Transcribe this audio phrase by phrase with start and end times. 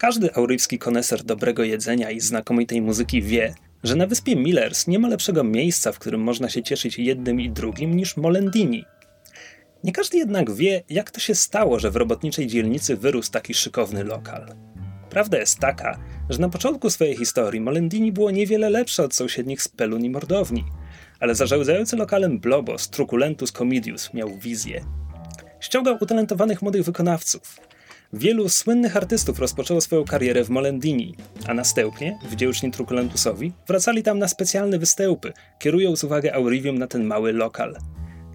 [0.00, 5.08] Każdy auryjski koneser dobrego jedzenia i znakomitej muzyki wie, że na wyspie Millers nie ma
[5.08, 8.84] lepszego miejsca, w którym można się cieszyć jednym i drugim niż Molendini.
[9.84, 14.04] Nie każdy jednak wie, jak to się stało, że w robotniczej dzielnicy wyrósł taki szykowny
[14.04, 14.54] lokal.
[15.10, 15.98] Prawda jest taka,
[16.30, 20.64] że na początku swojej historii Molendini było niewiele lepsze od sąsiednich Spelun i Mordowni,
[21.20, 24.84] ale zarządzający lokalem Blobos, Truculentus Comidius, miał wizję.
[25.60, 27.69] Ściągał utalentowanych młodych wykonawców.
[28.12, 31.14] Wielu słynnych artystów rozpoczęło swoją karierę w Molendini,
[31.46, 37.32] a następnie, wdzięczni Truculentusowi, wracali tam na specjalne występy, kierując uwagę Aurivium na ten mały
[37.32, 37.76] lokal.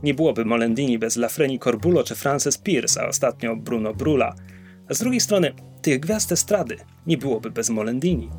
[0.04, 4.36] Nie byłoby Molendini bez Lafreni Corbulo czy Frances Pierce, a ostatnio Bruno Brula.
[4.90, 8.30] A z drugiej strony, tych gwiazd estrady nie byłoby bez Molendini.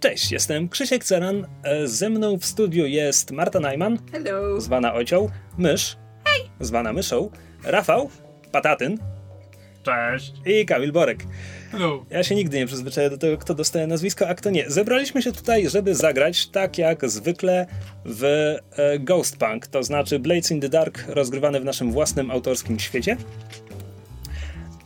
[0.00, 1.46] Cześć, jestem Krzysiek Ceran.
[1.62, 4.60] E, ze mną w studiu jest Marta Najman, Hello.
[4.60, 6.50] zwana Ocią, Mysz, Hej.
[6.60, 7.30] zwana Myszą,
[7.64, 8.10] Rafał,
[8.52, 9.11] Patatyn
[9.82, 10.32] Cześć.
[10.46, 11.24] i Kamil Borek.
[11.72, 12.04] Hello.
[12.10, 14.70] Ja się nigdy nie przyzwyczaję do tego, kto dostaje nazwisko, a kto nie.
[14.70, 17.66] Zebraliśmy się tutaj, żeby zagrać tak jak zwykle
[18.04, 18.24] w
[18.76, 23.16] e, Ghost Punk, to znaczy Blades in the Dark rozgrywany w naszym własnym autorskim świecie.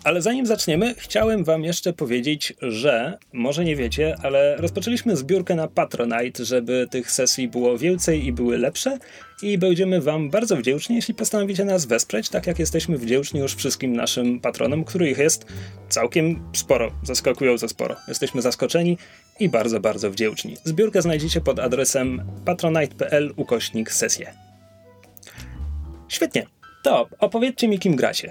[0.06, 5.68] Ale zanim zaczniemy, chciałem wam jeszcze powiedzieć, że może nie wiecie, ale rozpoczęliśmy zbiórkę na
[5.68, 8.98] Patronite, żeby tych sesji było więcej i były lepsze
[9.42, 13.96] i będziemy wam bardzo wdzięczni, jeśli postanowicie nas wesprzeć, tak jak jesteśmy wdzięczni już wszystkim
[13.96, 15.46] naszym patronom, których jest
[15.88, 17.96] całkiem sporo, zaskakująco sporo.
[18.08, 18.98] Jesteśmy zaskoczeni
[19.40, 20.56] i bardzo, bardzo wdzięczni.
[20.64, 24.34] Zbiórkę znajdziecie pod adresem patronite.pl ukośnik sesję.
[26.08, 26.46] Świetnie.
[26.82, 28.30] To opowiedzcie mi, kim gracie.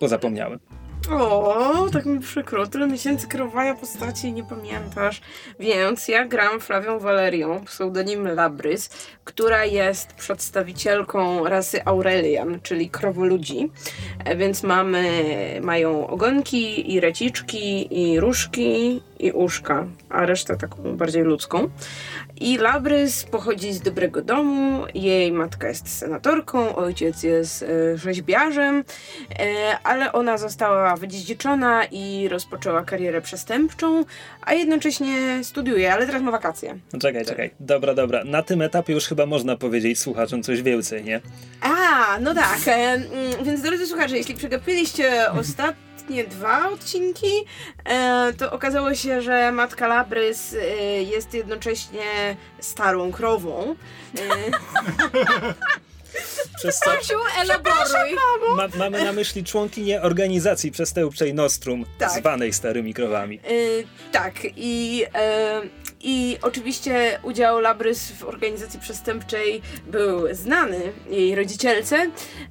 [0.00, 0.81] Bo zapomniałem.
[1.10, 2.66] O, tak mi przykro.
[2.66, 5.20] Tyle miesięcy kreowania postaci i nie pamiętasz.
[5.60, 8.90] Więc ja gram Flawią Valerią, pseudonim Labrys,
[9.24, 13.70] która jest przedstawicielką rasy Aurelian, czyli krowoludzi.
[14.24, 15.02] E, Więc mamy,
[15.62, 21.68] mają ogonki i reciczki i różki i uszka, a resztę taką bardziej ludzką.
[22.40, 28.84] I Labrys pochodzi z dobrego domu, jej matka jest senatorką, ojciec jest e, rzeźbiarzem,
[29.38, 34.04] e, ale ona została wydziedziczona i rozpoczęła karierę przestępczą,
[34.42, 36.78] a jednocześnie studiuje, ale teraz ma wakacje.
[36.92, 37.50] No czekaj, czekaj.
[37.60, 38.24] Dobra, dobra.
[38.24, 41.20] Na tym etapie już chyba można powiedzieć słuchaczom coś więcej, nie?
[41.60, 43.08] A, no tak, e, mm,
[43.44, 45.30] więc drodzy słuchacze, jeśli przegapiliście
[46.12, 47.44] ostatnie dwa odcinki,
[47.84, 50.66] e, to okazało się, że matka Labrys e,
[51.02, 53.74] jest jednocześnie starą krową.
[54.18, 54.50] E,
[56.56, 58.16] Przez co Kasiu, elaboruj.
[58.56, 62.10] ma, mamy na myśli członkinię organizacji przestępczej Nostrum, Tak.
[62.10, 63.40] zwanej Starymi Krowami.
[63.50, 65.60] Y, tak, i, e,
[66.02, 70.80] i oczywiście udział Labrys w organizacji przestępczej był znany
[71.10, 72.10] jej rodzicielce.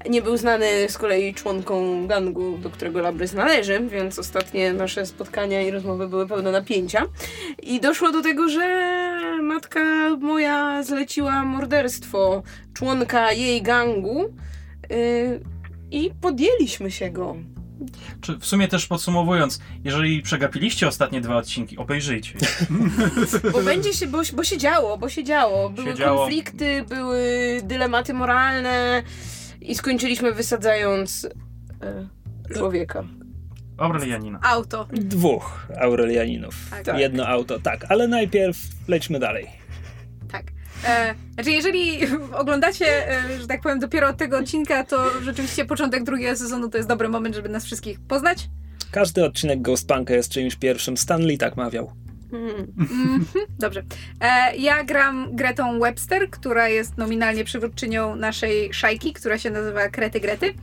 [0.10, 5.62] Nie był znany z kolei członkom gangu, do którego Labrys należy, więc ostatnie nasze spotkania
[5.62, 7.06] i rozmowy były pełne napięcia.
[7.64, 8.92] I doszło do tego, że
[9.42, 14.26] matka moja zleciła morderstwo członka jej gangu.
[14.92, 15.40] y,
[15.92, 17.36] I podjęliśmy się go.
[18.22, 22.34] Czy w sumie też podsumowując, jeżeli przegapiliście ostatnie dwa odcinki, obejrzyjcie.
[23.52, 25.69] Bo będzie się, bo, bo się działo, bo się działo.
[25.69, 26.20] Były Się działo.
[26.20, 27.22] konflikty, były
[27.64, 29.03] dylematy moralne
[29.62, 31.28] i skończyliśmy wysadzając
[31.82, 32.08] e,
[32.53, 33.03] człowieka.
[33.78, 34.40] Aurelianina.
[34.44, 34.88] Auto.
[34.94, 36.56] Dwóch Aurelianinów.
[36.85, 36.97] Tak.
[37.00, 37.85] Jedno auto, tak.
[37.90, 38.58] Ale najpierw
[38.88, 39.47] lećmy dalej.
[40.32, 40.44] Tak.
[40.88, 42.00] E, znaczy, jeżeli
[42.42, 46.78] oglądacie, e, że tak powiem, dopiero od tego odcinka, to rzeczywiście początek drugiego sezonu to
[46.78, 48.50] jest dobry moment, żeby nas wszystkich poznać.
[48.92, 50.98] Każdy odcinek Ghost Punka jest czyimś pierwszym.
[50.98, 51.92] Stanley tak mawiał.
[52.32, 52.68] Hmm.
[52.80, 53.26] Mhm,
[53.60, 53.84] dobrze.
[54.22, 60.20] E, ja gram Gretą Webster, która jest nominalnie przywódczynią naszej szajki, która się nazywa Krety
[60.20, 60.54] Grety.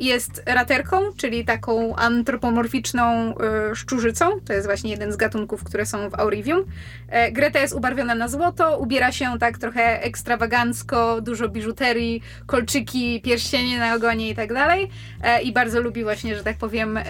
[0.00, 4.40] Jest raterką, czyli taką antropomorficzną e, szczurzycą.
[4.44, 6.64] To jest właśnie jeden z gatunków, które są w Aurivium.
[7.08, 13.78] E, Greta jest ubarwiona na złoto, ubiera się tak trochę ekstrawagancko, dużo biżuterii, kolczyki, pierścienie
[13.78, 14.90] na ogonie i tak dalej.
[15.22, 17.04] E, I bardzo lubi właśnie, że tak powiem, e,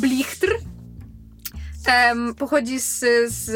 [0.00, 0.48] blichtr,
[1.86, 3.46] Em, pochodzi z, z,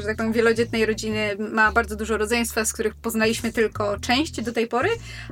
[0.00, 4.52] że tak powiem, wielodzietnej rodziny, ma bardzo dużo rodzeństwa, z których poznaliśmy tylko część do
[4.52, 4.88] tej pory,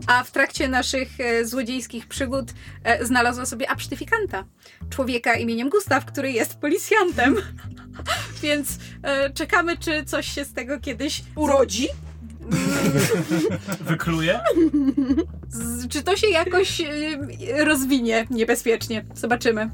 [0.07, 2.53] a w trakcie naszych e, złodziejskich przygód
[2.85, 4.45] e, znalazła sobie absztyfikanta,
[4.91, 7.37] człowieka imieniem Gustaw, który jest policjantem.
[8.43, 11.89] Więc e, czekamy, czy coś się z tego kiedyś Urodzi?
[13.81, 14.41] Wykluje?
[15.49, 19.05] z, czy to się jakoś e, rozwinie niebezpiecznie.
[19.15, 19.71] Zobaczymy.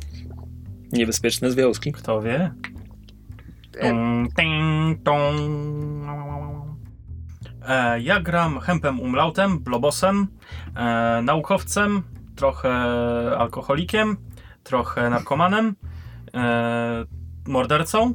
[0.94, 1.92] Niebezpieczne związki.
[1.92, 2.52] Kto wie?
[3.80, 3.92] E,
[4.36, 5.40] ting, tong.
[7.68, 10.26] E, ja gram Hempem Umlautem, Blobosem,
[10.76, 12.02] e, naukowcem,
[12.36, 12.70] trochę
[13.38, 14.16] alkoholikiem,
[14.62, 15.76] trochę narkomanem
[16.34, 17.04] e,
[17.46, 18.14] mordercą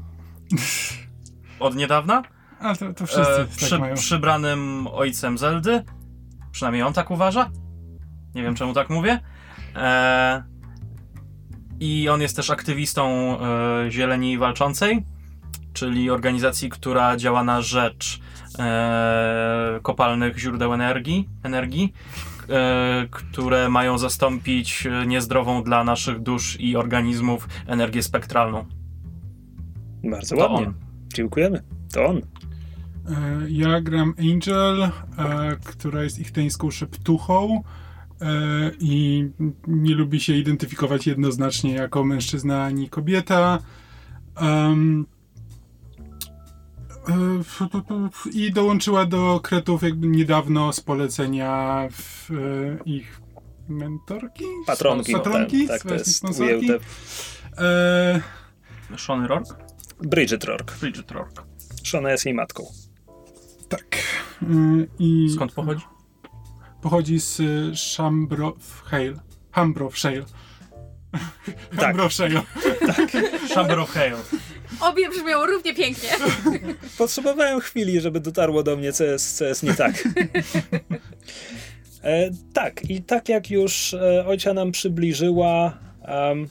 [1.59, 2.23] od niedawna,
[2.59, 3.95] Ale to, to wszyscy tak przy, mają.
[3.95, 5.83] przybranym ojcem Zeldy.
[6.51, 7.49] Przynajmniej on tak uważa.
[8.35, 9.19] Nie wiem czemu tak mówię.
[11.79, 15.03] I on jest też aktywistą e, Zieleni Walczącej,
[15.73, 18.19] czyli organizacji, która działa na rzecz
[18.59, 21.93] e, kopalnych źródeł energii, energii
[22.49, 28.65] e, które mają zastąpić niezdrową dla naszych dusz i organizmów energię spektralną.
[30.03, 30.67] Bardzo To ładnie.
[30.67, 30.73] on.
[31.13, 31.63] Dziękujemy.
[31.93, 32.17] To on.
[32.17, 32.21] E,
[33.49, 34.91] Ja gram Angel, e,
[35.65, 37.88] która jest ichteńską szeptuchą e,
[38.79, 39.25] i
[39.67, 43.59] nie lubi się identyfikować jednoznacznie jako mężczyzna ani kobieta.
[44.41, 44.75] E,
[48.33, 53.21] I dołączyła do kretów jakby niedawno z polecenia w, e, ich
[53.69, 54.43] mentorki?
[54.67, 55.13] Patronki.
[55.13, 55.67] Patronki?
[55.67, 56.71] Tak, tak to jest sponsorki?
[57.57, 58.21] E,
[58.97, 59.55] Shony Rourke?
[60.03, 60.73] Bridget Rourke.
[60.81, 61.43] Bridget Rourke.
[61.83, 62.63] Shona jest jej matką.
[63.69, 63.85] tak.
[64.41, 64.45] E,
[64.99, 65.83] I Skąd pochodzi?
[66.81, 69.19] Pochodzi z y, Shambrof-Hale.
[69.51, 70.25] Hambrof-Shale.
[71.11, 71.95] Tak.
[71.95, 72.41] Hambrof-Shale.
[73.53, 74.17] Chamber of Hale.
[74.79, 76.09] Obie brzmią równie pięknie.
[76.97, 80.07] Potrzebowałem chwili, żeby dotarło do mnie, co jest, co jest nie tak.
[82.03, 86.47] e, tak, i tak jak już e, Ojcia nam przybliżyła, em,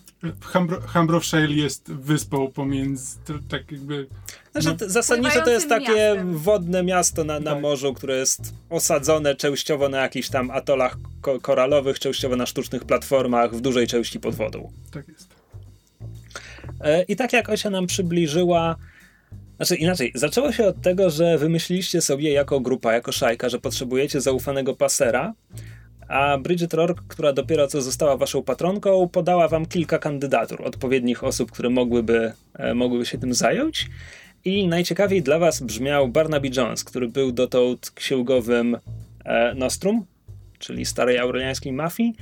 [0.87, 4.07] Hambro, jest wyspą pomiędzy, tak jakby...
[4.53, 4.75] Znaczy, No.
[4.77, 6.39] t- zasadniczo to jest takie miastem.
[6.39, 7.63] wodne miasto na, na Tak.
[7.63, 8.41] morzu, które jest
[8.71, 14.21] osadzone częściowo na jakichś tam atolach ko- koralowych, częściowo na sztucznych platformach, w dużej części
[14.21, 14.73] pod wodą.
[14.93, 15.29] Tak jest.
[16.81, 18.77] E, I tak jak Osia nam przybliżyła,
[19.57, 24.21] znaczy inaczej, zaczęło się od tego, że wymyśliliście sobie jako grupa, jako szajka, że potrzebujecie
[24.21, 25.33] zaufanego pasera,
[26.09, 31.53] a Bridget Rourke, która dopiero co została waszą patronką, podała wam kilka kandydatur, odpowiednich osób,
[31.53, 33.87] które mogłyby, e, mogłyby się tym zająć.
[34.45, 38.77] I najciekawiej dla was brzmiał Barnaby Jones, który był dotąd księgowym
[39.25, 40.07] e, Nostrum,
[40.59, 42.15] czyli starej aureliańskiej mafii,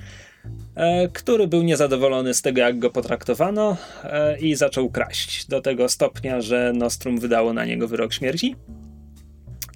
[0.74, 5.88] e, który był niezadowolony z tego, jak go potraktowano e, i zaczął kraść do tego
[5.88, 8.56] stopnia, że Nostrum wydało na niego wyrok śmierci.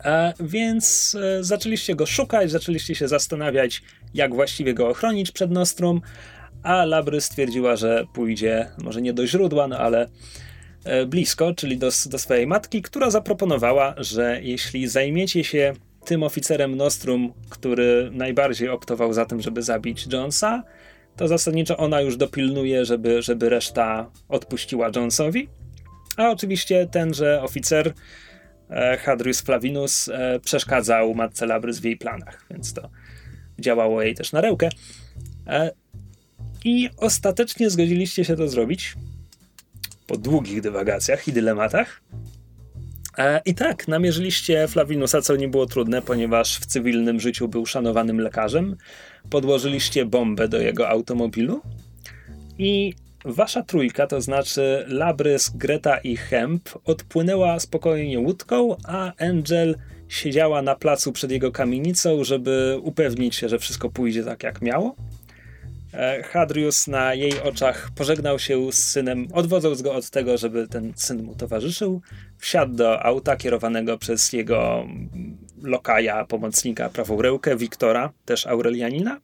[0.04, 3.82] E, Więc e, zaczęliście go szukać, zaczęliście się zastanawiać,
[4.14, 6.00] jak właściwie go ochronić przed Nostrum,
[6.62, 10.08] a Labry stwierdziła, że pójdzie może nie do źródła, no ale
[11.06, 15.72] blisko, czyli do, do swojej matki, która zaproponowała, że jeśli zajmiecie się
[16.04, 20.62] tym oficerem Nostrum, który najbardziej optował za tym, żeby zabić Jonesa,
[21.16, 25.48] to zasadniczo ona już dopilnuje, żeby, żeby reszta odpuściła Jonesowi.
[26.16, 27.92] A oczywiście tenże oficer,
[28.70, 32.90] e, Hadrius Flavinus, e, przeszkadzał matce Labrys w jej planach, więc to
[33.58, 34.68] działało jej też na rękę.
[35.46, 35.70] E,
[36.64, 38.94] I ostatecznie zgodziliście się to zrobić
[40.10, 42.02] po długich dywagacjach i dylematach.
[43.18, 48.20] E, I tak, namierzyliście Flavinusa, co nie było trudne, ponieważ w cywilnym życiu był szanowanym
[48.20, 48.76] lekarzem.
[49.30, 51.60] Podłożyliście bombę do jego automobilu
[52.58, 59.76] i wasza trójka, to znaczy Labrys, Greta i Hemp, odpłynęła spokojnie łódką, a Angel
[60.08, 64.96] siedziała na placu przed jego kamienicą, żeby upewnić się, że wszystko pójdzie tak jak miało.
[65.94, 70.92] E, Hadrius na jej oczach pożegnał się z synem, odwodząc go od tego, żeby ten
[70.96, 72.00] syn mu towarzyszył.
[72.38, 74.86] Wsiadł do auta kierowanego przez jego
[75.62, 79.20] lokaja, pomocnika, prawą rękę, Wiktora, też Aurelianina.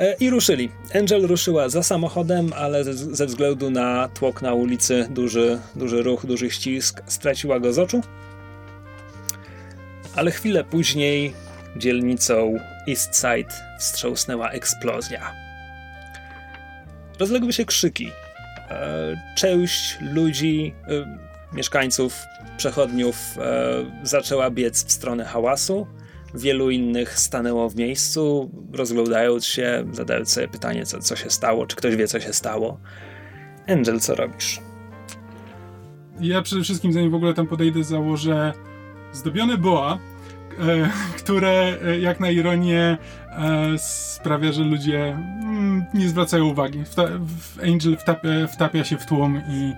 [0.00, 0.68] E, I ruszyli.
[0.94, 6.26] Angel ruszyła za samochodem, ale ze, ze względu na tłok na ulicy, duży, duży ruch,
[6.26, 8.00] duży ścisk, straciła go z oczu.
[10.16, 11.32] Ale chwilę później
[11.76, 12.56] dzielnicą
[12.88, 15.39] East Side wstrząsnęła eksplozja.
[17.20, 18.10] Rozległy się krzyki.
[18.70, 21.18] E, Część ludzi, e,
[21.52, 22.16] mieszkańców,
[22.56, 25.86] przechodniów e, zaczęła biec w stronę hałasu.
[26.34, 31.76] Wielu innych stanęło w miejscu, rozglądając się, zadając sobie pytanie, co, co się stało, czy
[31.76, 32.80] ktoś wie, co się stało.
[33.68, 34.60] Angel, co robisz?
[36.20, 38.52] Ja przede wszystkim, zanim w ogóle tam podejdę, założę
[39.12, 39.98] zdobione boa,
[41.18, 42.98] które e, jak na ironię
[43.30, 46.82] e, sprawia, że ludzie mm, nie zwracają uwagi.
[47.62, 49.72] Angel wtapia, wtapia się w tłum i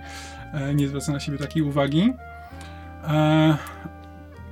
[0.53, 2.13] e, nie zwraca na siebie takiej uwagi.
[3.07, 3.57] E,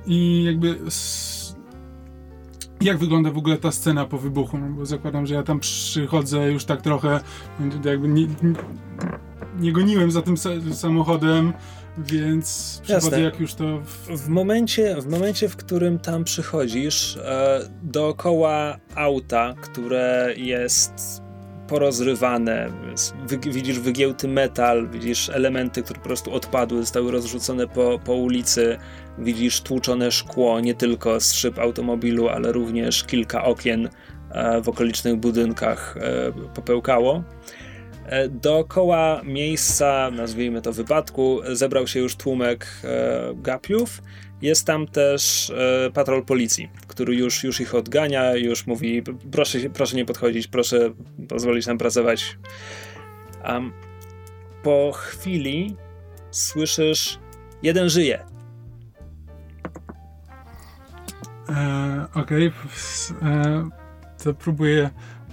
[0.06, 0.78] I jakby
[2.80, 4.58] jak wygląda w ogóle ta scena po wybuchu?
[4.58, 7.20] No, bo zakładam, że ja tam przychodzę już tak trochę,
[7.84, 8.26] jakby nie,
[9.60, 11.52] nie goniłem za tym sa- samochodem,
[11.98, 13.20] więc przychodzę Jasne.
[13.20, 13.80] jak już to...
[13.80, 14.18] W...
[14.18, 21.22] W momencie, w momencie, w którym tam przychodzisz, e, dookoła auta, które jest
[21.68, 22.68] porozrywane,
[23.26, 28.78] wy, widzisz wygiełty metal, widzisz elementy, które po prostu odpadły, zostały rozrzucone po, po ulicy,
[29.18, 33.88] widzisz tłuczone szkło, nie tylko z szyb automobilu, ale również kilka okien
[34.30, 37.22] e, w okolicznych budynkach e, popełkało.
[38.06, 42.66] E, dookoła miejsca, nazwijmy to wypadku, zebrał się już tłumek
[43.34, 44.02] gapiów.
[44.42, 45.52] Jest tam też
[45.94, 50.92] patrol policji, który już, już ich odgania, już mówi: proszę, proszę nie podchodzić, proszę
[51.28, 52.38] pozwolić nam pracować.
[53.48, 53.72] Um,
[54.62, 55.76] po chwili
[56.30, 57.18] słyszysz:
[57.62, 58.24] jeden żyje.
[61.48, 63.30] E, Okej, okay.
[63.30, 63.68] e,
[64.24, 64.90] to próbuję,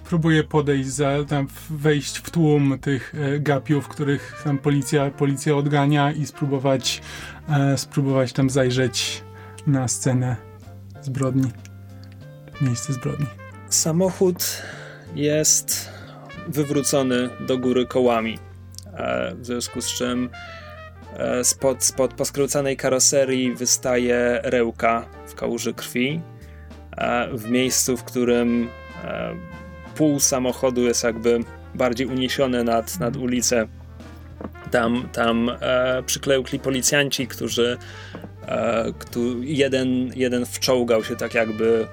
[0.10, 6.12] próbuję podejść, za, tam wejść w tłum tych e, gapiów, których tam policja, policja odgania
[6.12, 7.02] i spróbować,
[7.50, 9.24] e, spróbować tam zajrzeć
[9.68, 10.36] na scenę
[11.02, 11.52] zbrodni,
[12.62, 13.26] miejsce zbrodni.
[13.70, 14.62] Samochód
[15.16, 15.90] jest
[16.48, 18.40] wywrócony do góry kołami,
[18.94, 20.30] e, w związku z czym
[21.18, 26.22] e, spod, spod poskręcanej karoserii wystaje rełka w kałuży krwi
[27.34, 28.70] w miejscu, w którym
[30.00, 31.40] pół samochodu jest jakby
[31.76, 33.68] bardziej uniesione nad, nad ulicę.
[34.72, 37.78] Tam, tam e, policjanci, którzy
[38.48, 38.94] e,
[39.42, 41.88] jeden, jeden wczołgał się tak jakby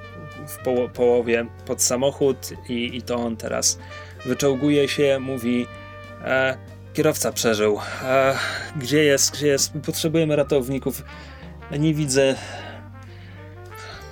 [0.49, 3.79] w poło połowie pod samochód i, i to on teraz
[4.27, 5.67] wyczołguje się, mówi
[6.25, 6.57] e,
[6.95, 7.79] kierowca przeżył.
[8.03, 8.35] E,
[8.77, 9.73] gdzie jest, gdzie jest?
[9.87, 11.03] Potrzebujemy ratowników.
[11.79, 12.35] Nie widzę.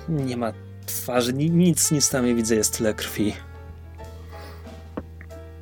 [0.09, 0.53] Nie ma
[0.85, 3.33] twarzy, nic, nic tam nie widzę, jest tyle krwi.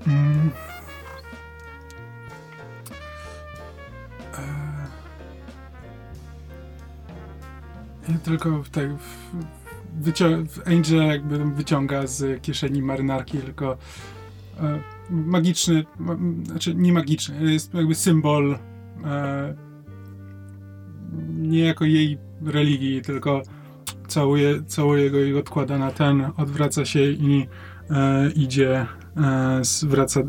[0.07, 0.51] Mm.
[8.09, 8.85] Ja tylko tak
[10.65, 13.77] Angel jakby wyciąga z kieszeni marynarki tylko
[14.59, 14.79] e,
[15.09, 18.59] magiczny, ma, znaczy nie magiczny, jest jakby symbol
[19.05, 19.55] e,
[21.29, 23.41] nie jako jej religii, tylko
[24.07, 27.47] całuje, całuje go i odkłada na ten, odwraca się i
[27.89, 28.85] e, idzie,
[29.17, 30.21] e, wraca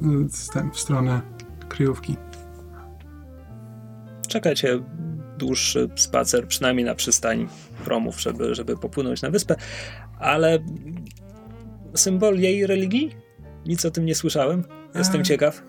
[0.52, 1.20] ten, w stronę
[1.68, 2.16] kryjówki.
[4.28, 4.80] Czekajcie
[5.38, 7.48] dłuższy spacer, przynajmniej na przystań
[7.84, 9.56] promów, żeby, żeby popłynąć na wyspę,
[10.18, 10.58] ale
[11.94, 13.10] symbol jej religii?
[13.66, 14.64] Nic o tym nie słyszałem.
[14.94, 15.24] Jestem e...
[15.24, 15.62] ciekaw.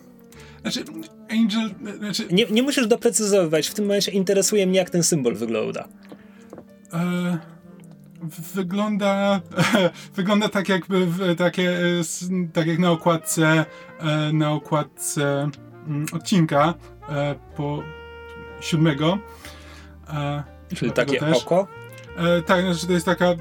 [0.61, 0.83] Znaczy,
[1.29, 1.69] Angel.
[1.97, 2.23] Znaczy...
[2.31, 3.67] Nie, nie musisz doprecyzować.
[3.67, 5.87] W tym momencie interesuje mnie, jak ten symbol wygląda.
[6.93, 7.54] E
[8.53, 9.41] wygląda,
[10.15, 11.07] wygląda tak jakby
[11.37, 11.79] takie,
[12.53, 13.65] tak jak na okładce,
[13.99, 15.49] e, na okładce
[15.87, 16.73] mm, odcinka
[17.09, 17.83] e, po
[18.61, 19.17] siódmego.
[20.09, 20.43] E,
[20.75, 21.37] Czyli takie też.
[21.37, 21.67] oko?
[22.45, 23.35] Tak, znaczy to jest taka,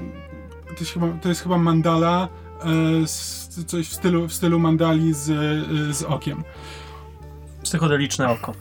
[0.65, 2.27] to jest chyba, to jest chyba mandala,
[3.67, 5.25] coś w stylu, w stylu mandali z,
[5.97, 6.43] z okiem.
[7.63, 8.53] Psychodeliczne oko.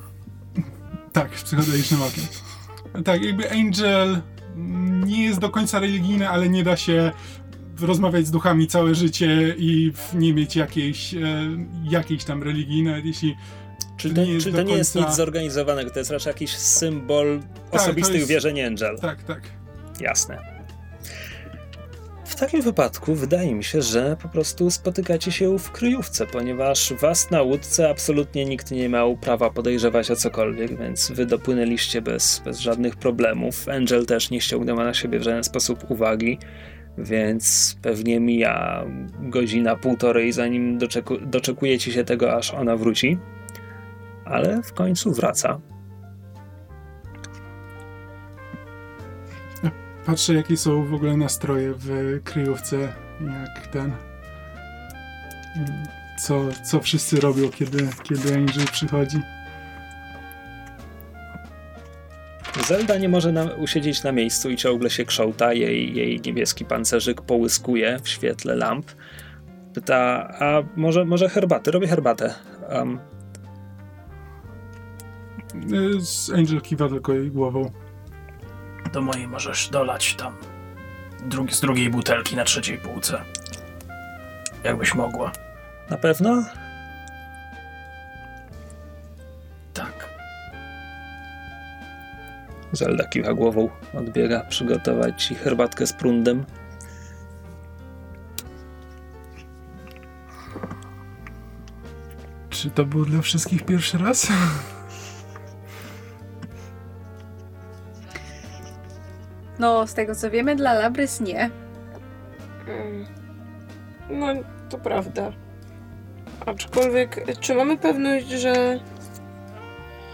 [1.12, 2.25] Tak, z psychodelicznym okiem.
[3.04, 4.23] Tak, jakby Angel
[5.05, 7.13] nie jest do końca religijne, ale nie da się
[7.81, 11.19] rozmawiać z duchami całe życie i nie mieć jakiejś, e,
[11.91, 13.37] jakiejś tam religii, nawet jeśli
[13.97, 14.77] Czyli to, nie jest, to nie końca...
[14.77, 18.29] jest nic zorganizowanego, to jest raczej jakiś symbol tak, osobistych jest...
[18.29, 18.99] wierzeń Angel.
[18.99, 19.41] Tak, tak.
[20.01, 20.54] Jasne.
[22.35, 27.31] W takim wypadku wydaje mi się, że po prostu spotykacie się w kryjówce, ponieważ was
[27.31, 32.59] na łódce absolutnie nikt nie miał prawa podejrzewać o cokolwiek, więc wy dopłynęliście bez, bez
[32.59, 33.69] żadnych problemów.
[33.69, 36.38] Angel też nie ściągnęła na siebie w żaden sposób uwagi,
[36.99, 38.85] więc pewnie mija
[39.21, 43.19] godzina, półtorej, zanim doczeku, doczekujecie się tego, aż ona wróci.
[44.25, 45.61] Ale w końcu wraca
[50.07, 53.93] Patrzę, jakie są w ogóle nastroje w kryjówce, jak ten.
[56.19, 59.19] Co, co wszyscy robią, kiedy, kiedy Angel przychodzi.
[62.67, 65.53] Zelda nie może na, usiedzieć na miejscu i ciągle się krząta.
[65.53, 68.87] Jej, jej niebieski pancerzyk połyskuje w świetle lamp.
[69.75, 71.71] Pyta, a może, może herbaty?
[71.71, 72.35] Robię herbatę.
[72.71, 72.99] Um.
[76.35, 77.71] Angel kiwa tylko jej głową
[78.93, 80.37] do mojej możesz dolać tam
[81.50, 83.25] z drugiej butelki na trzeciej półce.
[84.64, 85.33] Jakbyś mogła.
[85.91, 86.45] Na pewno?
[89.75, 90.09] Tak.
[92.73, 96.45] Zelda kiwa głową, odbiega przygotować ci herbatkę z prundem.
[102.50, 104.29] Czy to był dla wszystkich pierwszy raz?
[109.59, 111.51] No, z tego co wiemy, dla Labrys nie.
[112.69, 113.05] Mm.
[114.11, 114.27] No,
[114.69, 115.33] to prawda.
[116.47, 118.81] Aczkolwiek, czy mamy pewność, że...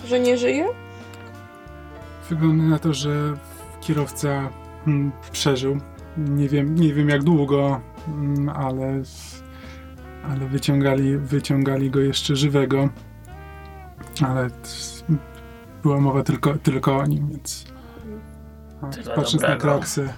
[0.04, 0.66] że nie żyje?
[2.30, 3.10] Wygląda na to, że
[3.80, 4.48] kierowca
[4.86, 5.78] mm, przeżył.
[6.16, 9.02] Nie wiem, nie wiem jak długo, mm, ale,
[10.30, 12.88] ale wyciągali, wyciągali go jeszcze żywego.
[14.26, 14.50] Ale
[15.82, 17.64] była mowa tylko, tylko o nim, więc
[18.80, 19.62] Tyle patrząc na dobrego.
[19.62, 20.14] kraksę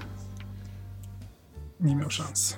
[1.81, 2.57] nie miał szans.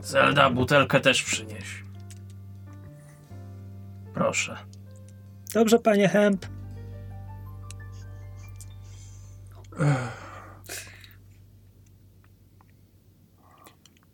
[0.00, 1.84] Zelda, butelkę też przynieś.
[4.14, 4.56] Proszę.
[5.54, 6.46] Dobrze, panie Hemp.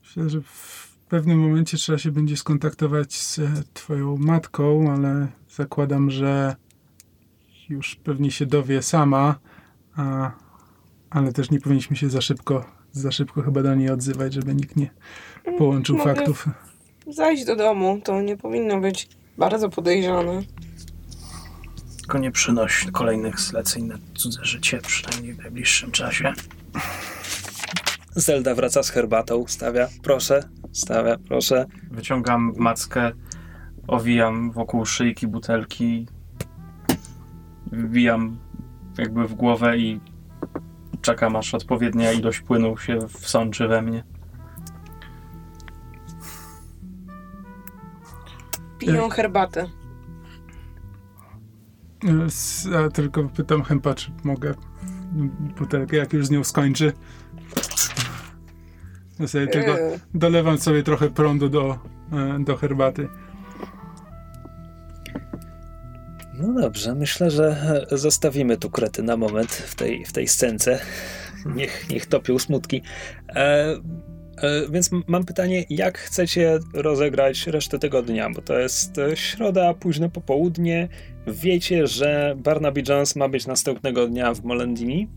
[0.02, 6.10] Myślę, że w pewnym momencie trzeba się będzie skontaktować z e, twoją matką, ale zakładam,
[6.10, 6.56] że
[7.68, 9.38] już pewnie się dowie sama,
[9.96, 10.30] a,
[11.10, 14.76] ale też nie powinniśmy się za szybko, za szybko chyba do niej odzywać, żeby nikt
[14.76, 14.90] nie
[15.58, 16.48] połączył Mogę faktów.
[17.06, 19.08] Zajść do domu, to nie powinno być
[19.38, 20.42] bardzo podejrzane.
[21.98, 26.32] Tylko nie przynoś kolejnych zleceń na cudze życie, przynajmniej w najbliższym czasie.
[28.14, 29.88] Zelda wraca z herbatą, stawia.
[30.02, 31.66] Proszę, stawia, proszę.
[31.90, 33.12] Wyciągam mackę,
[33.88, 36.06] owijam wokół szyjki butelki,
[37.72, 38.38] wbijam
[38.98, 40.00] jakby w głowę i
[41.02, 44.04] czekam aż odpowiednia ilość płynu się wsączy we mnie.
[48.78, 49.66] Piją herbatę.
[52.04, 54.54] E, s- A tylko pytam Hempa, czy mogę
[55.58, 56.92] butelkę, jak już z nią skończy.
[59.18, 61.78] Ja sobie tylko Eee, dolewam sobie trochę prądu do,
[62.12, 63.08] e, do herbaty.
[66.38, 70.78] No dobrze, myślę, że zostawimy tu krety na moment w tej, w tej scence.
[71.54, 72.82] Niech, niech topią smutki.
[73.28, 73.72] E,
[74.42, 78.30] e, więc mam pytanie, jak chcecie rozegrać resztę tego dnia?
[78.30, 80.88] Bo to jest e, środa, późne popołudnie.
[81.26, 85.08] Wiecie, że Barnaby Jones ma być następnego dnia w Molendini,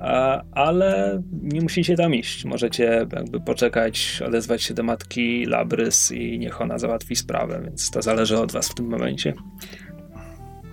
[0.00, 2.44] a, ale nie musicie tam iść.
[2.44, 8.02] Możecie jakby poczekać, odezwać się do matki Labrys i niech ona załatwi sprawę, więc to
[8.02, 9.34] zależy od was w tym momencie.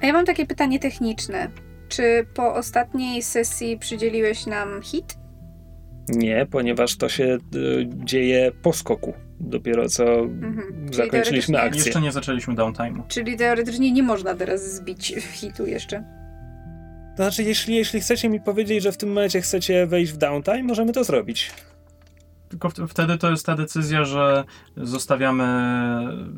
[0.02, 1.48] A ja mam takie pytanie techniczne.
[1.90, 5.18] Czy po ostatniej sesji przydzieliłeś nam hit?
[6.10, 9.14] Nie, ponieważ to się y, dzieje po skoku.
[9.40, 10.90] Dopiero co Mhm.
[10.92, 11.84] Czyli zakończyliśmy akcję.
[11.84, 13.08] Jeszcze nie zaczęliśmy downtime'u.
[13.08, 16.04] Czyli teoretycznie nie można teraz zbić hitu jeszcze.
[17.18, 20.64] To znaczy, jeśli, jeśli chcecie mi powiedzieć, że w tym momencie chcecie wejść w downtime,
[20.64, 21.52] możemy to zrobić.
[22.50, 24.44] Tylko w- wtedy to jest ta decyzja, że
[24.78, 25.44] zostawiamy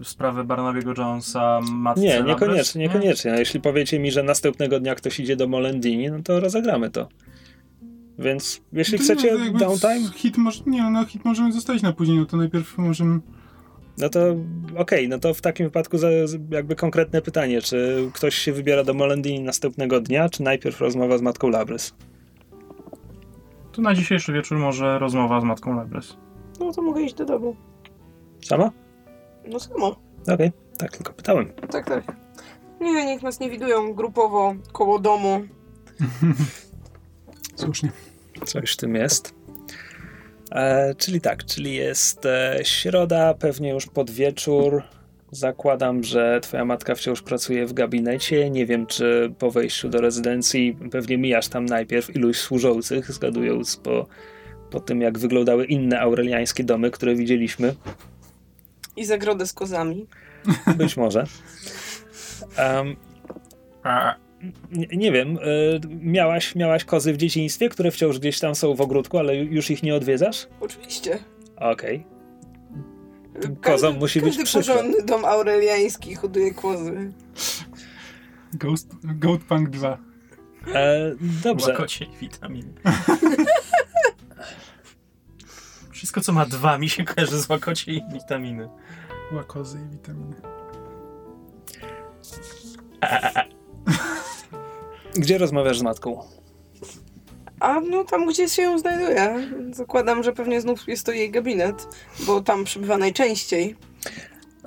[0.04, 2.88] sprawę Barnabiego Jonesa matce Nie, niekoniecznie, nie?
[2.88, 3.34] niekoniecznie.
[3.34, 7.08] A jeśli powiecie mi, że następnego dnia ktoś idzie do Molendini, no to rozegramy to.
[8.20, 11.94] Więc jeśli To chcecie nie, jakby downtime, Hit może, nie, no hit możemy zostawić na
[11.94, 13.20] później, no to najpierw możemy...
[13.98, 14.20] no to
[14.76, 16.08] okej, no to w takim wypadku za,
[16.50, 21.22] jakby konkretne pytanie, czy ktoś się wybiera do Molendini następnego dnia, czy najpierw rozmowa z
[21.22, 21.94] matką Labrys?
[23.72, 26.18] To na dzisiejszy wieczór może rozmowa z matką Labrys.
[26.60, 27.56] no to mogę iść do domu.
[28.46, 28.72] Sama?
[29.48, 29.96] No samo.
[30.34, 31.54] Okej, tak tylko pytałem.
[31.72, 32.04] Tak, tak.
[32.82, 35.42] Nie, niech nas nie widują grupowo koło domu.
[37.56, 37.92] Słusznie.
[38.46, 39.34] Coś w tym jest.
[40.52, 44.84] E, czyli tak, czyli jest e, środa, pewnie już pod wieczór.
[45.32, 48.50] Zakładam, że twoja matka wciąż pracuje w gabinecie.
[48.50, 54.08] Nie wiem, czy po wejściu do rezydencji pewnie mijasz tam najpierw iluś służących, zgadując po,
[54.70, 57.76] po tym, jak wyglądały inne aureliańskie domy, które widzieliśmy.
[58.96, 60.08] I zagrodę z kozami.
[60.78, 61.26] Być może.
[63.84, 64.16] A,
[64.72, 65.42] nie, nie wiem, e,
[65.90, 69.84] miałaś, miałaś kozy w dzieciństwie, które wciąż gdzieś tam są w ogródku, ale już ich
[69.84, 70.48] nie odwiedzasz?
[70.60, 71.20] Oczywiście.
[71.56, 72.11] Okej.
[73.42, 74.76] Tym kozom musi być każdy przykro.
[74.76, 77.14] porządny dom aureliański hoduje kozy.
[78.54, 79.98] Ghost, Goat Punk 2.
[80.74, 81.72] E, dobrze.
[81.72, 82.74] Łakocie i witaminy.
[85.92, 88.70] Wszystko, co ma dwa, mi się kojarzy z łakocie i witaminy.
[89.32, 90.36] Łakozy i witaminy.
[95.16, 96.24] Gdzie rozmawiasz z matką?
[97.62, 99.48] A no tam, gdzie się ją znajduje.
[99.72, 101.88] Zakładam, że pewnie znów jest to jej gabinet,
[102.28, 103.76] bo tam przybywa najczęściej.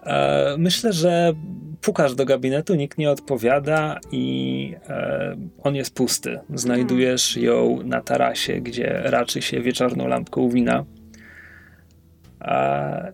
[0.03, 1.33] E, myślę, że
[1.81, 6.41] pukasz do gabinetu, nikt nie odpowiada i e, on jest pusty.
[6.55, 10.85] Znajdujesz ją na tarasie, gdzie raczy się wieczorną lampką wina.
[12.41, 13.13] E,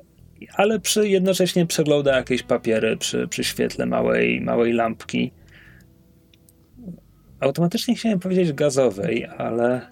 [0.54, 5.32] ale przy, jednocześnie przegląda jakieś papiery przy, przy świetle małej, małej lampki.
[7.40, 9.87] Automatycznie chciałem powiedzieć gazowej, ale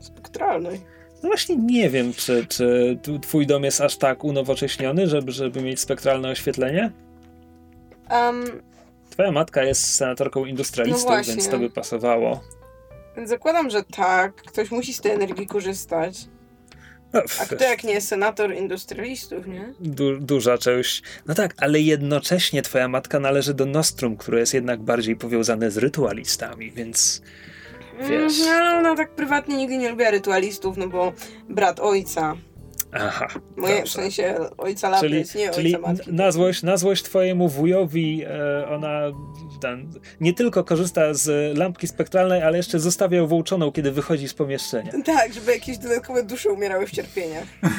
[0.00, 0.80] Spektralnej.
[1.22, 5.80] No właśnie nie wiem, czy, czy twój dom jest aż tak unowocześniony, żeby, żeby mieć
[5.80, 6.90] spektralne oświetlenie?
[8.10, 8.44] Um,
[9.10, 12.40] Twoja matka jest senatorką industrialistów, No więc to by pasowało.
[13.16, 14.34] więc zakładam, że tak.
[14.34, 16.14] Ktoś musi z tej energii korzystać.
[17.12, 19.72] No, A kto jak nie senator industrialistów, nie?
[19.80, 21.02] du, duża część.
[21.26, 25.76] No tak, ale jednocześnie twoja matka należy do Nostrum, które jest jednak bardziej powiązane z
[25.76, 27.22] rytualistami, więc
[28.08, 28.40] Wiesz.
[28.40, 31.12] Mm, ale ona tak prywatnie nigdy nie lubiła rytualistów, no bo
[31.48, 32.36] brat ojca.
[32.92, 33.28] Aha.
[33.56, 33.92] Moje, w dobrze.
[33.92, 36.12] sensie ojca Czyli, Lapis, nie czyli ojca matki.
[36.12, 39.00] na, złość, na złość twojemu wujowi e, ona
[39.60, 44.34] ten, nie tylko korzysta z lampki spektralnej, ale jeszcze zostawia ją włączoną, kiedy wychodzi z
[44.34, 44.92] pomieszczenia.
[45.04, 47.44] Tak, żeby jakieś dodatkowe dusze umierały w cierpieniach.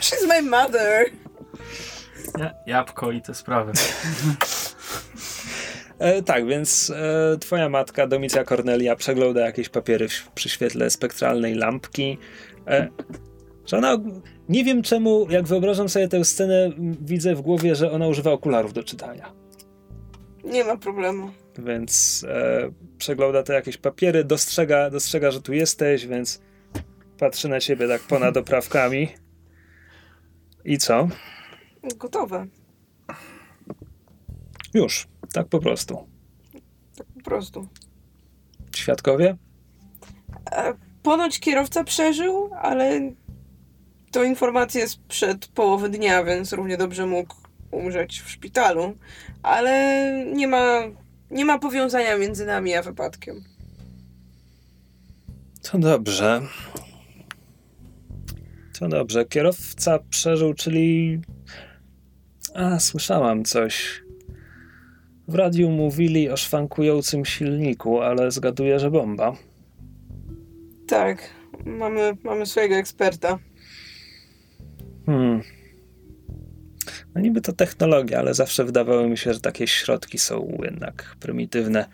[0.00, 1.06] She's my mother.
[2.38, 3.72] Ja, jabłko i te sprawy.
[5.98, 11.54] E, tak, więc e, twoja matka, Domicja Cornelia, przegląda jakieś papiery w, przy świetle spektralnej
[11.54, 12.18] lampki.
[12.68, 12.88] E,
[13.66, 13.98] że ona,
[14.48, 18.72] nie wiem czemu, jak wyobrażam sobie tę scenę, widzę w głowie, że ona używa okularów
[18.72, 19.32] do czytania.
[20.44, 21.30] Nie ma problemu.
[21.58, 26.40] Więc e, przegląda te jakieś papiery, dostrzega, dostrzega, że tu jesteś, więc
[27.18, 29.08] patrzy na ciebie tak ponad oprawkami.
[30.64, 31.08] I co?
[31.96, 32.46] Gotowe.
[34.74, 36.06] Już, tak po prostu.
[36.96, 37.68] Tak po prostu.
[38.76, 39.36] Świadkowie?
[40.52, 40.74] E,
[41.08, 43.12] Ponoć kierowca przeżył, ale
[44.10, 47.34] to informacja sprzed połowy dnia, więc równie dobrze mógł
[47.70, 48.94] umrzeć w szpitalu.
[49.42, 50.80] Ale nie ma,
[51.30, 53.44] nie ma powiązania między nami a wypadkiem.
[55.62, 56.42] To dobrze.
[58.78, 59.24] To dobrze.
[59.24, 61.20] Kierowca przeżył, czyli.
[62.54, 64.02] A, słyszałam coś.
[65.28, 69.47] W radiu mówili o szwankującym silniku, ale zgaduję, że bomba.
[70.88, 71.30] Tak,
[71.66, 73.38] mamy, mamy swojego eksperta.
[75.06, 75.42] Hmm.
[77.14, 81.88] No niby to technologia, ale zawsze wydawało mi się, że takie środki są jednak prymitywne.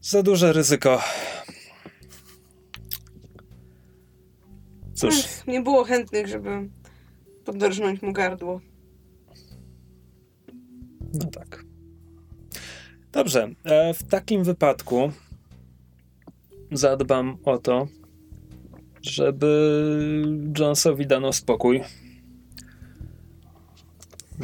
[0.00, 1.02] Za duże ryzyko.
[4.94, 6.68] Cóż, Ech, nie było chętnych, żeby
[7.44, 8.60] podrżnąć mu gardło.
[11.14, 11.64] no tak.
[13.12, 15.12] Dobrze, e, w takim wypadku
[16.72, 17.88] zadbam o to,
[19.02, 20.22] żeby
[20.58, 21.82] Jonesowi dano spokój.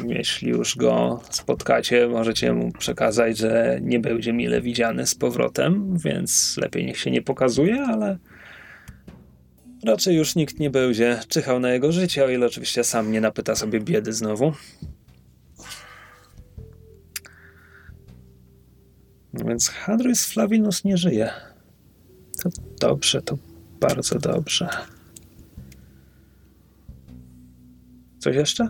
[0.05, 6.57] Jeśli już go spotkacie, możecie mu przekazać, że nie będzie mile widziany z powrotem, więc
[6.57, 8.17] lepiej niech się nie pokazuje, ale
[9.85, 13.55] raczej już nikt nie będzie czyhał na jego życie, o ile oczywiście sam nie napyta
[13.55, 14.53] sobie biedy znowu.
[19.33, 21.29] No więc Hadrys Flavinus nie żyje.
[22.51, 23.37] To dobrze, to
[23.79, 24.69] bardzo dobrze.
[28.19, 28.69] Coś jeszcze?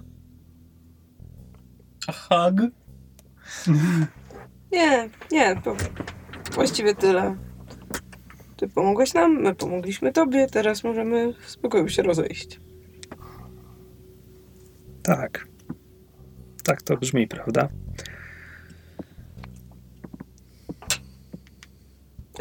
[2.08, 2.72] A hug?
[4.72, 5.76] Nie, nie, to
[6.54, 7.38] właściwie tyle.
[8.58, 12.60] Ty pomogłeś nam, my pomogliśmy tobie, teraz możemy w spokoju się rozejść.
[15.04, 15.48] Tak.
[16.64, 17.68] Tak to brzmi, prawda?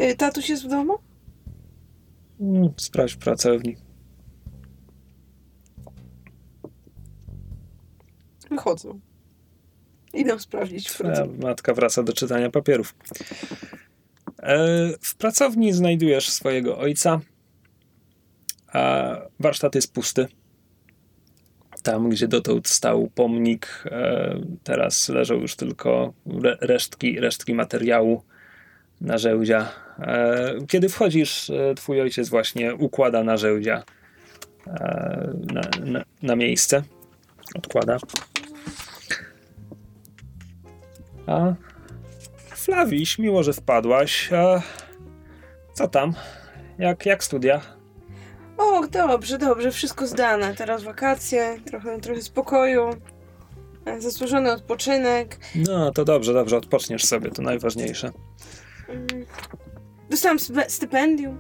[0.01, 0.99] Y, Tatuś jest w domu?
[2.41, 3.77] Mm, Sprawdź w pracowni.
[8.51, 9.01] Wychodzą.
[10.15, 11.39] Idę sprawdzić w pracowni.
[11.39, 12.95] matka wraca do czytania papierów.
[14.43, 14.59] E,
[15.01, 17.21] W pracowni znajdujesz swojego ojca,
[18.73, 20.27] a warsztat jest pusty.
[21.83, 26.13] Tam, gdzie dotąd stał pomnik, e, teraz leżą już tylko
[26.45, 28.23] re- resztki, resztki materiału
[29.01, 29.69] narzędzia.
[29.99, 33.83] E, Kiedy wchodzisz, e, twój ojciec właśnie układa narzędzia
[34.67, 36.83] e, na, na, na miejsce.
[37.55, 37.99] Odkłada.
[41.27, 41.55] A
[42.55, 44.33] Flawiś, miło, że wpadłaś.
[44.33, 44.63] A
[45.75, 46.15] co tam?
[46.79, 47.61] Jak, jak studia?
[48.59, 50.55] O, dobrze, dobrze, wszystko zdane.
[50.55, 52.91] Teraz wakacje, trochę, trochę spokoju,
[53.99, 55.39] zasłużony odpoczynek.
[55.55, 58.11] No, to dobrze, dobrze, odpoczniesz sobie, to najważniejsze.
[58.89, 59.27] Mm.
[60.11, 60.39] Dostałam
[60.69, 61.39] stypendium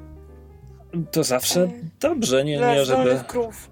[1.11, 3.71] To zawsze E, dobrze, nie, dla nie, żeby, krów.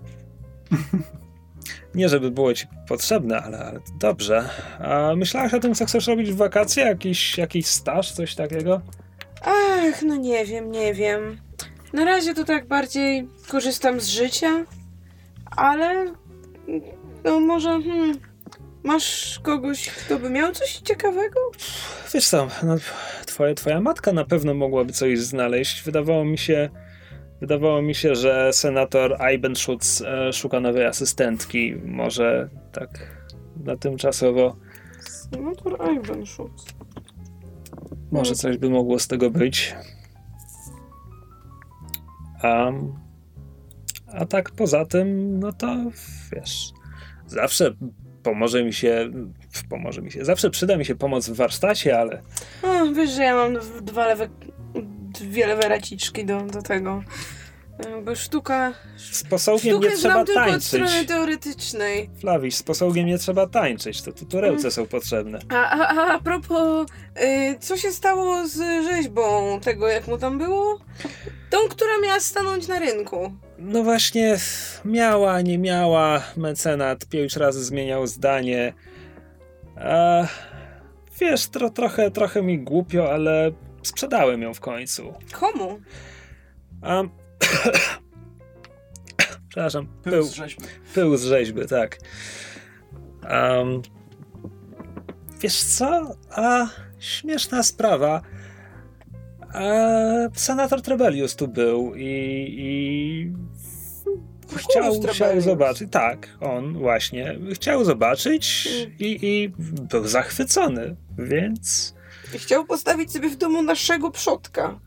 [1.94, 4.48] nie żeby było ci potrzebne, ale, ale dobrze.
[4.78, 6.84] A myślałaś o tym, co chcesz robić w wakacje?
[6.84, 8.80] Jakiś, jakiś staż, coś takiego?
[9.42, 11.38] Ach, no nie wiem, nie wiem.
[11.92, 14.64] Na razie to tak bardziej korzystam z życia,
[15.50, 16.12] ale
[17.24, 18.18] no może hmm,
[18.84, 21.40] masz kogoś, kto by miał coś ciekawego?
[22.14, 22.76] Wiesz co, no,
[23.26, 25.82] twoje, twoja matka na pewno mogłaby coś znaleźć.
[25.82, 26.70] Wydawało mi się,
[27.40, 31.74] Wydawało mi się, że senator Eibenschutz e, szuka nowej asystentki.
[31.84, 33.20] Może tak
[33.64, 34.56] na tymczasowo.
[35.00, 36.64] Senator Ivanschutz.
[38.12, 39.74] Może coś by mogło z tego być.
[42.42, 42.94] Um,
[44.06, 45.76] a tak poza tym, no to
[46.32, 46.72] wiesz,
[47.26, 47.74] zawsze
[48.24, 49.10] pomoże mi się,
[49.68, 52.22] pomoże mi się, zawsze przyda mi się pomoc w warsztacie, ale
[52.62, 54.28] O, wiesz, że ja mam dwa lewe,
[55.20, 57.02] dwie lewe raciczki do, do tego.
[58.04, 58.72] Bo sztuka.
[58.96, 60.64] z posągiem nie trzeba znam tylko od tańczyć.
[60.68, 62.10] strony teoretycznej.
[62.20, 65.38] Flawiś, z posągiem nie trzeba tańczyć, to tutorełce są potrzebne.
[65.48, 66.88] A, a, a, a propos,
[67.22, 70.78] y, co się stało z rzeźbą tego, jak mu tam było?
[71.50, 73.32] Tą, która miała stanąć na rynku.
[73.58, 74.36] No właśnie,
[74.84, 78.72] miała, nie miała, mecenat pięć razy zmieniał zdanie.
[79.76, 80.22] A,
[81.20, 85.14] wiesz, tro, trochę, trochę mi głupio, ale sprzedałem ją w końcu.
[85.32, 85.80] Komu?
[86.82, 87.02] A,
[89.48, 90.64] przepraszam, Pył pył, z rzeźby.
[90.94, 91.98] pył z rzeźby, tak.
[93.30, 93.82] Um,
[95.40, 96.16] wiesz co?
[96.30, 96.66] A,
[96.98, 98.20] śmieszna sprawa.
[99.54, 99.68] A,
[100.34, 102.04] senator Trebelius tu był i,
[102.58, 103.32] i
[104.56, 105.90] chciał, chciał zobaczyć.
[105.90, 107.38] Tak, on właśnie.
[107.54, 109.52] Chciał zobaczyć i, i
[109.90, 111.94] był zachwycony, więc
[112.34, 114.80] I chciał postawić sobie w domu naszego przodka.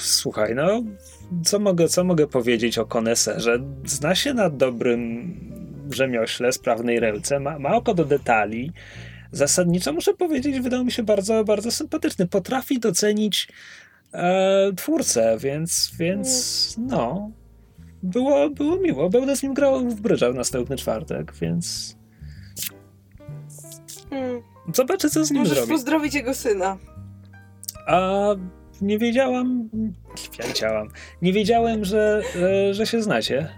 [0.00, 0.82] słuchaj, no
[1.44, 3.58] co mogę, co mogę powiedzieć o koneserze?
[3.84, 5.34] Zna się na dobrym
[5.90, 8.72] rzemiośle, sprawnej ręce, ma, ma oko do detali.
[9.34, 12.26] Zasadniczo muszę powiedzieć, wydał mi się bardzo, bardzo sympatyczny.
[12.26, 13.48] Potrafi docenić
[14.12, 17.30] e, twórcę, więc, więc no,
[18.02, 19.10] było, było miło.
[19.10, 21.96] Będę z nim grał w brydża w następny czwartek, więc
[24.10, 24.42] Hmm.
[24.74, 25.72] zobaczę, co z nim Możesz zrobi.
[25.72, 26.78] pozdrowić jego syna.
[27.86, 28.10] A
[28.80, 30.88] nie wiedziałam, nie wiedziałam,
[31.22, 32.22] nie wiedziałem, że,
[32.70, 33.48] e, że się znacie.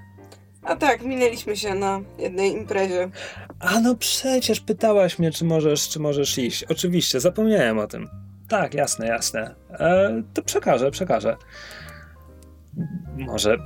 [0.62, 3.10] A tak, minęliśmy się na jednej imprezie.
[3.60, 6.64] A no przecież pytałaś mnie, czy możesz, czy możesz iść.
[6.64, 8.08] Oczywiście, zapomniałem o tym.
[8.48, 9.54] Tak, jasne, jasne.
[9.70, 11.36] E, to przekażę, przekażę.
[13.16, 13.56] Może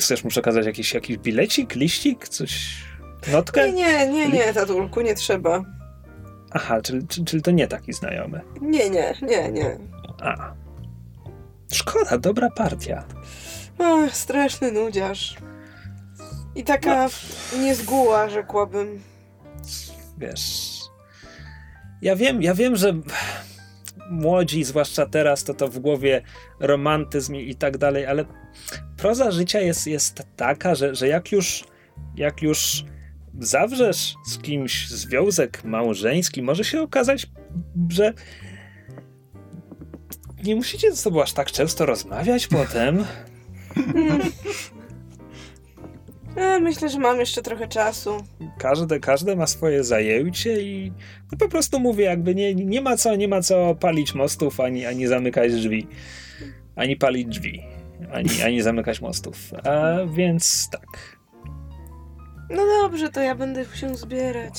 [0.00, 2.84] chcesz mu przekazać jakiś, jakiś bilecik, liścik, coś,
[3.32, 3.72] notkę?
[3.72, 5.64] Nie, nie, nie, nie, tatulku, nie trzeba.
[6.50, 8.40] Aha, czyli, czyli, to nie taki znajomy.
[8.60, 9.78] Nie, nie, nie, nie.
[10.22, 10.52] A.
[11.72, 13.04] Szkoda, dobra partia.
[13.78, 15.36] Ach, straszny nudziarz.
[16.58, 17.08] I taka
[17.58, 19.02] niezguła, rzekłabym.
[20.18, 20.78] wiesz.
[22.02, 23.00] Ja wiem, ja wiem, że
[24.10, 26.22] młodzi, zwłaszcza teraz, to to w głowie
[26.60, 28.24] romantyzm i, i tak dalej, ale
[28.96, 31.64] proza życia jest, jest taka, że, że jak już
[32.16, 32.84] jak już
[33.38, 37.26] zawrzesz z kimś związek małżeński, może się okazać,
[37.88, 38.12] że
[40.44, 43.04] nie musicie ze sobą aż tak często rozmawiać potem.
[46.38, 48.24] E, myślę, że mam jeszcze trochę czasu.
[48.58, 50.92] każde, każde ma swoje zajęcie i
[51.32, 54.86] no po prostu mówię, jakby nie, nie ma co, nie ma co palić mostów, ani,
[54.86, 55.86] ani zamykać drzwi.
[56.76, 57.62] Ani palić drzwi,
[58.12, 59.36] ani, ani zamykać mostów.
[59.64, 61.18] A więc tak.
[62.50, 64.54] No dobrze, to ja będę się zbierać.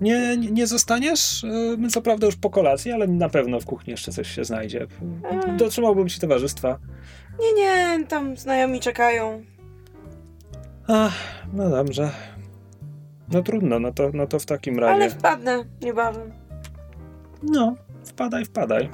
[0.00, 1.44] Nie, nie, nie zostaniesz?
[1.44, 4.44] E, My co prawda już po kolacji, ale na pewno w kuchni jeszcze coś się
[4.44, 4.86] znajdzie.
[5.56, 6.78] Dotrzymałbym ci towarzystwa.
[7.40, 9.42] Nie, nie, tam znajomi czekają.
[10.88, 11.14] Ach,
[11.52, 12.10] no dobrze.
[13.32, 14.94] No trudno, no to, no to w takim razie.
[14.94, 16.32] Ale wpadnę niebawem.
[17.42, 17.74] No,
[18.04, 18.90] wpadaj, wpadaj.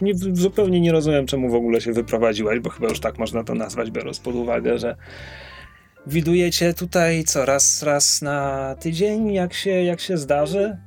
[0.00, 3.54] Nie, zupełnie nie rozumiem, czemu w ogóle się wyprowadziłaś, bo chyba już tak można to
[3.54, 4.96] nazwać, biorąc pod uwagę, że
[6.06, 10.78] widujecie tutaj co, raz, raz na tydzień, jak się, jak się zdarzy?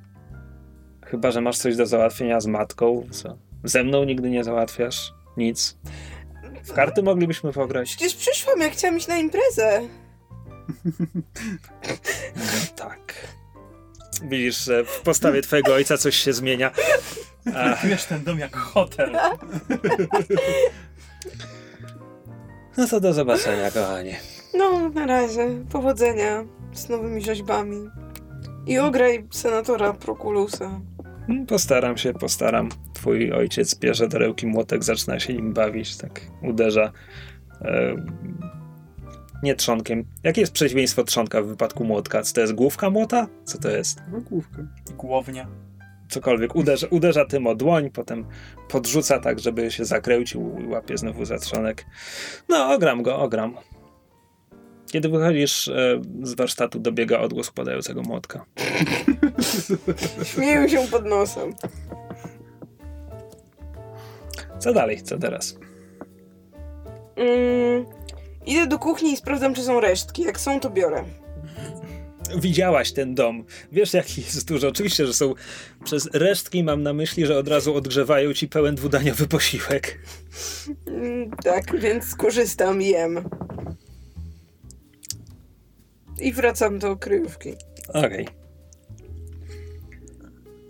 [1.06, 3.38] Chyba, że masz coś do załatwienia z matką, co?
[3.64, 5.78] Ze mną nigdy nie załatwiasz nic.
[6.64, 7.90] W karty moglibyśmy pograć.
[7.96, 9.82] Przecież przyszłam, jak chciałam iść na imprezę.
[12.76, 13.28] Tak.
[14.24, 16.72] Widzisz, że w postawie twojego ojca coś się zmienia.
[17.44, 19.12] Traktujesz ten dom jak hotel.
[22.78, 24.20] no to do zobaczenia, kochanie.
[24.54, 25.50] No, na razie.
[25.72, 27.90] Powodzenia z nowymi rzeźbami.
[28.68, 30.82] I ograj senatora Prokulusa.
[31.48, 32.70] Postaram się, postaram.
[32.94, 36.92] Twój ojciec bierze do ręki młotek, zaczyna się nim bawić, tak uderza.
[37.62, 37.96] E,
[39.44, 40.06] nie trzonkiem.
[40.24, 42.22] Jakie jest przeciwieństwo trzonka w wypadku młotka?
[42.24, 43.28] Co to jest główka młota?
[43.44, 44.02] Co to jest?
[44.12, 44.68] No, główkę.
[44.98, 45.48] Głownia.
[46.10, 46.56] Cokolwiek.
[46.56, 48.26] Uderza, uderza tym o dłoń, potem
[48.70, 51.86] podrzuca tak, żeby się zakręcił i łapie znowu za trzonek.
[52.50, 53.58] No, ogram go, ogram.
[54.92, 58.46] Kiedy wychodzisz e, z warsztatu, dobiega odgłos padającego młotka.
[60.24, 61.54] Śmieją się pod nosem.
[64.60, 65.02] Co dalej?
[65.02, 65.58] Co teraz?
[67.16, 67.86] Mm,
[68.46, 70.22] Idę do kuchni i sprawdzam, czy są resztki.
[70.22, 71.04] Jak są, to biorę.
[72.40, 73.44] Widziałaś ten dom.
[73.72, 74.68] Wiesz, jaki jest dużo.
[74.68, 75.34] Oczywiście, że są
[75.84, 80.00] przez resztki mam na myśli, że od razu odgrzewają ci pełen dwudaniowy posiłek.
[80.88, 83.30] Mm, tak, więc skorzystam jem.
[86.22, 87.54] I wracam do kryjówki.
[87.88, 88.28] Okej.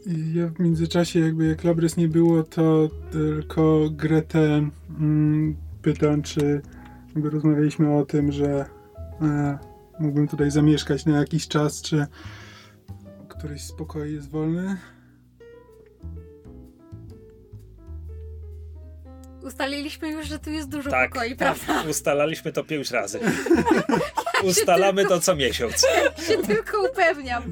[0.06, 6.62] I Ja w międzyczasie, jakby jak Labrys nie było, to tylko Gretę mm, pytam, czy
[7.16, 8.66] jakby rozmawialiśmy o tym, że
[9.22, 9.58] e,
[10.00, 12.08] mógłbym tutaj zamieszkać na jakiś czas, czy
[13.28, 14.78] któryś z pokoi jest wolny.
[19.44, 21.56] Ustaliliśmy już, że tu jest dużo Tak, pokoi, tak.
[21.56, 21.90] prawda?
[21.90, 23.20] Ustalaliśmy to pięć razy.
[24.50, 25.86] Ustalamy to co miesiąc.
[26.28, 27.44] się tylko upewniam.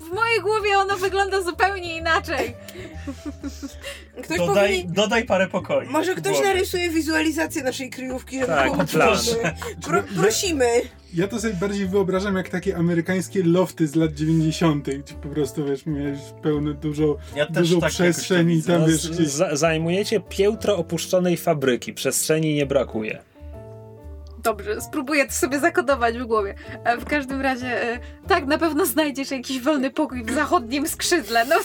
[0.00, 2.54] W mojej głowie ono wygląda zupełnie inaczej.
[4.26, 4.92] Ktoś Dodaj, powinien...
[4.92, 5.86] dodaj parę pokoi.
[5.88, 8.84] Może ktoś narysuje wizualizację naszej kryjówki, żeby Tak, było.
[9.84, 10.66] Pro, prosimy.
[11.14, 15.64] Ja to sobie bardziej wyobrażam jak takie amerykańskie lofty z lat 90., gdzie po prostu
[15.64, 19.28] wiesz, miałeś pełne dużo, Ja dużo tak przestrzeni i jakoś to tam No, wiesz, gdzieś
[19.28, 21.92] za- zajmujecie piętro opuszczonej fabryki.
[21.94, 23.22] Przestrzeni nie brakuje.
[24.42, 26.54] Dobrze, spróbuję to sobie zakodować w głowie.
[26.84, 31.44] E, W każdym razie, e, tak, na pewno znajdziesz jakiś wolny pokój w zachodnim skrzydle.
[31.46, 31.56] No,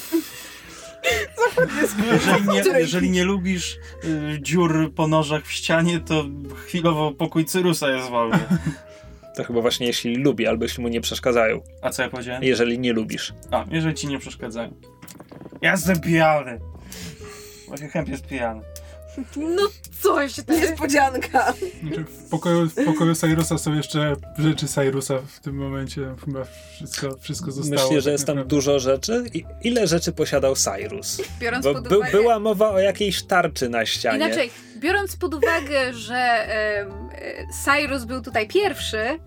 [2.11, 6.25] Jeżeli nie, jeżeli nie lubisz y, dziur po nożach w ścianie, to
[6.65, 8.39] chwilowo pokój Cyrusa jest wolny.
[9.35, 11.61] To chyba właśnie jeśli lubi, albo jeśli mu nie przeszkadzają.
[11.81, 12.43] A co ja powiedziałem?
[12.43, 13.33] Jeżeli nie lubisz.
[13.51, 14.73] A, jeżeli ci nie przeszkadzają.
[15.61, 16.59] Ja jestem pijany.
[17.67, 18.61] Właśnie chęp jest pijany.
[19.37, 19.61] No
[20.01, 20.43] coś ty.
[20.61, 21.53] Niespodzianka.
[21.81, 26.15] Znaczy, W pokoju, w pokoju Cyrusa są jeszcze rzeczy Cyrusa w tym momencie.
[26.25, 26.39] Chyba
[26.75, 27.81] wszystko, wszystko zostało.
[27.81, 28.55] Myślisz, że tak jest tam naprawdę.
[28.55, 29.23] dużo rzeczy?
[29.33, 31.21] I ile rzeczy posiadał Cyrus?
[31.39, 32.11] Biorąc Bo pod by, uwagę...
[32.11, 34.25] była mowa o jakiejś tarczy na ścianie.
[34.25, 36.85] Inaczej, biorąc pod uwagę, że e,
[37.65, 39.19] Cyrus był tutaj pierwszy,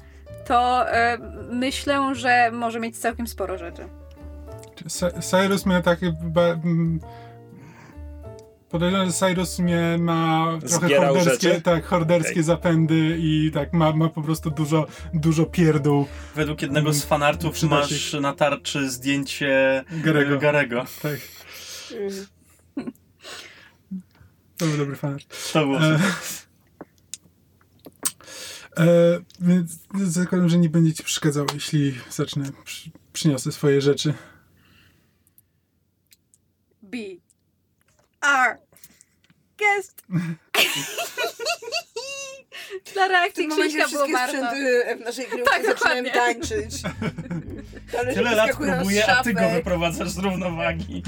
[0.47, 0.85] to
[1.51, 3.83] myślę, że może mieć całkiem sporo rzeczy.
[4.89, 6.13] Cy- Cyrus miał takie.
[8.75, 11.63] Mm, Podejrzewam, że Cyrus w sumie ma trochę Zbierał horderskie, rzeczy?
[11.63, 12.43] tak, horderskie Okej.
[12.43, 17.77] zapędy i tak ma, ma po prostu dużo, dużo pierdół Według jednego z fanartów Przyda
[17.77, 18.21] masz się.
[18.21, 20.35] na tarczy zdjęcie Garego.
[20.35, 20.85] y, Garego.
[21.03, 21.21] Tak,
[22.77, 22.93] Mm.
[24.59, 25.19] to był dobry fan.
[25.53, 25.99] To było E,
[28.79, 34.15] e, więc zakładam, że nie będzie ci przeszkadzało, jeśli zacznę, przy, przyniosę swoje rzeczy.
[36.83, 36.99] B.
[38.23, 38.59] R.
[39.65, 40.03] Guest.
[42.95, 44.37] Dla W reakcji tym momencie Krzyśka było warto.
[44.37, 46.83] sprzęty w naszej kryjówce Tak, zaczynają tańczyć.
[47.99, 51.03] Ale Tyle lat próbuję, a ty go wyprowadzasz z równowagi.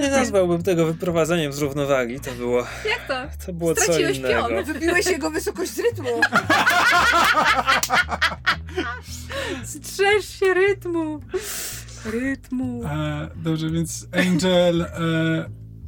[0.00, 2.20] Nie nazwałbym tego wyprowadzaniem z równowagi.
[2.20, 3.46] To było, Jak to?
[3.46, 4.48] to było co Straciłeś innego.
[4.48, 4.64] pion.
[4.64, 6.20] Wybiłeś jego wysokość z rytmu.
[9.64, 11.20] Strzeż się rytmu.
[12.04, 12.84] Rytmu.
[12.84, 14.82] E, dobrze, więc Angel.
[14.82, 14.88] E,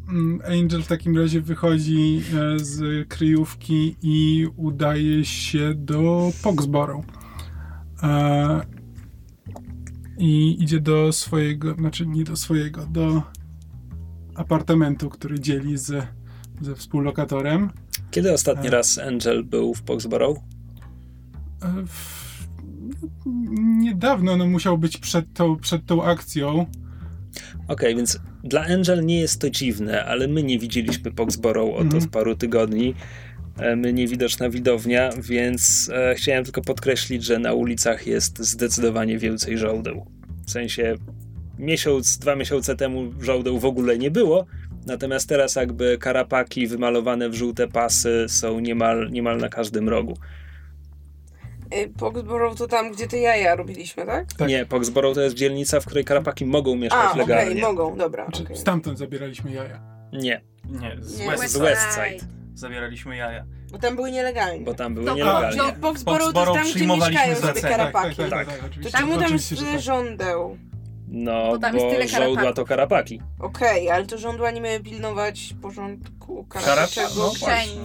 [0.09, 7.05] mm, Angel w takim razie wychodzi e, z kryjówki i udaje się do Poxborough.
[8.03, 8.61] E,
[10.19, 13.23] I idzie do swojego, znaczy nie do swojego, do
[14.35, 16.07] apartamentu, który dzieli z,
[16.61, 17.71] ze współlokatorem.
[18.11, 18.71] Kiedy ostatni E.
[18.71, 20.39] raz Angel był w Poxborough?
[21.63, 22.20] E, w,
[23.79, 26.67] niedawno, no musiał być przed tą, przed tą akcją.
[27.69, 32.07] Okej, więc dla Angel nie jest to dziwne, ale my nie widzieliśmy Poxborough od, od
[32.07, 32.95] paru tygodni.
[33.59, 39.59] E, My niewidoczna widownia, więc e, chciałem tylko podkreślić, że na ulicach jest zdecydowanie więcej
[39.59, 40.07] żołdeł.
[40.47, 40.95] W sensie
[41.59, 44.47] miesiąc, dwa miesiące temu żołdeł w ogóle nie było,
[44.87, 50.19] natomiast teraz jakby karapaki wymalowane w żółte pasy są niemal, niemal na każdym rogu.
[51.75, 54.33] Y, Poxborough to tam, gdzie te jaja robiliśmy, tak?
[54.33, 54.49] Tak.
[54.49, 57.61] Nie, Poxborough to jest dzielnica, w której karapaki mogą mieszkać A, okej, legalnie.
[57.63, 58.25] mogą, dobra.
[58.25, 58.57] Znaczy, okej.
[58.57, 59.81] Stamtąd zabieraliśmy jaja.
[60.13, 61.31] Nie, Nie, z Nie.
[61.31, 63.45] West z West Side, zabieraliśmy jaja.
[63.73, 64.65] Bo tam były nielegalnie.
[64.65, 65.57] bo tam były To- nielegalnie.
[65.57, 67.77] No, Poxborough to tam, gdzie przyjmowaliśmy mieszkają te zlecenia.
[67.77, 68.17] karapaki.
[68.31, 68.99] tak, To oczywiście.
[68.99, 69.81] czemu tam jest Oczywiście, że tyle tak.
[69.83, 70.59] żądeł?
[71.09, 72.57] No, Bo tam jest bo tyle żołdła karapaków.
[72.57, 73.21] to karapaki.
[73.41, 77.09] Okej, ale to żądła nie miały pilnować porządku Karapa- karapaczego.
[77.17, 77.31] no.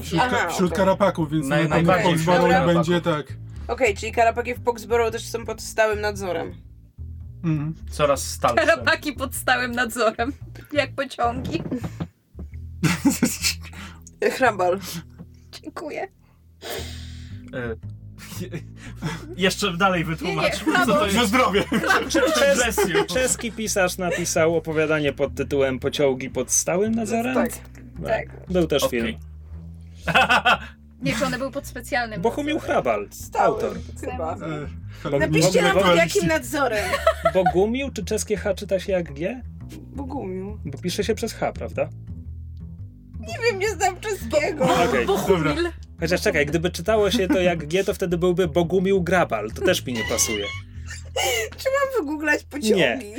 [0.01, 0.85] Wśród, Aha, ka- wśród okej.
[0.85, 3.25] karapaków, więc Naj- na pewno najbardziej Poxborough będzie tak.
[3.67, 6.53] Okej, czyli karapaki w Poxborough też są pod stałym nadzorem.
[7.43, 7.75] Mhm.
[7.89, 8.55] Coraz stalsze.
[8.65, 10.33] Karapaki pod stałym nadzorem.
[10.73, 11.63] Jak pociągi.
[14.37, 14.79] Hrabal.
[15.51, 16.07] Dziękuję.
[17.55, 17.77] Y,
[19.37, 20.65] Jeszcze dalej wytłumacz.
[20.65, 21.17] Nie, nie, co to jest.
[21.17, 21.63] Na zdrowie!
[22.55, 23.05] Bless you.
[23.05, 27.35] Czeski pisarz napisał opowiadanie pod tytułem Pociągi pod stałym nadzorem?
[27.35, 27.51] Tak.
[28.05, 28.27] Tak.
[28.49, 29.01] Był też Okej.
[29.01, 29.19] film.
[31.01, 32.21] Nie, czy one były pod specjalnym.
[32.21, 33.07] Bohumił Hrabal,
[33.39, 33.77] autor.
[34.01, 34.37] chyba.
[35.11, 36.89] Bo- Napiszcie nam pod jakim nadzorem.
[37.33, 39.41] Bogumił czy czeskie H czyta się jak G?
[39.95, 40.57] Bogumił.
[40.65, 41.89] Bo pisze się przez H, prawda?
[43.19, 44.63] Nie wiem, nie znam czeskiego.
[44.89, 45.05] Okej.
[45.05, 45.69] Bohumil.
[45.99, 49.51] Chociaż czekaj, gdyby czytało się to jak G, to wtedy byłby Bogumił Grabal.
[49.51, 50.45] To też mi nie pasuje.
[51.57, 53.13] Czy mam wygooglać pociągi?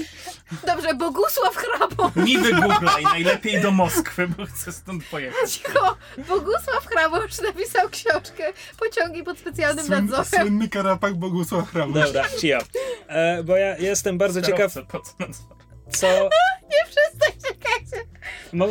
[0.67, 2.11] Dobrze, Bogusław Hrabo.
[2.17, 5.51] Nie wygooglaj, najlepiej do Moskwy, bo chcę stąd pojechać.
[5.53, 5.97] Cicho.
[6.29, 10.27] Bogusław Hrabosz napisał książkę Pociągi pod specjalnym Słyn, nadzorem.
[10.47, 11.95] słynny karapak Bogusław Hrabusz.
[12.07, 12.59] Dobra, cio.
[13.09, 15.57] E, bo ja jestem bardzo ciekaw, Kierowcę pod nadzorem.
[15.91, 16.07] co...
[16.73, 18.09] Nie przestań, czekajcie.
[18.53, 18.69] Mo...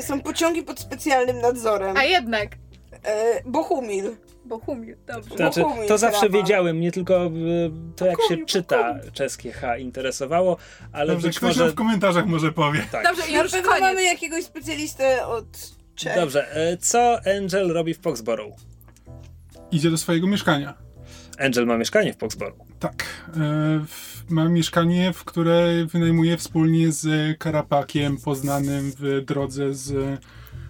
[0.00, 1.96] Są pociągi pod specjalnym nadzorem.
[1.96, 2.48] A jednak.
[3.04, 4.16] E, Bohumil.
[4.48, 5.30] Bohumil, dobrze.
[5.30, 7.30] To Znaczy, to zawsze wiedziałem, mnie tylko e,
[7.96, 10.56] to jak się czyta czeskie H interesowało,
[10.92, 11.70] ale Dobrze, być ktoś może...
[11.70, 12.86] w komentarzach może powie.
[12.92, 13.04] Tak.
[13.04, 16.14] Dobrze, Na już pewno mamy jakiegoś specjalistę od Czech.
[16.16, 18.54] Dobrze, e, co Angel robi w Foxborough?
[19.70, 20.74] Idzie do swojego mieszkania.
[21.38, 22.58] Angel ma mieszkanie w Foxborough.
[22.78, 23.04] Tak.
[23.36, 23.84] E,
[24.28, 30.20] ma mieszkanie, w które wynajmuje wspólnie z Karapakiem, poznanym w drodze z.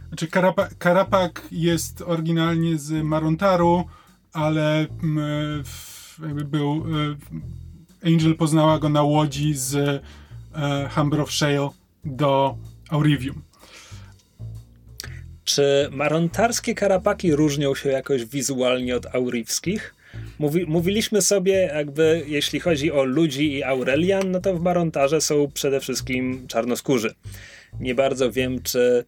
[0.08, 3.84] Znaczy, Karapa, Karapak jest oryginalnie z Marontaru,
[4.32, 5.62] ale mm,
[6.22, 6.72] jakby był.
[6.74, 7.16] E,
[8.06, 9.74] Angel poznała go na łodzi z
[10.54, 11.70] e, Humber of Shale
[12.04, 12.56] do
[12.88, 13.42] Aurivium.
[15.44, 19.94] Czy marontarskie karapaki różnią się jakoś wizualnie od aurywskich?
[20.38, 25.50] Mówi, mówiliśmy sobie, jakby jeśli chodzi o ludzi i Aurelian, no to w Marontarze są
[25.54, 27.14] przede wszystkim czarnoskórzy.
[27.80, 29.04] Nie bardzo wiem, czy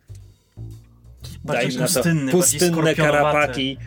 [1.44, 3.78] Bardziej dajmy na to pustynny, pustynne karapaki.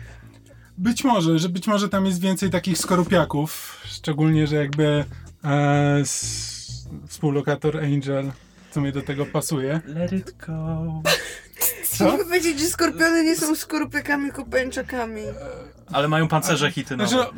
[0.78, 5.04] Być może, że być może tam jest więcej takich skorupiaków, szczególnie, że jakby
[5.44, 8.30] e, s, współlokator Angel
[8.70, 9.80] w sumie do tego pasuje.
[9.86, 11.02] Let it go.
[11.88, 12.04] Co?
[12.04, 15.22] Mogę powiedzieć, że skorpiony nie są skorupekami, tylko pęczakami.
[15.92, 17.08] Ale mają pancerze hitynowe.
[17.10, 17.28] Znaczy,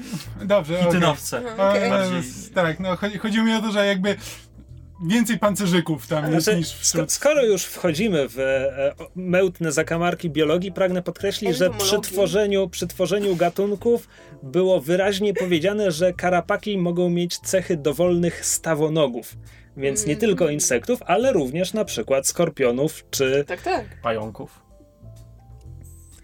[0.45, 0.87] dobrze, okej.
[0.87, 1.55] Hitynowce.
[1.55, 1.87] Okej.
[1.87, 4.17] E, Bardziej- Tak, no chodzi, chodziło mi o to, że jakby
[5.05, 7.13] więcej pancerzyków tam jest Znaczy, niż sk- wśród...
[7.13, 12.87] skoro już wchodzimy w e, o- mełtne zakamarki biologii, pragnę podkreślić, że przy tworzeniu, przy
[12.87, 14.09] tworzeniu gatunków
[14.43, 19.37] było wyraźnie powiedziane, że karapaki mogą mieć cechy dowolnych stawonogów.
[19.77, 20.21] Więc nie Mm.
[20.21, 24.01] tylko insektów, ale również na przykład skorpionów czy Tak, tak.
[24.03, 24.63] Pająków.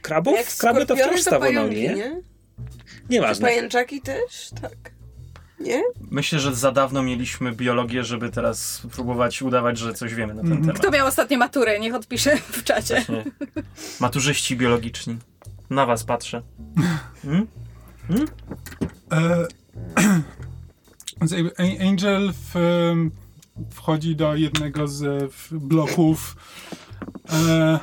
[0.03, 0.37] krabów.
[0.37, 1.95] Jak Kraby to wciąż stawonogi, pająki, nie?
[1.95, 2.23] nie?
[2.87, 3.49] Czy Nieważne.
[3.49, 4.51] pajęczaki też?
[4.63, 4.92] Tak.
[5.63, 5.83] Nie?
[6.11, 10.53] Myślę, że za dawno mieliśmy biologię, żeby teraz próbować udawać, że coś wiemy na ten
[10.53, 10.67] Mhm.
[10.67, 10.81] temat.
[10.83, 11.81] Kto miał ostatnie maturę?
[11.81, 13.05] Niech odpisze w czacie.
[13.09, 13.25] Nie.
[14.01, 15.17] Maturzyści biologiczni.
[15.71, 16.43] Na was patrzę.
[17.23, 17.47] Hmm?
[19.13, 19.47] E,
[21.37, 22.55] jakby A- Angel w,
[23.71, 26.37] wchodzi do jednego z w, bloków
[27.33, 27.79] e,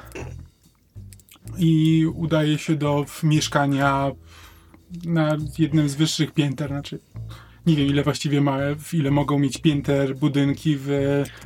[1.58, 4.12] i udaje się do mieszkania
[5.06, 6.70] na jednym z wyższych pięter.
[6.70, 7.00] Znaczy,
[7.66, 10.90] nie wiem ile właściwie ma, w ile mogą mieć pięter budynki w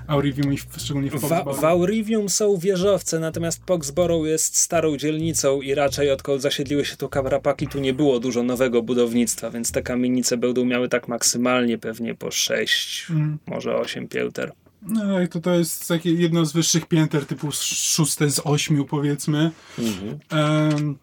[0.08, 1.60] Aurivium i w, szczególnie w W, Foxborough.
[1.60, 7.10] w Aurivium są wieżowce, natomiast Poxborough jest starą dzielnicą i raczej odkąd zasiedliły się tu
[7.10, 12.16] karapaki, tu nie było dużo nowego budownictwa, więc te kamienice będą miały tak maksymalnie pewnie
[12.16, 13.38] po 6, Mm.
[13.48, 14.52] może 8 pięter.
[14.88, 19.52] No i to, to jest takie jedno z wyższych pięter, typu szóste z ośmiu powiedzmy.
[19.80, 20.20] Mhm.
[20.30, 20.98] Em,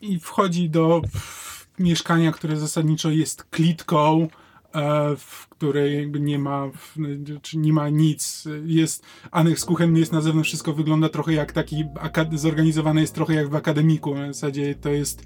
[0.00, 1.51] I wchodzi do w,
[1.82, 4.28] mieszkania, które zasadniczo jest klitką,
[4.74, 6.70] e, w której jakby nie ma,
[7.42, 8.48] czy nie ma nic.
[8.64, 11.84] Jest aneks kuchenny jest na zewnątrz, wszystko wygląda trochę jak taki,
[12.32, 14.14] zorganizowane jest trochę jak w akademiku.
[14.14, 15.22] W zasadzie to jest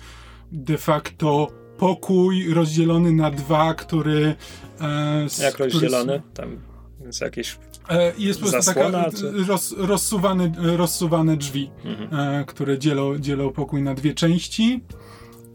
[0.52, 1.48] de facto
[1.78, 4.34] pokój rozdzielony na dwa, który...
[4.80, 6.22] E, Jak który rozdzielony?
[6.34, 6.56] Tam
[7.06, 7.58] jest jakieś...
[7.88, 8.90] E, Jest po prostu taka
[9.48, 12.44] roz, rozsuwane, rozsuwane drzwi, Mhm.
[12.44, 14.84] które dzielą, dzielą pokój na dwie części.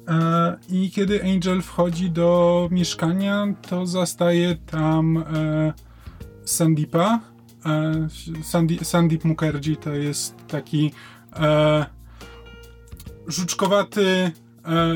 [0.08, 5.74] E, I kiedy Angel wchodzi do mieszkania, to zastaje tam e,
[6.46, 7.20] Sandeepa.
[7.66, 8.08] E,
[8.44, 10.92] Sandi, Sandeep Mukherjee to jest taki
[13.28, 14.32] żuczkowaty,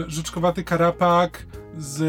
[0.07, 1.45] żuczkowaty karapak
[1.77, 2.03] z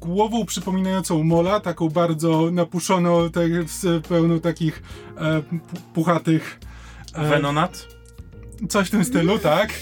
[0.00, 3.50] głową przypominającą mola, taką bardzo napuszoną, tak,
[4.08, 4.82] pełną takich
[5.16, 6.60] pu- puchatych
[7.14, 7.86] Venonat?
[8.68, 9.72] coś w tym stylu, tak.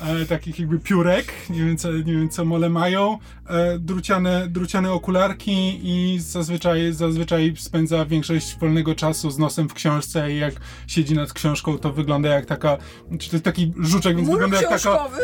[0.00, 3.18] E, takich jakby piórek, nie wiem co, nie wiem, co mole mają.
[3.48, 10.32] E, druciane, druciane okularki i zazwyczaj, zazwyczaj spędza większość wolnego czasu z nosem w książce
[10.32, 10.54] i jak
[10.86, 12.76] siedzi nad książką, to wygląda jak taka,
[13.18, 14.76] czy to jest taki żuczek, więc Mur wygląda jak taka...
[14.76, 15.22] książkowy?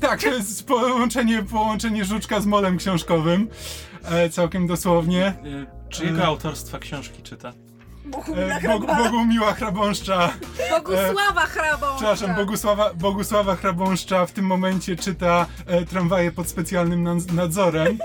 [0.00, 3.48] Tak, to jest połączenie, połączenie żuczka z molem książkowym.
[4.04, 5.34] E, całkiem dosłownie.
[5.44, 7.52] Y, Czyjego autorstwa książki czyta?
[8.36, 10.32] E, Bogu, Bogumiła Hrabąszcza,
[10.70, 11.96] Bogusława Hrabąszcza.
[11.96, 17.98] przepraszam, Bogusława, Bogusława Hrabąszcza w tym momencie czyta e, tramwaje pod specjalnym nadzorem.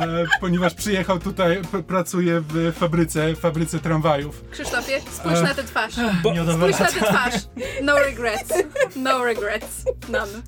[0.00, 0.06] E,
[0.40, 4.44] ponieważ przyjechał tutaj, pracuje w fabryce, fabryce tramwajów.
[4.50, 5.94] Krzysztofie, spójrz na tę twarz.
[6.22, 7.34] Bo, Spójrz na tę twarz.
[7.82, 8.52] No regrets.
[8.96, 9.84] No regrets.
[10.08, 10.32] None.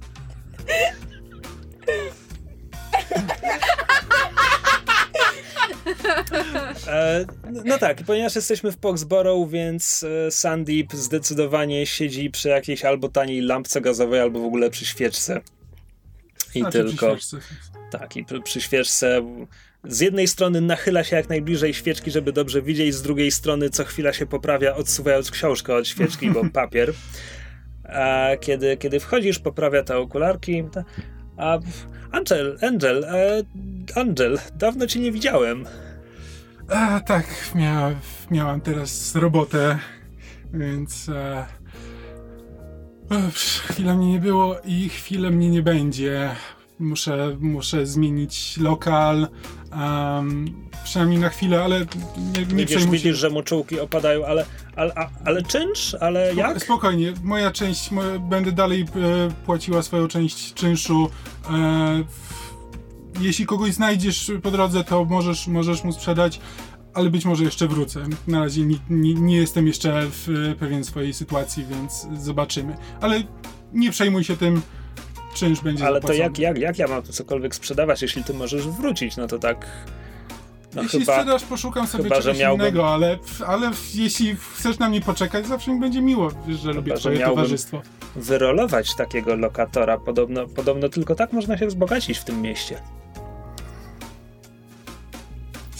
[6.86, 7.24] E,
[7.64, 13.40] no tak, ponieważ jesteśmy w Foxborough, więc e, Sandeep zdecydowanie siedzi przy jakiejś albo taniej
[13.40, 15.40] lampce gazowej, albo w ogóle przy świeczce.
[16.54, 17.10] I Znaczy, przy tylko.
[17.10, 17.36] świeczce.
[17.90, 19.22] Tak, i przy, przy świeczce
[19.84, 23.84] z jednej strony nachyla się jak najbliżej świeczki, żeby dobrze widzieć, z drugiej strony co
[23.84, 26.92] chwila się poprawia, odsuwając książkę od świeczki, bo papier.
[27.84, 30.64] A kiedy, kiedy wchodzisz, poprawia te okularki.
[31.36, 31.58] A
[32.12, 33.42] Angel, Angel, e,
[33.96, 35.64] Angel, dawno cię nie widziałem.
[36.68, 37.90] A, tak, mia,
[38.30, 39.78] miałam teraz robotę,
[40.52, 41.46] więc e,
[43.68, 46.30] chwilę mnie nie było i chwilę mnie nie będzie.
[46.78, 49.28] Muszę, muszę zmienić lokal,
[49.72, 50.54] em,
[50.84, 55.08] przynajmniej na chwilę, ale nie, nie Widzisz, widzisz, że mu czułki opadają, ale, ale, a-
[55.24, 55.96] ale czynsz?
[56.00, 56.62] Ale Spoko- jak?
[56.62, 58.86] Spokojnie, moja część, moja, będę dalej e,
[59.46, 61.10] płaciła swoją część czynszu.
[61.44, 61.50] E,
[62.08, 62.51] w,
[63.20, 66.40] jeśli kogoś znajdziesz po drodze, to możesz, możesz mu sprzedać,
[66.94, 68.00] ale być może jeszcze wrócę.
[68.28, 72.76] Na razie nie, nie, nie jestem jeszcze w, e, pewien swojej sytuacji, więc zobaczymy.
[73.00, 73.22] Ale
[73.72, 74.62] nie przejmuj się tym,
[75.34, 76.18] czynsz będzie Ale to zapłacony.
[76.24, 79.16] jak, jak, jak ja mam tu cokolwiek sprzedawać, jeśli ty możesz wrócić?
[79.16, 79.66] No to tak...
[80.74, 81.12] No jeśli chyba...
[81.12, 85.46] sprzedasz, poszukam sobie chyba, że czegoś miałbym- innego, ale, ale jeśli chcesz na mnie poczekać,
[85.46, 86.30] zawsze mi będzie miło,
[86.62, 87.82] że lubię że twoje miałbym- towarzystwo.
[88.16, 89.98] wyrolować takiego lokatora.
[89.98, 92.80] Podobno, podobno tylko tak można się wzbogacić w tym mieście.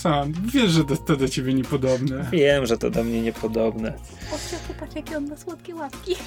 [0.03, 2.29] Sam, wiesz, że to, to do ciebie niepodobne.
[2.33, 3.93] Wiem, że to do mnie niepodobne.
[4.35, 6.15] Ocia, popatrz jakie on ma słodkie łapki.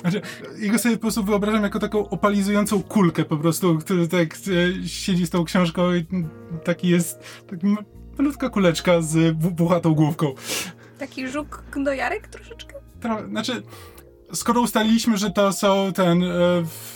[0.00, 0.20] Znaczy,
[0.58, 5.26] jego sobie po prostu wyobrażam jako taką opalizującą kulkę po prostu, który tak e, siedzi
[5.26, 6.06] z tą książką i
[6.64, 7.18] taki jest,
[7.50, 7.82] taki ma-
[8.18, 10.34] malutka kuleczka z bu- buchatą główką.
[10.98, 12.74] Taki żuk gnojarek troszeczkę.
[13.00, 13.62] Tra- Znaczy,
[14.32, 16.22] skoro ustaliliśmy, że to są ten...
[16.22, 16.26] E,
[16.64, 16.93] w,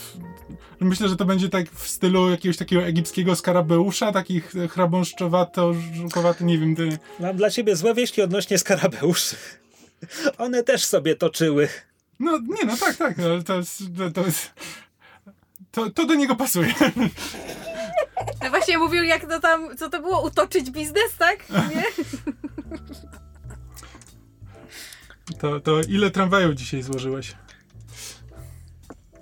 [0.79, 6.43] myślę, że to będzie tak w stylu jakiegoś takiego egipskiego skarabeusza, takich e, hrabąszczowato, żukowaty,
[6.43, 6.83] nie wiem, te,
[7.19, 9.35] Mam dla ciebie złe wieści odnośnie skarabeuszy.
[10.37, 11.69] One też sobie toczyły.
[12.19, 14.53] No, nie, no tak, tak, no, ale to jest, to, to jest,
[15.71, 16.73] to, to do niego pasuje.
[18.43, 21.49] No właśnie mówił jak to tam, co to było, utoczyć biznes, tak?
[21.49, 21.83] Nie?
[25.39, 27.35] To, to ile tramwajów dzisiaj złożyłeś?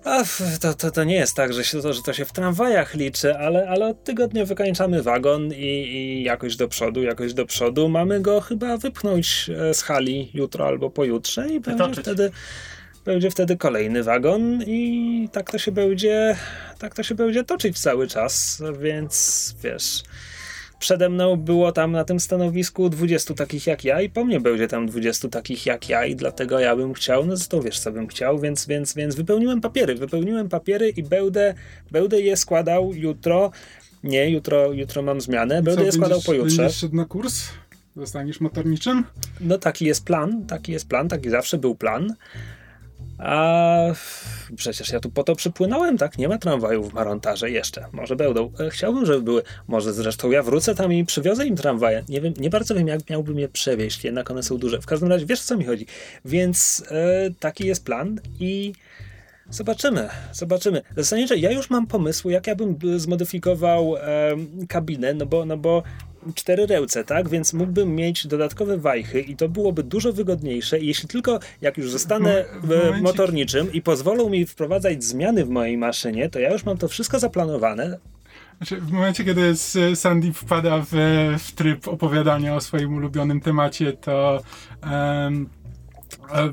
[0.07, 0.23] A,
[0.61, 3.37] to, to, to nie jest tak, że, się, to, że to się w tramwajach liczy,
[3.37, 7.89] ale, ale od tygodnia wykańczamy wagon i, i jakoś do przodu, jakoś do przodu.
[7.89, 12.31] Mamy go chyba wypchnąć e, z hali jutro albo pojutrze i będzie wtedy,
[13.05, 16.35] będzie wtedy kolejny wagon i tak to się będzie,
[16.79, 20.03] tak to się będzie toczyć cały czas, więc wiesz...
[20.79, 24.67] Przede mną było tam na tym stanowisku 20 takich jak ja i po mnie będzie
[24.67, 28.07] tam 20 takich jak ja i dlatego ja bym chciał, no to wiesz co bym
[28.07, 31.53] chciał, więc, więc, więc wypełniłem papiery, wypełniłem papiery i będę,
[31.91, 33.51] będę je składał jutro,
[34.03, 36.57] nie, jutro, jutro mam zmianę, będę Co, je składał będziesz- pojutrze.
[36.61, 37.43] Będziesz szedł na kurs?
[37.95, 39.03] Zostaniesz motorniczym?
[39.41, 42.15] No taki jest plan, taki jest plan, taki zawsze był plan.
[43.17, 43.77] A
[44.55, 46.17] przecież ja tu po to przypłynąłem, tak?
[46.17, 47.85] Nie ma tramwajów w Marontarze jeszcze.
[47.91, 48.51] Może będą.
[48.59, 49.41] E, Chciałbym, żeby były.
[49.67, 52.03] Może zresztą ja wrócę tam i przywiozę im tramwaje.
[52.09, 54.81] Nie wiem, nie bardzo wiem, jak miałbym je przewieźć, jednak one są duże.
[54.81, 55.85] W każdym razie wiesz, o co mi chodzi.
[56.25, 58.73] Więc e, taki jest plan i
[59.49, 60.81] zobaczymy, zobaczymy.
[60.97, 65.57] Zasadniczo ja już mam pomysł, jak ja bym b- zmodyfikował em, kabinę, no bo, no
[65.57, 65.83] bo
[66.35, 67.29] cztery ręce, tak?
[67.29, 70.79] Więc mógłbym mieć dodatkowe wajchy i to byłoby dużo wygodniejsze.
[70.79, 76.29] Jeśli tylko jak już zostanę W motorniczym i pozwolą mi wprowadzać zmiany w mojej maszynie,
[76.29, 77.99] to ja już mam to wszystko zaplanowane.
[78.57, 79.53] Znaczy, w momencie, kiedy
[79.95, 80.95] Sandy wpada w,
[81.39, 84.41] w tryb opowiadania o swoim ulubionym temacie, to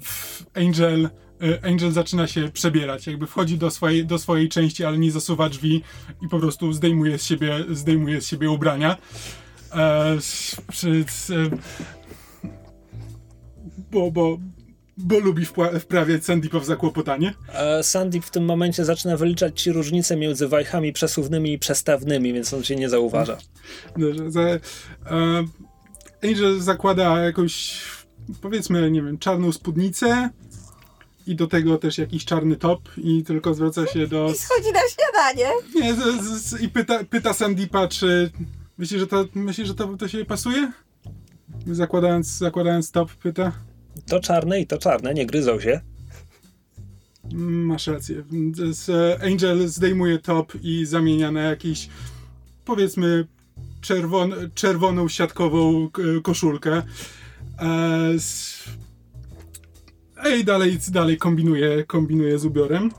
[0.00, 1.10] w Angel,
[1.42, 3.06] e, Angel zaczyna się przebierać.
[3.06, 5.82] Jakby wchodzi do swojej, do swojej części, ale nie zasuwa drzwi
[6.22, 8.96] i po prostu zdejmuje z siebie, zdejmuje z siebie ubrania.
[9.76, 10.16] E,
[10.70, 11.50] przy, e,
[13.92, 14.38] bo, bo,
[14.96, 17.34] bo lubi wpła- wprawiać Sandeepa w zakłopotanie.
[17.52, 22.54] E, Sandy w tym momencie zaczyna wyliczać ci różnice między wajchami przesuwnymi i przestawnymi, więc
[22.54, 23.38] on cię nie zauważa.
[23.96, 24.60] Dobrze, za, e,
[26.24, 27.80] Angel zakłada jakąś,
[28.40, 30.30] powiedzmy, nie wiem, czarną spódnicę
[31.26, 34.30] i do tego też jakiś czarny top i tylko zwraca się do...
[34.30, 35.50] I schodzi na śniadanie.
[35.74, 38.30] Nie, z, z, i pyta, pyta Sandeepa, czy
[38.78, 40.72] myśli, że to, myśli, że to, to się pasuje?
[41.66, 43.52] zakładając, zakładając top, pyta.
[44.06, 45.80] To czarne i to czarne, nie gryzą się.
[47.32, 48.24] Masz rację.
[49.22, 51.88] Angel zdejmuje top i zamienia na jakiś,
[52.64, 53.26] powiedzmy,
[53.80, 55.90] czerwon, czerwoną siatkową
[56.22, 56.82] koszulkę.
[57.58, 58.14] E,
[60.40, 62.90] I dalej, dalej kombinuje, kombinuje z ubiorem.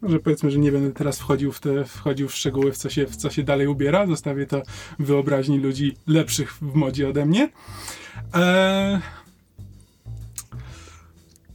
[0.00, 3.06] Może powiedzmy, że nie będę teraz wchodził w te, wchodził w szczegóły, w co się,
[3.06, 4.06] w co się dalej ubiera.
[4.06, 4.62] Zostawię to
[4.98, 7.48] wyobraźni ludzi lepszych w modzie ode mnie.
[8.34, 9.00] E,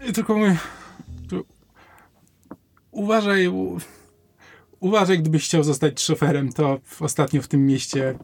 [0.10, 0.58] I tylko mówię,
[2.92, 3.78] uważaj, u,
[4.80, 8.18] uważaj, gdybyś chciał zostać szoferem, to ostatnio w tym mieście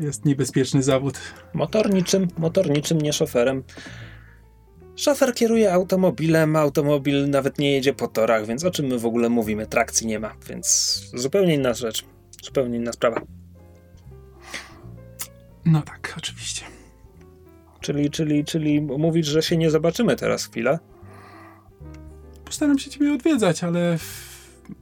[0.00, 1.18] jest niebezpieczny zawód.
[1.54, 3.62] Motorniczym, motorniczym, nie szoferem.
[4.96, 9.28] Szofer kieruje automobilem, automobil nawet nie jedzie po torach, więc o czym my w ogóle
[9.28, 9.66] mówimy?
[9.66, 12.04] Trakcji nie ma, więc zupełnie inna rzecz.
[12.44, 13.20] Zupełnie inna sprawa.
[15.64, 16.64] No tak, oczywiście.
[17.80, 20.78] Czyli, czyli, czyli mówisz, że się nie zobaczymy teraz chwilę?
[22.44, 23.98] Postaram się ciebie odwiedzać, ale,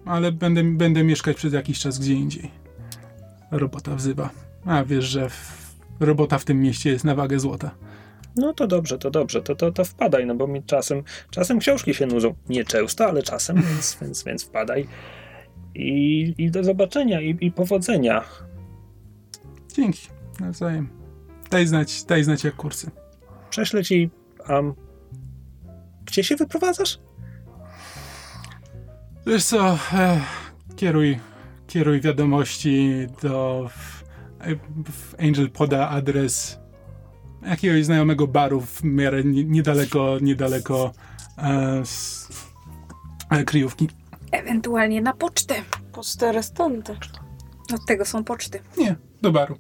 [0.04, 2.50] ale będę, będę mieszkać przez jakiś czas gdzie indziej.
[3.50, 4.30] Robota wzywa.
[4.66, 5.30] A wiesz, że
[6.00, 7.70] robota w tym mieście jest na wagę złota.
[8.36, 11.94] No to dobrze, to dobrze, to, to, to wpadaj, no bo mi czasem, czasem książki
[11.94, 12.34] się nudzą.
[12.48, 14.86] Nie często, ale czasem, więc, więc, więc wpadaj.
[15.74, 18.24] I, I do zobaczenia, i, i powodzenia.
[19.74, 20.08] Dzięki,
[20.40, 20.88] nawzajem.
[21.50, 22.90] Daj znać, daj znać jak kursy.
[23.50, 24.10] Prześlę ci.
[24.48, 24.74] Um,
[26.04, 26.98] gdzie się wyprowadzasz?
[29.26, 30.20] Wiesz co, e,
[30.76, 31.18] kieruj,
[31.66, 33.68] kieruj wiadomości do...
[33.76, 34.02] W,
[34.92, 36.61] w Angel poda adres
[37.47, 40.93] jakiegoś znajomego baru w miarę nie- niedaleko, niedaleko
[41.38, 42.28] e, z,
[43.30, 43.88] e, kryjówki.
[44.32, 45.55] Ewentualnie na pocztę.
[45.93, 46.97] Poczta restante.
[47.74, 48.61] Od tego są poczty.
[48.78, 49.59] Nie, do baru.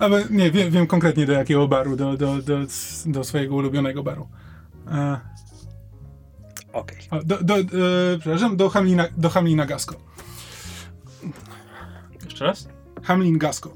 [0.00, 2.58] Ale nie, wiem, wiem konkretnie do jakiego baru, do, do, do,
[3.06, 4.28] do swojego ulubionego baru.
[4.90, 5.20] E,
[6.72, 6.98] Okej.
[7.24, 7.64] do, do, e,
[8.20, 9.94] przepraszam, do Hamlina, do Hamlina Gasco.
[12.24, 12.68] Jeszcze raz?
[13.02, 13.72] Hamlin Gasco.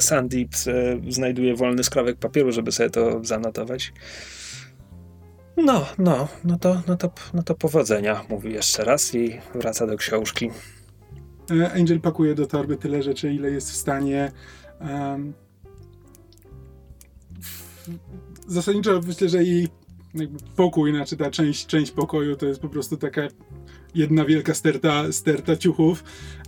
[0.00, 3.92] Sandeep e, znajduje wolny skrawek papieru, żeby sobie to zanotować.
[5.56, 9.96] No, no, no to, no to, no to powodzenia, mówi jeszcze raz i wraca do
[9.96, 10.50] książki.
[11.60, 14.32] E, Angel pakuje do torby tyle rzeczy, ile jest w stanie.
[17.40, 17.86] w-
[18.46, 19.38] zasadniczo myślę, że
[20.14, 23.22] jakby pokój, znaczy ta część, część pokoju to jest po prostu taka
[23.96, 26.04] jedna wielka sterta, sterta ciuchów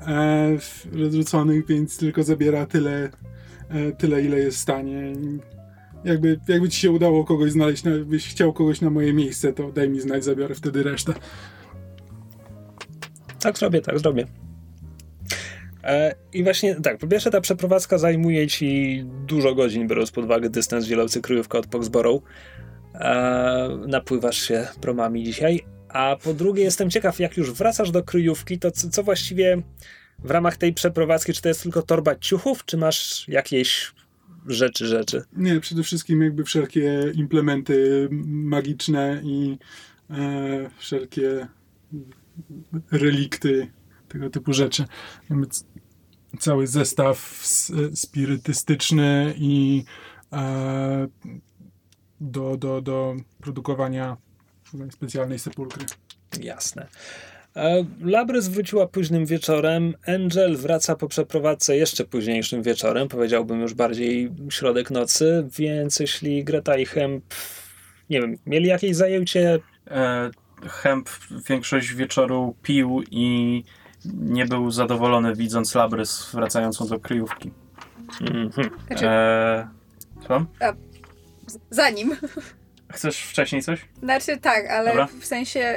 [0.07, 0.57] e,
[0.93, 3.11] rozrzuconych, więc tylko zabiera tyle,
[3.69, 5.13] e, tyle ile jest w stanie.
[6.05, 9.73] Jakby, jakby ci się udało kogoś znaleźć, na- byś chciał kogoś na moje miejsce, to
[9.73, 11.15] daj mi znać, zabiorę wtedy resztę.
[13.41, 14.27] Tak zrobię, tak zrobię.
[15.85, 20.51] E, I właśnie tak, po pierwsze ta przeprowadzka zajmuje ci dużo godzin, biorąc pod uwagę
[20.51, 22.23] dystans dzielący kryjówkę od Foxborough.
[22.95, 25.61] E, napływasz się promami dzisiaj.
[25.89, 29.63] A po drugie jestem ciekaw, jak już wracasz do kryjówki, to co, co właściwie
[30.19, 33.93] w ramach tej przeprowadzki, czy to jest tylko torba ciuchów, czy masz jakieś
[34.47, 35.23] rzeczy, rzeczy?
[35.33, 39.59] Nie, przede wszystkim jakby wszelkie implementy magiczne i
[40.11, 41.47] e, wszelkie
[42.91, 43.71] relikty,
[44.09, 44.85] tego typu rzeczy.
[46.39, 47.47] Cały zestaw
[47.95, 49.85] spirytystyczny i
[50.33, 51.09] e,
[52.21, 54.17] do, do, do produkowania
[54.91, 55.87] specjalnej sepulkry.
[56.41, 56.87] Jasne.
[57.57, 59.95] E, Labrys wróciła późnym wieczorem.
[60.07, 66.77] Angel wraca po przeprowadzce jeszcze późniejszym wieczorem, powiedziałbym już bardziej środek nocy, więc jeśli Greta
[66.77, 67.25] i Hemp,
[68.11, 69.59] nie wiem, mieli jakieś zajęcie,
[69.91, 70.31] E,
[70.69, 71.09] Hemp
[71.49, 73.65] większość wieczoru pił i
[74.15, 77.51] nie był zadowolony widząc Labrys wracającą do kryjówki.
[78.21, 78.71] mhm.
[78.87, 79.69] Znaczy, E,
[80.29, 80.47] co?
[81.71, 82.17] zanim.
[82.93, 83.81] Chcesz wcześniej coś?
[84.03, 85.09] Znaczy tak, ale Dobra.
[85.21, 85.77] w sensie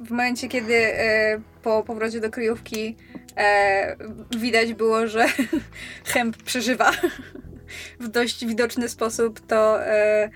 [0.00, 2.96] w momencie, kiedy e, po powrocie do kryjówki
[3.36, 3.96] e,
[4.38, 5.26] widać było, że
[6.04, 6.90] Hemp przeżywa
[8.00, 10.30] w dość widoczny sposób, to e,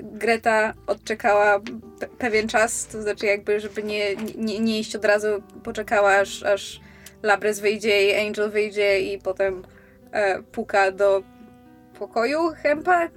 [0.00, 5.28] Greta odczekała pe- pewien czas, to znaczy jakby, żeby nie, nie, nie iść od razu,
[5.64, 6.80] poczekała aż, aż
[7.22, 9.62] Labrys wyjdzie i Angel wyjdzie i potem
[10.52, 11.22] puka do
[11.98, 13.08] pokoju Hempa.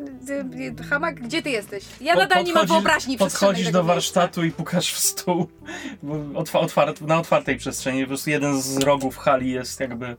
[0.90, 1.84] Hamak, gdzie ty jesteś?
[2.02, 3.94] Ja nadal nie mam wyobraźni Podchodzisz do miejsca.
[3.94, 5.48] warsztatu i pukasz w stół.
[6.34, 8.02] Otwa- otwart, na otwartej przestrzeni.
[8.02, 10.16] Po prostu jeden z rogów hali jest jakby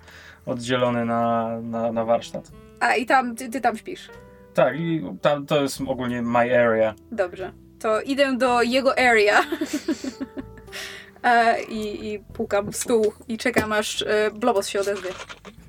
[0.46, 2.50] oddzielony na, na, na warsztat.
[2.80, 4.08] A i tam, ty, ty tam śpisz.
[4.54, 6.94] Tak, i tam to jest ogólnie my area.
[7.12, 7.52] Dobrze.
[7.78, 9.40] To idę do jego area.
[11.22, 15.10] e, i, i pukam w stół i czekam aż e, Blobos się odezwie.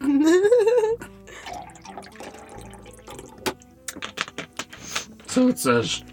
[5.34, 6.04] Co chcesz?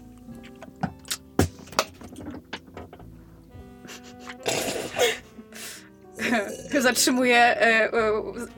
[6.79, 8.11] Zatrzymuję e, e,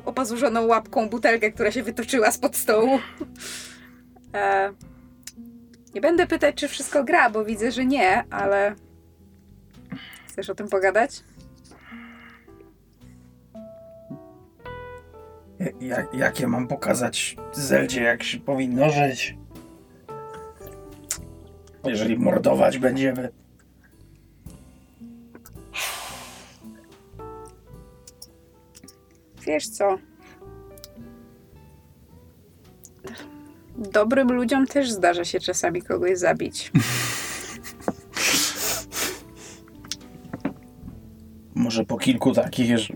[0.06, 3.00] opazurzoną łapką butelkę, która się wytoczyła spod stołu.
[4.34, 4.74] E,
[5.96, 8.76] nie będę pytać, czy wszystko gra, bo widzę, że nie, ale.
[10.28, 11.24] Chcesz o tym pogadać?
[16.14, 19.38] Ja mam pokazać Zeldzie, jak się powinno żyć?
[21.86, 23.30] Jeżeli mordować będziemy.
[29.46, 29.98] Wiesz co?
[33.78, 36.72] Dobrym ludziom też zdarza się czasami kogoś zabić.
[41.56, 42.94] Może po kilku takich, że,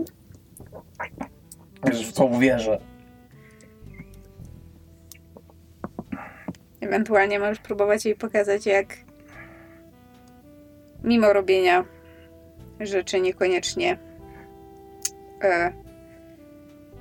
[1.94, 2.80] że w to uwierzę.
[6.82, 8.88] Ewentualnie możesz próbować jej pokazać, jak
[11.04, 11.86] mimo robienia
[12.80, 14.00] rzeczy niekoniecznie
[15.44, 15.74] e,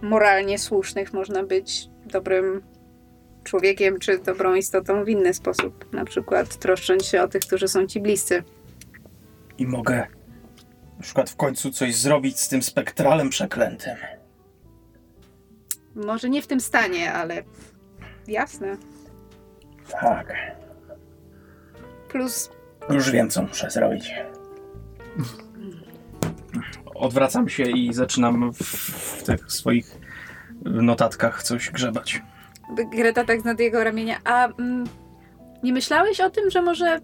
[0.03, 2.63] moralnie słusznych można być dobrym
[3.45, 5.93] człowiekiem czy dobrą istotą w inny sposób.
[5.93, 8.43] Na przykład troszcząc się o tych, którzy są ci bliscy.
[9.59, 10.07] I mogę
[10.97, 13.97] na przykład w końcu coś zrobić z tym spektralem przeklętym.
[15.95, 17.43] Może nie w tym stanie, ale
[18.29, 18.77] jasne.
[19.91, 20.33] Tak.
[22.09, 22.51] Plus
[22.91, 24.15] Już wiem, co muszę zrobić.
[26.95, 29.99] Odwracam się i zaczynam w, w tych swoich
[30.65, 32.23] notatkach coś grzebać.
[32.93, 34.21] Greta tak nad jego ramienia.
[34.25, 34.85] A mm,
[35.63, 37.01] nie myślałeś o tym, że może e,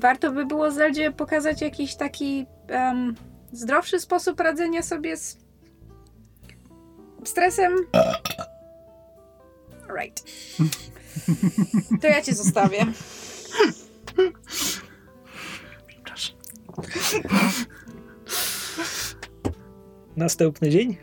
[0.00, 3.14] warto by było Zeldzie pokazać jakiś taki em,
[3.52, 5.38] zdrowszy sposób radzenia sobie z
[7.24, 7.72] stresem?
[10.00, 10.24] Right.
[12.00, 12.86] To ja cię zostawię.
[20.16, 20.96] Następny dzień?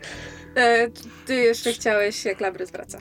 [0.56, 0.88] E,
[1.26, 2.98] ty jeszcze chciałeś, jak Labrys wraca.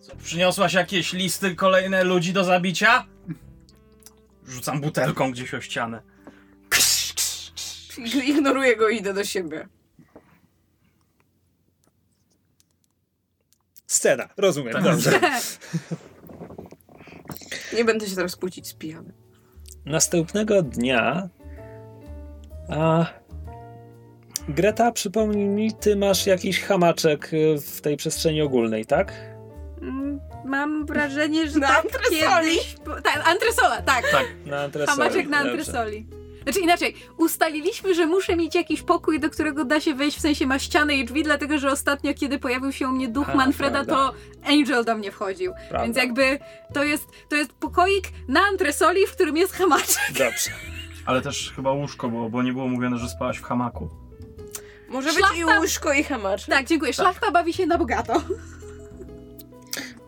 [0.00, 3.06] Co, przyniosłaś jakieś listy kolejne ludzi do zabicia?
[4.46, 6.02] Rzucam butelką gdzieś o ścianę.
[8.24, 9.68] Ignoruję go i idę do siebie.
[14.02, 14.82] Scena, rozumiem, Tak.
[14.82, 15.10] dobrze.
[17.76, 19.12] Nie będę się teraz kłócić z pijanym.
[19.84, 21.28] Następnego dnia.
[22.68, 23.06] A.
[24.48, 29.12] Greta, przypomnij mi, ty masz jakiś hamaczek y, w tej przestrzeni ogólnej, tak?
[29.82, 32.50] Mm, Mam wrażenie, że Na tak antresoli.
[32.50, 32.76] kiedyś...
[33.02, 34.04] Tak, antresola, tak.
[34.12, 34.26] Tak.
[34.46, 34.98] Na antresoli.
[34.98, 35.64] Hamaczek na dobrze.
[36.42, 40.46] Znaczy inaczej, ustaliliśmy, że muszę mieć jakiś pokój, do którego da się wejść, w sensie
[40.46, 43.84] ma ścianę i drzwi, dlatego że ostatnio, kiedy pojawił się u mnie duch A, Manfreda,
[43.84, 43.94] prawda.
[43.94, 44.14] to
[44.52, 45.52] Angel do mnie wchodził.
[45.52, 45.84] Prawda.
[45.84, 46.38] Więc jakby
[46.74, 50.02] to jest, to jest pokoik na antresoli, w którym jest hamaczek.
[50.08, 50.50] Dobrze.
[51.06, 53.88] Ale też chyba łóżko było, bo nie było mówione, że spałaś w hamaku.
[54.88, 56.46] Może być Szlachta- i łóżko, i hamacz.
[56.46, 56.92] Tak, dziękuję.
[56.92, 58.22] Szlachta bawi się na bogato.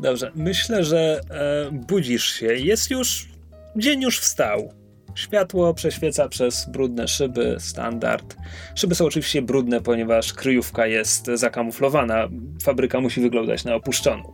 [0.01, 0.33] Dobrze.
[0.35, 2.47] Myślę, że e, budzisz się.
[2.47, 3.29] Jest już.
[3.77, 4.73] Dzień już wstał.
[5.15, 8.37] Światło prześwieca przez brudne szyby, standard.
[8.75, 12.29] Szyby są oczywiście brudne, ponieważ kryjówka jest zakamuflowana.
[12.63, 14.33] Fabryka musi wyglądać na opuszczoną.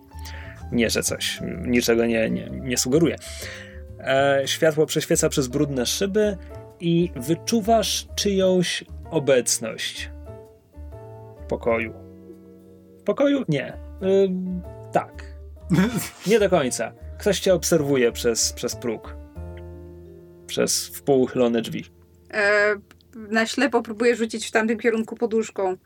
[0.72, 3.16] Nie, że coś, niczego nie, nie, nie sugeruje.
[3.98, 6.36] E, światło prześwieca przez brudne szyby
[6.80, 10.10] i wyczuwasz czyjąś obecność
[11.44, 11.94] w pokoju.
[13.00, 13.44] W pokoju?
[13.48, 13.72] Nie.
[14.02, 14.62] Ym,
[14.92, 15.24] tak.
[16.26, 16.92] Nie do końca.
[17.18, 19.19] Ktoś cię obserwuje przez, przez próg.
[20.50, 21.84] Przez wpółuchylone drzwi.
[22.30, 22.74] E,
[23.14, 25.76] na ślepo próbuję rzucić w tamtym kierunku poduszką.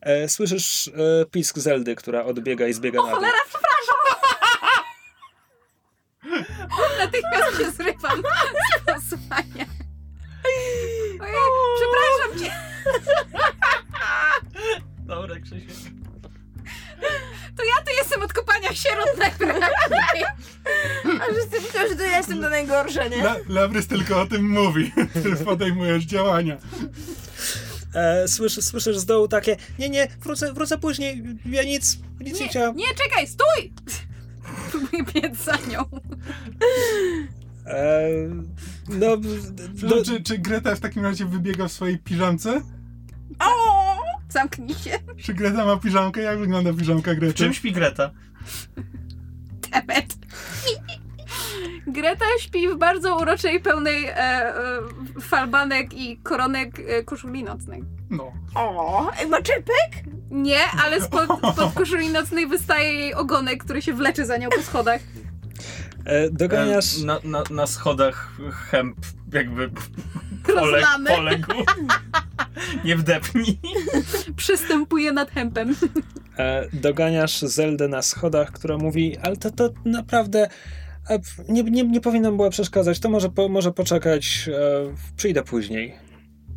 [0.00, 3.14] E, słyszysz e, pisk Zeldy, która odbiega i zbiega na dół.
[3.14, 3.96] Cholera, przepraszam!
[6.98, 8.22] Natychmiast się zrywam
[8.80, 9.66] z posłania.
[11.20, 11.36] Ojej,
[11.76, 12.52] przepraszam cię.
[14.98, 15.99] Dobra, Krzysiek.
[17.56, 20.24] To ja tu jestem od kopania sierot najprawdopodobniej.
[21.20, 23.16] A wszyscy myślą, że to ja jestem to najgorsze, nie?
[23.22, 24.92] La, Labrys tylko o tym mówi.
[25.22, 26.56] Ty podejmujesz działania.
[27.94, 31.22] E, słyszysz, słyszysz z dołu takie nie, nie, wrócę, wrócę później.
[31.46, 32.76] Ja nic, nic nie, Nie, chciałam.
[32.76, 33.72] nie, czekaj, stój!
[34.70, 35.84] Próbuję biec za nią.
[37.66, 38.08] E,
[38.88, 39.06] no,
[39.82, 42.60] No, d- czy, czy Greta w takim razie wybiega w swojej piżamce?
[44.30, 46.20] Zamknij się, Czy Greta ma piżamkę?
[46.20, 47.34] Jak wygląda piżamka W Grety?
[47.34, 48.10] czym śpi Greta?
[49.70, 50.06] temet.
[51.86, 54.54] Greta śpi w bardzo uroczej, pełnej e, e,
[55.20, 57.84] falbanek i koronek e, koszuli nocnej.
[58.10, 58.32] No.
[58.54, 60.04] O, ma czepek?
[60.30, 64.62] Nie, ale spod, spod koszuli nocnej wystaje jej ogonek, który się wlecze za nią po
[64.62, 65.00] schodach.
[66.04, 66.98] E, doganiasz...
[67.02, 68.32] E, Na, na, na schodach
[68.70, 68.96] hemp
[69.32, 69.70] jakby
[70.54, 70.74] poległ.
[70.74, 71.10] Rozlany.
[71.16, 71.52] poległ.
[72.84, 73.58] Nie wdepnij.
[74.36, 75.76] Przystępuje nad hempem.
[76.38, 80.48] E, doganiasz Zeldę na schodach, która mówi, ale to, to naprawdę
[81.10, 85.94] e, nie, nie, nie powinnam była przeszkadzać, to może, po, może poczekać, e, przyjdę później.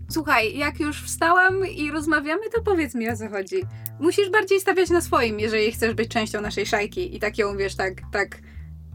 [0.09, 3.55] Słuchaj, jak już wstałam i rozmawiamy, to powiedz mi o co chodzi.
[3.99, 7.15] Musisz bardziej stawiać na swoim, jeżeli chcesz być częścią naszej szajki.
[7.15, 8.37] I tak ją, wiesz, tak, tak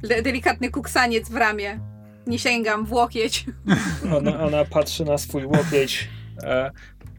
[0.03, 1.81] de- delikatny kuksaniec w ramię.
[2.29, 3.47] Nie sięgam w łokieć.
[4.17, 6.09] Ona, ona patrzy na swój łokieć,
[6.43, 6.71] e,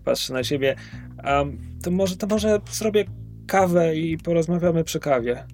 [0.05, 0.75] patrzy na siebie.
[1.23, 3.05] Um, to, może, to może zrobię
[3.47, 5.45] kawę i porozmawiamy przy kawie.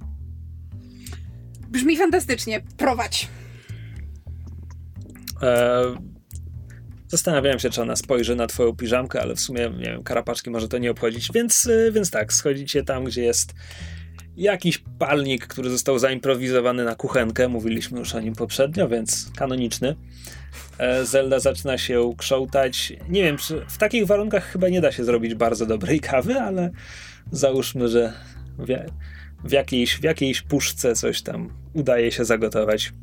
[1.70, 2.62] Brzmi fantastycznie.
[2.78, 3.28] Prowadź.
[5.42, 5.84] E,
[7.08, 10.68] zastanawiałem się, czy ona spojrzy na twoją piżamkę, ale w sumie, nie wiem, karapaczki może
[10.68, 13.54] to nie obchodzić, więc, e, więc tak, schodzicie tam, gdzie jest
[14.38, 19.96] jakiś palnik, który został zaimprowizowany na kuchenkę, mówiliśmy już o nim poprzednio, więc kanoniczny.
[20.78, 22.94] E, Zelda zaczyna się krzątać.
[23.10, 26.72] Nie wiem, czy w takich warunkach chyba nie da się zrobić bardzo dobrej kawy, ale
[27.32, 28.14] załóżmy, że
[29.44, 32.94] w, jakiejś, w jakiejś puszce coś tam udaje się zagotować.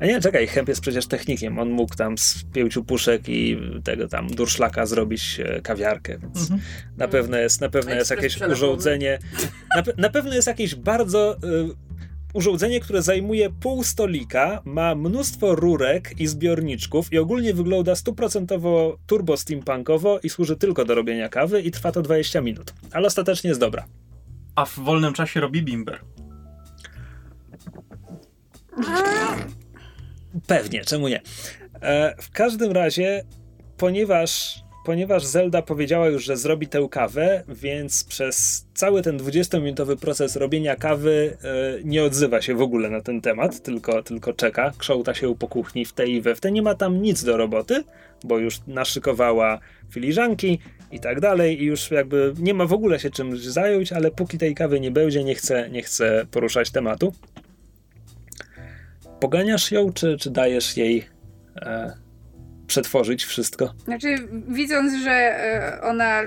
[0.00, 1.58] A nie, czekaj, Hemp jest przecież technikiem.
[1.58, 6.60] On mógł tam z pięciu puszek i tego tam durszlaka zrobić e, kawiarkę, więc Mhm.
[6.96, 9.18] na pewno jest, na pewno jest jakieś urządzenie.
[9.76, 11.36] Na, pe- na pewno jest jakieś bardzo.
[11.36, 11.88] Y,
[12.34, 19.36] urządzenie, które zajmuje pół stolika, ma mnóstwo rurek i zbiorniczków i ogólnie wygląda stuprocentowo turbo
[19.36, 22.74] steampunkowo i służy tylko do robienia kawy i trwa to 20 minut.
[22.92, 23.84] Ale ostatecznie jest dobra.
[24.54, 26.00] A w wolnym czasie robi bimber.
[30.48, 31.20] Pewnie, czemu nie?
[31.82, 33.24] E, w każdym razie,
[33.76, 40.36] ponieważ, ponieważ Zelda powiedziała już, że zrobi tę kawę, więc przez cały ten 20-minutowy proces
[40.36, 41.48] robienia kawy e,
[41.84, 45.84] nie odzywa się w ogóle na ten temat, tylko, tylko czeka, krząta się po kuchni
[45.84, 46.52] w tej i we w te.
[46.52, 47.84] Nie ma tam nic do roboty,
[48.24, 49.58] bo już naszykowała
[49.90, 50.58] filiżanki
[50.92, 54.38] i tak dalej i już jakby nie ma w ogóle się czymś zająć, ale póki
[54.38, 57.12] tej kawy nie będzie, nie chce, nie chce poruszać tematu.
[59.20, 61.08] Poganiasz ją, czy, czy dajesz jej
[61.56, 61.92] e,
[62.66, 63.74] przetworzyć wszystko?
[63.84, 66.20] Znaczy, widząc, że e, ona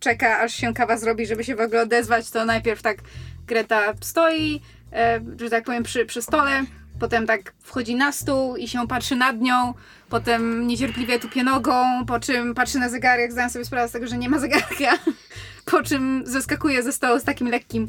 [0.00, 2.98] czeka, aż się kawa zrobi, żeby się w ogóle odezwać, to najpierw tak
[3.46, 4.60] Greta stoi,
[4.92, 6.64] e, że tak powiem, przy, przy stole,
[7.00, 9.74] potem tak wchodzi na stół i się patrzy nad nią,
[10.08, 14.18] potem niecierpliwie tupie nogą, po czym patrzy na zegarek, zdając sobie sprawę z tego, że
[14.18, 14.98] nie ma zegarka,
[15.70, 17.88] po czym zeskakuje ze stołu z takim lekkim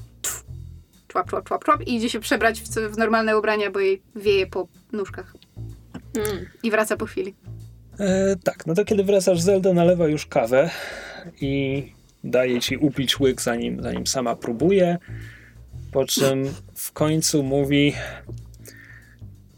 [1.12, 4.48] człap, człap, człap, człap i idzie się przebrać w, w normalne ubrania, bo jej wieje
[4.48, 5.34] po nóżkach
[6.16, 6.46] Hmm.
[6.64, 7.36] i wraca po chwili.
[8.00, 10.70] E, tak, no to kiedy wracasz, Zelda nalewa już kawę
[11.42, 11.84] i
[12.24, 14.98] daje ci upić łyk, zanim, zanim sama próbuje,
[15.92, 17.94] po czym w końcu mówi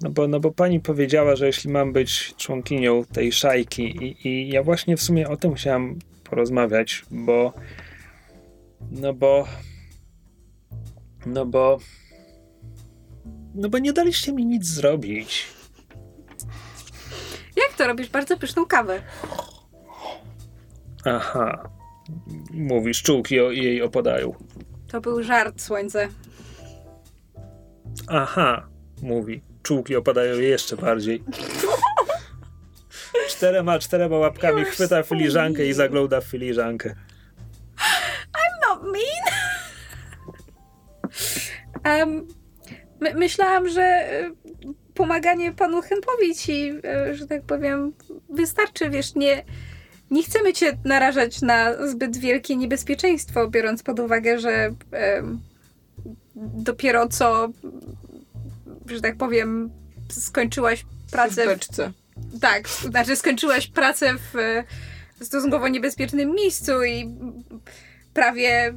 [0.01, 4.49] no bo, no bo pani powiedziała, że jeśli mam być członkinią tej szajki i, i
[4.49, 7.53] ja właśnie w sumie o tym chciałam porozmawiać, bo
[8.91, 9.47] no bo
[11.25, 11.79] no bo
[13.55, 15.47] no bo nie daliście mi nic zrobić.
[17.55, 18.09] Jak to robisz?
[18.09, 19.01] Bardzo pyszną kawę.
[21.05, 21.69] Aha.
[22.51, 24.33] Mówisz, czułki o, jej opadają.
[24.87, 26.07] To był żart, słońce.
[28.07, 28.67] Aha,
[29.01, 29.41] mówi.
[29.63, 31.23] Czułki opadają jeszcze bardziej.
[33.29, 36.95] Czterema, czterema łapkami chwyta filiżankę i zagląda w filiżankę.
[38.61, 39.22] No, mean.
[41.83, 42.27] Em,
[42.99, 44.31] my, myślałam, że y,
[44.93, 46.71] pomaganie panu Hempowi ci,
[47.09, 47.93] y, że tak powiem,
[48.29, 49.43] wystarczy, wiesz, nie,
[50.11, 55.39] nie chcemy cię narażać na zbyt wielkie niebezpieczeństwo, biorąc pod uwagę, że em,
[56.35, 57.49] dopiero co,
[58.85, 59.69] że tak powiem,
[60.09, 61.91] skończyłaś pracę W w beczce.
[62.41, 64.63] tak, znaczy skończyłaś pracę w
[65.25, 67.15] stosunkowo niebezpiecznym miejscu i
[68.13, 68.73] prawie,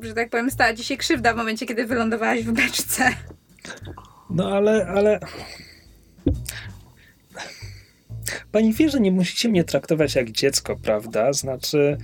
[0.00, 3.04] że tak powiem, stała ci się krzywda w momencie, kiedy wylądowałaś w beczce.
[4.30, 5.20] No ale, ale...
[8.52, 11.32] Pani wie, że nie musicie mnie traktować jak dziecko, prawda?
[11.32, 11.96] Znaczy...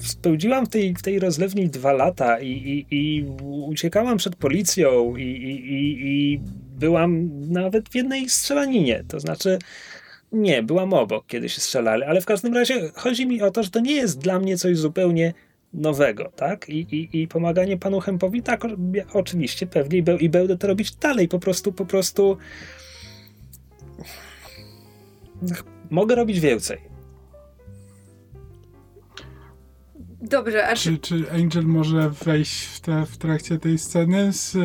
[0.00, 3.24] Spędziłam w tej, w tej rozlewni dwa lata i, i, i
[3.66, 6.40] uciekałam przed policją i, i,
[6.78, 9.04] byłam nawet w jednej strzelaninie.
[9.08, 9.58] To znaczy,
[10.32, 13.70] nie, byłam obok, kiedy się strzelali, ale w każdym razie chodzi mi o to, że
[13.70, 15.34] to nie jest dla mnie coś zupełnie
[15.74, 16.68] nowego, tak?
[16.68, 18.62] I, i, i pomaganie panu Hempowi, tak,
[19.12, 22.36] oczywiście, pewnie i, be, i będę to robić dalej, po prostu, po prostu
[25.90, 26.92] mogę robić więcej.
[30.22, 34.56] Dobrze, a czy, Czy, Angel może wejść w, te, w trakcie tej sceny, z,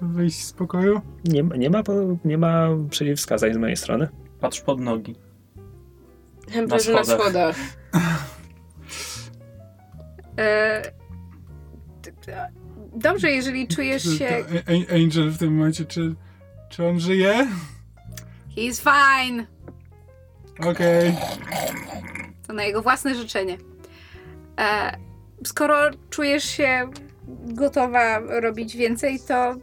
[0.00, 1.00] wyjść z pokoju?
[1.24, 1.82] Nie, ma- nie, ma,
[2.24, 4.08] nie ma przeciwwskazań z mojej strony.
[4.40, 5.14] Patrz pod nogi.
[6.48, 7.56] Hempel Na na schodach.
[12.94, 14.44] dobrze, jeżeli czujesz się...
[14.94, 16.14] Angel w tym momencie, czy,
[16.68, 17.48] czy on żyje?
[18.56, 19.46] He's fine!
[20.70, 21.16] Okej.
[22.46, 23.58] To na jego własne życzenie.
[24.60, 24.96] E,
[25.44, 26.90] skoro czujesz się
[27.28, 29.54] gotowa robić więcej, to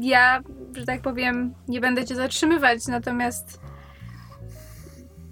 [0.00, 0.42] ja,
[0.76, 3.60] że tak powiem, nie będę cię zatrzymywać, natomiast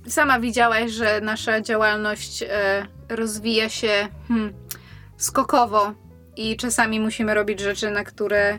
[0.07, 4.53] sama widziałaś, że nasza działalność e, rozwija się hmm,
[5.17, 5.95] skokowo
[6.37, 8.59] i czasami musimy robić rzeczy, na które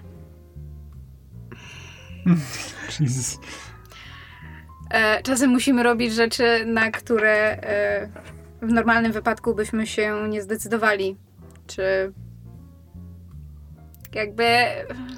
[3.00, 3.38] Jesus.
[4.92, 8.10] E, czasem musimy robić rzeczy, na które e,
[8.62, 11.18] w normalnym wypadku byśmy się nie zdecydowali.
[11.68, 12.14] Czy
[14.14, 14.44] jakby.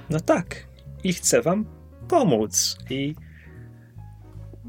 [0.09, 0.55] No tak.
[1.03, 1.65] I chcę wam
[2.07, 2.77] pomóc.
[2.89, 3.15] I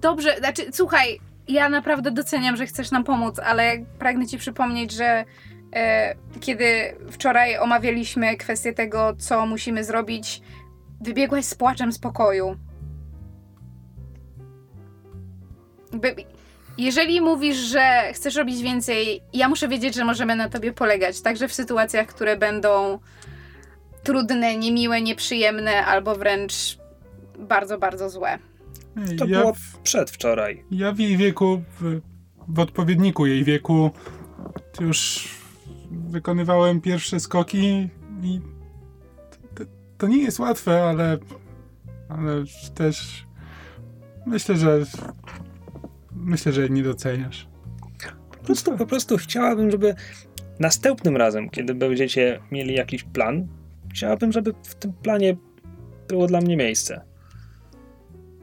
[0.01, 5.25] Dobrze, znaczy, słuchaj, ja naprawdę doceniam, że chcesz nam pomóc, ale pragnę ci przypomnieć, że
[5.75, 10.43] e, kiedy wczoraj omawialiśmy kwestię tego, co musimy zrobić,
[11.01, 12.57] wybiegłaś z płaczem z pokoju.
[16.79, 21.49] Jeżeli mówisz, że chcesz robić więcej, ja muszę wiedzieć, że możemy na tobie polegać, także
[21.49, 22.99] w sytuacjach, które będą
[24.03, 26.79] trudne, niemiłe, nieprzyjemne albo wręcz
[27.39, 28.39] bardzo, bardzo złe.
[28.99, 30.65] Ej, to ja, było przedwczoraj.
[30.71, 32.01] ja w jej wieku, w,
[32.49, 33.91] w odpowiedniku jej wieku,
[34.81, 35.29] już
[35.91, 37.89] wykonywałem pierwsze skoki
[38.23, 38.41] i
[39.55, 39.65] to,
[39.99, 41.19] to nie jest łatwe, ale,
[42.09, 42.45] ale
[42.75, 43.27] też
[44.27, 44.85] myślę, że
[46.13, 47.49] myślę, że nie doceniasz.
[48.31, 49.95] Po prostu, po prostu chciałabym, żeby
[50.61, 53.49] następnym razem, kiedy będziecie mieli jakiś plan,
[53.91, 55.37] chciałabym, żeby w tym planie
[56.09, 57.08] było dla mnie miejsce.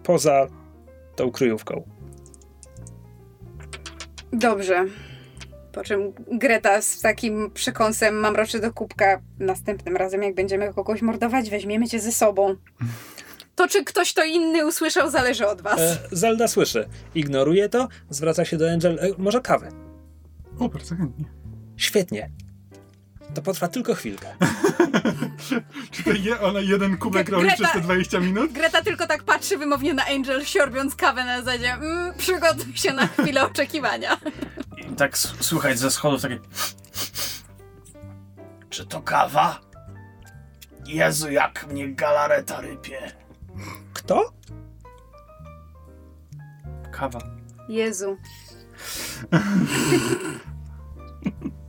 [0.06, 0.47] Poza
[1.16, 1.84] tą kryjówką.
[4.34, 4.86] Dobrze.
[5.72, 9.22] Po czym Greta z takim przekąsem mamroczy do kubka.
[9.39, 12.56] Następnym razem, jak będziemy kogoś mordować, weźmiemy cię ze sobą.
[13.56, 15.80] To, czy ktoś to inny usłyszał, zależy od was.
[15.80, 16.88] E, Zelda słyszy.
[17.16, 18.99] Ignoruje to, zwraca się do Angel.
[19.01, 19.70] E, może kawę.
[20.60, 21.26] O, bardzo chętnie.
[21.78, 22.30] Świetnie.
[23.34, 24.28] To potrwa tylko chwilkę.
[25.91, 28.51] Czy to je, ona jeden kubek robi przez te 20 minut?
[28.51, 33.07] Greta tylko tak patrzy wymownie na Angel, siorbiąc kawę na zasadzie mm, przygotuj się na
[33.07, 34.17] chwilę oczekiwania.
[34.77, 36.39] I tak słychać ze schodów takie...
[38.69, 39.59] Czy to kawa?
[40.85, 43.11] Jezu, jak mnie galareta rypie.
[43.93, 44.33] Kto?
[46.91, 47.19] Kawa.
[47.69, 48.17] Jezu.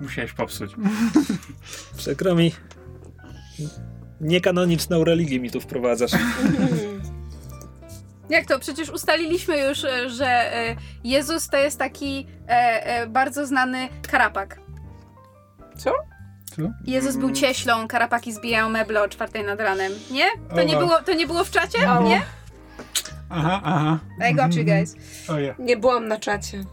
[0.00, 0.70] Musiałeś popsuć.
[1.96, 2.52] Przykro mi.
[4.20, 6.12] Niekanoniczną religię mi tu wprowadzasz.
[8.30, 8.58] Jak to?
[8.58, 14.60] Przecież ustaliliśmy już, e, że e, Jezus to jest taki e, e, bardzo znany karapak.
[15.76, 15.92] Co?
[16.56, 16.62] Co?
[16.84, 19.92] Jezus był cieślą, karapaki zbijają meble o czwartej nad ranem.
[20.10, 20.26] Nie?
[20.54, 20.86] To nie, Oła.
[20.86, 21.90] było, to nie było w czacie?
[21.90, 22.02] O.
[22.02, 22.22] Nie?
[23.30, 23.98] Aha, aha.
[24.30, 24.96] I got you guys.
[25.28, 25.54] O ja.
[25.58, 26.64] Nie byłam na czacie.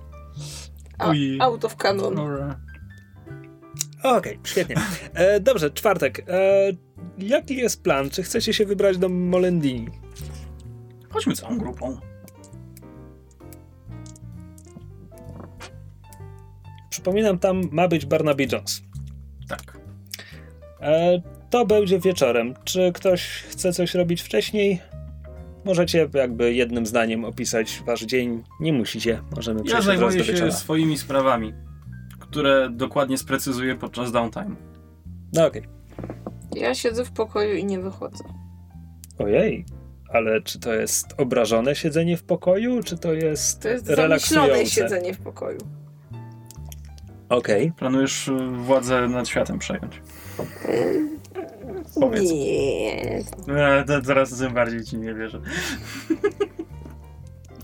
[0.98, 2.16] A, out of canon.
[4.04, 4.76] Okej, świetnie.
[5.14, 6.26] E, dobrze, czwartek.
[6.30, 6.52] E,
[7.18, 8.10] jaki jest plan?
[8.10, 9.88] Czy chcecie się wybrać do Molendini?
[11.10, 11.97] Chodźmy całą grupą.
[16.89, 18.82] Przypominam, tam ma być Barnaby Jones.
[19.47, 19.78] Tak.
[20.82, 22.54] E, to będzie wieczorem.
[22.64, 24.80] Czy ktoś chce coś robić wcześniej?
[25.66, 28.43] Możecie jakby jednym zdaniem opisać wasz dzień.
[28.60, 29.22] Nie musicie.
[29.36, 30.52] Możemy Ja przejść razu zajmuję się wieczora.
[30.52, 31.54] swoimi sprawami,
[32.32, 34.56] które dokładnie sprecyzuję podczas downtime.
[35.34, 35.64] No okej.
[36.56, 38.24] Ja siedzę w pokoju i nie wychodzę.
[39.20, 39.66] Ojej.
[40.10, 44.66] Ale czy to jest obrażone siedzenie w pokoju, czy to jest, To jest zamyślone relaksujące?
[44.66, 45.58] siedzenie w pokoju.
[47.30, 47.72] Okej.
[47.72, 50.02] Planujesz y, władzę nad światem przejąć.
[52.00, 52.32] Powiedz.
[52.32, 53.24] Nie.
[53.48, 55.42] E, to teraz tym bardziej ci nie wierzę.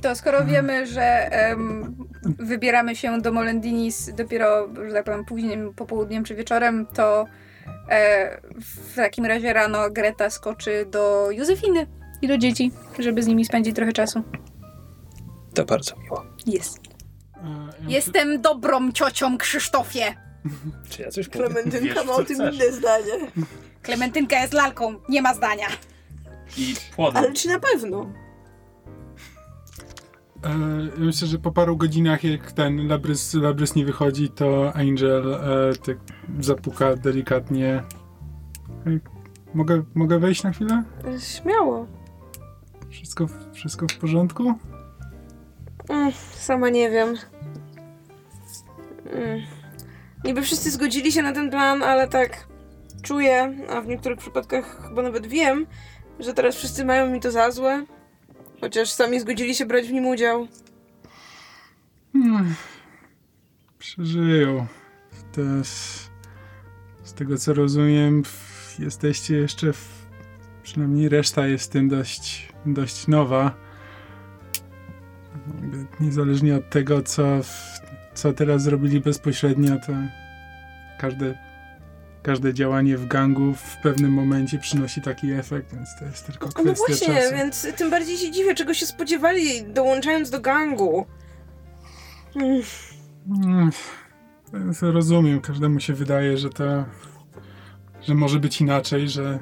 [0.07, 6.23] To skoro wiemy, że em, wybieramy się do Molendinis dopiero, że tak powiem, późnym popołudniem
[6.23, 7.25] czy wieczorem, to
[7.89, 11.87] e, w takim razie rano Greta skoczy do Józefiny
[12.21, 14.23] i do dzieci, żeby z nimi spędzić trochę czasu.
[15.53, 16.25] To bardzo miło.
[16.45, 16.79] Jest.
[17.81, 20.15] ja Jestem dobrą ciocią, Krzysztofie.
[20.89, 21.53] Czy ja coś powiem?
[21.53, 22.55] Klementynka ma o tym chcesz.
[22.55, 23.13] inne zdanie.
[23.81, 25.67] Klementynka jest lalką, nie ma zdania.
[26.57, 27.23] I płodem.
[27.23, 28.26] Ale czy na pewno?
[30.47, 30.49] E,
[30.99, 35.39] ja myślę, że po paru godzinach, jak ten Labrys, Labrys nie wychodzi, to Angel e,
[35.85, 35.97] tak
[36.39, 37.83] zapuka delikatnie.
[38.87, 38.99] Ej,
[39.53, 40.83] Mogę, mogę wejść na chwilę?
[41.19, 41.85] Śmiało.
[42.89, 44.53] Wszystko, w- wszystko w porządku?
[45.89, 47.15] Mm, sama nie wiem.
[49.13, 49.41] Mm.
[50.23, 52.47] Niby wszyscy zgodzili się na ten plan, ale tak
[53.01, 55.65] czuję, a w niektórych przypadkach chyba nawet wiem,
[56.19, 57.85] że teraz wszyscy mają mi to za złe.
[58.61, 60.47] Chociaż sami zgodzili się brać w nim udział.
[62.13, 62.55] Hmm.
[63.79, 64.67] Przeżyją.
[65.31, 65.67] Też
[67.03, 68.23] z tego co rozumiem,
[68.79, 70.07] jesteście jeszcze w,
[70.63, 73.55] przynajmniej reszta jest w tym dość, dość nowa.
[75.99, 77.23] Niezależnie od tego, co,
[78.13, 79.93] co teraz zrobili bezpośrednio, to
[80.99, 81.37] każde,
[82.27, 86.51] każde działanie w gangu w pewnym momencie przynosi taki efekt, więc to jest tylko No
[86.51, 87.35] kwestia właśnie, czasu.
[87.35, 91.05] więc tym bardziej się dziwię, czego się spodziewali, dołączając do gangu.
[92.35, 92.61] Mm.
[93.29, 93.71] Mm,
[94.81, 96.85] Rozumiem, każdemu się wydaje, że to.
[98.01, 99.39] że może być inaczej, że,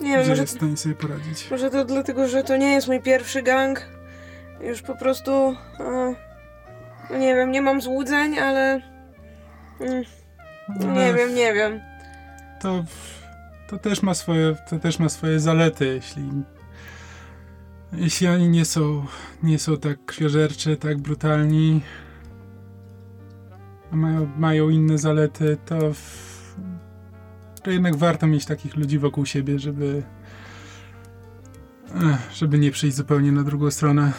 [0.00, 1.50] Nie wiem, że może jest w stanie sobie poradzić.
[1.50, 3.88] Może to dlatego, że to nie jest mój pierwszy gang.
[4.60, 5.56] Już po prostu.
[5.80, 6.14] E,
[7.10, 8.89] no nie wiem, nie mam złudzeń, ale.
[9.80, 10.04] Mm,
[10.94, 11.80] nie wiem, nie wiem.
[12.60, 12.84] To,
[13.68, 16.22] to, też ma swoje, to też ma swoje zalety, jeśli.
[17.92, 19.06] Jeśli oni nie są,
[19.42, 21.80] nie są tak krwiożerczy, tak brutalni,
[23.92, 26.54] a mają, mają inne zalety, to, w,
[27.62, 30.02] to jednak warto mieć takich ludzi wokół siebie, żeby,
[31.94, 34.12] eh, żeby nie przyjść zupełnie na drugą stronę.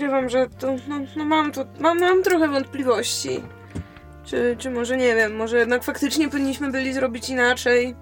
[0.00, 0.12] Mm.
[0.12, 0.76] No ukrywam, że to.
[0.88, 1.64] No, no mam to.
[1.80, 3.42] Mam, mam trochę wątpliwości.
[4.24, 7.94] Czy, czy może nie wiem, może jednak faktycznie powinniśmy byli zrobić inaczej.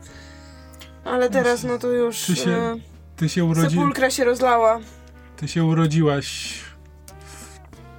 [1.04, 2.20] Ale teraz no to już.
[2.20, 2.76] Ty się e,
[3.16, 4.80] Ty się, urodzi, sepulkra się rozlała.
[5.36, 6.54] ty się urodziłaś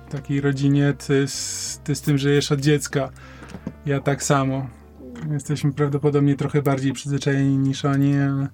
[0.08, 3.10] w takiej rodzinie, ty z, ty z tym żyjesz od dziecka.
[3.86, 4.68] Ja tak samo.
[5.32, 8.48] Jesteśmy prawdopodobnie trochę bardziej przyzwyczajeni niż oni, ale,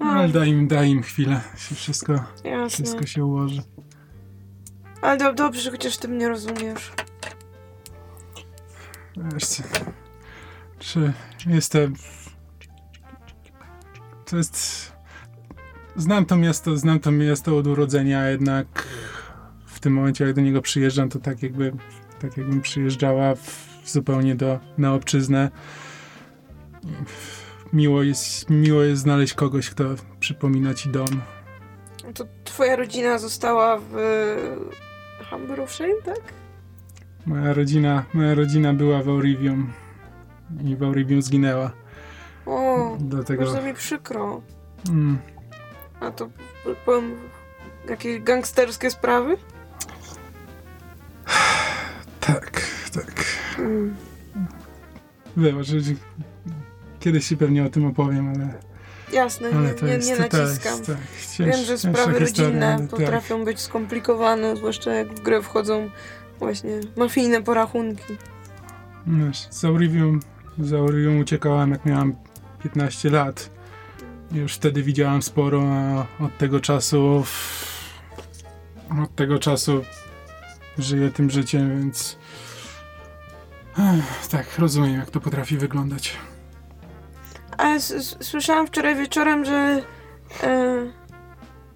[0.00, 1.40] ale daj, im, daj im chwilę.
[1.56, 2.12] Się wszystko,
[2.44, 2.68] Jasne.
[2.68, 3.62] wszystko się ułoży.
[5.02, 6.92] Ale do, dobrze, że chociaż ty mnie rozumiesz.
[9.16, 9.62] Wiesz co,
[10.78, 11.12] czy
[11.46, 11.94] jestem...
[14.24, 14.90] To jest...
[15.96, 18.88] Znam to miasto, znam to miasto od urodzenia, jednak
[19.66, 21.72] w tym momencie, jak do niego przyjeżdżam, to tak jakby,
[22.20, 25.50] tak jakbym przyjeżdżała w, zupełnie do, na obczyznę.
[27.72, 29.84] Miło jest, miło jest znaleźć kogoś, kto
[30.20, 31.22] przypomina ci dom.
[32.14, 33.94] To twoja rodzina została w
[35.72, 36.20] Shame, tak?
[37.26, 39.72] Moja rodzina, moja rodzina była w Aurivium
[40.64, 41.72] i w Aurivium zginęła.
[42.46, 43.44] O, Dlatego...
[43.44, 44.42] bardzo mi przykro.
[44.88, 45.18] Mm.
[46.00, 46.28] A to
[46.84, 47.16] powiem,
[47.88, 49.36] jakieś gangsterskie sprawy?
[52.20, 53.24] Tak, tak.
[53.58, 53.96] Mm.
[55.64, 55.96] Ci-
[57.00, 58.54] kiedyś ci pewnie o tym opowiem, ale,
[59.12, 60.80] Jasne, ale nie, nie, jest nie tak, naciskam.
[60.80, 60.96] tak,
[61.36, 62.88] cięż, Wiem, że sprawy historia, rodzinne tak.
[62.88, 65.90] potrafią być skomplikowane, zwłaszcza jak w grę wchodzą
[66.38, 68.16] właśnie mafijne porachunki.
[69.06, 70.20] Wiesz, z Aurivium,
[70.58, 72.14] z Aurivium uciekałam jak miałam
[72.62, 73.50] 15 lat.
[74.32, 77.24] Już wtedy widziałam sporo, a od tego czasu
[79.02, 79.84] od tego czasu
[80.78, 82.16] żyję tym życiem, więc
[84.30, 86.16] tak, rozumiem jak to potrafi wyglądać.
[87.60, 87.80] Ale
[88.20, 89.82] słyszałam wczoraj wieczorem, że
[90.42, 90.86] e,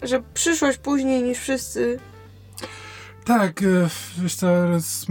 [0.02, 1.98] że przyszłaś później niż wszyscy.
[3.24, 3.88] Tak, e,
[4.18, 5.06] wiesz co, roz,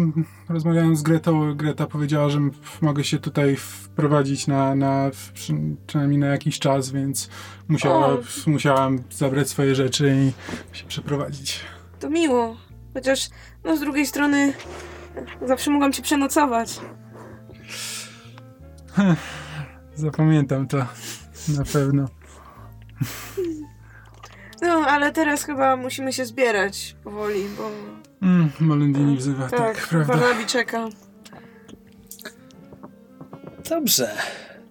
[0.49, 2.39] rozmawiałem z Gretą, Greta powiedziała, że
[2.81, 5.53] mogę się tutaj wprowadzić na, na przy,
[5.87, 7.29] przynajmniej na jakiś czas, więc
[7.67, 8.19] musiała, O.
[8.47, 11.59] musiałam zabrać swoje rzeczy i się przeprowadzić.
[11.99, 12.57] To miło.
[12.93, 13.29] Chociaż,
[13.63, 14.53] no z drugiej strony,
[15.47, 16.79] zawsze mogłam cię przenocować.
[19.95, 20.77] Zapamiętam to
[21.57, 22.07] na pewno.
[24.61, 27.71] No, ale teraz chyba musimy się zbierać powoli, bo
[28.23, 30.13] Mm, Molendini wzywa, tak, tak, prawda.
[30.13, 30.89] Barnaby czeka.
[33.69, 34.11] Dobrze.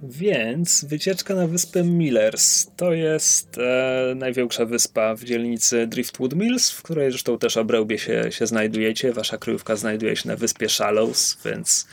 [0.03, 6.83] Więc wycieczka na wyspę Millers to jest e, największa wyspa w dzielnicy Driftwood Mills, w
[6.83, 9.13] której zresztą też obrębie się, się znajdujecie.
[9.13, 11.87] Wasza kryjówka znajduje się na wyspie Shallows, więc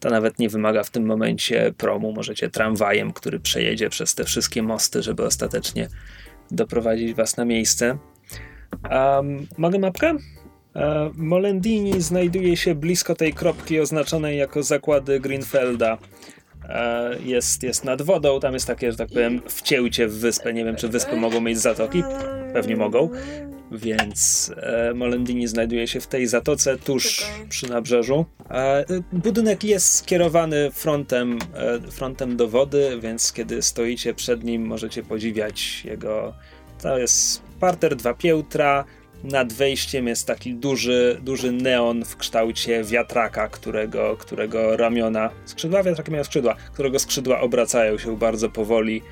[0.00, 2.12] to nawet nie wymaga w tym momencie promu.
[2.12, 5.88] Możecie tramwajem, który przejedzie przez te wszystkie mosty, żeby ostatecznie
[6.50, 7.98] doprowadzić was na miejsce.
[8.90, 10.16] Um, mogę mapkę?
[10.76, 15.98] E, Molendini znajduje się blisko tej kropki oznaczonej jako zakłady Greenfelda.
[16.68, 20.52] E, jest, jest nad wodą, tam jest takie, że tak powiem, wcięcie w wyspę.
[20.52, 22.02] Nie wiem, czy wyspy mogą mieć zatoki.
[22.52, 23.10] Pewnie mogą.
[23.72, 28.24] Więc e, Molendini znajduje się w tej zatoce tuż przy nabrzeżu.
[28.50, 35.02] E, budynek jest skierowany frontem, e, frontem do wody, więc kiedy stoicie przed nim, możecie
[35.02, 36.34] podziwiać jego.
[36.82, 38.84] To jest parter, dwa piętra.
[39.24, 46.10] Nad wejściem jest taki duży, duży neon w kształcie wiatraka, którego, którego ramiona, skrzydła, wiatraki
[46.10, 49.02] mają skrzydła, którego skrzydła obracają się bardzo powoli,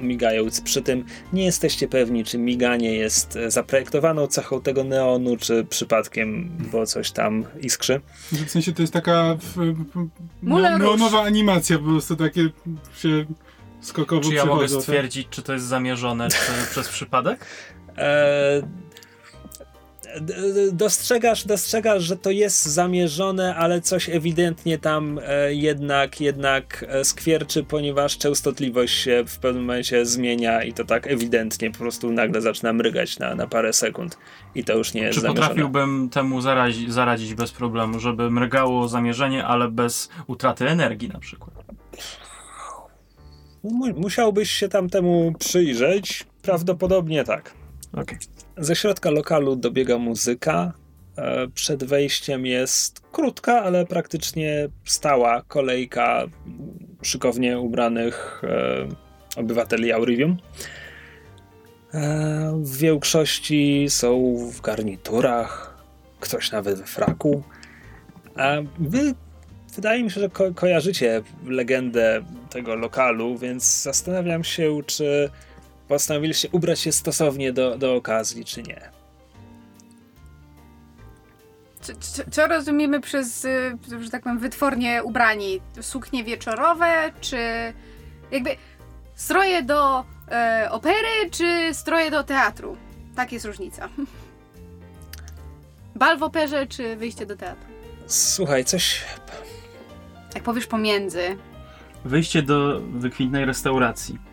[0.00, 0.60] migając.
[0.60, 6.50] Przy tym nie jesteście pewni, czy miganie jest e, zaprojektowaną cechą tego neonu, czy przypadkiem,
[6.72, 8.00] bo coś tam iskrzy.
[8.32, 10.08] W sensie to jest taka w, w,
[10.42, 12.48] Moulin no, neonowa animacja, po prostu takie
[12.98, 13.24] się
[13.80, 14.80] skokowo Czy ja mogę tak?
[14.80, 17.46] stwierdzić, czy to jest zamierzone czy przez przypadek?
[17.96, 18.68] E, d-
[20.72, 27.64] dostrzegasz, dostrzegasz, że to jest zamierzone, ale coś ewidentnie tam e, jednak, jednak e, skwierczy,
[27.64, 32.72] ponieważ częstotliwość się w pewnym momencie zmienia i to tak ewidentnie po prostu nagle zaczyna
[32.72, 34.18] mrygać na, na parę sekund
[34.54, 35.46] i to już nie jest Czy zamierzone.
[35.48, 41.50] potrafiłbym temu zarazi, zaradzić bez problemu, żeby mrygało zamierzenie, ale bez utraty energii na przykład?
[43.62, 46.26] Mu- Musiałbyś się tam temu przyjrzeć.
[46.42, 47.52] Prawdopodobnie tak.
[47.92, 48.18] Okej.
[48.58, 50.72] Ze środka lokalu dobiega muzyka.
[51.16, 56.22] E, Przed wejściem jest krótka, ale praktycznie stała kolejka
[57.02, 60.36] szykownie ubranych e, obywateli Aurivium.
[61.94, 65.78] E, W większości są w garniturach,
[66.20, 67.42] ktoś nawet we fraku.
[68.36, 69.14] A wy,
[69.74, 75.30] wydaje mi się, że ko- kojarzycie legendę tego lokalu, więc zastanawiam się, czy
[75.88, 78.90] postanowiliście ubrać się stosownie do, do okazji, czy nie.
[81.80, 85.60] Co, co, co rozumiemy przez, y, że tak powiem, wytwornie ubrani?
[85.80, 87.38] Suknie wieczorowe, czy
[88.30, 88.56] jakby
[89.14, 92.76] stroje do e, opery, czy stroje do teatru?
[93.16, 93.88] Tak jest różnica.
[95.94, 97.68] Bal w operze, czy wyjście do teatru?
[98.06, 99.04] Słuchaj, coś.
[100.34, 101.36] Jak powiesz pomiędzy.
[102.04, 104.27] Wyjście do wykwintnej restauracji.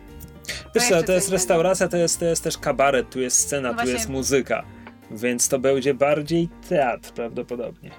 [0.74, 3.68] Wiesz co, jeszcze to jest restauracja, to jest, to jest też kabaret, tu jest scena,
[3.68, 3.92] No tu właśnie.
[3.92, 4.64] jest muzyka.
[5.10, 7.90] Więc to będzie bardziej teatr prawdopodobnie.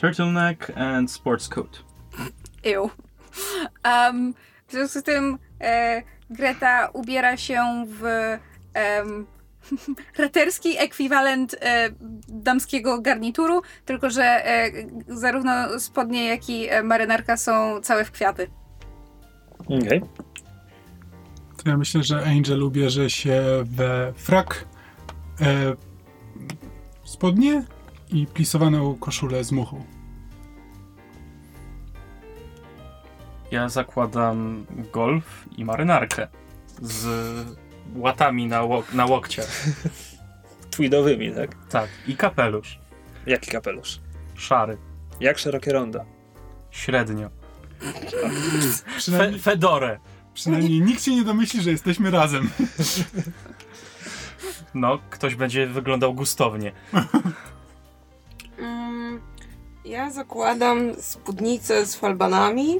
[0.00, 1.84] Turtleneck and sports coat.
[2.64, 2.90] Ew.
[3.84, 4.34] Um,
[4.68, 8.04] w związku z tym e, Greta ubiera się w
[8.74, 9.26] em,
[10.18, 11.90] raterski ekwiwalent e,
[12.28, 14.70] damskiego garnituru, tylko że e,
[15.08, 18.50] zarówno spodnie, jak i e, marynarka są całe w kwiaty.
[19.78, 20.00] Okej.
[21.56, 24.64] To ja myślę, że Angel ubierze się we frak,
[25.40, 25.74] e,
[27.04, 27.64] spodnie
[28.12, 29.84] i plisowaną koszulę z muchą.
[33.50, 36.28] Ja zakładam golf i marynarkę
[36.82, 37.06] z
[37.96, 39.64] łatami na, łok- na łokciach.
[40.70, 41.56] Tweedowymi, tak?
[41.70, 42.80] Tak, i kapelusz.
[43.26, 44.00] Jaki kapelusz?
[44.34, 44.76] Szary.
[45.20, 46.04] Jak szerokie rondo?
[46.70, 47.39] Średnio.
[47.82, 49.98] Fe- Przynajmniej, fedorę.
[50.34, 52.50] przynajmniej nikt się nie domyśli, że jesteśmy razem.
[54.74, 56.72] No, ktoś będzie wyglądał gustownie.
[58.58, 59.20] Mm,
[59.84, 62.76] ja zakładam spódnicę z falbanami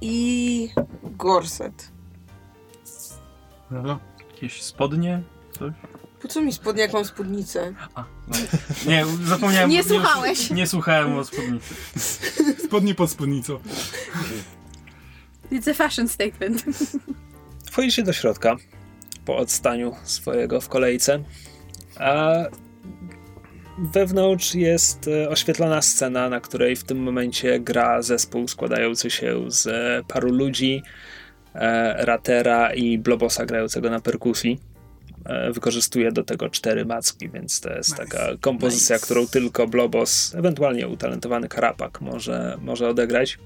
[0.00, 0.68] i
[1.02, 1.90] gorset.
[4.32, 5.22] Jakieś spodnie?
[5.52, 5.72] Coś?
[6.22, 7.74] Po co mi spodnie, jak mam spódnicę?
[7.94, 8.36] A, no.
[8.86, 9.70] Nie, zapomniałem.
[9.70, 10.50] Nie słuchałeś.
[10.50, 11.74] Nie, słuchałem o spódnicy.
[12.66, 13.58] Spodnie pod spódnicą.
[15.52, 16.64] It's a fashion statement.
[17.70, 18.56] Wchodzicie do środka
[19.24, 21.24] po odstaniu swojego w kolejce,
[21.96, 22.34] a
[23.78, 29.66] wewnątrz jest e, oświetlona scena, na której w tym momencie gra zespół składający się z
[30.06, 30.82] paru ludzi,
[31.54, 34.60] e, Ratera i Blobosa grającego na perkusji.
[35.30, 39.04] E, Wykorzystuje do tego cztery macki, więc to jest taka kompozycja, Nice.
[39.04, 43.38] którą tylko Blobos, ewentualnie utalentowany Karapak może, może odegrać.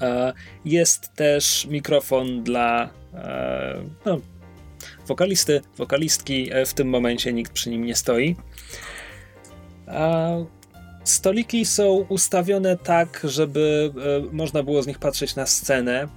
[0.00, 0.32] E,
[0.64, 3.74] Jest też mikrofon dla e,
[4.06, 4.20] no,
[5.06, 6.50] wokalisty, wokalistki.
[6.66, 8.36] W tym momencie nikt przy nim nie stoi.
[11.04, 13.92] Stoliki są ustawione tak, żeby
[14.32, 16.08] można było z nich patrzeć na scenę.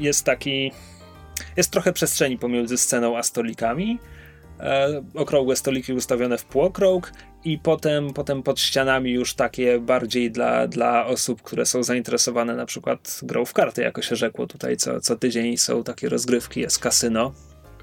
[0.00, 0.72] Jest taki.
[1.56, 3.98] Jest trochę przestrzeni pomiędzy sceną a stolikami.
[4.60, 7.12] e, okrągłe stoliki ustawione w półokrąg
[7.44, 12.66] i potem, potem pod ścianami już takie bardziej dla, dla osób, które są zainteresowane na
[12.66, 16.78] przykład grą w karty, jako się rzekło tutaj co, co tydzień są takie rozgrywki, jest
[16.78, 17.32] kasyno.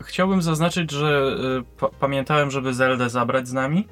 [0.02, 3.88] Chciałbym zaznaczyć, że y, pa- pamiętałem, żeby Zeldę zabrać z nami.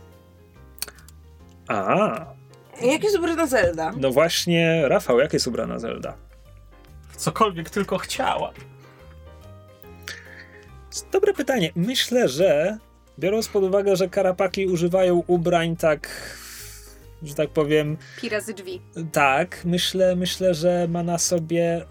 [1.67, 2.25] A,
[2.81, 3.91] Jak jest ubrana Zelda?
[3.97, 6.13] no właśnie, Rafał, jak jest ubrana Zelda?
[7.17, 8.51] Cokolwiek tylko chciała.
[11.11, 11.71] Dobre pytanie.
[11.75, 12.77] Myślę, że
[13.19, 16.09] biorąc pod uwagę, że karapaki używają ubrań tak,
[17.23, 18.81] że tak powiem, Pi razy drzwi.
[19.11, 21.85] tak, myślę, myślę, że ma na sobie.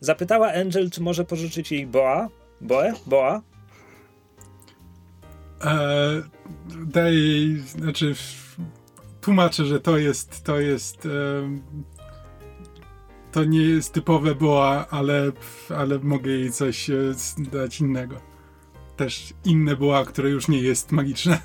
[0.00, 2.28] Zapytała Angel, czy może pożyczyć jej boa?
[2.60, 2.92] Boę?
[3.06, 3.42] Boa?
[5.64, 6.22] E,
[6.86, 8.14] daję jej, znaczy
[9.20, 11.08] tłumaczę, że to jest, to jest
[13.32, 15.32] to nie jest typowe boa, ale,
[15.76, 16.94] ale mogę jej coś e,
[17.38, 18.20] dać innego.
[18.96, 21.38] Też inne boa, które już nie jest magiczne.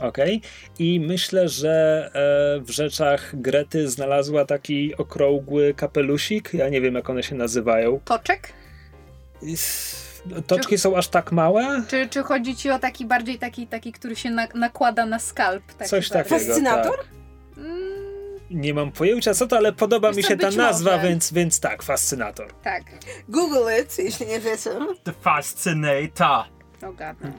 [0.00, 0.40] Okej.
[0.78, 6.50] I myślę, że e, w rzeczach Grety znalazła taki okrągły kapelusik.
[6.52, 8.00] Ja nie wiem, jak one się nazywają.
[8.04, 8.52] Toczek?
[10.46, 11.82] Toczki są aż tak małe?
[11.88, 15.62] Czy, czy chodzi ci o taki bardziej taki, taki który się na, nakłada na skalp?
[15.84, 16.38] Coś takiego.
[16.38, 16.96] Fascynator?
[16.96, 17.06] Tak.
[18.50, 21.08] Nie mam pojęcia co to, ale podoba Wiesz mi się ta nazwa, może.
[21.08, 22.52] więc, więc tak, fascynator.
[22.62, 22.82] tak.
[23.28, 24.70] Google it, jeśli nie wiecie.
[25.04, 26.44] The Fascinator.
[26.82, 27.28] O gada.
[27.28, 27.32] E,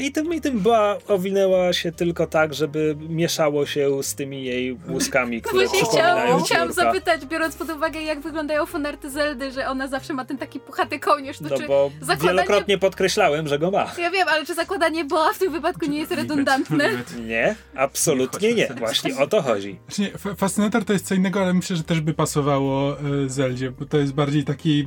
[0.00, 4.76] I tym, I tym była, owinęła się tylko tak, żeby mieszało się z tymi jej
[4.88, 9.68] łuskami, które Właśnie przypominają chciałam, chciałam zapytać, biorąc pod uwagę, jak wyglądają fanarty Zeldy, że
[9.68, 11.66] ona zawsze ma ten taki puchaty kołnierz, to No czy...
[11.66, 13.92] bo zakładanie- wielokrotnie podkreślałem, że go ma.
[13.98, 16.90] Ja wiem, ale czy zakładanie boa w tym wypadku nie jest redundantne?
[17.26, 19.78] Nie, absolutnie Nie Właśnie o to chodzi.
[19.88, 23.84] Znaczy fascynator to jest co innego, ale myślę, że też by pasowało e, Zeldzie, bo
[23.86, 24.86] to jest bardziej taki,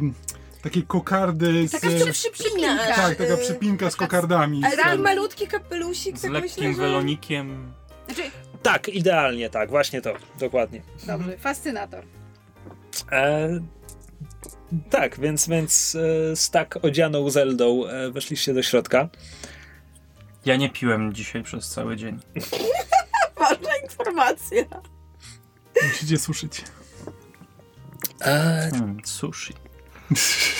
[0.63, 1.71] takie kokardy z...
[1.71, 2.77] Taka przy, przy, przypinka.
[2.95, 4.61] tak, taka przypinka z kokardami.
[4.61, 6.81] Taki malutki kapelusik, Z tak lekkim myślę, że...
[6.81, 7.73] welonikiem.
[8.07, 8.31] Znaczy,
[8.63, 10.81] Tak, idealnie tak, właśnie to, dokładnie.
[11.07, 12.03] dobrze, fascynator.
[13.11, 13.49] E,
[14.89, 15.95] tak, więc, więc
[16.31, 19.09] e, z tak odzianą Zeldą e, weszliście do środka.
[20.45, 22.19] Ja nie piłem dzisiaj przez cały dzień.
[23.39, 24.63] Ważna informacja.
[25.83, 26.63] Musicie suszyć.
[28.21, 29.53] E, Hmm, sushi.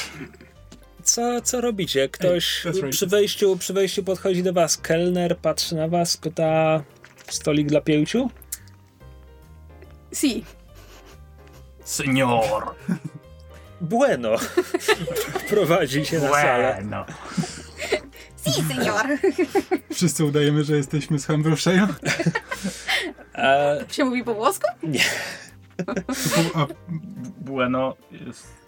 [1.04, 2.10] co, co robicie?
[2.10, 6.84] Ktoś Ej, przy, wejściu, przy wejściu podchodzi do was, kelner patrzy na was, pyta
[7.28, 8.30] stolik dla pięciu?
[10.14, 10.44] Si.
[11.84, 12.76] Senior.
[13.82, 14.30] Bueno.
[15.50, 16.74] Prowadzi się na salę.
[16.74, 17.06] Bueno.
[18.44, 19.08] Si, senior.
[19.94, 21.94] Wszyscy udajemy, że jesteśmy z Hamburgshare'u.
[23.36, 24.68] E, się mówi po włosku?
[26.56, 26.68] A
[27.42, 28.63] Bueno jest...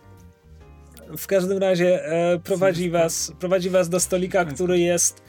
[1.18, 5.22] w każdym razie e, prowadzi, was, prowadzi was do stolika, który jest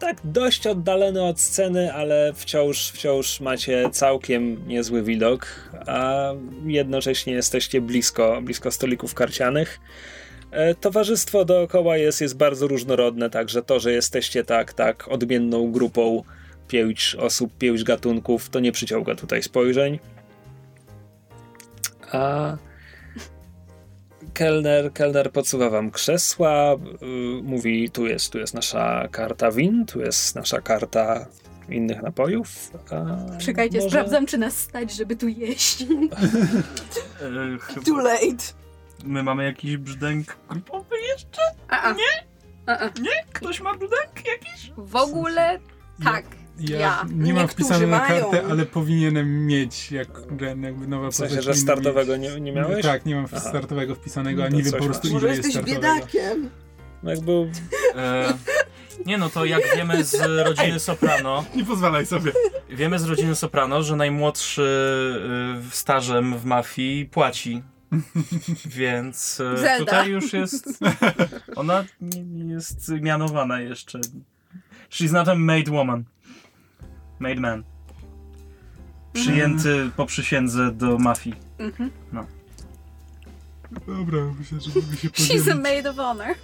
[0.00, 6.32] tak dość oddalony od sceny, ale wciąż, wciąż macie całkiem niezły widok, a
[6.66, 9.80] jednocześnie jesteście blisko, blisko stolików karcianych.
[10.50, 16.22] E, Towarzystwo dookoła jest, jest bardzo różnorodne, także to, że jesteście tak, tak odmienną grupą
[16.68, 19.98] pięć osób, pięć gatunków, to nie przyciąga tutaj spojrzeń.
[22.12, 22.56] A
[24.44, 27.06] kelner, kelner podsuwa wam krzesła, y,
[27.42, 31.26] mówi tu jest, tu jest nasza karta win, tu jest nasza karta
[31.68, 32.48] innych napojów.
[33.38, 35.82] Czekajcie, może- sprawdzam, czy nas stać, żeby tu jeść.
[37.22, 38.44] E, chyba Too late.
[39.04, 41.40] my mamy jakiś brzdęk grupowy jeszcze?
[41.68, 41.92] A, a.
[41.92, 42.24] Nie?
[42.66, 42.84] A, a.
[42.86, 43.24] Nie?
[43.32, 44.72] Ktoś ma brzdęk jakiś?
[44.76, 45.58] W ogóle
[46.04, 46.24] tak.
[46.60, 47.06] Ja, Ja.
[47.14, 48.30] nie mam wpisane na mają.
[48.30, 50.08] kartę, ale powinienem mieć, jak
[50.62, 52.82] jakby nowa W sensie, że startowego nie, nie miałeś?
[52.82, 53.40] Tak, nie mam Aha.
[53.40, 55.12] startowego wpisanego, No a nie wiem po prostu masz.
[55.14, 55.96] Może ile jest jesteś startowego.
[55.96, 56.50] biedakiem.
[57.02, 57.32] No jakby
[57.96, 58.34] E,
[59.06, 60.14] nie no, to jak wiemy z
[60.46, 62.32] rodziny Soprano, Nie pozwalaj sobie.
[62.70, 64.62] wiemy z rodziny Soprano, że najmłodszy
[65.68, 67.62] y, stażem w mafii płaci.
[68.66, 69.78] Więc e, Zelda.
[69.78, 70.68] tutaj już jest.
[71.56, 71.84] Ona
[72.48, 74.00] jest mianowana jeszcze.
[74.90, 76.04] She's not a made woman.
[77.20, 77.64] Made man.
[79.12, 81.36] Przyjęty po przysiędze do mafii.
[81.58, 81.90] Mhm.
[83.86, 85.62] Dobra, myślę, że mogę się She's a podzielić.
[85.62, 86.34] maid of honor.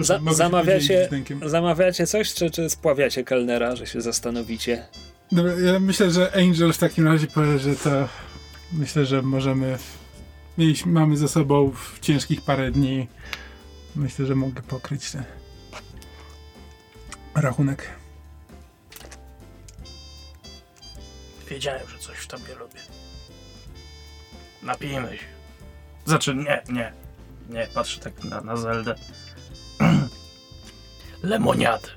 [0.00, 4.86] Za, mogę się zamawiacie, podzielić zamawiacie coś, czy, czy spławiacie kelnera, że się zastanowicie?
[5.32, 8.08] Dobra, ja myślę, że Angel w takim razie powie, że to
[8.72, 9.78] myślę, że możemy
[10.58, 13.08] mieliśmy, mamy za sobą w ciężkich parę dni.
[13.96, 15.24] Myślę, że mogę pokryć ten
[17.34, 18.01] rachunek.
[21.52, 22.80] Wiedziałem, że coś w tobie lubię.
[24.62, 25.24] Napijmy się.
[26.04, 26.92] Znaczy, nie, nie.
[27.50, 28.94] Nie, patrzę tak na, na Zeldę.
[31.22, 31.88] Lemoniadę.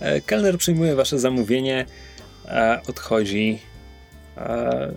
[0.00, 1.86] E, Kelner przyjmuje wasze zamówienie,
[2.46, 3.58] e, odchodzi.
[4.36, 4.92] E,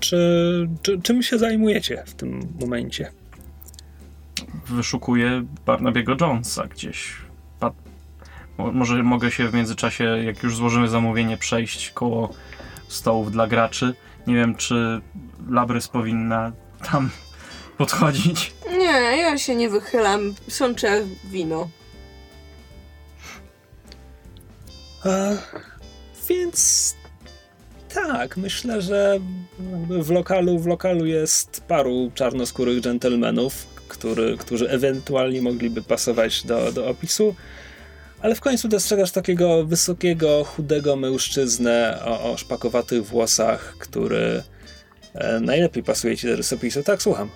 [0.00, 3.12] Czy, czy, czym się zajmujecie w tym momencie?
[4.66, 7.25] Wyszukuję Barnabiego Jonesa gdzieś.
[8.58, 12.30] Może mogę się w międzyczasie, jak już złożymy zamówienie, przejść koło
[12.88, 13.94] stołów dla graczy.
[14.26, 15.00] Nie wiem, czy
[15.50, 16.52] Labrys powinna
[16.90, 17.10] tam
[17.78, 18.52] podchodzić.
[18.78, 20.34] Nie, ja się nie wychylam.
[20.48, 21.68] Sączę wino.
[25.06, 25.38] E,
[26.28, 26.94] Więc
[27.94, 29.18] tak, myślę, że
[29.72, 36.72] jakby w lokalu, w lokalu jest paru czarnoskórych dżentelmenów, który, którzy ewentualnie mogliby pasować do,
[36.72, 37.34] do opisu.
[38.20, 44.42] Ale w końcu dostrzegasz takiego wysokiego, chudego mężczyznę o, o szpakowatych włosach, który
[45.14, 46.82] e, najlepiej pasuje ci do rysopisu.
[46.82, 47.28] Tak, słucham.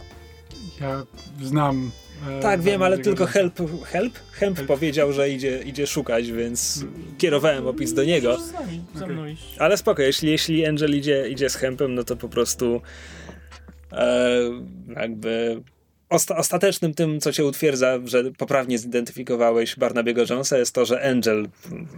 [0.81, 1.07] Ja
[1.43, 1.91] znam.
[2.29, 3.55] e, Tak, wiem, ale tylko help,
[3.85, 4.15] help?
[4.33, 4.69] Hemp Help.
[4.69, 6.85] powiedział, że idzie, idzie szukać, więc
[7.19, 8.29] kierowałem opis do niego.
[8.31, 9.55] Możesz z nami, ze mną iść.
[9.59, 12.81] Ale spoko, jeśli, jeśli Angel idzie, idzie z Hempem, no to po prostu
[13.93, 14.31] e,
[14.97, 15.63] jakby
[16.11, 21.49] osta ostatecznym tym, co cię utwierdza, że poprawnie zidentyfikowałeś Barnabiego Jonesa jest to, że Angel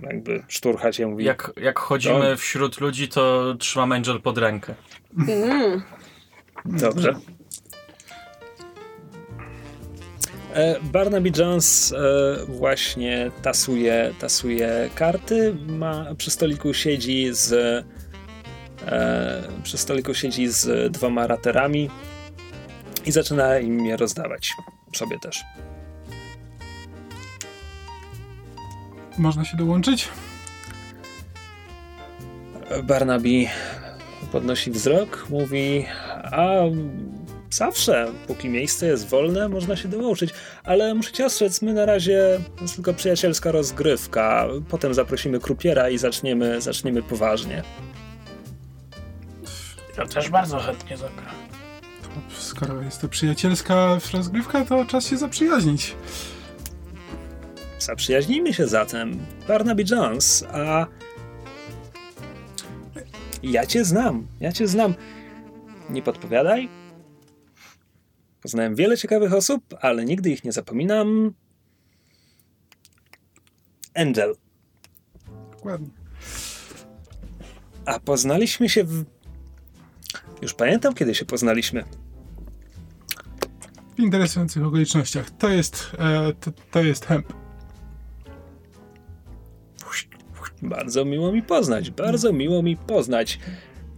[0.02, 2.36] jakby szturcha cię mówi Jak, jak chodzimy No.
[2.36, 4.74] wśród ludzi, to trzymam Angel pod rękę.
[5.28, 5.82] Mm.
[6.64, 7.14] Dobrze.
[10.54, 15.54] E, Barnaby Jones e, właśnie tasuje, tasuje karty.
[15.66, 17.52] Ma, przy stoliku siedzi z
[18.86, 21.90] e, przy stoliku siedzi z dwoma raterami
[23.06, 24.52] i zaczyna im je rozdawać.
[24.96, 25.44] Sobie też.
[29.18, 30.08] Można się dołączyć?
[32.82, 33.46] Barnaby
[34.32, 35.86] podnosi wzrok, mówi:
[36.24, 36.54] A
[37.50, 40.30] zawsze, póki miejsce jest wolne, można się dołączyć,
[40.64, 44.46] ale muszę cię ostrzec, my na razie to jest tylko przyjacielska rozgrywka.
[44.68, 47.62] Potem zaprosimy krupiera i zaczniemy, zaczniemy poważnie.
[49.98, 51.41] Ja też bardzo chętnie zagram.
[52.38, 55.96] Skoro jest to przyjacielska rozgrywka, to czas się zaprzyjaźnić.
[57.78, 59.26] Zaprzyjaźnijmy się zatem.
[59.48, 60.86] Barnaby Jones, a.
[63.42, 64.94] Ja cię znam, ja cię znam.
[65.90, 66.68] Nie podpowiadaj.
[68.42, 71.34] Poznałem wiele ciekawych osób, ale nigdy ich nie zapominam.
[73.94, 74.34] Angel.
[75.50, 75.88] Dokładnie.
[77.86, 79.04] A poznaliśmy się w.
[80.42, 81.84] Już pamiętam, kiedy się poznaliśmy.
[83.96, 85.30] W interesujących okolicznościach.
[85.30, 87.32] To jest, e, to, to jest hemp.
[90.62, 93.38] Bardzo miło mi poznać, bardzo miło mi poznać.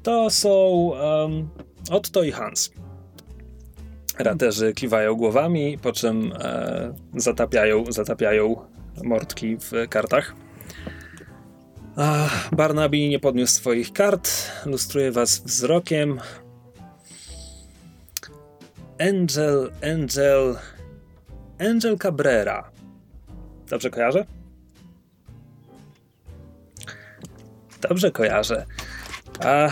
[0.03, 1.49] To są um,
[1.91, 2.71] Otto i Hans.
[4.19, 8.57] Raterzy kiwają głowami, po czym e, zatapiają, zatapiają
[9.05, 10.35] mordki w kartach.
[11.97, 14.31] A Barnaby nie podniósł swoich kart,
[14.67, 16.21] lustruje was wzrokiem.
[18.99, 20.57] Angel, Angel,
[21.59, 22.71] Angel Cabrera.
[23.69, 24.27] Dobrze kojarzę?
[27.89, 28.67] Dobrze kojarzę.
[29.41, 29.71] A.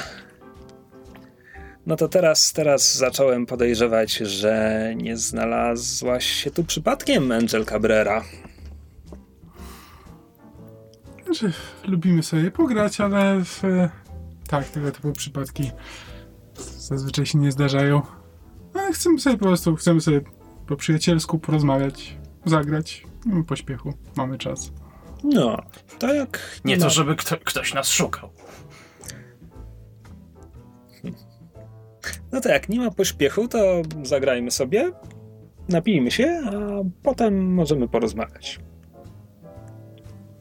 [1.86, 8.24] No to teraz, teraz zacząłem podejrzewać, że nie znalazłaś się tu przypadkiem, Angel Cabrera.
[11.24, 11.52] Znaczy,
[11.88, 13.62] lubimy sobie pograć, ale w,
[14.48, 15.70] tak, tego typu przypadki
[16.78, 18.02] zazwyczaj się nie zdarzają.
[18.93, 20.20] Chcemy sobie po prostu, chcemy sobie
[20.66, 23.06] po przyjacielsku porozmawiać, zagrać.
[23.27, 24.73] Nie ma pośpiechu, mamy czas.
[25.24, 25.56] No,
[25.98, 26.60] to jak.
[26.64, 28.31] Nie ma- to, żeby kto, ktoś nas szukał.
[32.32, 33.59] No to jak nie ma pośpiechu, to
[34.02, 34.93] zagrajmy sobie,
[35.69, 36.51] napijmy się, a
[37.02, 38.60] potem możemy porozmawiać.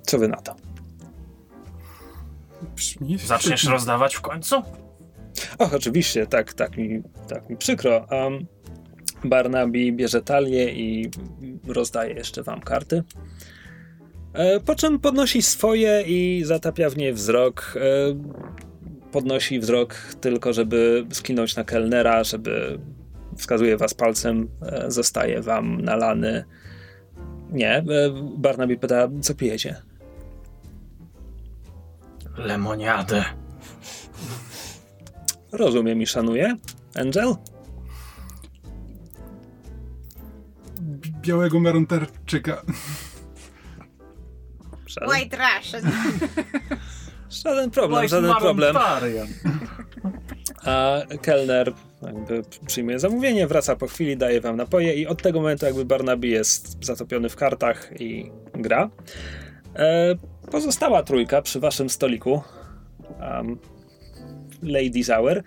[0.01, 0.55] Co wy na to?
[3.25, 4.61] Zaczniesz rozdawać w końcu?
[5.57, 8.07] Och, oczywiście, tak, tak mi, tak mi przykro.
[8.11, 8.47] Um,
[9.23, 11.09] Barnaby bierze talię i
[11.67, 13.03] rozdaje jeszcze wam karty.
[14.33, 17.73] E, po czym podnosi swoje i zatapia w nie wzrok.
[17.75, 17.81] E,
[19.11, 22.79] podnosi wzrok tylko, żeby skinąć na kelnera, żeby
[23.37, 26.43] wskazuje was palcem, e, zostaje wam nalany.
[27.51, 27.83] Nie, e,
[28.37, 29.75] Barnaby pyta, co pijecie?
[32.37, 33.40] Lemoniadę.
[35.51, 36.57] Rozumiem i szanuję.
[36.95, 37.35] Angel?
[41.21, 42.61] Białego maronterczyka.
[44.87, 45.91] Żaden, White Russian.
[47.43, 48.75] żaden problem, żaden problem.
[50.65, 55.65] A kelner jakby przyjmuje zamówienie, wraca po chwili, daje wam napoje i od tego momentu
[55.65, 58.89] jakby Barnaby jest zatopiony w kartach i gra.
[59.75, 60.15] E,
[60.51, 62.43] pozostała trójka przy waszym stoliku.
[63.19, 63.57] Um,
[64.63, 65.37] Ladies Hour.
[65.37, 65.43] E,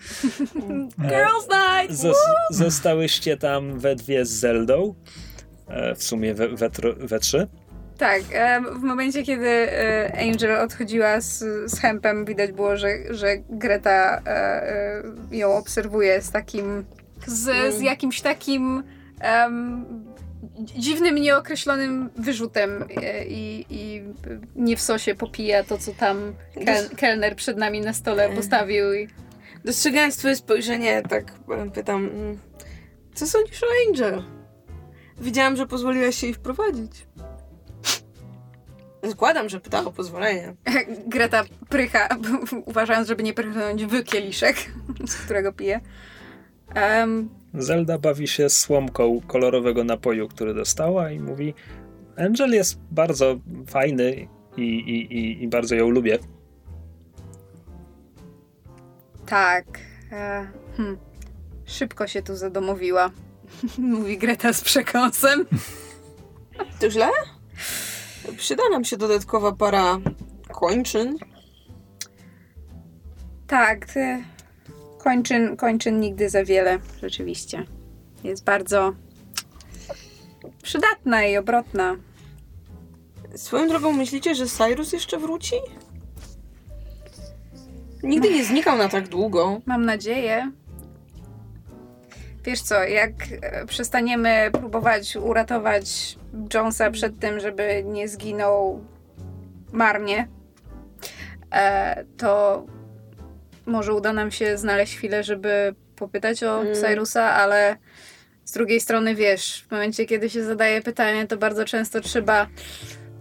[0.98, 1.96] Girls Night!
[1.96, 2.16] Zos
[2.50, 4.94] zostałyście tam we dwie z Zeldą.
[5.68, 7.46] E, w sumie we, we, we trzy.
[7.98, 11.38] Tak, em, w momencie, kiedy e, Angel odchodziła z,
[11.70, 15.02] z Hempem, widać było, że, że Greta e, e,
[15.36, 16.84] ją obserwuje z takim,
[17.26, 18.82] z, z jakimś takim
[19.20, 19.84] em,
[20.58, 24.02] dziwnym, nieokreślonym wyrzutem e, i, i
[24.56, 28.94] nie w sosie popija to, co tam kel, kelner przed nami na stole postawił.
[28.94, 29.08] I,
[29.64, 32.38] Dostrzegając twoje spojrzenie, tak e, pytam, mm,
[33.14, 34.22] co sądzisz o Angel?
[35.20, 37.06] Widziałam, że pozwoliłaś się jej wprowadzić.
[39.02, 40.54] Zakładam, że pytała o pozwolenie.
[41.06, 42.08] Greta prycha,
[42.66, 44.56] uważając, żeby nie prychnąć w kieliszek,
[45.06, 45.80] z którego pije.
[46.74, 51.54] Em, Zelda bawi się słomką kolorowego napoju, który dostała i mówi
[52.16, 53.36] Angel jest bardzo
[53.66, 56.18] fajny i, i, i, i bardzo ją lubię.
[59.26, 59.64] Tak.
[60.12, 60.98] E, hm.
[61.64, 63.10] Szybko się tu zadomowiła.
[63.78, 65.46] Mówi Greta z przekąsem.
[66.80, 67.08] To źle?
[68.36, 69.98] Przyda nam się dodatkowa para
[70.52, 71.16] kończyn.
[73.46, 73.86] Tak.
[75.04, 77.64] Kończyn, kończyn nigdy za wiele, rzeczywiście.
[78.24, 78.92] Jest bardzo
[80.62, 81.96] przydatna i obrotna.
[83.34, 85.56] Swoją drogą myślicie, że Cyrus jeszcze wróci?
[88.02, 89.60] Nigdy nie znikał na tak długo.
[89.66, 90.50] Mam nadzieję.
[92.44, 93.12] Wiesz co, jak
[93.42, 96.18] e, przestaniemy próbować uratować
[96.54, 98.84] Jonesa przed tym, żeby nie zginął
[99.72, 100.28] marnie,
[101.50, 102.64] e, to
[103.66, 106.74] może uda nam się znaleźć chwilę, żeby popytać o Mm.
[106.74, 107.76] Cyrusa, ale
[108.44, 112.46] z drugiej strony wiesz, w momencie, kiedy się zadaje pytanie, to bardzo często trzeba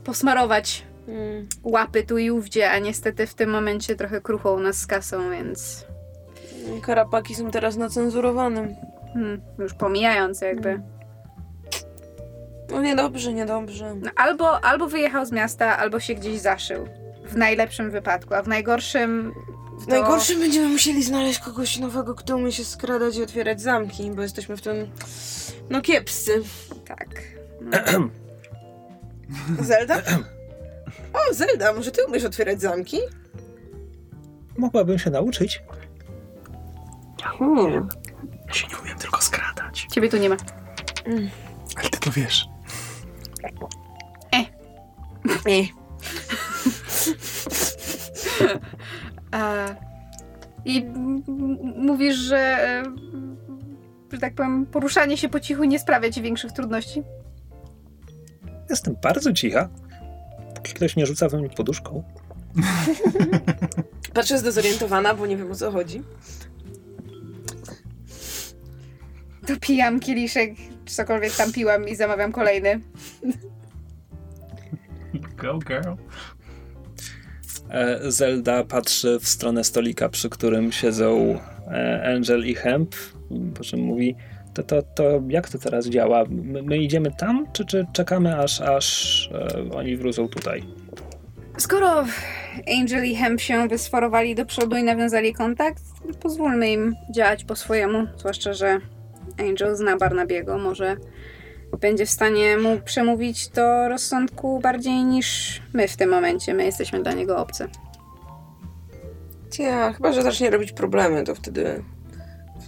[0.03, 1.47] posmarować Mm.
[1.63, 5.85] łapy tu i ówdzie, a niestety w tym momencie trochę kruchą nas z kasą, więc
[6.81, 8.75] Karapaki są teraz na cenzurowanym.
[9.13, 10.81] Hmm, już pomijając jakby.
[12.71, 13.95] No niedobrze, niedobrze.
[13.95, 16.87] No, albo, albo wyjechał z miasta, albo się gdzieś zaszył.
[17.25, 19.33] W najlepszym wypadku, a w najgorszym.
[19.79, 24.21] W najgorszym będziemy musieli znaleźć kogoś nowego, kto umie się skradać i otwierać zamki, bo
[24.21, 24.87] jesteśmy w tym,
[25.69, 26.43] no kiepscy.
[26.87, 27.07] Tak.
[29.61, 30.01] Zelda?
[31.13, 32.97] O, Zelda, może ty umiesz otwierać zamki?
[34.57, 35.63] Mogłabym się nauczyć.
[37.23, 37.89] Hmm.
[38.47, 39.87] Ja się nie umiem tylko skradać.
[39.91, 40.37] Ciebie tu nie ma.
[41.75, 42.45] Ale ty to wiesz.
[45.45, 45.67] Nie.
[45.71, 45.73] A,
[50.65, 52.37] I m- m- mówisz, że.
[52.39, 52.83] e,
[54.11, 57.03] że tak powiem, poruszanie się po cichu nie sprawia ci większych trudności?
[58.69, 59.69] Jestem bardzo cicha.
[60.55, 62.03] Póki ktoś nie rzuca we mnie poduszką.
[64.13, 66.01] Patrzę zdezorientowana, bo nie wiem o co chodzi.
[69.47, 70.51] Dopijam kieliszek,
[70.85, 72.79] czy cokolwiek tam piłam i zamawiam kolejny.
[75.37, 75.93] Go girl.
[77.73, 82.95] E, Zelda patrzy w stronę stolika, przy którym siedzą e, Angel i Hemp,
[83.55, 84.15] po czym mówi
[84.53, 86.23] to, to, to jak to teraz działa?
[86.29, 90.63] My, my idziemy tam, czy, czy czekamy aż, aż e, oni wrócą tutaj?
[91.57, 92.05] Skoro
[92.79, 95.83] Angel i Hemp się wysforowali do przodu i nawiązali kontakt,
[96.21, 98.07] pozwólmy im działać po swojemu.
[98.17, 98.79] Zwłaszcza, że
[99.39, 100.57] Angel zna Barnabiego.
[100.57, 100.97] Może
[101.79, 106.53] będzie w stanie mu przemówić do rozsądku bardziej niż my w tym momencie.
[106.53, 107.67] My jesteśmy dla niego obcy.
[109.59, 111.83] Ja, chyba, że zacznie robić problemy, to wtedy,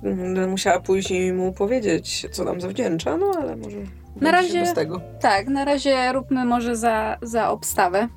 [0.03, 3.77] będę musiała pójść i mu powiedzieć, co nam zawdzięcza, no ale może
[4.15, 5.01] będzie razie- bez tego.
[5.19, 8.07] Tak, na razie róbmy może za, za obstawę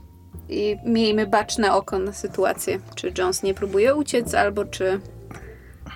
[0.49, 2.79] i miejmy baczne oko na sytuację.
[2.95, 5.01] Czy Jones nie próbuje uciec, albo czy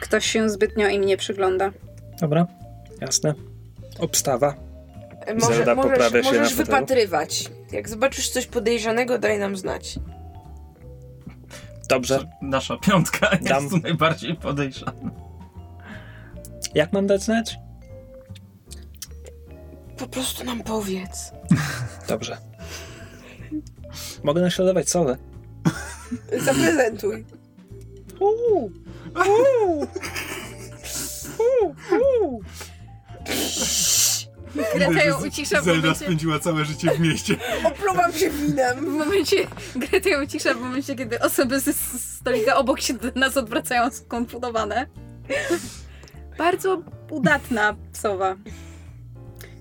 [0.00, 1.70] ktoś się zbytnio im nie przygląda.
[2.20, 2.46] Dobra,
[3.00, 3.34] jasne.
[3.98, 4.54] Obstawa.
[5.40, 6.66] Może, Zelda możesz poprawia się możesz na fotelu.
[6.66, 7.50] wypatrywać.
[7.72, 9.98] Jak zobaczysz coś podejrzanego, daj nam znać.
[11.88, 12.28] Dobrze.
[12.42, 13.62] Nasza piątka Dam.
[13.62, 15.10] jest tu najbardziej podejrzana.
[16.74, 17.56] Jak mam dać znać?
[19.98, 21.32] Po prostu nam powiedz.
[22.08, 22.38] Dobrze.
[24.24, 25.16] Mogę naśladować sowę.
[26.46, 27.24] Zaprezentuj.
[28.20, 28.70] Uuu,
[29.16, 29.86] uuu,
[31.38, 31.74] uuu,
[32.20, 32.42] uuu.
[34.54, 37.36] Greta ją ucisza w Zelda momencie, spędziła całe życie w mieście.
[37.64, 38.90] Opluwam się w winem.
[38.90, 39.36] momencie
[39.76, 41.76] Greta ją ucisza w momencie, kiedy osoby z
[42.18, 44.86] stolika obok się do nas odwracają skonfudowane.
[46.38, 48.36] Bardzo udatna sowa.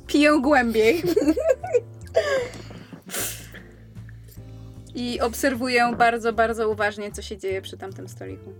[0.07, 1.03] Piję głębiej.
[4.95, 8.53] I obserwuję bardzo, bardzo uważnie, co się dzieje przy tamtym stoliku.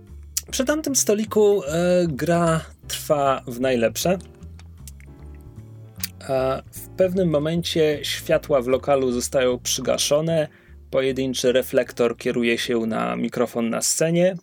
[0.50, 4.18] Przy tamtym stoliku e, gra trwa w najlepsze.
[6.72, 10.48] W pewnym momencie światła w lokalu zostają przygaszone.
[10.90, 14.34] Pojedynczy reflektor kieruje się na mikrofon na scenie.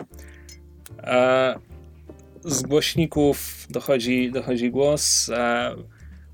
[2.43, 5.31] Z głośników dochodzi, dochodzi głos.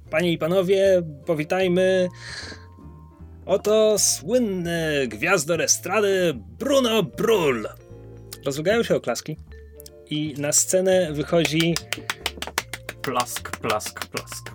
[0.09, 2.07] Panie i panowie, powitajmy.
[3.45, 7.67] Oto słynny gwiazdor estrady Bruno Brull.
[8.45, 9.37] Rozlegają się oklaski
[10.09, 11.75] i na scenę wychodzi
[13.01, 14.54] Plask, plask, plask.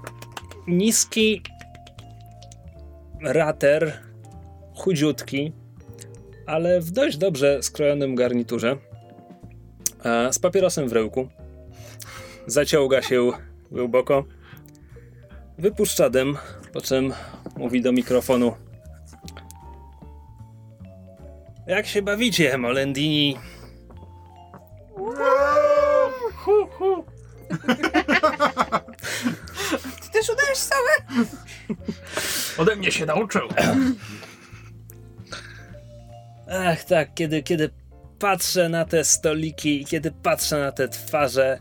[0.71, 1.43] Niski
[3.23, 3.93] rater,
[4.77, 5.53] chudziutki,
[6.47, 8.77] ale w dość dobrze skrojonym garniturze,
[10.33, 11.29] z papierosem w rełku.
[12.47, 13.31] Zaciąga się
[13.71, 14.25] głęboko,
[15.59, 16.37] wypuszcza dym,
[16.73, 17.13] po czym
[17.57, 18.55] mówi do mikrofonu.
[21.67, 23.37] Jak się bawicie, Molendini?
[30.21, 31.27] Ty też udajesz same?
[32.59, 33.49] Ode mnie się nauczył.
[36.51, 37.71] Ach, tak, kiedy, kiedy
[38.19, 41.59] patrzę na te stoliki i kiedy patrzę na te twarze,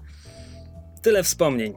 [1.01, 1.73] tyle wspomnień.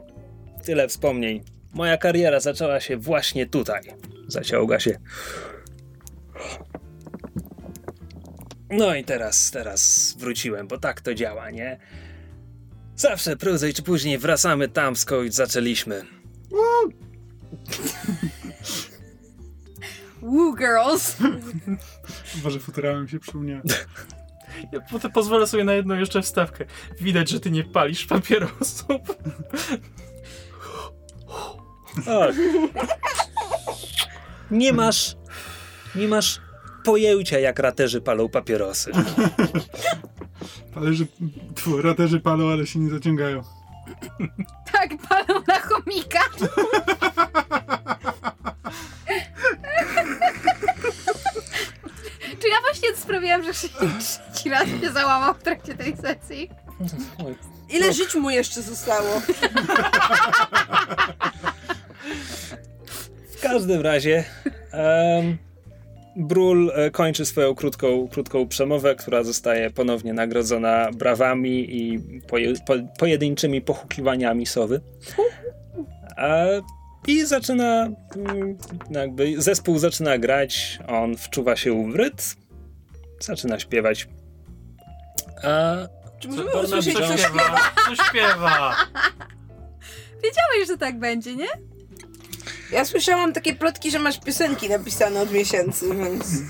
[0.64, 1.44] Tyle wspomnień.
[1.74, 3.82] Moja kariera zaczęła się właśnie tutaj.
[4.28, 4.98] Zaciąga się.
[8.70, 11.78] No i teraz, teraz wróciłem, bo tak to działa, nie?
[12.96, 16.21] Zawsze prędzej czy później wracamy tam, skąd zaczęliśmy.
[20.22, 21.16] Woo girls!
[22.42, 23.62] Boże, futurałem się przypomniałem.
[24.72, 26.64] Ja potem pozwolę sobie na jedną jeszcze wstawkę.
[27.00, 29.00] Widać, że ty nie palisz papierosów.
[32.06, 32.26] O.
[34.50, 35.16] Nie masz.
[35.94, 36.40] Nie masz
[36.84, 38.92] pojęcia, jak raterzy palą papierosy.
[41.54, 43.42] Tfu, raterzy palą, ale się nie zaciągają.
[44.72, 46.20] Tak, palą na chomika.
[52.40, 56.50] Czy ja właśnie sprawiłam, że trzeci raz się załamał w trakcie tej sesji?
[57.70, 59.20] Ile żyć mu jeszcze zostało?
[63.36, 64.24] W każdym razie.
[64.72, 65.38] Um,
[66.16, 72.74] Brul e, kończy swoją krótką, krótką przemowę, która zostaje ponownie nagrodzona brawami i poje, po,
[72.98, 74.80] pojedynczymi pochukiwaniami sowy.
[76.16, 76.44] A,
[77.06, 78.58] I zaczyna, mm,
[78.90, 82.24] jakby zespół zaczyna grać, on wczuwa się w rytm,
[83.20, 84.08] zaczyna śpiewać.
[85.42, 85.76] A
[86.18, 87.58] Czy możemy usłyszeć Co śpiewa?
[87.88, 88.76] Co śpiewa?
[90.24, 91.71] Wiedziałeś, że tak będzie, nie?
[92.72, 96.42] Ja słyszałam takie plotki, że masz piosenki napisane od miesięcy, więc...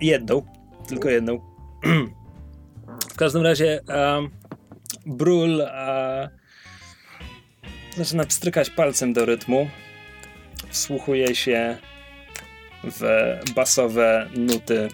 [0.00, 0.42] Jedną,
[0.88, 1.40] tylko jedną.
[3.10, 4.30] W każdym razie um,
[5.06, 6.30] Brul e,
[7.96, 9.70] zaczyna pstrykać palcem do rytmu.
[10.68, 11.78] Wsłuchuje się
[12.84, 13.02] w
[13.54, 14.88] basowe nuty.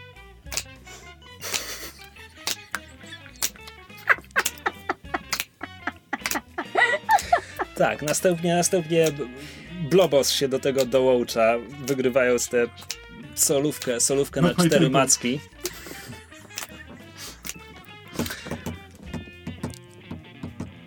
[7.76, 9.06] Tak, następnie, następnie
[9.90, 11.54] Blobos się do tego dołącza,
[11.86, 12.66] wygrywając tę
[13.34, 14.90] solówkę, solówkę na No i cztery tylko.
[14.98, 15.40] macki.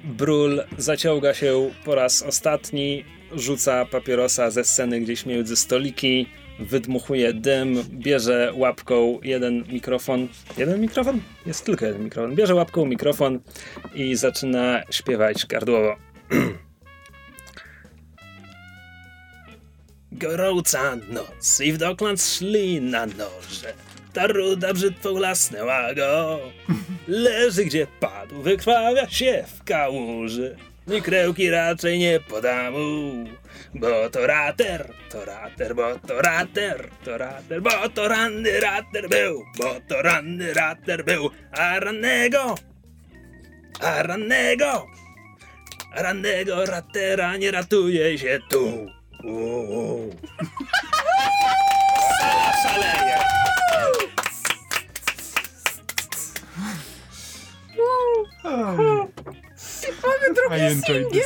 [0.03, 3.05] Brul zaciąga się po raz ostatni,
[3.35, 6.27] rzuca papierosa ze sceny gdzieś między stoliki,
[6.59, 10.27] wydmuchuje dym, bierze łapką jeden mikrofon.
[10.57, 11.21] Jeden mikrofon?
[11.45, 12.35] Jest tylko jeden mikrofon.
[12.35, 13.39] Bierze łapką mikrofon
[13.95, 15.95] i zaczyna śpiewać gardłowo.
[20.25, 23.73] Gorąca noc i w dokąd szli na noże.
[24.13, 26.39] Ta ruda brzydko lasnęła go.
[27.07, 30.55] Leży gdzie padł, wykrwawia się w kałuży.
[30.97, 33.25] I krełki raczej nie poda mu.
[33.73, 39.43] Bo to rater, to rater, bo to rater, to rater, bo to ranny rater był,
[39.57, 42.55] bo to ranny rater był, a rannego,
[43.79, 44.87] a rannego,
[45.95, 48.95] a rannego ratera nie ratuje się tu.
[49.23, 50.13] Uuu.
[52.19, 53.17] Sala szaleje.
[60.51, 61.25] I enjoyed this.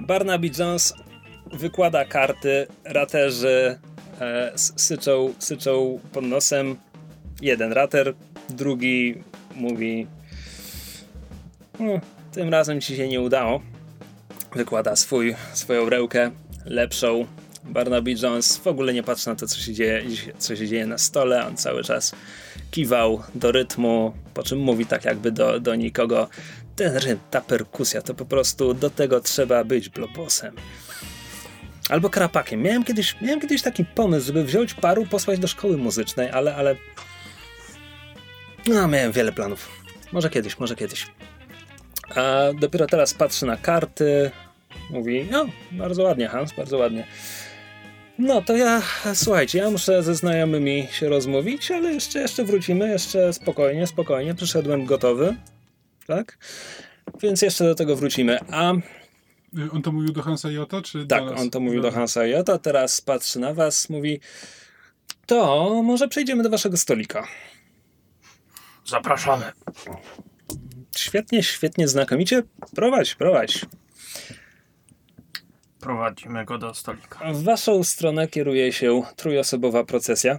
[0.00, 0.94] Barnaby Jones
[1.52, 3.78] wykłada karty, raterzy
[4.20, 6.76] e, syczą, syczą pod nosem.
[7.42, 8.14] Jeden rater,
[8.50, 9.22] Drugi
[9.54, 10.06] mówi:
[11.80, 12.00] no,
[12.32, 13.60] Tym razem ci się nie udało.
[14.54, 16.30] Wykłada swój, swoją rełkę,
[16.64, 17.26] lepszą.
[17.64, 20.02] Barnaby Jones w ogóle nie patrzy na to, co się, dzieje,
[20.38, 21.46] co się dzieje na stole.
[21.46, 22.12] On cały czas
[22.70, 26.28] kiwał do rytmu, po czym mówi tak jakby do, do nikogo.
[26.76, 30.56] Ten rytm, ta perkusja, to po prostu do tego trzeba być blobosem.
[31.88, 32.62] Albo krapakiem.
[32.62, 36.76] Miałem kiedyś, miałem kiedyś taki pomysł, żeby wziąć paru, posłać do szkoły muzycznej, ale, ale...
[38.66, 39.68] No, miałem wiele planów.
[40.12, 41.06] Może kiedyś, może kiedyś.
[42.14, 44.30] A dopiero teraz patrzy na karty,
[44.90, 47.06] mówi, no, bardzo ładnie, Hans, bardzo ładnie.
[48.18, 48.82] No to ja,
[49.14, 54.34] słuchajcie, ja muszę ze znajomymi się rozmówić, ale jeszcze, jeszcze wrócimy, jeszcze spokojnie, spokojnie.
[54.34, 55.36] Przyszedłem gotowy,
[56.06, 56.38] tak?
[57.22, 58.38] Więc jeszcze do tego wrócimy.
[58.50, 58.72] A
[59.58, 61.40] Y, On to mówił do Hansa Jota, czy tak, do nas?
[61.40, 61.90] on to mówił do.
[61.90, 64.20] Hansa Jota, teraz patrzy na was, mówi,
[65.26, 67.26] to może przejdziemy do waszego stolika.
[68.86, 69.44] Zapraszamy.
[70.96, 72.42] Świetnie, świetnie, znakomicie.
[72.74, 73.66] Prowadź, prowadź.
[75.82, 77.32] Prowadzimy go do stolika.
[77.32, 80.38] W waszą stronę kieruje się trójosobowa procesja.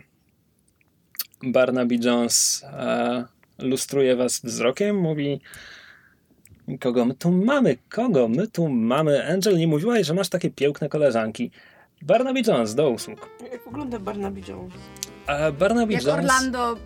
[1.43, 3.25] Barnaby Jones e,
[3.59, 5.41] lustruje was wzrokiem, mówi
[6.79, 9.33] kogo my tu mamy, kogo my tu mamy.
[9.33, 11.51] Angel, nie mówiłaś, że masz takie piękne koleżanki.
[12.01, 13.29] Barnaby Jones, do usług.
[13.51, 14.73] Jak wygląda Barnaby Jones?
[15.27, 16.19] A Barnaby Jak Jones...
[16.19, 16.77] Orlando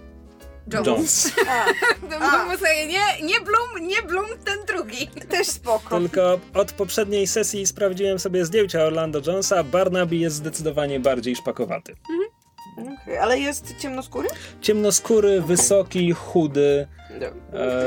[0.73, 0.87] Jones.
[0.87, 1.31] Jones.
[1.49, 1.65] A,
[2.09, 5.07] To mówmy sobie, nie, nie Bloom, nie Bloom, ten drugi.
[5.29, 5.99] też spoko.
[5.99, 9.63] Tylko od poprzedniej sesji sprawdziłem sobie zdjęcia Orlando Jonesa.
[9.63, 11.95] Barnaby jest zdecydowanie bardziej szpakowaty.
[13.03, 14.27] Okej, ale jest ciemnoskóry?
[14.61, 16.87] Ciemnoskóry, wysoki, chudy,
[17.21, 17.25] No.
[17.59, 17.85] e,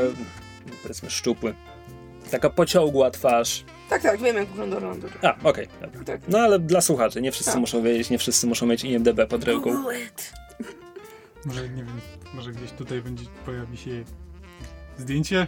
[0.83, 1.55] powiedzmy szczupły.
[2.31, 3.65] Taka pociągła twarz.
[3.91, 5.09] Tak, tak, wiem jak wygląda Orlando.
[5.23, 5.69] A, okej.
[5.81, 6.05] dobra.
[6.05, 6.21] Tak.
[6.29, 7.61] No ale dla słuchaczy, nie wszyscy Tak.
[7.61, 9.71] muszą wiedzieć, nie wszyscy muszą mieć IMDB pod ręką.
[9.71, 10.33] Google it.
[11.45, 12.01] Może, nie wiem,
[12.35, 13.91] może gdzieś tutaj będzie, pojawi się
[14.99, 15.47] zdjęcie?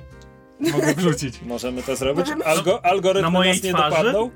[0.60, 1.42] Mogę wrzucić.
[1.52, 2.20] Możemy to zrobić?
[2.26, 3.90] Możemy- Algo, algorytmy Na mojej nas nie twarzy?
[3.96, 4.30] dopadną?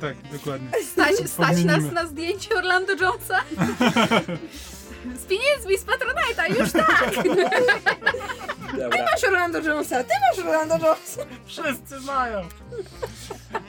[0.00, 0.68] Tak, dokładnie.
[0.92, 3.40] Stać, stać nas na zdjęciu Orlando Jonesa?
[5.22, 7.14] Z pieniędzmi, z Patronite'a, już tak!
[8.78, 9.04] Dobra.
[9.12, 11.22] Masz Orlando Jonesa, ty masz Orlando Jonesa.
[11.46, 12.48] Wszyscy znają.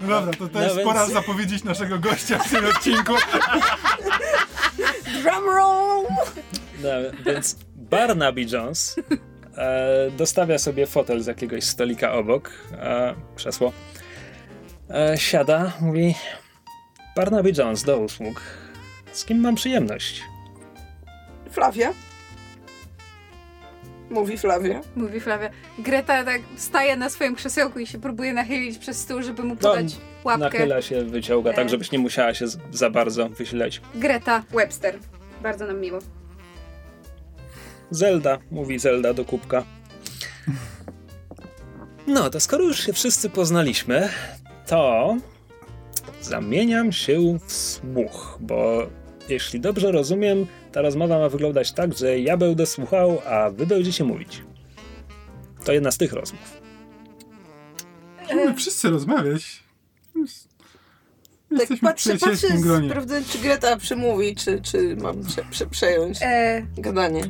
[0.02, 3.14] No dobra, to, to No jest więc- pora zapowiedzieć naszego gościa w tym odcinku.
[5.24, 6.06] Drum roll!
[6.84, 6.90] No,
[7.26, 8.96] więc Barnaby Jones
[9.58, 13.74] e, dostawia sobie fotel z jakiegoś stolika obok, e, krzesło.
[14.90, 16.16] E, siada, mówi
[17.16, 18.42] Barnaby Jones, do usług.
[19.12, 20.24] Z kim mam przyjemność?
[21.52, 21.94] Flavia.
[24.10, 24.82] Mówi Flavia.
[24.96, 25.50] Mówi Flavia.
[25.80, 29.98] Greta tak staje na swoim krzesełku i się próbuje nachylić przez stół, żeby mu podać
[30.24, 30.44] łapkę.
[30.46, 31.70] Nachyla się, wyciąga, tak E.
[31.70, 33.82] żebyś nie musiała się za bardzo wysileć.
[33.96, 35.00] Greta Webster.
[35.44, 36.00] Bardzo nam miło.
[37.92, 39.64] Zelda, mówi Zelda do kubka.
[42.08, 44.10] No, to skoro już się wszyscy poznaliśmy,
[44.68, 45.16] to
[46.22, 48.88] zamieniam się w słuch, bo
[49.30, 54.04] jeśli dobrze rozumiem, ta rozmowa ma wyglądać tak, że ja będę słuchał, a wy będziecie
[54.04, 54.44] mówić.
[55.64, 56.62] To jedna z tych rozmów.
[58.22, 59.64] Możemy wszyscy rozmawiać.
[61.50, 62.90] Tak Jesteśmy patrzę, patrzę, gronie.
[62.90, 67.22] sprawdzę, czy Greta przemówi, czy, czy mam prze, prze, przejąć E, gadanie.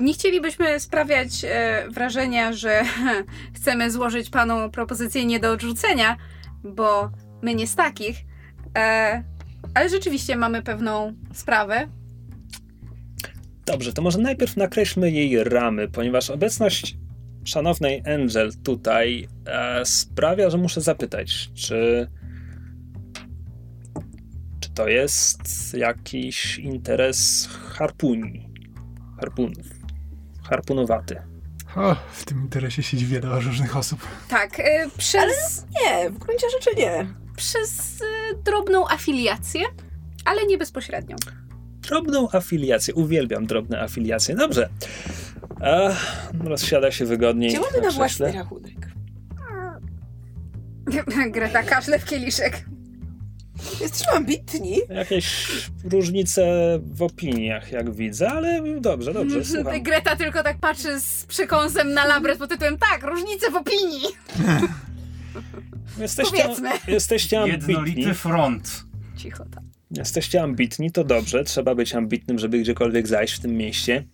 [0.00, 2.82] Nie chcielibyśmy sprawiać e, wrażenia, że
[3.56, 6.16] chcemy złożyć panu propozycję nie do odrzucenia,
[6.64, 7.10] bo
[7.42, 8.16] my nie z takich.
[8.78, 9.22] E,
[9.74, 11.88] ale rzeczywiście mamy pewną sprawę.
[13.66, 16.96] Dobrze, to może najpierw nakreślmy jej ramy, ponieważ obecność
[17.44, 22.08] szanownej Angel tutaj e, sprawia, że muszę zapytać, czy.
[24.74, 28.50] To jest jakiś interes harpuni?
[29.20, 29.77] Harpunów.
[30.50, 31.16] Harpunowaty.
[31.76, 34.00] O, w tym interesie siedzi wiele różnych osób.
[34.28, 37.06] Tak, e, przez, Nie, w gruncie rzeczy nie.
[37.36, 39.62] przez e, drobną afiliację,
[40.24, 41.16] ale nie bezpośrednią.
[41.80, 42.94] Drobną afiliację.
[42.94, 44.34] Uwielbiam drobne afiliacje.
[44.36, 44.68] Dobrze.
[45.60, 45.96] E,
[46.44, 47.50] rozsiada się wygodniej.
[47.52, 47.96] Działamy na krześle.
[47.98, 48.88] własny rachunek.
[51.34, 52.64] Greta kaszle w kieliszek.
[53.80, 54.76] Jesteśmy ambitni.
[54.88, 55.46] Jakieś
[55.84, 56.42] różnice
[56.82, 59.82] w opiniach, jak widzę, ale dobrze, dobrze, słucham.
[59.82, 64.02] Greta tylko tak patrzy z przekąsem na labret pod tytułem tak, różnice w opinii.
[65.98, 66.70] Jesteście, Powiedzmy.
[66.88, 67.74] jesteście ambitni.
[67.74, 68.84] Jednolity front.
[69.16, 69.64] Cicho tam.
[69.90, 71.44] Jesteście ambitni, to dobrze.
[71.44, 74.04] Trzeba być ambitnym, żeby gdziekolwiek zajść w tym mieście.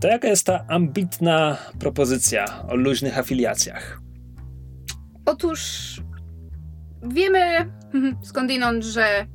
[0.00, 4.00] To jaka jest ta ambitna propozycja o luźnych afiliacjach?
[5.26, 5.60] Otóż
[7.02, 7.72] wiemy
[8.22, 9.26] skądinąd, że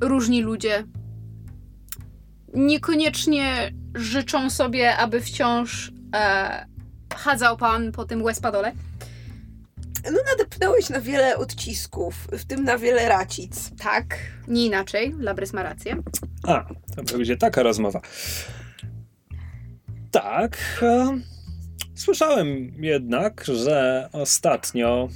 [0.00, 0.84] różni ludzie
[2.54, 6.66] niekoniecznie życzą sobie, aby wciąż e,
[7.14, 8.72] chadzał pan po tym Wespadole.
[10.04, 13.70] No nadepnąłeś na wiele odcisków, w tym na wiele racic.
[13.78, 14.16] Tak,
[14.48, 15.14] nie inaczej.
[15.18, 15.96] Labrys ma rację.
[16.46, 16.64] A,
[17.06, 18.00] to będzie taka rozmowa.
[20.10, 20.58] Tak.
[20.82, 21.18] E,
[21.94, 25.08] słyszałem jednak, że ostatnio.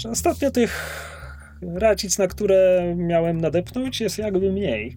[0.00, 1.00] Że ostatnio tych
[1.62, 4.96] racic, na które miałem nadepnąć, jest jakby mniej.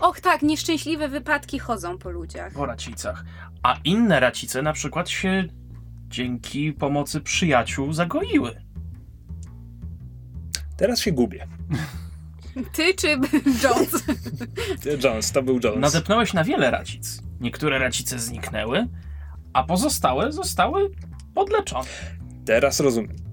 [0.00, 2.52] Och tak, nieszczęśliwe wypadki chodzą po ludziach.
[2.52, 3.24] Po racicach.
[3.62, 5.44] A inne racice na przykład się
[6.08, 8.62] dzięki pomocy przyjaciół zagoiły.
[10.76, 11.46] Teraz się gubię.
[12.76, 13.08] Ty czy
[13.64, 14.04] Jones?
[15.04, 15.80] Jones, to był Jones.
[15.80, 17.22] Nadepnąłeś na wiele racic.
[17.40, 18.88] Niektóre racice zniknęły,
[19.52, 20.90] a pozostałe zostały
[21.34, 21.88] podleczone.
[22.44, 23.31] Teraz rozumiem.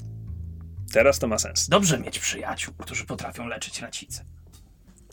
[0.94, 1.68] Teraz to ma sens.
[1.70, 4.26] Dobrze mieć przyjaciół, którzy potrafią leczyć racice.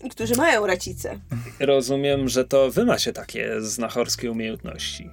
[0.05, 1.19] I którzy mają racice.
[1.61, 5.11] Rozumiem, że to wy macie takie znachorskie umiejętności.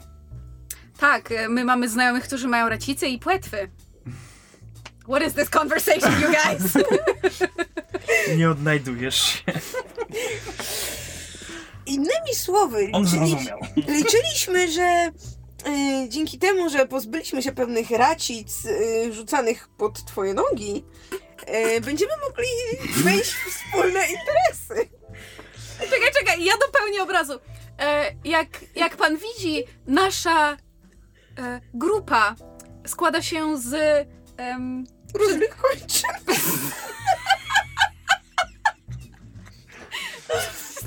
[0.99, 3.69] tak, e, my mamy znajomych, którzy mają racice i płetwy.
[5.03, 6.73] What is this conversation, you guys?
[8.38, 9.41] Nie odnajdujesz się.
[11.85, 13.60] Innymi słowy, On liczyli- zrozumiał.
[13.76, 15.11] liczyliśmy, że
[16.10, 20.85] dzięki temu, że pozbyliśmy się pewnych racic y, rzucanych pod twoje nogi,
[21.76, 22.48] y, będziemy mogli
[23.03, 24.90] wejść w wspólne interesy.
[25.80, 27.40] czekaj, czekaj, ja dopełnię obrazu.
[27.80, 30.57] E, jak, jak pan widzi, nasza e,
[31.73, 32.35] grupa
[32.88, 33.73] składa się z...
[34.38, 34.84] em,
[35.14, 36.10] Różnych kończyn.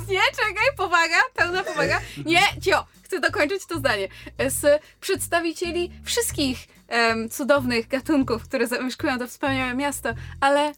[0.09, 2.01] Nie, czekaj, powaga, pełna powaga.
[2.27, 4.09] Nie, cio, chcę dokończyć to zdanie.
[4.49, 6.59] Z przedstawicieli wszystkich
[6.89, 10.09] em, cudownych gatunków, które zamieszkują to wspaniałe miasto,
[10.41, 10.73] ale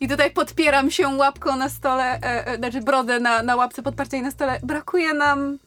[0.00, 4.22] i tutaj podpieram się łapką na stole, e, e, znaczy brodę na, na łapce podpartej
[4.22, 4.60] na stole.
[4.62, 5.58] Brakuje nam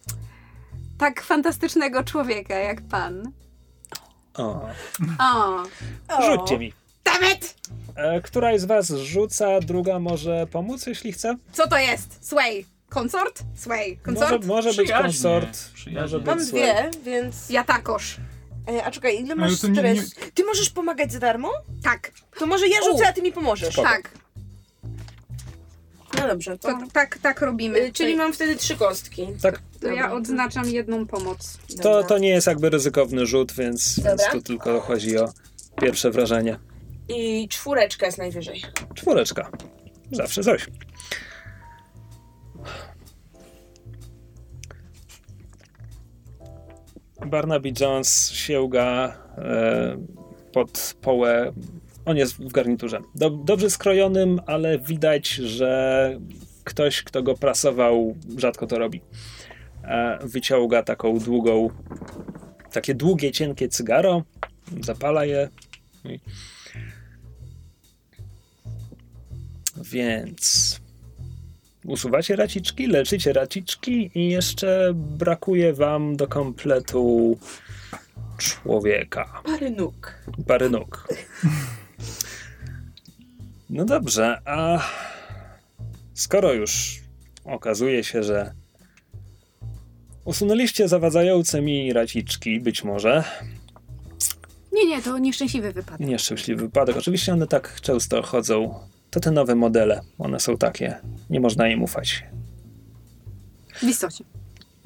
[0.97, 3.31] tak fantastycznego człowieka jak pan.
[4.37, 4.69] O,
[5.19, 5.63] O,
[6.09, 6.21] O.
[6.21, 6.73] rzućcie mi.
[7.03, 7.55] dammit!
[7.95, 11.35] E, któraś z was rzuca, druga może pomóc, jeśli chce?
[11.51, 12.27] Co to jest?
[12.27, 12.65] Sway.
[12.99, 13.43] Konsort?
[13.55, 13.97] Sway.
[14.03, 14.31] Konsort?
[14.31, 16.01] Może, może być Przyjaźnie, konsort, przyjaźnie.
[16.01, 16.49] może być Mam słuch.
[16.51, 17.49] dwie, więc...
[17.49, 18.17] Ja takoż.
[18.69, 20.15] E, a czekaj, ile masz to nie- stres?
[20.33, 21.51] Ty możesz pomagać za darmo?
[21.83, 23.73] Tak, To może ja rzucę, a ty mi pomożesz.
[23.73, 23.87] Spoko.
[23.89, 24.09] tak.
[26.21, 26.67] No dobrze, to...
[26.67, 27.79] To, tak, tak robimy.
[27.79, 29.27] Y, czyli mam wtedy trzy kostki.
[29.41, 31.57] Tak, To ja odznaczam jedną pomoc.
[31.81, 34.31] to, to nie jest jakby ryzykowny rzut, więc, więc Dobra.
[34.31, 35.29] tu tylko chodzi o
[35.81, 36.59] pierwsze wrażenie.
[37.09, 38.63] I czwóreczka jest najwyżej.
[38.95, 39.51] Czwóreczka.
[40.11, 40.67] Zawsze coś.
[47.25, 49.97] Barnaby Jones sięga e,
[50.53, 51.53] pod połę.
[52.05, 52.99] On jest w garniturze.
[53.15, 56.19] Do, dobrze skrojonym, ale widać, że
[56.63, 59.01] ktoś, kto go prasował, rzadko to robi.
[59.83, 61.69] E, wyciąga taką długą,
[62.71, 64.23] takie długie, cienkie cygaro,
[64.81, 65.49] zapala je.
[69.91, 70.84] Więc
[71.87, 77.37] usuwacie raciczki, leczycie raciczki i jeszcze brakuje wam do kompletu
[78.37, 79.41] człowieka.
[79.45, 80.13] Pary nóg.
[80.47, 81.07] Pary nóg.
[83.69, 84.81] No dobrze, a
[86.13, 86.99] skoro już
[87.45, 88.53] okazuje się, że
[90.25, 93.23] usunęliście zawadzające mi raciczki, być może,
[94.73, 96.07] Nie, nie, to nieszczęśliwy wypadek.
[96.07, 98.79] nieszczęśliwy wypadek, oczywiście one tak często chodzą,
[99.15, 100.95] to te nowe modele, one są takie,
[101.29, 102.23] nie można im ufać.
[103.75, 104.23] W istocie.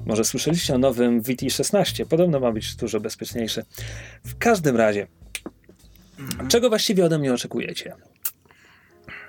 [0.06, 3.66] Może słyszeliście o nowym VT16, podobno ma być dużo bezpieczniejszy.
[4.26, 5.08] W każdym razie,
[6.48, 7.94] czego właściwie ode mnie oczekujecie?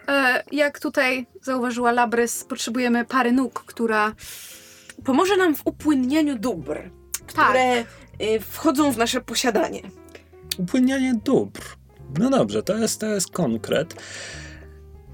[0.09, 4.14] E, jak tutaj zauważyła Labrys, potrzebujemy pary nóg, która...
[5.05, 6.90] Pomoże nam w upłynnianiu dóbr,
[7.35, 9.82] Tak, które y, wchodzą w nasze posiadanie.
[10.59, 11.60] Upłynianie dóbr.
[12.18, 13.94] No dobrze, to jest, to jest konkret.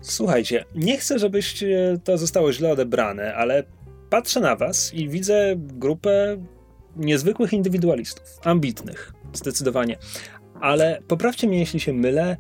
[0.09, 3.65] Słuchajcie, nie chcę, żebyście to zostało źle odebrane, ale
[4.11, 6.37] patrzę na was i widzę grupę
[6.97, 9.97] niezwykłych indywidualistów, ambitnych, zdecydowanie.
[10.61, 12.37] Ale poprawcie mnie, jeśli się mylę,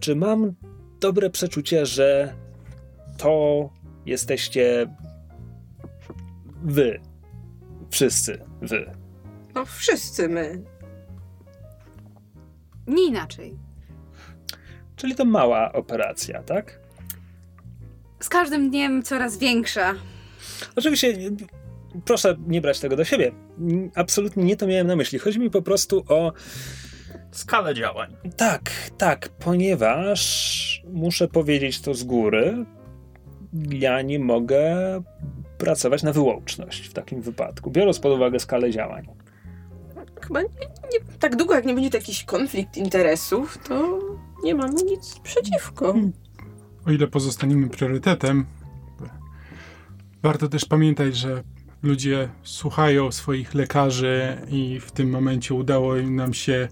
[0.00, 0.54] czy mam
[1.00, 2.34] dobre przeczucie, że
[3.18, 3.70] to
[4.06, 4.86] jesteście
[6.62, 7.00] wy.
[7.90, 8.90] Wszyscy wy.
[9.54, 10.62] No wszyscy my.
[12.86, 13.58] nie inaczej.
[14.96, 16.81] Czyli to mała operacja, tak?
[18.22, 19.94] Z każdym dniem coraz większa.
[20.76, 21.14] Oczywiście,
[22.04, 23.32] proszę nie brać tego do siebie.
[23.94, 25.18] Absolutnie nie to miałem na myśli.
[25.18, 26.32] Chodzi mi po prostu o.
[27.30, 28.16] Skalę działań.
[28.36, 32.64] Tak, tak, ponieważ muszę powiedzieć to z góry.
[33.70, 34.76] ja nie mogę
[35.58, 39.06] pracować na wyłączność w takim wypadku, biorąc pod uwagę skalę działań.
[40.20, 40.48] Chyba nie,
[40.92, 43.98] nie, tak długo, jak nie będzie to jakiś konflikt interesów, to
[44.44, 45.94] nie mamy nic przeciwko.
[46.86, 48.46] O ile pozostaniemy priorytetem,
[50.22, 51.42] warto też pamiętać, że
[51.82, 56.68] ludzie słuchają swoich lekarzy i w tym momencie udało nam się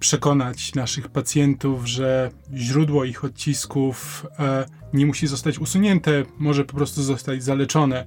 [0.00, 7.02] przekonać naszych pacjentów, że źródło ich odcisków e, nie musi zostać usunięte, może po prostu
[7.02, 8.06] zostać zaleczone.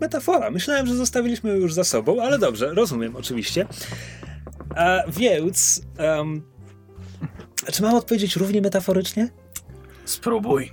[0.00, 0.50] Metafora.
[0.50, 3.66] Myślałem, że zostawiliśmy już za sobą, ale dobrze, rozumiem oczywiście.
[4.76, 6.42] A więc, em,
[7.72, 9.28] czy mam odpowiedzieć równie metaforycznie?
[10.04, 10.72] Spróbuj.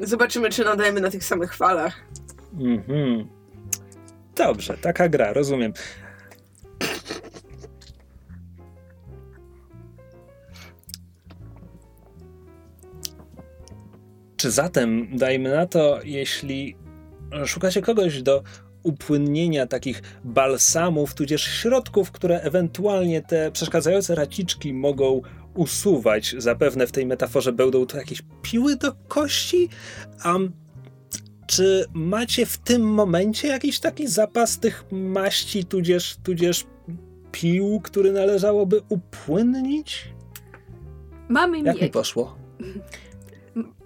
[0.00, 2.00] Zobaczymy, czy nadajemy na tych samych falach.
[2.60, 3.28] Mhm.
[4.36, 5.72] Dobrze, taka gra, rozumiem.
[14.36, 16.76] Czy zatem, dajmy na to, jeśli
[17.46, 18.42] szukacie kogoś do
[18.82, 25.22] upłynnienia takich balsamów, tudzież środków, które ewentualnie te przeszkadzające raciczki mogą
[25.54, 29.68] usuwać, zapewne w tej metaforze będą to jakieś piły do kości,
[30.24, 30.52] um,
[31.46, 36.66] czy macie w tym momencie jakiś taki zapas tych maści, tudzież, tudzież
[37.32, 40.08] pił, który należałoby upłynnić?
[41.28, 41.92] Mamy Jak mi mieć.
[41.92, 42.36] poszło?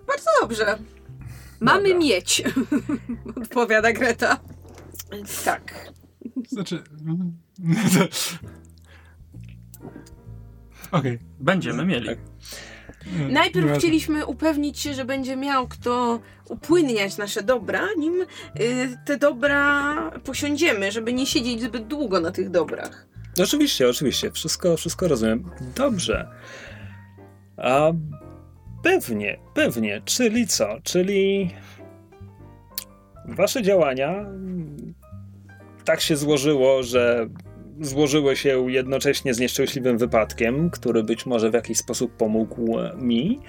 [0.07, 0.79] Bardzo dobrze.
[1.61, 1.99] Mamy Dobra.
[1.99, 2.43] mieć.
[3.43, 4.41] Odpowiada Greta.
[5.45, 5.93] Tak.
[6.49, 6.83] Znaczy.
[10.93, 11.19] Okej.
[11.41, 12.07] Będziemy mieli.
[12.07, 12.19] Tak.
[13.31, 18.23] Najpierw chcieliśmy upewnić się, że będzie miał kto upłynniać nasze dobra, nim
[18.61, 23.07] y, te dobra posiądziemy, żeby nie siedzieć zbyt długo na tych dobrach.
[23.43, 25.51] Oczywiście, oczywiście, wszystko, wszystko rozumiem.
[25.77, 26.29] Dobrze.
[27.57, 27.93] A
[28.83, 30.69] pewnie, pewnie, czyli co?
[30.83, 31.51] Czyli
[33.29, 34.27] wasze działania
[35.85, 37.29] tak się złożyło, że
[37.81, 43.41] złożyły się jednocześnie z nieszczęśliwym wypadkiem, który być może w jakiś sposób pomógł mi,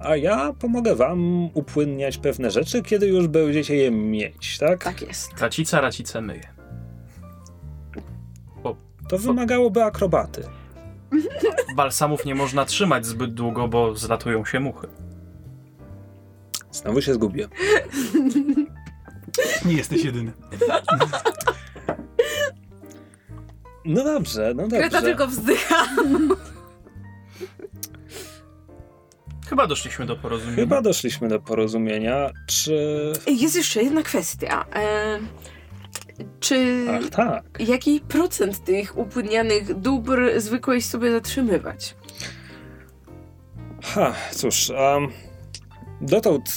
[0.00, 4.84] a ja pomogę wam upłynniać pewne rzeczy, kiedy już będziecie je mieć, tak?
[4.84, 5.40] Tak jest.
[5.40, 6.58] Racica racicę myje.
[9.08, 10.42] To wymagałoby akrobaty.
[11.76, 14.88] Balsamów nie można trzymać zbyt długo, bo zlatują się muchy.
[16.72, 17.48] Znowu się zgubię.
[19.64, 20.32] Nie jesteś jedyny.
[23.84, 24.78] No dobrze, no dobrze.
[24.78, 25.86] Greta tylko wzdycha.
[29.48, 30.56] Chyba doszliśmy do porozumienia.
[30.56, 32.30] Chyba doszliśmy do porozumienia.
[32.46, 33.12] Czy.
[33.26, 34.64] Jest jeszcze jedna kwestia.
[34.74, 35.18] E,
[36.40, 37.44] czy Ach, tak.
[37.68, 41.94] jaki procent tych upłynnianych dóbr zwykłeś sobie zatrzymywać?
[43.82, 44.70] Ha, cóż.
[44.70, 45.08] Um,
[46.00, 46.50] dotąd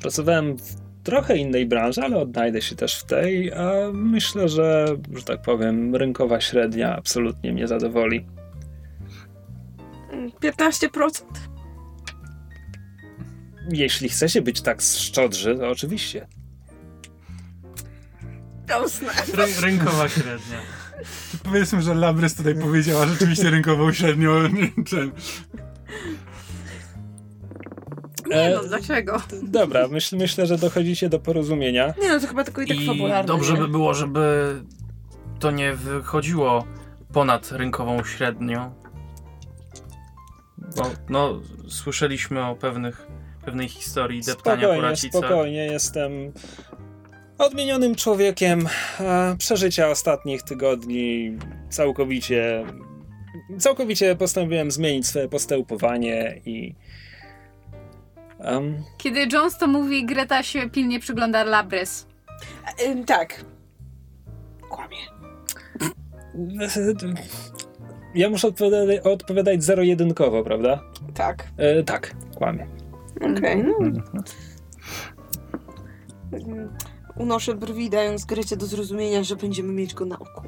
[0.00, 3.52] pracowałem w trochę innej branży, ale odnajdę się też w tej.
[3.52, 8.26] A myślę, że, że tak powiem, rynkowa średnia absolutnie mnie zadowoli.
[10.42, 11.22] 15%?
[13.72, 16.26] Jeśli chcecie być tak szczodrzy, to oczywiście.
[19.34, 20.60] Ry- rynkowa średnia.
[21.44, 24.30] Powiedzmy, że Labrys tutaj powiedziała rzeczywiście rynkową średnią.
[28.34, 29.22] Nie E, no, dlaczego?
[29.42, 31.94] Dobra, myśl, myślę, że dochodzicie do porozumienia.
[32.02, 33.28] Nie no, to chyba tylko i tak I fabularne.
[33.28, 33.58] dobrze nie?
[33.58, 34.54] by było, żeby
[35.40, 36.64] to nie wychodziło
[37.12, 38.74] ponad rynkową średnią.
[40.76, 43.06] Bo, no, słyszeliśmy o pewnych,
[43.44, 45.20] pewnej historii deptania po Spokojnie, racicach.
[45.24, 46.12] spokojnie, jestem
[47.38, 48.68] odmienionym człowiekiem.
[48.98, 51.36] A przeżycia ostatnich tygodni
[51.70, 52.64] całkowicie.
[53.58, 56.74] Całkowicie postanowiłem zmienić swoje postępowanie i.
[58.44, 62.06] em, Kiedy Jones to mówi, Greta się pilnie przygląda Labrys.
[62.86, 63.44] Ym, tak.
[64.68, 64.96] Kłamie.
[68.14, 70.80] ja muszę odpowiadać, odpowiadać zero-jedynkowo, prawda?
[71.14, 71.48] Tak.
[71.56, 72.66] E, tak, kłamie.
[73.36, 73.74] Okej, no.
[76.32, 76.70] Ym,
[77.16, 80.42] Unoszę brwi, dając Grecie do zrozumienia, że będziemy mieć go na oku.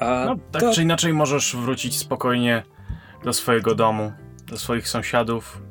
[0.00, 2.62] A No, tak to, czy inaczej możesz wrócić spokojnie
[3.24, 4.12] do swojego domu,
[4.46, 5.62] do swoich sąsiadów,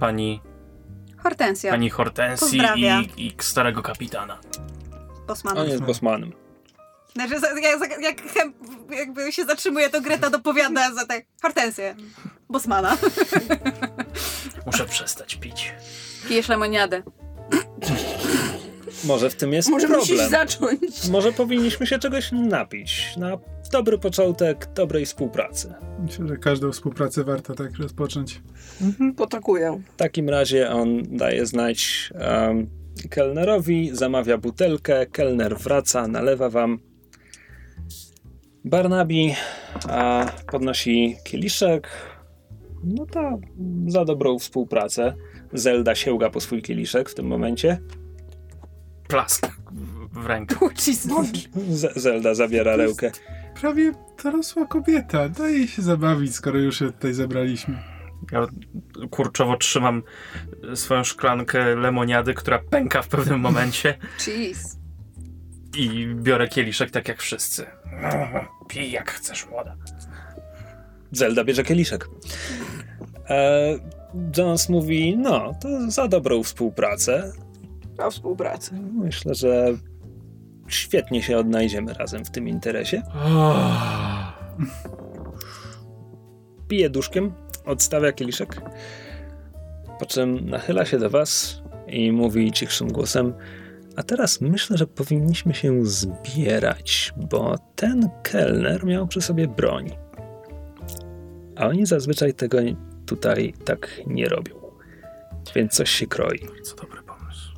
[0.00, 0.40] pani,
[1.16, 3.00] Hortensja, pani Hortensji Pozdrawia.
[3.16, 4.38] i, i starego kapitana.
[5.26, 5.58] Bosman.
[5.58, 6.32] on jest bosmanem.
[7.14, 8.48] Znaczy, jak, jak,
[8.90, 11.24] jakby się zatrzymuje, to Greta dopowiada za tak.
[11.42, 11.96] Hortensję.
[12.48, 12.96] Bosmana.
[14.66, 15.72] Muszę przestać pić.
[16.28, 17.02] Pijesz lemoniadę.
[19.04, 20.30] Może w tym jest Może musisz problem.
[20.30, 21.08] zacząć.
[21.10, 23.16] Może powinniśmy się czegoś napić.
[23.16, 23.38] Na
[23.72, 25.74] dobry początek dobrej współpracy.
[26.02, 28.42] Myślę, że każdą współpracę warto tak rozpocząć.
[29.16, 29.82] Potakuję.
[29.94, 32.70] W takim razie on daje znać um,
[33.10, 36.78] kelnerowi, zamawia butelkę, kelner wraca, nalewa wam.
[38.64, 39.34] Barnaby
[39.88, 41.88] a, podnosi kieliszek.
[42.84, 43.38] No to
[43.86, 45.14] za dobrą współpracę.
[45.52, 47.80] Zelda sięga po swój kieliszek w tym momencie.
[49.08, 49.46] Plask
[50.12, 50.26] w-.
[51.70, 53.10] Z Zelda zabiera rękę.
[53.60, 53.92] Prawie
[54.24, 55.28] dorosła kobieta.
[55.28, 57.78] Daj jej się zabawić, skoro już się tutaj zebraliśmy.
[58.32, 58.46] Ja
[59.10, 60.02] kurczowo trzymam
[60.74, 64.78] swoją szklankę lemoniady, która pęka w pewnym momencie Jeez.
[65.76, 67.66] i biorę kieliszek tak jak wszyscy.
[68.68, 69.76] Pij jak chcesz, młoda.
[71.12, 72.08] Zelda bierze kieliszek.
[73.30, 73.74] E,
[74.36, 77.32] Jones mówi, no, to za dobrą współpracę.
[77.98, 78.80] Na współpracę.
[78.92, 79.66] Myślę, że
[80.74, 83.02] świetnie się odnajdziemy razem w tym interesie.
[86.68, 87.32] Pije duszkiem,
[87.64, 88.60] odstawia kieliszek,
[89.98, 93.34] po czym nachyla się do was i mówi cichszym głosem
[93.96, 99.90] a teraz myślę, że powinniśmy się zbierać, bo ten kelner miał przy sobie broń.
[101.56, 102.58] A oni zazwyczaj tego
[103.06, 104.54] tutaj tak nie robią.
[105.54, 106.40] Więc coś się kroi.
[106.62, 107.52] Co dobry pomysł.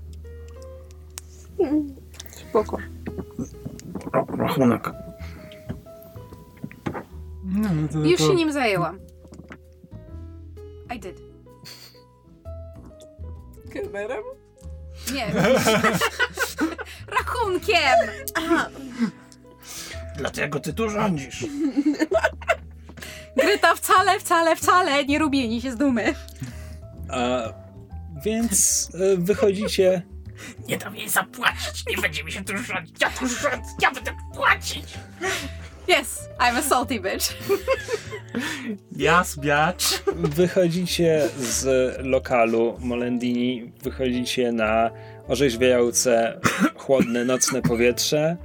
[2.51, 2.79] Spoko.
[4.13, 4.91] Ra- Rachunek.
[7.45, 8.27] No, to, Już to...
[8.29, 8.99] się nim zajęłam.
[10.97, 11.21] I did.
[13.73, 14.25] Kelnerem?
[15.15, 15.27] Nie.
[17.19, 17.95] Rachunkiem!
[20.17, 21.47] Dlatego ty tu rządzisz.
[23.37, 26.15] Gryta wcale, wcale, wcale nie rumieni się z dumy.
[27.11, 27.43] A,
[28.25, 30.03] więc e, wychodzicie
[30.69, 32.97] Nie dam jej zapłacić, nie będziemy się tu rządzić.
[33.01, 34.85] Ja tu rządzę, ja będę płacić.
[35.89, 37.35] Yes, I'm a salty bitch.
[38.97, 40.03] Ja zbiać.
[40.15, 41.67] Wychodzicie z
[42.07, 44.91] lokalu Molendini, wychodzicie na
[45.29, 46.41] orzeźwiające,
[46.77, 48.37] chłodne, nocne powietrze.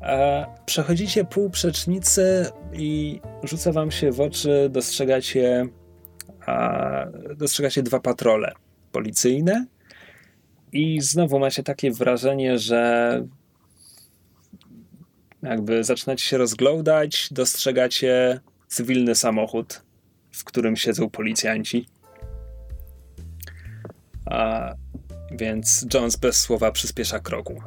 [0.00, 5.68] A przechodzicie pół przecznicy i rzuca wam się w oczy, dostrzegacie,
[6.46, 7.04] a,
[7.36, 8.52] dostrzegacie dwa patrole
[8.92, 9.66] policyjne
[10.72, 13.22] i znowu macie takie wrażenie, że
[15.42, 19.82] jakby zaczynacie się rozglądać, dostrzegacie cywilny samochód,
[20.30, 21.88] w którym siedzą policjanci.
[24.26, 24.74] A,
[25.30, 27.62] więc Jones bez słowa przyspiesza kroku.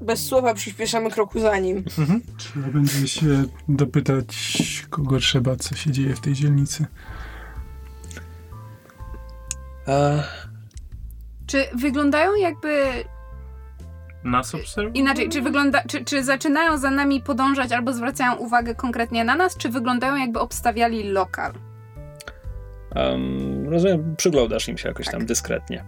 [0.00, 1.84] Bez słowa przyspieszamy kroku za nim.
[2.38, 4.36] Trzeba będzie się dopytać,
[4.90, 6.86] kogo trzeba, co się dzieje w tej dzielnicy.
[9.88, 10.22] A,
[11.46, 12.84] Czy wyglądają jakby
[14.24, 14.94] Nas obserwują?
[14.94, 15.28] inaczej?
[15.28, 19.68] Czy, wygląda, czy, czy zaczynają za nami podążać albo zwracają uwagę konkretnie na nas, czy
[19.68, 21.52] wyglądają jakby obstawiali lokal?
[22.96, 25.84] um, rozumiem, przyglądasz im się jakoś tam dyskretnie.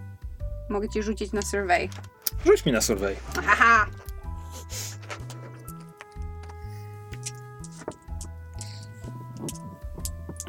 [0.71, 1.89] Mogę ci rzucić na survey.
[2.47, 3.17] Rzuć mi na survey.
[3.47, 3.87] Haha!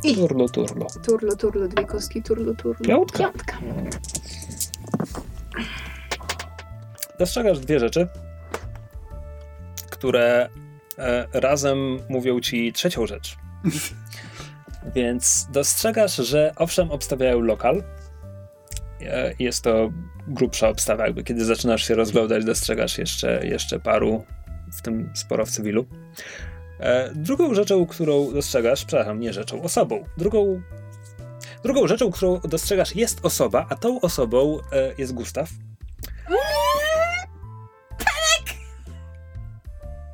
[0.04, 0.88] I Turlo, turlo.
[1.06, 2.86] turlo, turlo, dwie kostki, turlo, turlo.
[2.88, 3.18] Piątka.
[3.20, 3.58] Piątka.
[7.20, 8.08] Dostrzegasz dwie rzeczy,
[9.90, 10.50] które
[10.98, 13.38] e, razem mówią ci trzecią rzecz.
[14.96, 17.84] Więc dostrzegasz, że owszem, obstawiają lokal.
[19.02, 19.90] E, Jest to
[20.28, 24.26] grubsza obstawa, jakby kiedy zaczynasz się rozglądać, dostrzegasz jeszcze, jeszcze paru,
[24.78, 25.86] w tym sporo w cywilu.
[26.82, 30.04] E, Drugą rzeczą, którą dostrzegasz, przepraszam, nie rzeczą, osobą.
[30.18, 30.62] Drugą,
[31.64, 35.50] drugą rzeczą, którą dostrzegasz, jest osoba, a tą osobą e, jest Gustaw.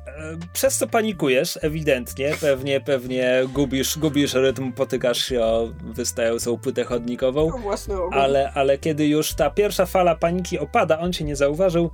[0.06, 0.12] E,
[0.52, 7.50] Przez co panikujesz, ewidentnie, pewnie, pewnie gubisz, gubisz rytm, potykasz się o wystającą płytę chodnikową,
[8.12, 11.90] ale, ale kiedy już ta pierwsza fala paniki opada, on cię nie zauważył,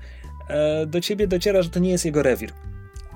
[0.87, 2.53] do ciebie dociera, że to nie jest jego rewir.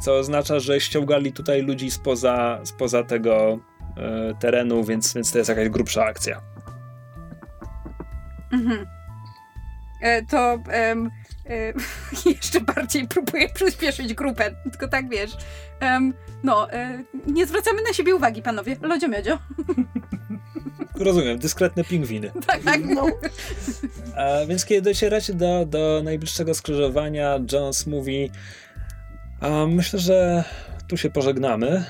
[0.01, 3.59] Co oznacza, że ściągali tutaj ludzi spoza, spoza tego
[3.97, 6.41] e, terenu, więc, więc to jest jakaś grubsza akcja.
[8.53, 8.87] Mhm.
[10.01, 11.11] E, to em,
[11.47, 11.73] e,
[12.35, 15.37] jeszcze bardziej próbuję przyspieszyć grupę, tylko tak wiesz.
[15.81, 18.77] Em, no, e, nie zwracamy na siebie uwagi, panowie.
[18.83, 19.39] Lodzio miodzio.
[20.99, 22.31] Rozumiem, dyskretne pingwiny.
[22.47, 22.81] Tak, tak.
[22.85, 23.07] No.
[24.17, 28.31] A więc kiedy docieracie do, do najbliższego skrzyżowania, Jones mówi:
[29.41, 30.45] a Myślę, że
[30.89, 31.85] tu się pożegnamy.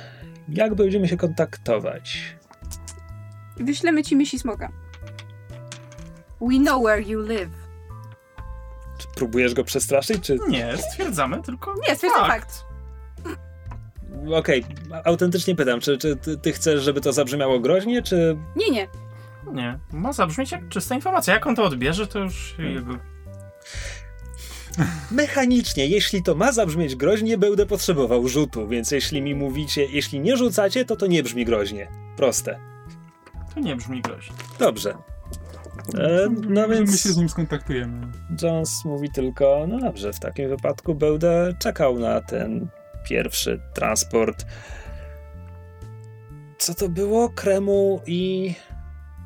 [0.48, 2.36] Jak będziemy się kontaktować?
[3.56, 4.68] Wyślemy ci myśli smoka.
[6.40, 7.50] We know where you live.
[8.98, 12.64] Czy próbujesz go przestraszyć, czy Nie, stwierdzamy tylko Nie, stwierdzam fakt.
[13.24, 13.34] fakt.
[14.34, 14.64] okej,
[15.04, 18.36] autentycznie pytam, czy, czy ty, ty chcesz, żeby to zabrzmiało groźnie, czy...
[18.56, 18.88] Nie, nie.
[19.52, 21.34] Nie, ma zabrzmieć jak czysta informacja.
[21.34, 22.92] Jak on to odbierze, to już jego...
[25.10, 30.36] Mechanicznie, jeśli to ma zabrzmieć groźnie, będę potrzebował rzutu, więc jeśli mi mówicie, jeśli nie
[30.36, 31.88] rzucacie, to to nie brzmi groźnie.
[32.16, 32.58] Proste.
[33.54, 34.36] To nie brzmi groźnie.
[34.58, 34.94] Dobrze.
[35.94, 38.06] E, no Że My więc się z nim skontaktujemy.
[38.42, 42.68] Jones mówi tylko, no dobrze, w takim wypadku będę czekał na ten
[43.08, 44.46] pierwszy transport.
[46.58, 47.28] Co to było?
[47.28, 48.54] Kremu i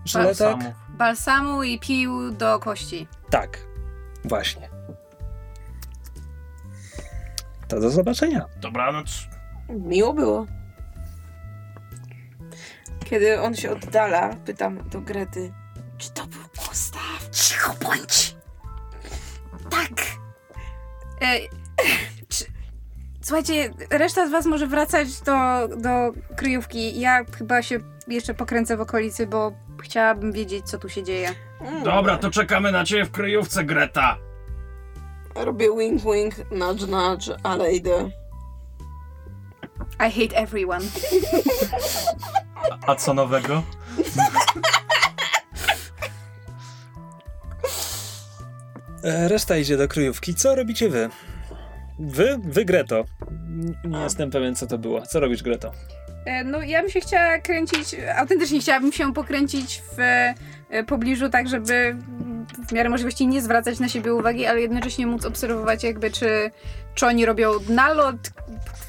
[0.05, 0.39] żyletek?
[0.39, 0.75] Balsamów.
[0.89, 3.07] Balsamu i pił do kości.
[3.31, 3.59] Tak,
[4.25, 4.69] właśnie.
[7.73, 8.47] To do zobaczenia.
[8.61, 9.29] Dobranoc.
[9.69, 10.47] Miło było.
[13.05, 15.53] Kiedy on się oddala, pytam do Grety,
[15.99, 17.29] czy to był Gustaw?
[17.31, 18.37] Cicho bądź!
[19.71, 19.91] Tak.
[21.21, 21.39] E,
[22.29, 22.45] czy,
[23.21, 27.01] słuchajcie, reszta z was może wracać do, do kryjówki.
[27.01, 27.79] Ja chyba się
[28.09, 31.29] jeszcze pokręcę w okolicy, bo chciałabym wiedzieć, co tu się dzieje.
[31.85, 34.17] Dobra, to czekamy na ciebie w kryjówce, Greta.
[35.35, 38.11] Robię wink wink, nudge nudge, ale idę.
[40.01, 40.85] I hate everyone.
[42.87, 43.63] A co nowego?
[49.05, 50.35] E, Reszta idzie do kryjówki.
[50.35, 51.09] Co robicie wy?
[51.99, 52.39] Wy?
[52.45, 53.05] Wy, Greto.
[53.85, 55.03] Nie jestem pewien, co to było.
[55.07, 55.73] Co robisz, Greto?
[56.27, 59.97] E, No, ja bym się chciała kręcić, autentycznie chciałabym się pokręcić w
[60.87, 61.97] pobliżu, tak żeby
[62.69, 66.51] w miarę możliwości nie zwracać na siebie uwagi, ale jednocześnie móc obserwować jakby, czy,
[66.95, 68.29] czy oni robią nalot,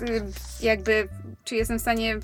[0.01, 0.23] y,
[0.61, 1.07] jakby,
[1.43, 2.19] czy jestem w stanie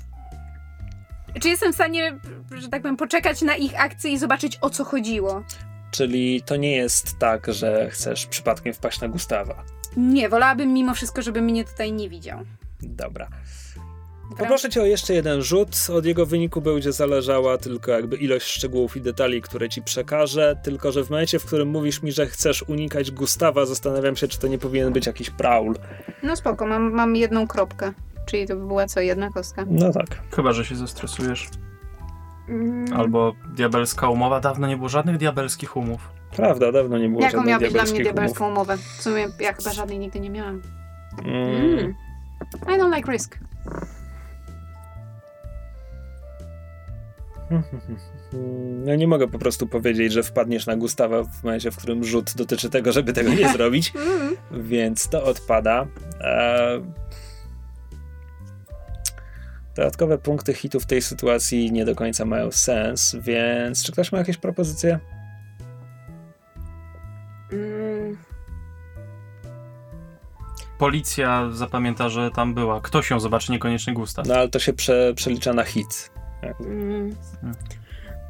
[1.40, 2.18] czy jestem w stanie,
[2.58, 5.44] że tak powiem, poczekać na ich akcję i zobaczyć o co chodziło.
[5.90, 9.64] Czyli to nie jest tak, że chcesz przypadkiem wpaść na Gustawa.
[9.96, 12.38] Nie, wolałabym mimo wszystko, żeby mnie tutaj nie widział.
[12.82, 13.28] Dobra.
[14.38, 15.76] Poproszę cię o jeszcze jeden rzut.
[15.92, 20.60] Od jego wyniku będzie zależała tylko jakby ilość szczegółów i detali, które ci przekażę.
[20.62, 24.38] Tylko, że w momencie, w którym mówisz mi, że chcesz unikać Gustawa, zastanawiam się, czy
[24.38, 25.74] to nie powinien być jakiś praul.
[26.22, 27.92] No spoko, mam, mam jedną kropkę.
[28.26, 29.64] Czyli to by była co, jedna kostka?
[29.70, 30.06] No tak.
[30.36, 31.48] Chyba, że się zestresujesz.
[32.48, 32.92] Mm.
[32.92, 34.40] Albo diabelska umowa.
[34.40, 36.10] Dawno nie było żadnych diabelskich umów.
[36.36, 38.76] Prawda, dawno nie było Jaką żadnych miała być dla mnie diabelskich diabelską umowę?
[38.76, 40.62] W sumie ja chyba żadnej nigdy nie miałam.
[41.12, 41.26] umów.
[41.26, 41.78] Mm.
[41.78, 41.94] Mm.
[42.62, 43.38] I don't like risk.
[48.86, 52.32] No nie mogę po prostu powiedzieć, że wpadniesz na Gustawa w momencie, w którym rzut
[52.36, 54.36] dotyczy tego, żeby tego nie zrobić, Mm.
[54.68, 55.86] więc to odpada.
[56.20, 56.80] E...
[59.76, 64.18] Dodatkowe punkty hitu w tej sytuacji nie do końca mają sens, więc czy ktoś ma
[64.18, 64.98] jakieś propozycje?
[67.52, 68.16] Mm,
[70.78, 72.80] Policja zapamięta, że tam była.
[72.80, 74.26] Ktoś ją zobaczy, niekoniecznie Gustaw.
[74.26, 76.10] No ale to się prze, przelicza na hit.
[76.42, 77.14] Mm.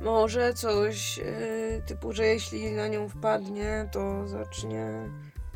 [0.00, 4.90] Może coś y, typu, że jeśli na nią wpadnie, to zacznie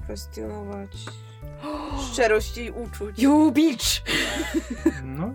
[0.05, 0.91] kwestionować
[2.13, 3.23] szczerość jej uczuć.
[3.23, 3.85] You bitch!
[5.05, 5.35] No,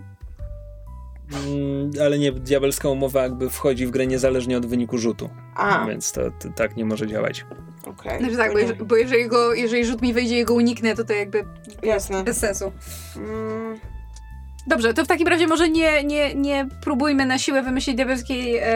[1.47, 6.11] Mm, ale nie, diabelska umowa jakby wchodzi w grę niezależnie od wyniku rzutu, A, więc
[6.11, 7.45] to, to tak nie może działać.
[7.85, 8.19] okej.
[8.19, 11.13] Znaczy tak, bo, bo jeżeli, go, jeżeli rzut mi wejdzie i go uniknę, to to
[11.13, 11.45] jakby
[11.83, 12.23] Jasne.
[12.23, 12.71] bez sensu.
[13.17, 13.79] Mm,
[14.67, 18.75] Dobrze, to w takim razie może nie, nie, nie próbujmy na siłę wymyślić diabelskiej e,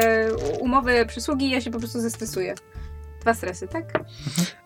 [0.59, 2.55] umowy przysługi, ja się po prostu zestresuję.
[3.21, 3.93] Dwa stresy, tak?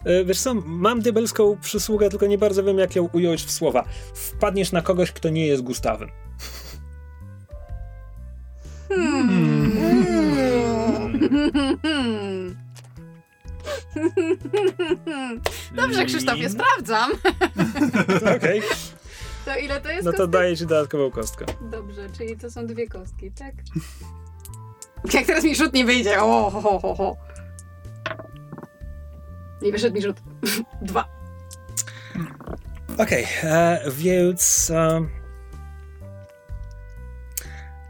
[0.05, 3.83] E, Wiesz co, mam diabelską przysługę, tylko nie bardzo wiem, jak ją ująć w słowa.
[4.13, 6.09] Wpadniesz na kogoś, kto nie jest Gustawem.
[8.89, 9.67] Hmm.
[15.75, 17.11] Dobrze, Krzysztofie, sprawdzam.
[18.37, 18.61] Okej,
[19.47, 20.31] To ile to jest no to kostek?
[20.31, 21.45] daję ci dodatkową kostkę.
[21.61, 23.53] Dobrze, czyli to są dwie kostki, tak?
[25.13, 26.21] Jak teraz mi rzut nie wyjdzie.
[26.21, 27.17] O, ho, ho, ho, ho.
[29.61, 30.17] Nie wyszedł mi rzut.
[30.81, 31.05] Dwa.
[32.97, 35.01] Okej, e, więc e,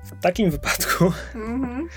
[0.04, 1.88] w takim wypadku Mhm.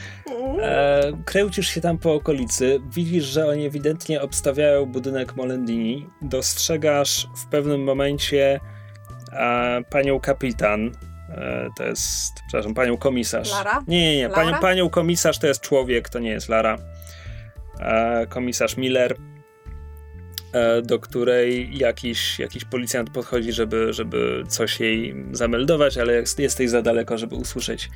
[0.62, 7.46] e, kręcisz się tam po okolicy, widzisz, że oni ewidentnie obstawiają budynek Molendini, dostrzegasz w
[7.46, 8.60] pewnym momencie
[9.32, 10.90] e, panią kapitan,
[11.28, 13.50] e, to jest, przepraszam, panią komisarz.
[13.50, 13.82] Lara?
[13.88, 16.78] Nie, nie, nie, panią, komisarz to jest człowiek, to nie jest Lara.
[17.80, 19.16] E, komisarz Miller,
[20.52, 26.70] e, do której jakiś, jakiś policjant podchodzi, żeby, żeby coś jej zameldować, ale jest, jesteś
[26.70, 27.90] za daleko, żeby usłyszeć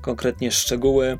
[0.00, 1.18] konkretnie szczegóły.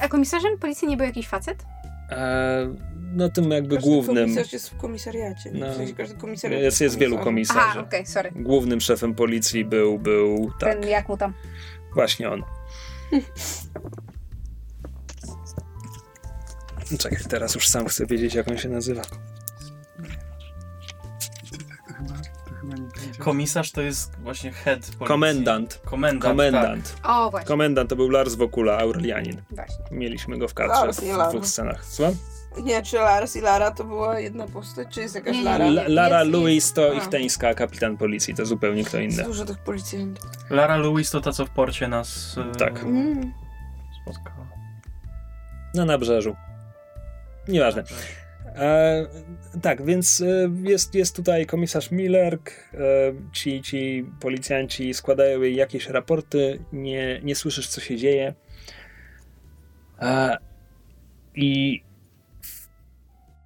[0.00, 1.64] A komisarzem policji nie był jakiś facet?
[2.10, 2.74] E,
[3.12, 5.50] no tym jakby Każdy głównym, komisarz jest w komisariacie.
[5.54, 5.72] No.
[5.72, 7.62] W sensie każdy komisariat jest, jest wielu komisarzem.
[7.62, 7.86] Aha, komisarzy.
[7.88, 8.30] okej, sorry.
[8.36, 11.32] Głównym szefem policji był, był, tak, Ten jak mu tam.
[11.94, 12.42] właśnie on.
[16.98, 19.02] Czekaj, teraz już sam chcę wiedzieć, jak on się nazywa.
[23.18, 25.06] Komisarz to jest właśnie head policji.
[25.06, 25.80] Komendant.
[25.84, 26.96] Komendant, Komendant.
[27.04, 29.42] O, właśnie, Komendant to był Lars Wokula, Aurelianin.
[29.50, 29.84] właśnie.
[29.90, 31.28] Mieliśmy go w kadrze Lars, w Lara.
[31.30, 31.84] dwóch scenach.
[31.84, 32.14] Słucham?
[32.62, 35.64] Nie, czy Lars i Lara to była jedna postać, czy jest jakaś Nie, Lara?
[35.66, 36.94] La- Lara jest- Louis to A.
[36.94, 39.22] Ichteńska, kapitan policji, to zupełnie kto inny.
[39.24, 40.24] dużo tych policjantów.
[40.50, 42.82] Lara Louis to ta, co w porcie nas e, Tak.
[42.82, 43.32] Mm.
[44.02, 44.46] spotkała.
[45.74, 46.36] Na nabrzeżu.
[47.48, 47.82] Nieważne.
[48.46, 49.06] E,
[49.62, 52.34] tak, więc e, jest, jest tutaj komisarz Miller.
[52.34, 52.78] E,
[53.32, 56.64] ci, ci policjanci składają jej jakieś raporty.
[56.72, 58.34] Nie, nie słyszysz, co się dzieje.
[60.00, 60.36] E,
[61.34, 61.82] I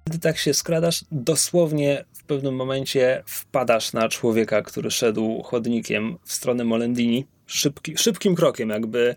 [0.05, 6.33] gdy tak się skradasz, dosłownie w pewnym momencie wpadasz na człowieka, który szedł chodnikiem w
[6.33, 7.25] stronę Molendini.
[7.45, 9.15] Szybki, szybkim krokiem, jakby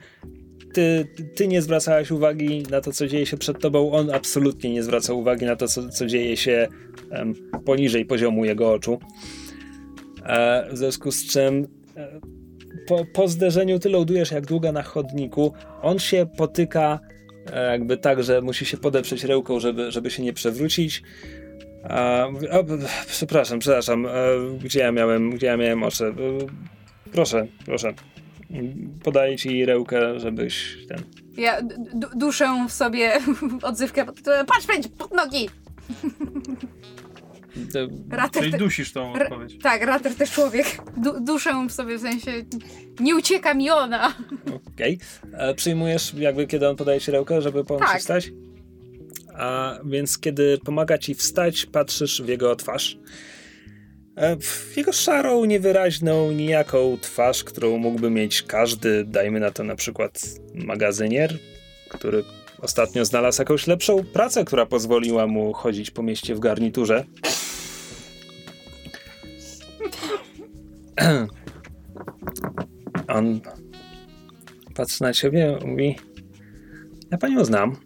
[0.72, 4.82] ty, ty nie zwracałaś uwagi na to, co dzieje się przed tobą, on absolutnie nie
[4.82, 6.68] zwracał uwagi na to, co, co dzieje się
[7.10, 7.34] em,
[7.64, 8.98] poniżej poziomu jego oczu.
[10.26, 11.66] E, w związku z czym
[11.96, 12.20] e,
[12.86, 15.52] po, po zderzeniu ty lądujesz jak długa na chodniku,
[15.82, 17.00] on się potyka
[17.56, 21.02] jakby tak, że musi się podeprzeć ręką, żeby, żeby się nie przewrócić.
[21.88, 22.64] A, o,
[23.06, 24.10] przepraszam, przepraszam, e,
[24.64, 26.04] gdzie ja miałem, gdzie ja miałem oczy?
[26.04, 26.12] E,
[27.12, 27.94] proszę, proszę.
[29.04, 30.98] Podaję ci rękę, żebyś ten.
[31.36, 31.60] Ja
[32.16, 33.12] duszę w sobie
[33.62, 34.04] odzywkę
[34.46, 35.48] Patrz, pędź, pod nogi!
[38.10, 39.58] Rater Czyli te, dusisz tą Ra- odpowiedź.
[39.62, 40.66] tak, rater też człowiek.
[40.96, 42.30] Du, duszę w sobie w sensie
[43.00, 44.14] nie ucieka mi ona.
[44.74, 44.98] Okej.
[45.32, 47.98] E, Przyjmujesz, jakby kiedy on podaje ci rękę, żeby pomóc Tak.
[48.00, 48.30] wstać?
[49.34, 52.98] A więc kiedy pomaga ci wstać, patrzysz w jego twarz.
[54.16, 59.76] E, W jego szarą, niewyraźną, nijaką twarz, którą mógłby mieć każdy, dajmy na to na
[59.76, 60.20] przykład
[60.54, 61.38] magazynier,
[61.88, 62.24] który
[62.62, 67.04] ostatnio znalazł jakąś lepszą pracę, która pozwoliła mu chodzić po mieście w garniturze.
[73.08, 73.40] On
[74.74, 75.96] patrzy na ciebie, mówi:
[77.10, 77.76] Ja panią znam.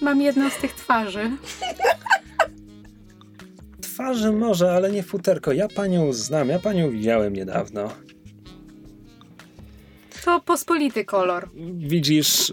[0.00, 1.30] Mam jedną z tych twarzy.
[3.80, 5.52] Twarzy może, ale nie futerko.
[5.52, 7.88] Ja panią znam, ja panią widziałem niedawno.
[10.24, 11.48] To pospolity kolor.
[11.78, 12.52] Widzisz.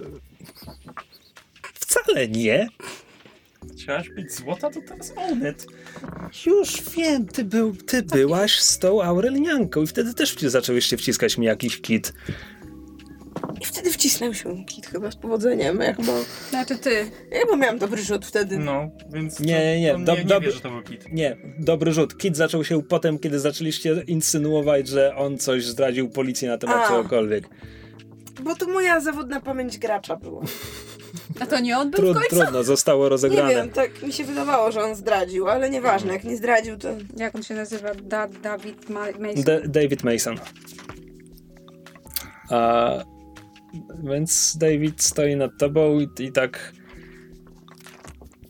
[1.73, 2.69] Wcale nie.
[3.73, 5.67] Chciałaś być złota, to teraz onet.
[6.45, 11.37] Już wiem, ty, był, ty byłaś z tą Aurelianką i wtedy też zacząłeś się wciskać
[11.37, 12.13] mi jakiś kit.
[13.61, 15.79] I wtedy wcisnął się kit chyba z powodzeniem.
[15.81, 16.11] Ja chyba,
[16.49, 17.11] Znaczy ty.
[17.31, 18.57] ja chyba miałam dobry rzut wtedy.
[18.57, 19.39] No, więc...
[19.39, 21.11] Nie, nie, nie, dob- nie, nie dob- wie, że to był kit.
[21.11, 22.17] Nie, dobry rzut.
[22.17, 26.87] Kit zaczął się potem, kiedy zaczęliście insynuować, że on coś zdradził policji na temat A.
[26.87, 27.49] czegokolwiek.
[28.43, 30.41] Bo to moja zawodna pamięć gracza była.
[31.39, 33.49] A to nie on był Trud, trudno, zostało Nie rozegrane.
[33.55, 36.87] wiem, tak mi się wydawało, że on zdradził, ale nieważne, jak nie zdradził, to...
[37.17, 37.93] Jak on się nazywa?
[37.95, 39.43] Da, Dawid Ma Mason?
[39.43, 40.37] Da- David Mason.
[42.49, 42.91] A,
[44.03, 46.73] więc David stoi nad tobą i, i tak.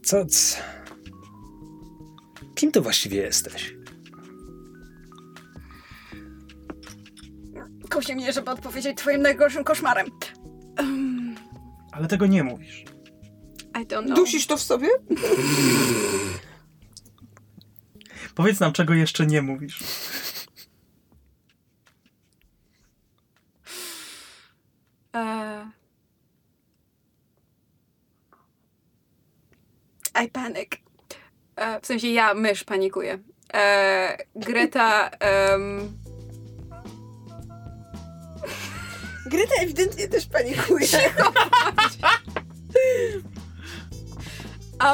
[0.03, 0.25] Co?
[2.55, 3.75] Kim ty właściwie jesteś?
[7.91, 10.07] Kusi mnie, żeby odpowiedzieć twoim najgorszym koszmarem.
[10.79, 11.35] Um,
[11.91, 12.85] Ale tego nie mówisz.
[13.81, 14.17] I don't know.
[14.17, 14.87] Dusisz to w sobie?
[18.35, 19.79] Powiedz nam, czego jeszcze nie mówisz.
[25.15, 25.71] E...
[30.23, 30.69] I panic.
[31.55, 33.19] E, w sensie ja, mysz, panikuję.
[33.53, 35.09] E, Greta...
[35.09, 35.97] em,
[39.25, 40.87] Greta ewidentnie też panikuje.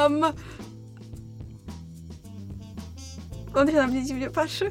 [0.00, 0.24] um,
[3.54, 4.70] on się na mnie dziwnie patrzy.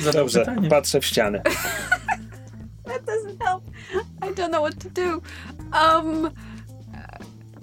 [0.00, 0.68] Zadał Dobrze, pytanie.
[0.68, 1.42] patrzę w ścianę.
[2.84, 3.64] That doesn't help.
[4.22, 5.22] I don't know what to do.
[5.72, 6.30] Um,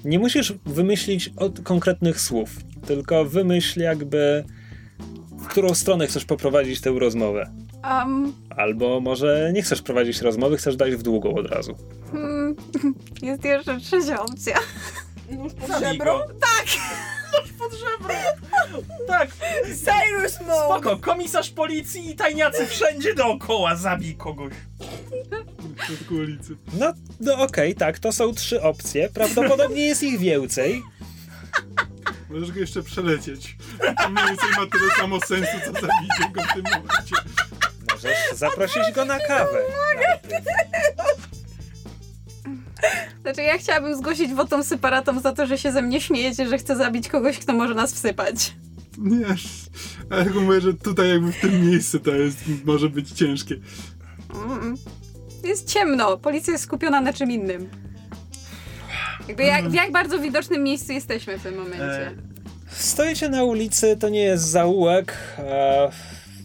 [0.06, 2.50] Nie musisz wymyślić od konkretnych słów,
[2.88, 4.44] tylko wymyśl jakby
[5.32, 7.52] w którą stronę chcesz poprowadzić tę rozmowę.
[7.84, 11.76] um, Albo może nie chcesz prowadzić rozmowy, chcesz dać w długą od razu.
[12.12, 12.56] hmm,
[13.22, 14.58] jest jeszcze trzecia opcja.
[15.32, 16.18] Nóż pod żebro?
[16.20, 16.26] go.
[17.60, 18.14] Pod żebro.
[19.08, 19.30] Tak,
[19.66, 20.66] Cyrus Mode!
[20.66, 20.98] spoko.
[20.98, 23.76] Komisarz policji i tajniacy wszędzie dookoła.
[23.76, 24.54] Zabij kogoś.
[25.76, 26.58] w środku ulicy.
[26.74, 29.10] No, no okej, tak, to są trzy opcje.
[29.10, 30.84] Prawdopodobnie jest ich więcej.
[32.30, 33.58] Możesz go jeszcze przelecieć.
[34.04, 37.16] To mniej więcej ma tyle samo sensu, co zabicie go w tym momencie.
[37.92, 39.60] Możesz zaprosić go na kawę.
[43.22, 46.76] Znaczy, ja chciałabym zgłosić wotum separatom za to, że się ze mnie śmiejecie, że chcę
[46.76, 48.56] zabić kogoś, kto może nas wsypać.
[48.98, 49.26] Nie,
[50.10, 53.56] ale mówię, że tutaj jakby w tym miejscu to jest, może być ciężkie.
[54.34, 54.78] Mm.
[55.44, 57.70] Jest ciemno, policja jest skupiona na czym innym.
[59.28, 62.08] Jakby jak, w jak bardzo widocznym miejscu jesteśmy w tym momencie.
[62.08, 62.12] E,
[62.70, 65.18] Stoicie na ulicy, to nie jest zaułek.
[65.38, 65.90] a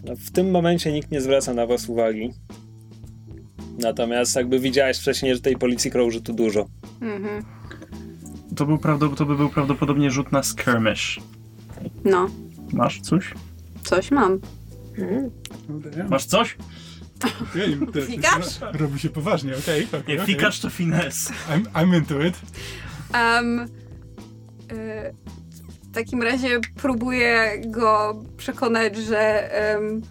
[0.04, 2.32] no, w tym momencie nikt nie zwraca na was uwagi.
[3.78, 6.66] Natomiast jakby widziałeś wcześniej, że tej policji krąży tu dużo.
[7.00, 7.44] Mhm.
[8.56, 11.20] To, był prawdop- to by był prawdopodobnie rzut na skirmish.
[12.04, 12.30] No,
[12.72, 13.34] Masz coś?
[13.84, 14.40] coś mam.
[16.10, 16.56] Masz coś?
[18.06, 18.46] Fikasz?
[18.72, 19.86] Robi się poważnie, okej.
[19.86, 20.34] okej, Nie, okej.
[20.34, 21.32] fikasz to finesse.
[21.50, 22.34] I'm, I'm into it.
[23.14, 25.14] Um, y,
[25.82, 30.02] w takim razie próbuję go przekonać, że em,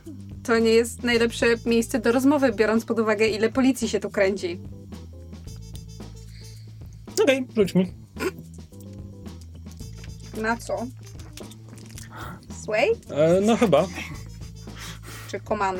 [0.43, 4.59] to nie jest najlepsze miejsce do rozmowy, biorąc pod uwagę, ile policji się tu kręci.
[7.23, 7.93] Okej, rzuć mi.
[10.41, 10.85] Na co?
[12.63, 13.87] Sway E, no chyba.
[15.31, 15.79] czy command?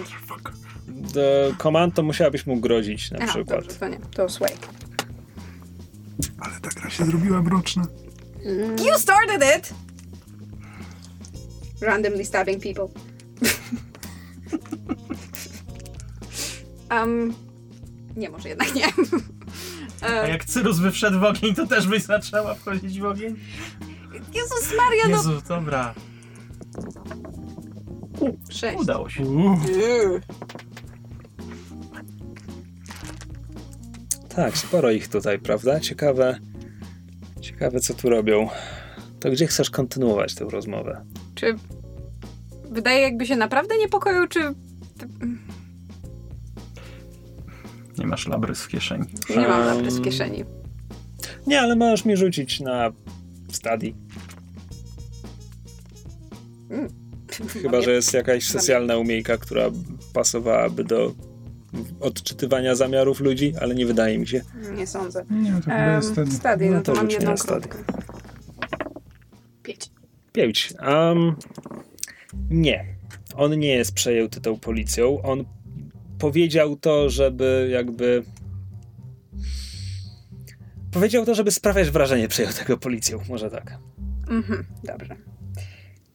[0.95, 3.61] Do komand to musiałabyś mu grozić na Aha, przykład.
[3.61, 3.99] dobrze, to nie.
[3.99, 4.51] To sway.
[6.39, 7.83] Ale ta gra się zrobiła mroczna.
[8.85, 9.73] You started it!
[11.81, 12.87] Randomly stabbing people.
[16.91, 17.33] um,
[18.17, 18.85] nie, może jednak nie.
[20.01, 23.35] A E, jak Cyrus by wszedł w ogień, to też byś zaczęła wchodzić w ogień?
[24.33, 25.17] Jezus Maria, no...
[25.17, 25.93] Jezu, dobra.
[28.49, 28.79] Sześć.
[28.79, 29.23] Udało się.
[29.25, 29.59] Uuu,
[34.35, 35.79] Tak, sporo ich tutaj, prawda?
[35.79, 36.39] Ciekawe,
[37.41, 38.49] ciekawe co tu robią.
[39.19, 41.05] To gdzie chcesz kontynuować tę rozmowę?
[41.35, 41.55] Czy
[42.71, 44.39] wydaje jakby się naprawdę niepokoił, czy
[47.97, 49.05] Nie masz labrys w kieszeni.
[49.29, 50.43] nie mam Um, lapy z kieszeni?
[51.47, 52.91] Nie, ale możesz mi rzucić na
[53.51, 53.93] study.
[57.61, 59.71] Chyba, że jest jakaś socjalna umiejka, która
[60.13, 61.13] pasowałaby do
[61.99, 64.41] odczytywania zamiarów ludzi, ale nie wydaje mi się.
[64.77, 65.25] Nie sądzę.
[65.29, 66.31] nie, to chyba jest ten...
[66.31, 67.77] Stady, no No to, to mam jedną kropkę.
[69.63, 69.89] Pięć.
[70.33, 70.73] Pięć.
[70.87, 71.35] Um,
[72.49, 72.85] nie.
[73.35, 75.21] On nie jest przejęty tą policją.
[75.21, 75.45] On
[76.19, 78.23] powiedział to, żeby jakby.
[80.91, 83.19] Powiedział to, żeby sprawiać wrażenie przejętego policją.
[83.29, 83.77] Może tak.
[84.29, 85.15] Mhm, dobrze.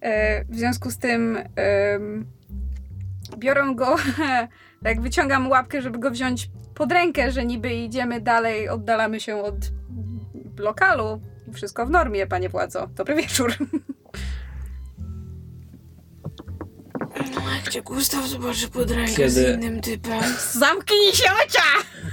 [0.01, 2.27] E, w związku z tym em,
[3.39, 3.97] biorę go,
[4.85, 9.55] tak wyciągam łapkę, żeby go wziąć pod rękę, że niby idziemy dalej, oddalamy się od
[10.59, 11.21] lokalu.
[11.55, 12.87] Wszystko w normie, panie władzo.
[12.87, 13.55] Dobry wieczór.
[17.57, 20.23] Jak cię Gustaw zobaczy pod rękę Kiedy- z innym typem.
[20.53, 21.63] Zamknij się, ocia!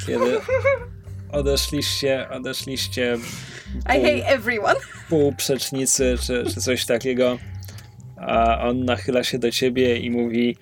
[0.07, 0.39] Kiedy
[1.31, 3.18] odeszliście, odeszliście
[3.80, 4.76] I hate everyone.
[5.10, 7.38] pół przecznicy czy, czy coś takiego,
[8.18, 10.57] a on nachyla się do ciebie i mówi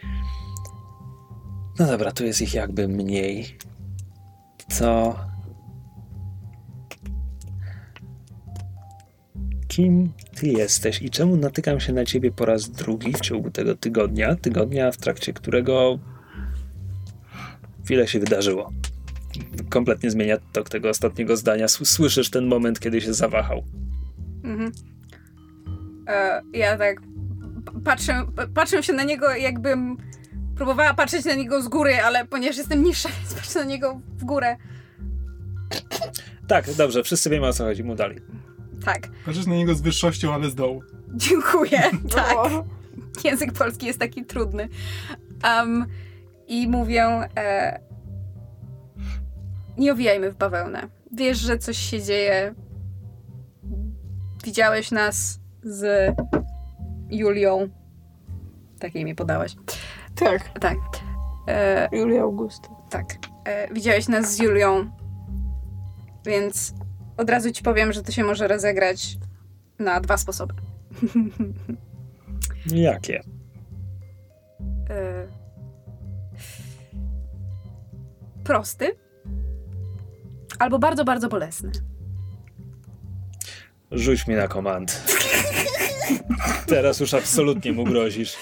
[1.80, 3.58] no dobra, tu jest ich jakby mniej.
[4.80, 5.20] To...
[9.68, 13.76] Kim ty jesteś i czemu natykam się na ciebie po raz drugi w ciągu tego
[13.76, 14.36] tygodnia?
[14.36, 16.00] Tygodnia, w trakcie którego
[17.86, 18.72] wiele się wydarzyło.
[19.70, 21.68] Kompletnie zmienia tok tego ostatniego zdania.
[21.68, 23.64] Słyszysz ten moment, kiedy się zawahał.
[24.44, 24.72] Mhm.
[26.08, 27.02] E, ja tak
[27.84, 29.98] patrzę, patrzę się na niego, jakbym
[30.56, 34.23] próbowała patrzeć na niego z góry, ale ponieważ jestem niższa, więc patrzę na niego w
[34.23, 34.57] górę.
[36.48, 38.18] Tak, dobrze, wszyscy wiemy o co chodzi, mu dalej.
[38.86, 40.84] Tak, Patrzysz na niego z wyższością, ale z dołu.
[41.14, 41.82] dziękuję.
[42.15, 42.36] Tak.
[42.38, 42.65] O.
[43.23, 44.69] Język polski jest taki trudny.
[45.44, 45.86] Um,
[46.48, 47.03] I mówię,
[47.38, 47.80] e,
[49.77, 50.88] nie owijajmy w bawełnę.
[51.11, 52.53] Wiesz, że coś się dzieje.
[54.44, 56.15] Widziałeś nas z
[57.10, 57.69] Julią.
[58.80, 59.56] Takiej mi podałaś.
[60.16, 60.78] Tak, Tak.
[61.48, 62.70] E, Julia Augusta.
[62.90, 63.06] tak.
[63.46, 64.92] E, widziałeś nas z Julią,
[66.26, 66.74] więc
[67.18, 69.18] od razu ci powiem, że to się może rozegrać
[69.80, 70.54] na dwa sposoby.
[72.74, 73.22] Jakie?
[74.90, 75.28] E,
[78.44, 78.96] prosty
[80.60, 81.72] albo bardzo, bardzo bolesny.
[83.92, 85.04] Rzuć mi na komand.
[86.68, 88.38] Teraz już absolutnie mu grozisz.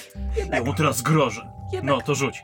[0.52, 1.52] Ja mu teraz grożę.
[1.84, 2.44] No, to rzuć.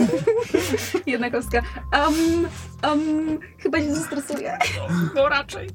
[1.06, 1.62] Jedna kostka.
[1.92, 2.48] Um,
[2.92, 4.58] um, chyba się zestresuję.
[5.14, 5.68] No raczej.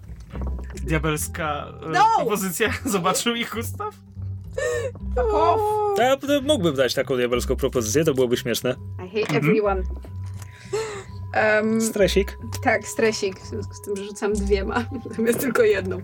[0.83, 2.05] Diabelska e, No!
[2.17, 2.69] propozycja.
[2.85, 3.95] Zobaczył ich Gustaw?
[5.97, 8.75] Ja mógłbym dać taką diabelską propozycję, to byłoby śmieszne.
[9.05, 9.83] I hate everyone.
[11.61, 12.37] Um, Stresik.
[12.63, 13.39] tak, stresik.
[13.39, 14.85] W związku z tym, że rzucam dwiema,
[15.17, 16.01] zamiast tylko jedną.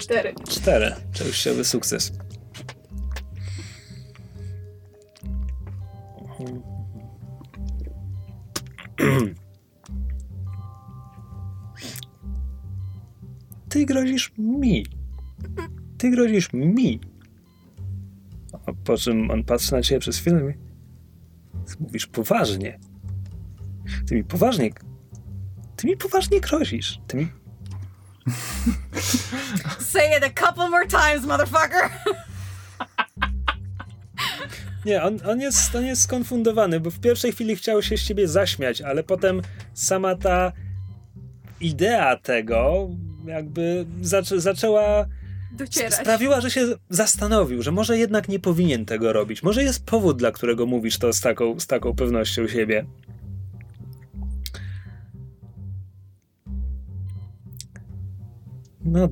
[0.00, 0.34] Cztery.
[0.48, 0.94] Cztery.
[1.12, 2.12] Częściowy sukces.
[13.68, 14.86] Ty grozisz mi.
[15.98, 17.00] Ty grozisz mi.
[18.66, 20.54] A po czym on patrzy na ciebie przez chwilę i
[21.80, 22.78] mówisz poważnie.
[24.06, 24.70] Ty mi poważnie...
[25.76, 27.00] Ty mi poważnie grozisz.
[27.06, 27.28] Ty mi
[29.78, 31.90] Say it a couple more times, motherfucker!
[34.84, 38.28] Nie, on, on, jest, on jest skonfundowany, bo w pierwszej chwili chciał się z ciebie
[38.28, 39.42] zaśmiać, ale potem
[39.74, 40.52] sama ta
[41.60, 42.88] idea tego
[43.26, 45.06] jakby zaczę, zaczęła.
[45.52, 45.94] Docierać.
[45.94, 49.42] sprawiła, że się zastanowił, że może jednak nie powinien tego robić.
[49.42, 52.86] Może jest powód, dla którego mówisz to z taką, z taką pewnością siebie.
[58.84, 59.08] No,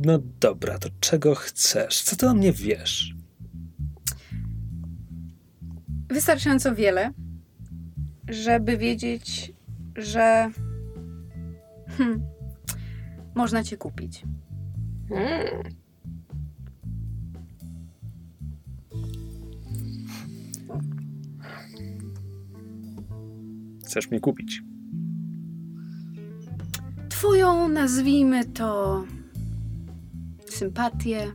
[0.00, 2.02] no dobra, to czego chcesz?
[2.02, 3.14] Co ty o mnie wiesz?
[6.08, 7.12] Wystarczająco wiele,
[8.28, 9.52] żeby wiedzieć,
[9.96, 10.50] że
[11.88, 12.22] hmm,
[13.34, 14.24] można cię kupić.
[15.08, 15.62] Hmm.
[23.94, 24.62] Chcesz mnie kupić?
[27.08, 29.04] Twoją, nazwijmy to,
[30.46, 31.32] sympatię.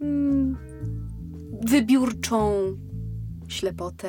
[0.00, 0.56] Mm,
[1.64, 2.52] wybiórczą
[3.48, 4.08] ślepotę.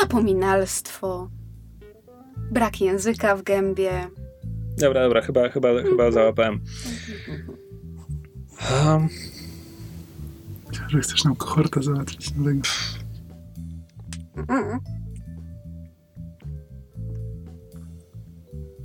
[0.00, 1.30] Zapominalstwo.
[2.50, 4.08] Brak języka w gębie.
[4.78, 6.60] Dobra, dobra, chyba, chyba, chyba załapałem.
[8.86, 9.08] Um,
[10.88, 12.34] Że chcesz nam kohortę załatwić.
[12.36, 12.54] No tak.
[14.48, 14.80] Mm.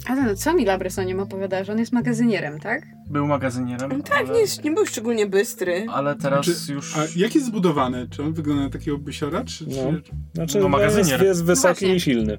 [0.08, 2.97] Ale no, co mi Labrys o nim opowiada, że on jest magazynierem, tak?
[3.10, 5.86] Był magazynierem, No tak, ale, nie, nie był szczególnie bystry.
[5.94, 6.98] ale teraz Czy- już...
[6.98, 8.08] A jak jest zbudowany?
[8.10, 9.44] Czy on wygląda na takiego bysiora?
[9.44, 9.74] Czy, No.
[9.74, 11.10] czy, znaczy, No, no, magazynier.
[11.12, 11.96] jest, jest wysoki właśnie.
[11.96, 12.38] i silny.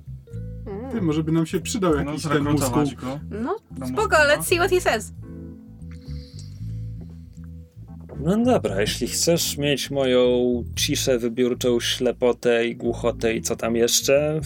[0.93, 2.82] ty, może by nam się przydał No, jakiś ten muskuł.
[3.01, 3.20] go.
[3.31, 5.12] No, No, spoko, let's see what he says.
[8.24, 10.28] No dobra, jeśli chcesz mieć moją
[10.77, 14.40] ciszę, wybiórczą ślepotę i głuchotę i co tam jeszcze,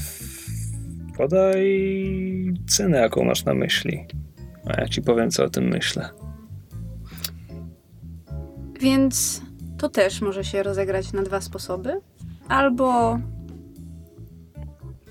[1.16, 4.07] podaj cenę, jaką masz na myśli.
[4.66, 6.10] A ja ci powiem, co o tym myślę.
[8.80, 9.43] Więc
[9.78, 12.01] to też może się rozegrać na dwa sposoby.
[12.48, 13.18] Albo...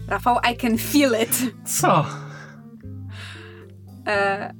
[0.07, 1.55] Rafał, I can feel it.
[1.65, 2.05] Co?
[4.07, 4.53] E...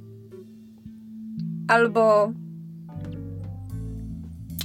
[1.67, 2.31] Albo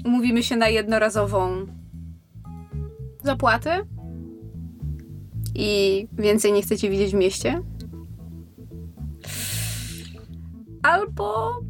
[0.05, 1.67] umówimy się na jednorazową
[3.23, 3.83] zapłatę
[5.55, 7.63] i więcej nie chcecie widzieć w mieście.
[10.87, 11.61] Albo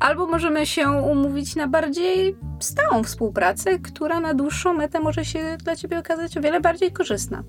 [0.00, 5.76] Albo możemy się umówić na bardziej stałą współpracę, która na dłuższą metę może się dla
[5.76, 7.44] ciebie okazać o wiele bardziej korzystna.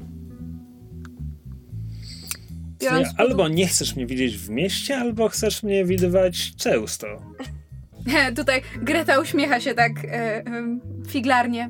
[2.79, 7.07] Pod albo nie chcesz mnie widzieć w mieście, albo chcesz mnie widywać często.
[8.37, 10.43] Tutaj Greta uśmiecha się tak e, e,
[11.07, 11.69] figlarnie.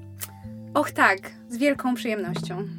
[0.73, 1.18] Och tak,
[1.49, 2.77] z wielką przyjemnością.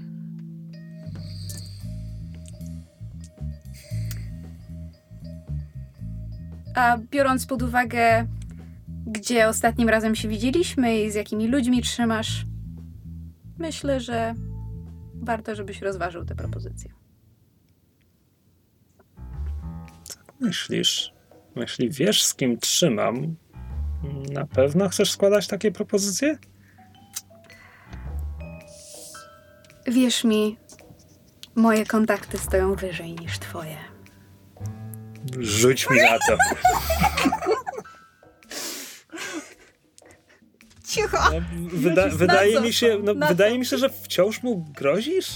[6.78, 8.26] A biorąc pod uwagę,
[9.06, 12.44] gdzie ostatnim razem się widzieliśmy i z jakimi ludźmi trzymasz,
[13.58, 14.34] myślę, że
[15.14, 16.90] warto, żebyś rozważył tę propozycję.
[20.40, 21.12] Myślisz,
[21.56, 23.36] jeśli wiesz, z kim trzymam,
[24.32, 26.38] na pewno chcesz składać takie propozycje?
[29.86, 30.56] Wierz mi,
[31.54, 33.87] moje kontakty stoją wyżej niż twoje.
[35.40, 36.36] Rzuć mi na to.
[40.88, 41.18] Cicho!
[41.32, 41.40] No,
[41.72, 45.28] wyda wydaje mi się, no, wydaje mi się, że wciąż mu grozisz?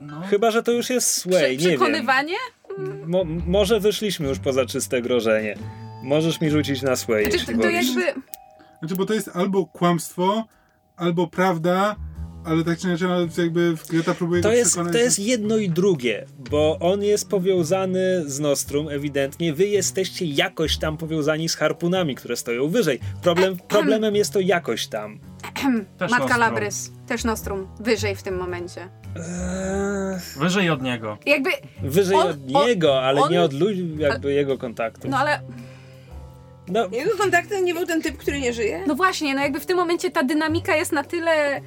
[0.00, 0.20] No.
[0.22, 1.80] Chyba, że to już jest sway, Prze- nie wiem.
[1.80, 2.36] przekonywanie?
[3.06, 5.54] Mo może wyszliśmy już poza czyste grożenie.
[6.02, 7.86] Możesz mi rzucić na sway, Znaczy, jeśli to wolisz.
[7.96, 8.20] jakby...
[8.78, 10.44] Znaczy, bo to jest albo kłamstwo,
[10.96, 11.96] albo prawda,
[12.44, 15.68] Ale tak czy inaczej, no, jakby Greta próbuje To jest, przekonać, to jest jedno i
[15.70, 22.14] drugie, bo on jest powiązany z Nostrum ewidentnie, wy jesteście jakoś tam powiązani z harpunami,
[22.14, 23.00] które stoją wyżej.
[23.22, 25.18] Problem, problemem jest to jakoś tam.
[25.98, 26.40] Też Matka Nostrum.
[26.40, 28.80] Labrys, też Nostrum, wyżej w tym momencie.
[29.16, 31.18] Eee, Wyżej od niego.
[31.26, 31.50] Jakby,
[31.82, 35.08] wyżej On- od niego, ale on- nie od ludzi, jakby jego kontaktu.
[35.08, 35.40] no ale,
[36.68, 38.84] No, Jego kontaktem nie był ten typ, który nie żyje?
[38.86, 41.60] no właśnie, no jakby w tym momencie ta dynamika jest na tyle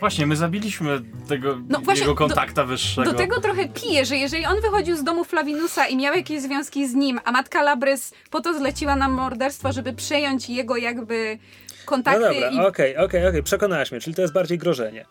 [0.00, 3.12] Właśnie, my zabiliśmy tego No właśnie, jego do- kontakta wyższego.
[3.12, 6.88] Do tego trochę pije, że jeżeli on wychodził z domu Flavinusa i miał jakieś związki
[6.88, 11.74] z nim, a matka Labrys po to zleciła nam morderstwo, żeby przejąć jego jakby no
[11.86, 12.58] kontakty dobra, i...
[12.60, 15.04] okej, okej, okej, przekonałaś mnie, czyli to jest bardziej grożenie.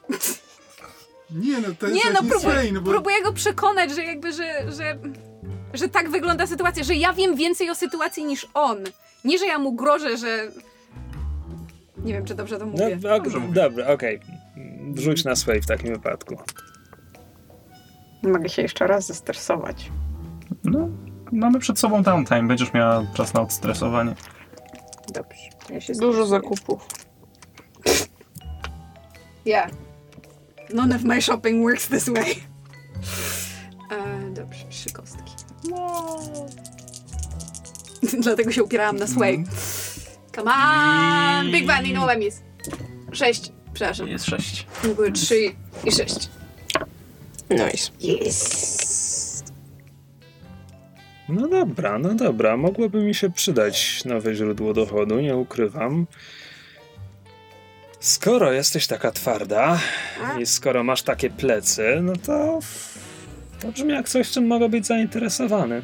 [1.32, 2.91] Nie, no to jest Nie, no próbuję, no bo...
[2.91, 4.98] próbuję go przekonać, że jakby, że, że,
[5.74, 8.78] że tak wygląda sytuacja, że ja wiem więcej o sytuacji niż on.
[9.26, 10.52] Nie, że ja mu grożę, że...
[12.03, 12.99] Nie wiem, czy dobrze to No, mówię.
[13.16, 14.20] ok, dobra, okej.
[14.94, 16.36] Wrzuć na sway w takim wypadku.
[18.23, 19.91] Mogę się jeszcze raz zestresować.
[20.64, 20.90] No,
[21.31, 24.15] mamy przed sobą downtime, będziesz miała czas na odstresowanie.
[25.14, 25.49] Dobrze.
[25.69, 26.88] Ja się Dużo zakupów.
[29.45, 29.72] Yeah.
[30.73, 32.36] None of my shopping works this way.
[33.91, 35.34] E, dobrze, trzy kostki.
[38.23, 39.44] Dlatego się upierałam na sway.
[40.36, 41.52] Come on!
[41.52, 42.41] Big Bunny, no lemis.
[43.11, 43.52] Sześć.
[43.80, 44.08] Przepraszam.
[44.08, 44.68] Jest sześć.
[44.84, 45.36] Były trzy
[45.86, 46.30] i sześć.
[47.50, 47.92] Nice.
[51.30, 56.08] No dobra, no dobra, mogłoby mi się przydać nowe źródło dochodu, nie ukrywam.
[58.00, 59.80] Skoro jesteś taka twarda
[60.40, 62.60] i skoro masz takie plecy, no to
[63.60, 65.82] to brzmi jak coś, czym mogę być zainteresowany.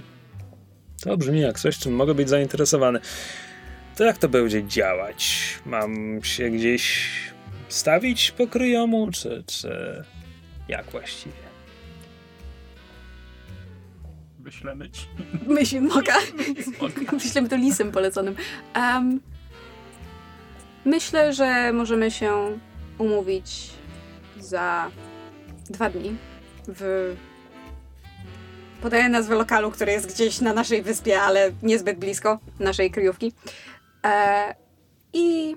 [1.04, 3.00] To brzmi jak coś, czym mogę być zainteresowany.
[3.96, 5.40] To jak to będzie działać?
[5.66, 7.10] Mam się gdzieś
[7.76, 10.04] stawić po kryjomu, czy, czy
[10.68, 11.46] jak właściwie?
[14.40, 15.06] Wyślemy ci.
[15.48, 16.18] Myśl, moka.
[17.14, 18.36] Myślę to lisem poleconym.
[18.74, 19.20] Em,
[20.86, 22.60] myślę, że możemy się
[22.98, 23.70] umówić
[24.40, 24.92] za
[25.70, 26.16] dwa dni
[26.68, 27.16] w...
[28.82, 33.34] Podaję nazwę lokalu, który jest gdzieś na naszej wyspie, ale niezbyt blisko naszej kryjówki.
[34.06, 34.56] E,
[35.14, 35.56] I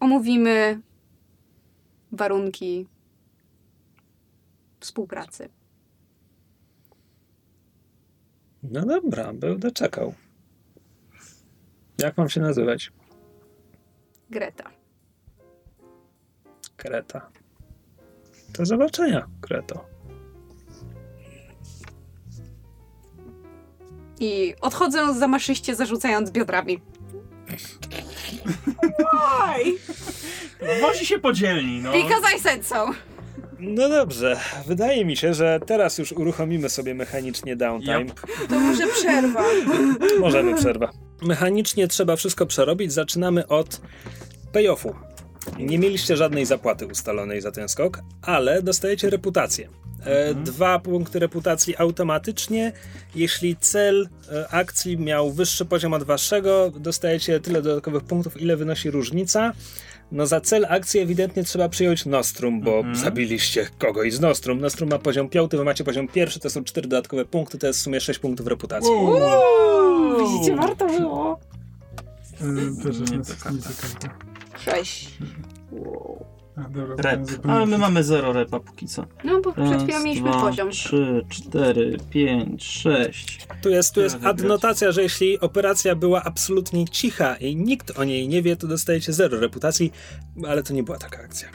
[0.00, 0.80] omówimy
[2.14, 2.86] warunki
[4.80, 5.48] współpracy.
[8.62, 10.14] No dobra, będę czekał.
[11.98, 12.92] Jak mam się nazywać?
[14.30, 14.70] Greta.
[16.76, 17.30] Kreta.
[18.58, 19.86] Do zobaczenia, Kreto.
[24.20, 26.80] I odchodzę zamaszyście, zarzucając biodrami.
[30.80, 31.92] Wozi się podzielni, no.
[31.92, 32.90] Because I said so.
[33.58, 38.00] No dobrze, wydaje mi się, że teraz już uruchomimy sobie mechanicznie downtime.
[38.00, 38.20] Yep.
[38.48, 39.44] To może przerwa.
[40.20, 40.90] Możemy przerwa.
[41.22, 42.92] Mechanicznie trzeba wszystko przerobić.
[42.92, 43.80] Zaczynamy od
[44.52, 44.94] payoffu.
[45.58, 49.68] Nie mieliście żadnej zapłaty ustalonej za ten skok, ale dostajecie reputację.
[50.04, 52.72] E, Dwa punkty reputacji automatycznie.
[53.14, 58.90] Jeśli cel e, akcji miał wyższy poziom od waszego, dostajecie tyle dodatkowych punktów, ile wynosi
[58.90, 59.52] różnica.
[60.12, 64.60] No za cel akcji ewidentnie trzeba przyjąć Nostrum, bo zabiliście kogoś z Nostrum.
[64.60, 67.78] Nostrum ma poziom piąty, wy macie poziom pierwszy, to są cztery dodatkowe punkty, to jest
[67.78, 68.90] w sumie 6 punktów reputacji.
[70.18, 71.40] Widzicie, warto było.
[72.40, 74.10] Y, Też Nie nie, nie.
[74.64, 75.10] Sześć.
[76.56, 77.20] A, dobra, Rep.
[77.48, 79.06] Ale my mamy zero repa póki co.
[79.24, 80.70] No bo przed chwilą mieliśmy dwa, poziom.
[80.70, 83.46] trzy, cztery, pięć, sześć.
[83.62, 88.28] Tu jest, tu jest adnotacja, że jeśli operacja była absolutnie cicha i nikt o niej
[88.28, 89.92] nie wie, to dostajecie zero reputacji,
[90.48, 91.48] ale to nie była taka akcja.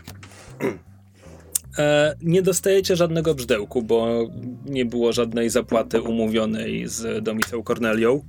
[1.78, 4.28] E, nie dostajecie żadnego brzdełku, bo
[4.66, 8.24] nie było żadnej zapłaty umówionej z Domicą Cornelią.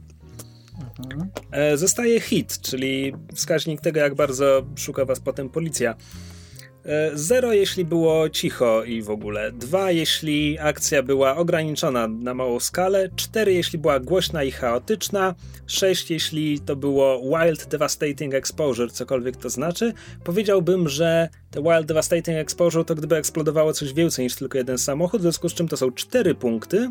[1.51, 5.95] E, zostaje hit, czyli wskaźnik tego, jak bardzo szuka was potem policja.
[6.85, 9.53] E, Zero, jeśli było cicho i w ogóle.
[9.53, 13.09] Dwa, jeśli akcja była ograniczona na małą skalę.
[13.17, 15.35] Cztery, jeśli była głośna i chaotyczna.
[15.67, 19.93] Sześć, jeśli to było Wild Devastating Exposure, cokolwiek to znaczy.
[20.25, 25.21] Powiedziałbym, że te Wild Devastating Exposure to gdyby eksplodowało coś więcej niż tylko jeden samochód,
[25.21, 26.91] w związku z czym to są cztery punkty,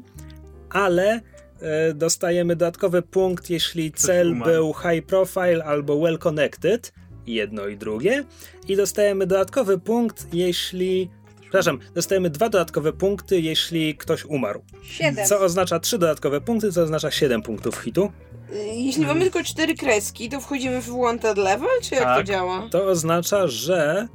[0.69, 1.22] ale
[1.61, 6.93] e, dostajemy dodatkowy punkt, jeśli cel był high profile albo well connected.
[7.33, 8.24] Jedno i drugie.
[8.67, 11.09] I dostajemy dodatkowy punkt, jeśli.
[11.41, 14.61] Przepraszam, dostajemy dwa dodatkowe punkty, jeśli ktoś umarł.
[14.83, 15.25] Siedem.
[15.25, 18.11] Co oznacza trzy dodatkowe punkty, co oznacza 7 punktów hitu.
[18.53, 22.25] Y, Jeśli mamy tylko cztery kreski, to wchodzimy w wanted level, czy jak to Tak.
[22.27, 22.67] działa?
[22.72, 24.08] To oznacza, że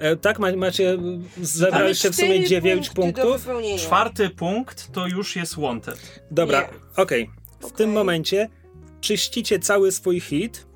[0.00, 0.98] E, tak, ma, macie,
[1.42, 3.80] zebraliście w sumie cztery 9 punkty do punktów.
[3.80, 6.22] Czwarty punkt to już jest wanted.
[6.30, 7.30] Dobra, okej.
[7.60, 7.76] W Okej.
[7.76, 8.48] tym momencie
[9.00, 10.66] czyścicie cały swój hit,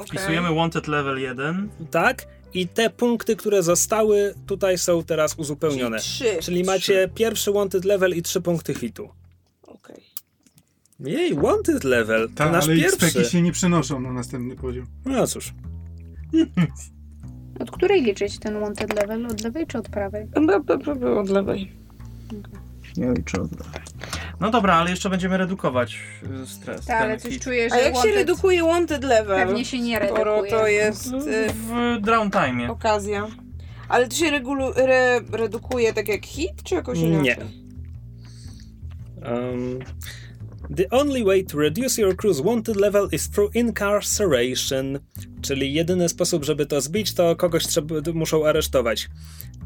[0.00, 0.18] Okej.
[0.18, 1.68] Wpisujemy wanted level 1.
[1.90, 2.26] tak?
[2.54, 5.98] I te punkty, które zostały, tutaj są teraz uzupełnione.
[5.98, 6.42] Czyli trzy.
[6.42, 9.08] Czyli macie pierwszy wanted level i trzy punkty hitu.
[9.62, 10.04] Okej.
[11.00, 13.24] Jej, wanted level, to Tak, nasz ale pierwszy.
[13.24, 14.86] Się nie przenoszą na następny poziom.
[15.04, 15.52] No cóż,
[17.60, 19.26] Od której liczyć ten wanted level?
[19.26, 20.28] Od lewej czy od prawej?
[21.18, 21.72] Od lewej.
[22.96, 23.50] Nie liczę od
[24.40, 25.98] No dobra, ale jeszcze będziemy redukować
[26.42, 26.86] y, stres.
[26.86, 27.42] Tak, ale coś hit.
[27.44, 29.46] czuję, że A jak się wanted redukuje wanted level?
[29.46, 30.50] pewnie się nie Skoro redukuje.
[30.50, 32.70] to jest y, W downtime.
[32.70, 33.26] okazja.
[33.88, 37.08] Ale to się regulu- re- redukuje tak jak hit, czy jakoś Nie.
[37.08, 37.36] inaczej?
[39.22, 39.78] Um,
[40.76, 44.98] the only way to reduce your crew's wanted level is through incarceration.
[45.42, 49.08] Czyli jedyny sposób, żeby to zbić, to kogoś trzeba, muszą aresztować.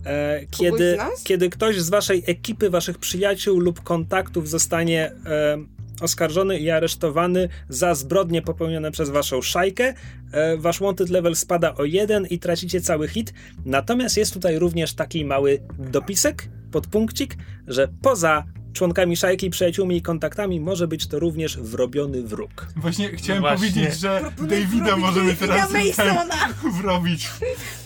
[0.07, 5.58] E, kiedy, kiedy ktoś z waszej ekipy, waszych przyjaciół lub kontaktów zostanie e,
[6.00, 9.94] oskarżony i aresztowany za zbrodnie popełnione przez waszą szajkę,
[10.33, 13.33] e, wasz wanted level spada o jeden i tracicie cały hit.
[13.65, 20.60] Natomiast jest tutaj również taki mały dopisek, podpunkcik, że poza członkami szajki, przyjaciółmi i kontaktami
[20.60, 22.66] może być to również wrobiony wróg.
[22.76, 23.68] Właśnie chciałem Właśnie.
[23.70, 25.72] powiedzieć, że Proponuję Davida możemy teraz
[26.82, 27.28] wrobić.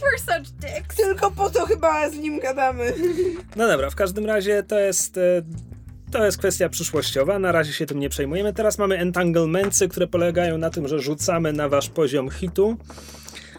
[0.00, 0.96] We're such dicks.
[0.96, 2.92] Tylko po to chyba z nim gadamy.
[3.56, 5.16] No dobra, w każdym razie to jest.
[5.16, 5.42] e,
[6.10, 8.52] To jest kwestia przyszłościowa, na razie się tym nie przejmujemy.
[8.52, 12.76] Teraz mamy entanglementsy, które polegają na tym, że rzucamy na wasz poziom hitu.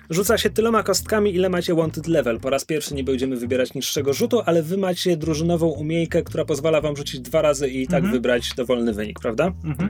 [0.09, 2.39] Rzuca się tyloma kostkami, ile macie wanted level.
[2.39, 6.81] Po raz pierwszy nie będziemy wybierać niższego rzutu, ale wy macie drużynową umiejkę, która pozwala
[6.81, 8.13] wam rzucić dwa razy i tak Mhm.
[8.13, 9.51] wybrać dowolny wynik, prawda?
[9.63, 9.89] Mhm.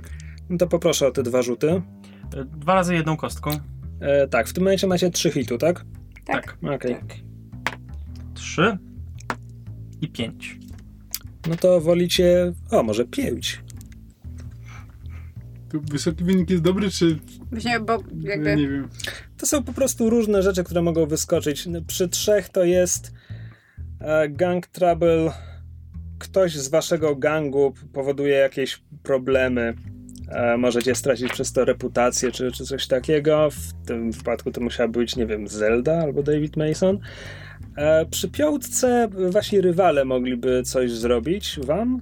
[0.49, 1.67] No to poproszę o te dwa rzuty.
[1.71, 3.51] Y, Dwa razy jedną kostką.
[3.99, 5.85] E, tak, w tym momencie macie trzy hitu, tak?
[6.25, 6.57] Tak.
[6.75, 6.95] Okej.
[6.95, 7.15] Tak.
[8.33, 8.77] Trzy
[10.01, 10.59] i pięć.
[11.49, 12.53] No to wolicie.
[12.71, 13.61] O, może pięć.
[15.71, 17.19] Tu wysoki wynik jest dobry, czy...
[17.51, 18.55] Właśnie, bo Ja jakby...
[18.55, 18.89] nie wiem.
[19.39, 21.67] To są po prostu różne rzeczy, które mogą wyskoczyć.
[21.87, 23.11] Przy trzech to jest
[23.99, 25.31] e, gang trouble.
[26.19, 29.73] Ktoś z waszego gangu powoduje jakieś problemy.
[30.29, 33.49] E, możecie stracić przez to reputację czy, czy coś takiego.
[33.51, 36.99] W tym wypadku to musiała być, nie wiem, Zelda albo David Mason.
[37.77, 42.01] E, przy piątce wasi rywale mogliby coś zrobić wam.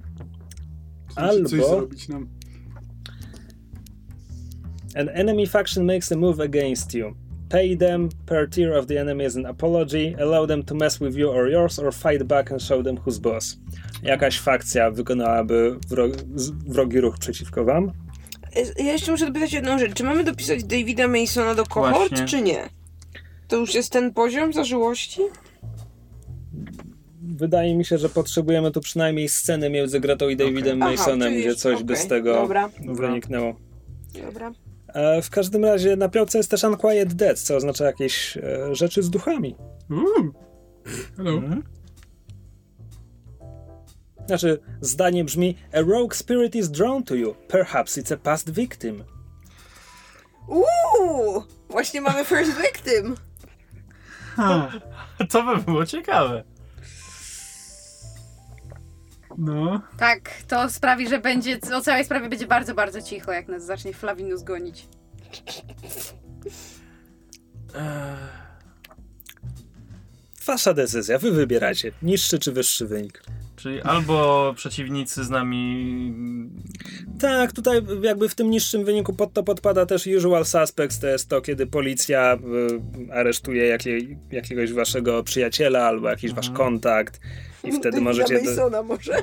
[1.14, 2.28] Sensie Coś Albo- zrobić nam.
[4.94, 7.14] An enemy faction makes a move against you.
[7.48, 11.16] Pay them per tier of the enemy as an apology, allow them to mess with
[11.16, 13.56] you or yours, or fight back and show them who's boss.
[14.02, 17.92] Jakaś fakcja wykonałaby wro- z- wrogi ruch przeciwko wam?
[18.78, 19.94] Ja jeszcze muszę dopytać jedną rzecz.
[19.94, 22.26] Czy mamy dopisać Davida Masona do kohort, Właśnie.
[22.26, 22.68] czy nie?
[23.48, 25.20] To już jest ten poziom zażyłości?
[27.22, 31.40] Wydaje mi się, że potrzebujemy tu przynajmniej sceny między Gretą i Davidem Aha, Masonem, czyli
[31.44, 33.54] gdzie coś by z tego Dobra, wyniknęło.
[34.24, 34.52] dobra.
[34.88, 39.02] E, w każdym razie na piątce jest też Unquiet Death, co oznacza jakieś e, rzeczy
[39.02, 39.56] z duchami.
[39.90, 40.32] Uuu.
[41.16, 41.32] Hello.
[41.32, 41.62] Mhm.
[44.26, 47.34] Znaczy, zdanie brzmi A rogue spirit is drawn to you.
[47.48, 49.04] Perhaps it's a past victim.
[50.48, 51.42] Uuu!
[51.70, 53.16] Właśnie mamy first victim.
[54.36, 54.70] Ha,
[55.30, 56.44] To by było ciekawe.
[59.38, 59.80] No.
[59.98, 63.92] Tak, to sprawi, że będzie, o całej sprawie będzie bardzo, bardzo cicho, jak nas zacznie
[63.92, 64.86] Flavinus gonić.
[67.74, 68.16] Eee,
[70.46, 71.92] Wasza decyzja, wy wybieracie.
[72.02, 73.22] Niższy czy wyższy wynik.
[73.56, 76.14] czyli albo przeciwnicy z nami.
[77.20, 81.28] Tak, tutaj jakby w tym niższym wyniku pod to podpada też usual suspects, to jest
[81.28, 82.34] to, kiedy policja
[83.10, 86.56] y, aresztuje jakiej, jakiegoś waszego przyjaciela albo jakiś wasz Mhm.
[86.66, 87.20] kontakt
[87.64, 89.22] i wtedy możecie, Masona może.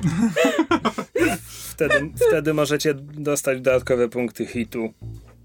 [1.74, 4.92] wtedy, wtedy możecie dostać dodatkowe punkty hitu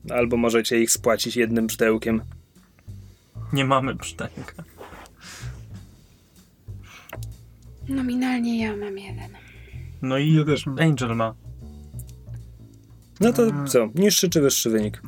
[0.10, 2.22] albo możecie ich spłacić jednym brzdękiem.
[3.54, 4.46] Nie mamy przynajmniej.
[7.90, 9.32] Nominalnie ja mam jeden.
[10.02, 10.66] No i Ja też.
[10.68, 11.36] Angel ma.
[13.20, 15.02] No to co, niższy czy wyższy wynik?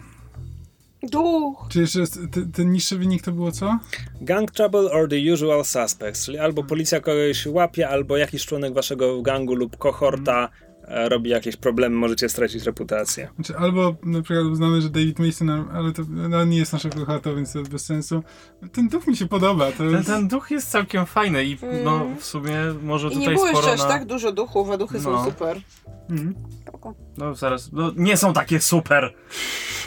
[1.12, 1.66] Duch.
[1.70, 3.80] Czy jeszcze raz, te- ten niższy wynik to było co?
[4.22, 9.22] Gang trouble or the usual suspects, czyli albo policja kogoś łapie, albo jakiś członek waszego
[9.22, 10.50] gangu lub kohorta
[10.88, 13.30] e, robi jakieś problemy, możecie stracić reputację.
[13.36, 17.34] Znaczy, albo na przykład uznamy, że David Mason, ale to no, nie jest nasza kochata,
[17.34, 18.24] więc to jest bez sensu.
[18.72, 19.72] Ten duch mi się podoba.
[19.72, 20.08] To Ten, jest...
[20.08, 23.62] ten duch jest całkiem fajny i no w sumie może I nie tutaj było jeszcze
[23.62, 23.88] sporo aż na...
[23.88, 25.26] tak dużo duchów, a duchy są No.
[25.26, 25.62] super.
[26.10, 26.36] Mhm.
[26.84, 26.96] Spoko.
[27.18, 29.14] No zaraz, no nie są takie super.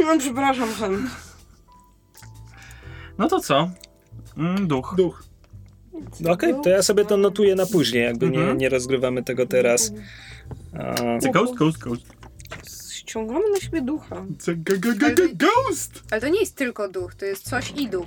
[0.01, 1.09] No, przepraszam, Hen.
[3.19, 3.71] No to co?
[4.37, 4.95] Mm, duch.
[4.97, 5.23] Duch.
[6.21, 8.59] No Okej, to ja sobie to notuję na później, jakby nie, Mhm.
[8.59, 9.93] nie rozgrywamy tego teraz.
[10.79, 12.03] A, The ghost, ghost, ghost.
[12.93, 14.25] Ściągamy na siebie ducha.
[15.35, 16.03] Ghost!
[16.11, 18.07] Ale to nie jest tylko duch, to jest coś i duch.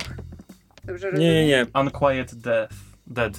[0.84, 1.34] Dobrze nie, rozumiem?
[1.34, 1.66] nie, nie.
[1.80, 2.74] Unquiet death.
[3.06, 3.32] Dead.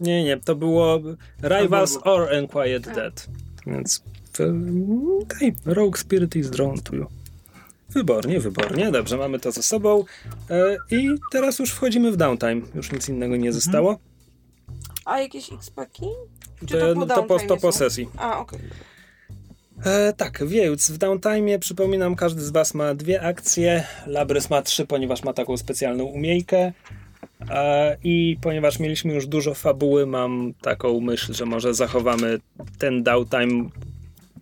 [0.00, 1.00] Nie, nie, to było
[1.42, 3.28] Rivals or Unquiet Dead.
[3.66, 4.04] Więc
[5.22, 7.06] okej, Rogue Spirit is drawn to you.
[7.90, 8.90] Wybornie, wybornie.
[8.90, 10.04] Dobrze, mamy to ze sobą.
[10.50, 12.60] E, I teraz już wchodzimy w downtime.
[12.74, 13.98] Już nic innego nie zostało.
[15.04, 16.06] A jakieś X-paki?
[16.66, 18.08] Czy To, to po to, po, to po sesji.
[18.16, 18.60] A, okej.
[19.84, 23.84] E, tak, więc w downtime przypominam, każdy z Was ma dwie akcje.
[24.06, 26.72] Labrys ma trzy, ponieważ ma taką specjalną umiejkę.
[27.50, 32.38] E, I ponieważ mieliśmy już dużo fabuły, mam taką myśl, że może zachowamy
[32.78, 33.68] ten downtime,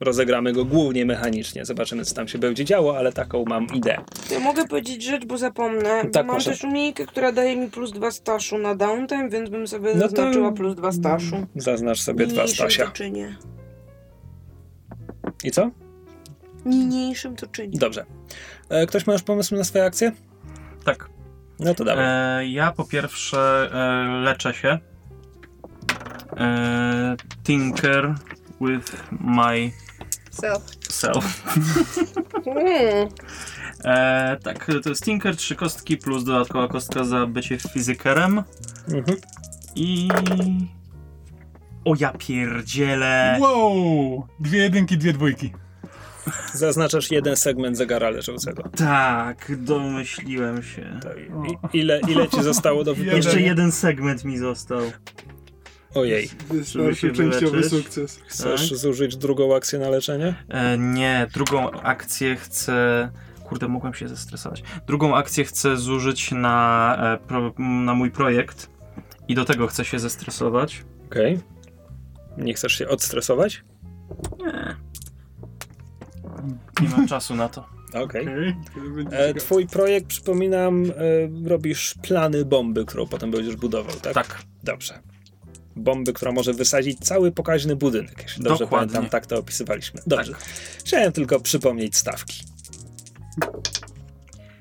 [0.00, 1.64] rozegramy go głównie mechanicznie.
[1.64, 3.98] Zobaczymy, co tam się będzie działo, ale taką mam ideę.
[4.30, 6.04] Ja mogę powiedzieć rzecz, bo zapomnę.
[6.12, 6.50] Tak, Mam proszę.
[6.50, 10.08] też umiejętkę, która daje mi plus dwa staszu na downtime, więc bym sobie No to-
[10.08, 11.46] zaznaczyła plus dwa staszu.
[11.56, 12.86] Zaznacz sobie dwa Stasia.
[12.86, 13.36] to czynię.
[15.44, 15.70] I co?
[16.64, 17.78] Niniejszym to czynię.
[17.78, 18.06] Dobrze.
[18.68, 20.12] E, ktoś ma już pomysł na swoje akcje?
[20.84, 21.08] Tak.
[21.60, 22.04] No to dawaj.
[22.44, 24.78] E, ja po pierwsze e, leczę się.
[26.36, 28.14] E, tinker
[28.60, 29.70] with my
[30.30, 30.62] Self.
[30.88, 31.42] self.
[32.46, 33.08] Mm.
[33.84, 38.42] E, tak, to jest tinker, trzy kostki plus dodatkowa kostka za bycie fizykerem.
[38.88, 39.16] Mhm.
[39.74, 40.08] I...
[41.84, 43.38] O ja pierdzielę!
[43.40, 44.26] Wow!
[44.40, 45.52] Dwie jedynki, dwie dwójki.
[46.54, 48.62] Zaznaczasz jeden segment zegara leżącego.
[48.76, 51.00] Tak, domyśliłem się.
[51.02, 53.16] To i, ile, ile ci zostało do wypełnienia?
[53.16, 54.80] Jeszcze jeden segment mi został.
[55.94, 56.28] Ojej.
[56.94, 58.20] Się częściowy sukces.
[58.26, 58.78] Chcesz Tak.
[58.78, 60.34] zużyć drugą akcję na leczenie?
[60.48, 63.10] E, nie, drugą akcję chcę.
[63.44, 64.62] Kurde, mogłem się zestresować.
[64.86, 68.70] Drugą akcję chcę zużyć na, e, pro, na mój projekt
[69.28, 70.84] i do tego chcę się zestresować.
[71.06, 71.38] Okej.
[72.38, 73.64] Nie chcesz się odstresować?
[74.38, 74.76] Nie.
[76.82, 77.66] Nie mam czasu na to.
[77.94, 78.26] Okej.
[78.74, 79.34] To będzie E.
[79.34, 84.14] Twój projekt, przypominam, e, robisz plany bomby, którą potem będziesz budował, tak?
[84.14, 84.42] Tak.
[84.64, 84.98] Dobrze.
[85.76, 88.22] Bomby, która może wysadzić cały pokaźny budynek.
[88.22, 88.94] Jeśli dobrze Dokładnie.
[88.94, 90.00] pamiętam, tak to opisywaliśmy.
[90.06, 90.32] Dobrze.
[90.78, 92.42] Chciałem tylko przypomnieć stawki.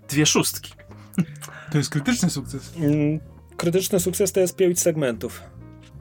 [0.10, 0.74] Dwie szóstki.
[1.72, 2.74] To jest krytyczny sukces.
[2.78, 3.20] Mm,
[3.58, 5.42] Krytyczny sukces to jest 5 segmentów.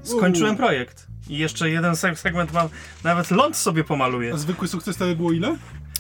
[0.02, 1.06] Skończyłem projekt.
[1.28, 2.68] I jeszcze jeden seg- segment mam.
[3.04, 4.34] Nawet ląd sobie pomaluję.
[4.34, 5.56] A zwykły sukces to by było ile?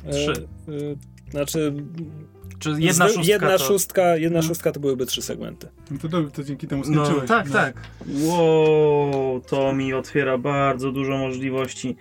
[0.06, 0.48] E, Trzy.
[0.68, 1.74] e, Znaczy,
[2.58, 3.64] Czy jedna zwy- szóstka jedna, to...
[3.64, 5.68] szóstka, jedna szóstka to byłyby trzy segmenty.
[5.90, 7.28] No to dobrze, to dzięki temu No skończyłeś.
[7.28, 7.52] tak, no.
[7.52, 7.74] tak.
[8.42, 11.96] Wow, to mi otwiera bardzo dużo możliwości.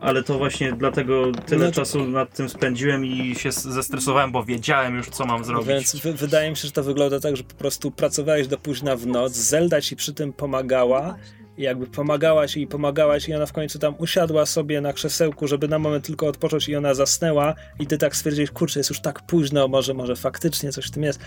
[0.00, 4.96] Ale to właśnie dlatego tyle No czasu nad tym spędziłem i się zestresowałem, bo wiedziałem
[4.96, 5.68] już, co mam No zrobić.
[5.68, 8.96] więc wy- wydaje mi się, że to wygląda tak, że po prostu pracowałeś do późna
[8.96, 11.16] w noc, Zelda ci przy tym pomagała
[11.62, 15.68] i jakby pomagałaś i pomagałaś i ona w końcu tam usiadła sobie na krzesełku, żeby
[15.68, 19.26] na moment tylko odpocząć i ona zasnęła i ty tak stwierdziłeś, kurczę, jest już tak
[19.26, 21.20] późno, może, może faktycznie coś w tym jest.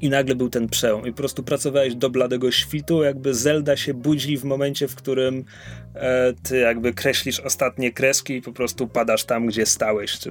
[0.00, 3.94] I nagle był ten przełom i po prostu pracowałeś do bladego świtu, jakby Zelda się
[3.94, 5.44] budzi w momencie, w którym
[5.94, 10.18] e, ty jakby kreślisz ostatnie kreski i po prostu padasz tam, gdzie stałeś.
[10.18, 10.30] Czy...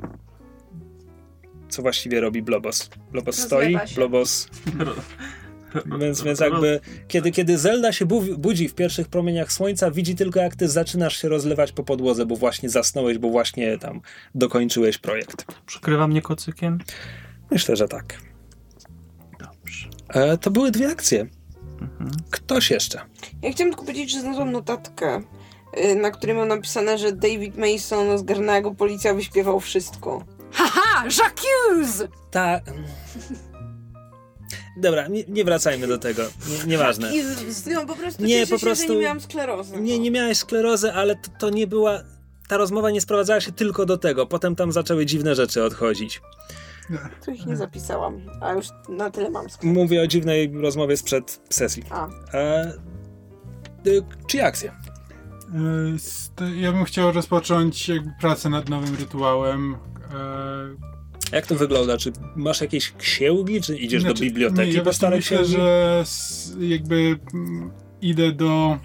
[1.69, 2.89] Co właściwie robi Blobos?
[3.11, 3.95] Blobos stoi, Rozlewa się.
[3.95, 4.47] Blobos
[5.99, 10.39] więc, więc jakby, kiedy, kiedy Zelda się bu- budzi w pierwszych promieniach słońca, widzi tylko
[10.39, 14.01] jak ty zaczynasz się rozlewać po podłodze, bo właśnie zasnąłeś, bo właśnie tam
[14.35, 15.45] dokończyłeś projekt.
[15.65, 16.79] Przykrywa mnie kocykiem?
[17.51, 18.17] Myślę, że tak.
[19.39, 19.89] Dobrze.
[20.09, 21.27] E, to były dwie akcje.
[21.81, 22.11] Mhm.
[22.31, 23.01] Ktoś jeszcze.
[23.41, 25.21] Ja chciałam tylko powiedzieć, że znalazłam notatkę,
[25.85, 30.25] y, na której mam napisane, że David Mason zgarnęła go policja, wyśpiewał wszystko.
[30.51, 31.07] Haha!
[31.07, 32.07] J'accuse!
[32.31, 32.61] Ta...
[34.77, 36.23] Dobra, nie, nie wracajmy do tego.
[36.23, 37.11] Nie, nieważne.
[37.73, 39.77] No po prostu Nie, cieszę po się, prostu- że nie miałam sklerozy.
[39.81, 41.99] Nie, nie miałeś sklerozy, ale to, to nie była...
[42.47, 44.25] Ta rozmowa nie sprowadzała się tylko do tego.
[44.25, 46.21] Potem tam zaczęły dziwne rzeczy odchodzić.
[47.25, 49.79] To ich nie zapisałam, a już na tyle mam sklerozę.
[49.79, 51.83] Mówię o dziwnej rozmowie sprzed sesji.
[51.89, 52.73] A, E,
[53.87, 54.75] y, czyja akcja?
[55.97, 59.75] Z- to Ja bym chciał rozpocząć pracę nad nowym rytuałem.
[61.31, 61.97] Jak to wygląda?
[61.97, 65.51] Czy masz jakieś księgi, czy idziesz Znaczy, do biblioteki nie, ja po stare myślę, księgi?
[65.51, 66.03] że
[66.59, 67.71] jakby mm,
[68.01, 68.77] idę do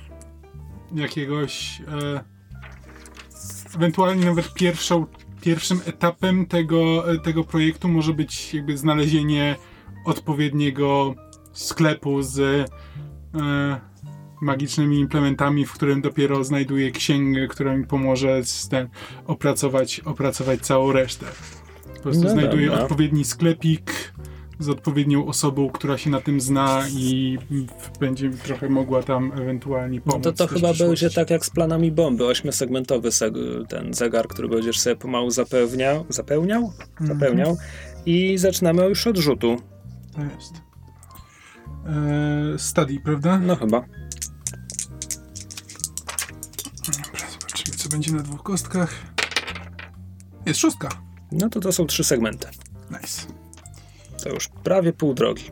[0.94, 2.24] jakiegoś e,
[3.76, 5.06] ewentualnie nawet pierwszą,
[5.40, 9.56] pierwszym etapem tego, e, tego projektu może być jakby znalezienie
[10.04, 11.14] odpowiedniego
[11.52, 13.80] sklepu z e,
[14.42, 18.88] magicznymi implementami, w którym dopiero znajduję księgę, która mi pomoże z ten,
[19.26, 21.26] opracować, opracować całą resztę.
[22.00, 22.82] Po prostu No znajduję dobra.
[22.82, 23.92] odpowiedni sklepik,
[24.58, 27.38] z odpowiednią osobą, która się na tym zna i
[28.00, 30.24] będzie trochę mogła tam ewentualnie pomóc.
[30.24, 34.48] No to to chyba będzie tak jak z planami bomby, ośmiosegmentowy seg- ten zegar, który
[34.48, 36.72] będziesz sobie pomału zapewniał, zapełniał?
[37.00, 37.18] Mhm.
[37.18, 37.56] Zapełniał.
[38.06, 39.56] I zaczynamy już od rzutu.
[40.14, 40.52] To jest.
[41.86, 43.38] Eee, study, prawda?
[43.38, 43.80] No chyba.
[46.86, 48.94] Dobra, zobaczymy, co będzie na dwóch kostkach.
[50.46, 50.88] Jest szóstka.
[51.32, 52.48] No to to są trzy segmenty.
[52.90, 53.26] Nice.
[54.22, 55.44] To już prawie pół drogi.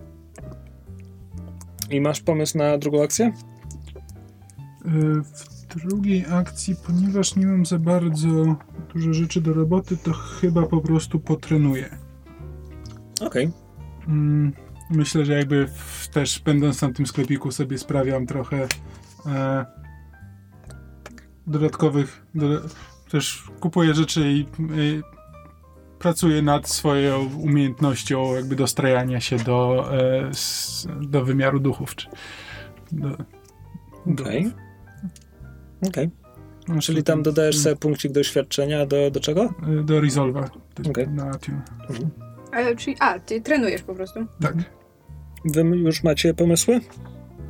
[1.91, 3.27] I masz pomysł na drugą akcję?
[3.27, 4.91] E,
[5.23, 8.57] W drugiej akcji, ponieważ nie mam za bardzo
[8.95, 11.99] dużo rzeczy do roboty, to chyba po prostu potrenuję.
[13.21, 13.51] Okej.
[14.09, 14.53] Mm,
[14.91, 18.67] Myślę, że jakby w, też będąc na tym sklepiku sobie sprawiam trochę
[19.27, 19.67] e,
[21.47, 22.61] dodatkowych, do,
[23.11, 25.18] też kupuję rzeczy i e,
[25.99, 31.95] pracuję nad swoją umiejętnością jakby dostrajania się do, e, s, do wymiaru duchów.
[31.97, 32.09] Czy,
[32.93, 33.09] do,
[34.23, 34.53] Okej.
[35.89, 36.11] Okej.
[36.69, 39.55] no, Czyli tam dodajesz sobie punkcik doświadczenia do, do czego?
[39.81, 40.51] e, Do Resolva.
[40.91, 41.09] Okej.
[41.09, 41.63] Na tune.
[42.53, 44.21] Ale, czyli, a, ty trenujesz po prostu.
[44.41, 44.55] Tak.
[45.45, 46.81] Wy już macie pomysły?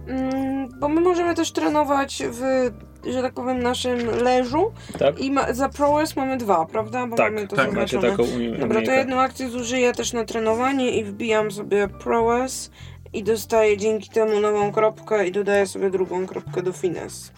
[0.06, 2.70] Mm, bo my możemy też trenować w,
[3.12, 5.20] że tak powiem, naszym leżu Tak.
[5.20, 7.06] i ma, za prowess mamy dwa, prawda?
[7.06, 8.88] Bo Tak, mamy to tak, Macie taką uni- Dobra, to umiejętność.
[8.98, 12.70] jedną akcję zużyję też na trenowanie i wbijam sobie prowess
[13.12, 17.32] i dostaję dzięki temu nową kropkę i dodaję sobie drugą kropkę do finesse.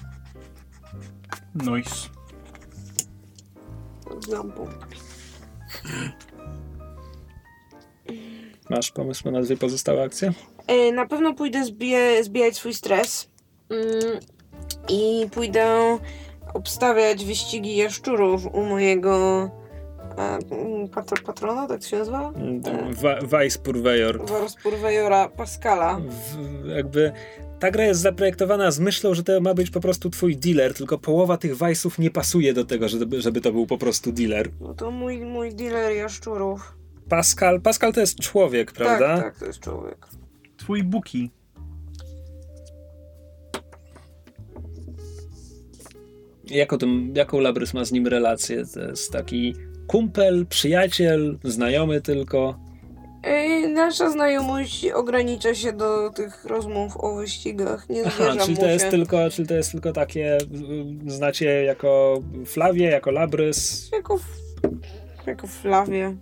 [1.54, 1.90] Nice.
[4.20, 4.86] Znam punkt.
[8.70, 10.32] Masz pomysł na dwie pozostałe akcje?
[10.94, 13.28] Na pewno pójdę zbije, zbijać swój stres
[13.70, 14.18] mm,
[14.88, 15.98] i pójdę
[16.54, 19.44] obstawiać wyścigi jaszczurów u mojego
[20.18, 22.32] e, mm, patro, patrona, tak się nazywa?
[22.92, 24.26] Wa- Vice Purveyor.
[24.26, 26.00] Warspurwejora Pascala.
[26.00, 27.12] W, jakby
[27.60, 30.98] ta gra jest zaprojektowana z myślą, że to ma być po prostu twój dealer, tylko
[30.98, 34.48] połowa tych Vice'ów nie pasuje do tego, żeby, żeby to był po prostu dealer.
[34.60, 36.74] No to mój, mój dealer jaszczurów.
[37.08, 39.14] Pascal, Pascal to jest człowiek, prawda?
[39.16, 40.06] Tak, tak, to jest człowiek.
[40.56, 41.30] Twój Buki.
[46.50, 48.62] Jaką, tym, jaką Labrys ma z nim relację?
[48.74, 49.54] To jest taki
[49.86, 52.58] kumpel, przyjaciel, znajomy tylko.
[53.74, 57.88] Nasza znajomość ogranicza się do tych rozmów o wyścigach.
[57.88, 60.36] Nie Aha, czyli to, jest tylko, czyli to jest tylko takie,
[61.06, 64.18] y, znacie jako Flawię, jako Labrys, Jako,
[65.26, 66.16] jako Flawie.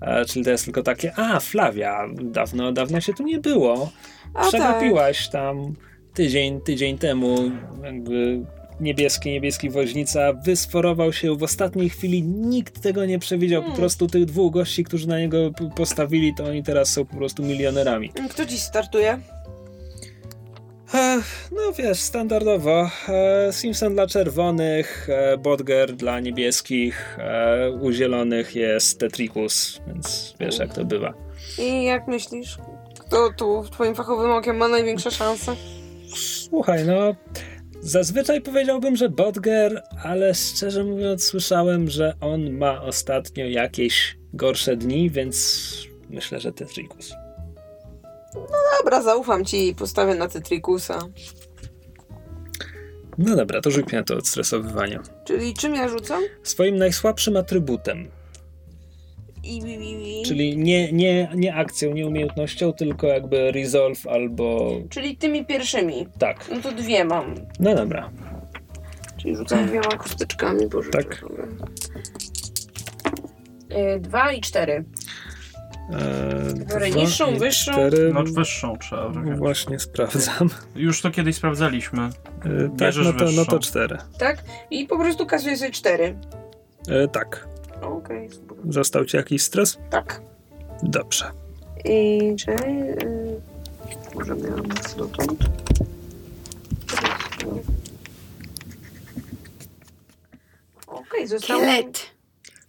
[0.00, 3.90] a, czyli to jest tylko takie, a Flawia, dawno, dawno się tu nie było.
[4.34, 4.48] Tak.
[4.48, 5.74] Przegapiłaś tam
[6.14, 7.36] tydzień, tydzień temu,
[7.84, 8.44] jakby
[8.80, 13.80] niebieski, niebieski woźnica wysforował się w ostatniej chwili, nikt tego nie przewidział, po Hmm.
[13.80, 18.12] prostu tych dwóch gości, którzy na niego postawili, to oni teraz są po prostu milionerami.
[18.30, 19.18] Kto dziś startuje?
[21.52, 28.98] No wiesz, standardowo, e, Simpson dla czerwonych, e, Bodger dla niebieskich, e, u zielonych jest
[29.00, 31.14] Tetrikus, więc wiesz jak to bywa.
[31.58, 32.58] I jak myślisz?
[32.98, 35.56] Kto tu twoim fachowym okiem ma największe szanse?
[36.14, 37.14] Słuchaj, no.
[37.84, 45.10] Zazwyczaj powiedziałbym, że Bodger, ale szczerze mówiąc, słyszałem, że on ma ostatnio jakieś gorsze dni,
[45.10, 45.72] więc
[46.10, 47.12] myślę, że Tetrikus.
[48.78, 50.98] Dobra, zaufam ci i postawię na Tetrikusa.
[53.18, 55.00] No dobra, to rzuć mi na to odstresowywanie.
[55.24, 56.22] Czyli czym ja rzucam?
[56.42, 58.08] Swoim najsłabszym atrybutem,
[59.44, 66.06] I, czyli nie, nie, nie akcją, nie umiejętnością, tylko jakby resolve albo Czyli tymi pierwszymi.
[66.18, 66.48] tak.
[66.50, 67.34] No to dwie mam.
[67.60, 68.10] No dobra.
[69.16, 71.24] Czyli rzucam dwiema kosteczkami, bo Tak.
[73.96, 74.84] Y, Dwa i cztery.
[75.92, 77.72] Eee, Biorę dwa niższą, i wyższą?
[77.72, 79.38] Cztery, No wyższą trzeba wziąć.
[79.38, 80.48] Właśnie sprawdzam.
[80.76, 82.02] Już to kiedyś sprawdzaliśmy.
[82.02, 82.10] Eee,
[82.42, 83.44] tak, Bierzesz no to, no wyższą.
[83.44, 83.96] to cztery.
[84.18, 84.44] Tak?
[84.70, 86.14] I po prostu kasuję sobie cztery.
[86.88, 87.48] Eee, tak.
[87.82, 88.56] Okej, super.
[88.68, 89.78] Został ci jakiś stres?
[89.90, 90.22] Tak.
[90.82, 91.24] Dobrze.
[91.84, 92.80] I czekaj.
[92.80, 93.40] y,
[94.14, 95.44] Może miałam dotąd.
[100.86, 102.00] Okej, zostało, Kielet.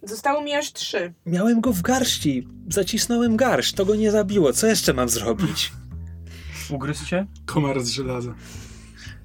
[0.02, 1.12] zostało mi aż trzy.
[1.26, 2.48] Miałem go w garści.
[2.70, 3.72] Zacisnąłem garść.
[3.72, 4.52] To go nie zabiło.
[4.52, 5.72] Co jeszcze mam zrobić?
[6.70, 7.26] Ugryzł cię?
[7.46, 8.34] Komar z żelaza.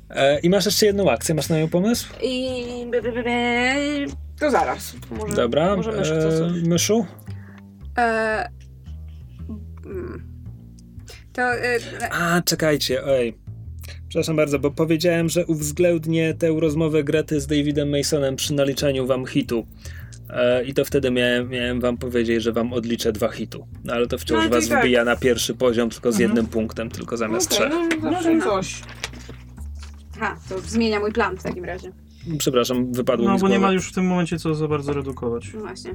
[0.10, 1.36] E, I masz jeszcze jedną akcję.
[1.36, 2.08] Masz na nią pomysł?
[2.24, 2.86] I.
[4.40, 4.94] to zaraz.
[5.12, 5.76] Może, Dobra.
[5.76, 7.06] Może mysz chce E, myszu?
[7.98, 8.50] E,
[9.86, 10.24] mm.
[11.34, 11.80] to e,
[12.12, 13.04] A, czekajcie.
[13.04, 13.38] Oj.
[14.10, 19.26] Przepraszam bardzo, bo powiedziałem, że uwzględnię tę rozmowę Grety z Davidem Masonem przy naliczaniu wam
[19.26, 19.68] hitu.
[20.30, 23.68] E, I to wtedy miałem, miałem wam powiedzieć, że wam odliczę dwa hitu.
[23.84, 24.78] No ale to wciąż No, was tak.
[24.82, 26.30] wybija na pierwszy poziom, tylko z Mhm.
[26.30, 28.02] jednym punktem, tylko zamiast Okej, trzech.
[28.02, 28.82] no, zawsze coś.
[30.16, 31.92] Aha, to zmienia mój plan w takim razie.
[32.38, 34.94] Przepraszam, wypadło No mi z bo nie ma już w tym momencie co za bardzo
[34.94, 35.54] redukować.
[35.54, 35.92] No właśnie.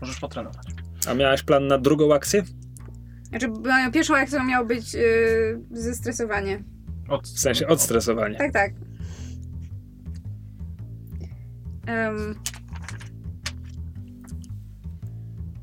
[0.00, 0.66] Możesz potrenować.
[1.08, 2.42] A miałaś plan na drugą akcję?
[3.22, 5.00] Znaczy, moją pierwszą akcją miało być yy,
[5.70, 6.62] zestresowanie.
[7.08, 8.36] Od, W sensie odstresowanie.
[8.38, 8.72] Tak, tak.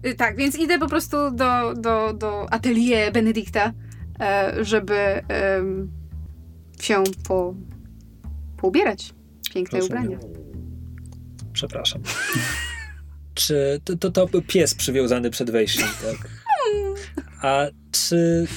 [0.06, 3.73] Y, Tak, więc idę po prostu do, do, do atelier Benedykta,
[4.19, 4.95] e, żeby
[6.80, 7.56] się po,
[8.61, 9.14] poubierać.
[9.53, 10.03] Piękne Rozumiem.
[10.03, 10.19] ubranie.
[11.53, 12.01] Przepraszam.
[13.33, 16.30] Czy to, to, to pies przywiązany przed wejściem, tak?
[17.41, 18.48] A czy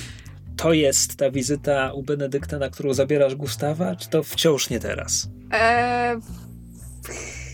[0.57, 5.29] to jest ta wizyta u Benedykta, na którą zabierasz Gustawa, czy to wciąż nie teraz?
[5.53, 6.21] E,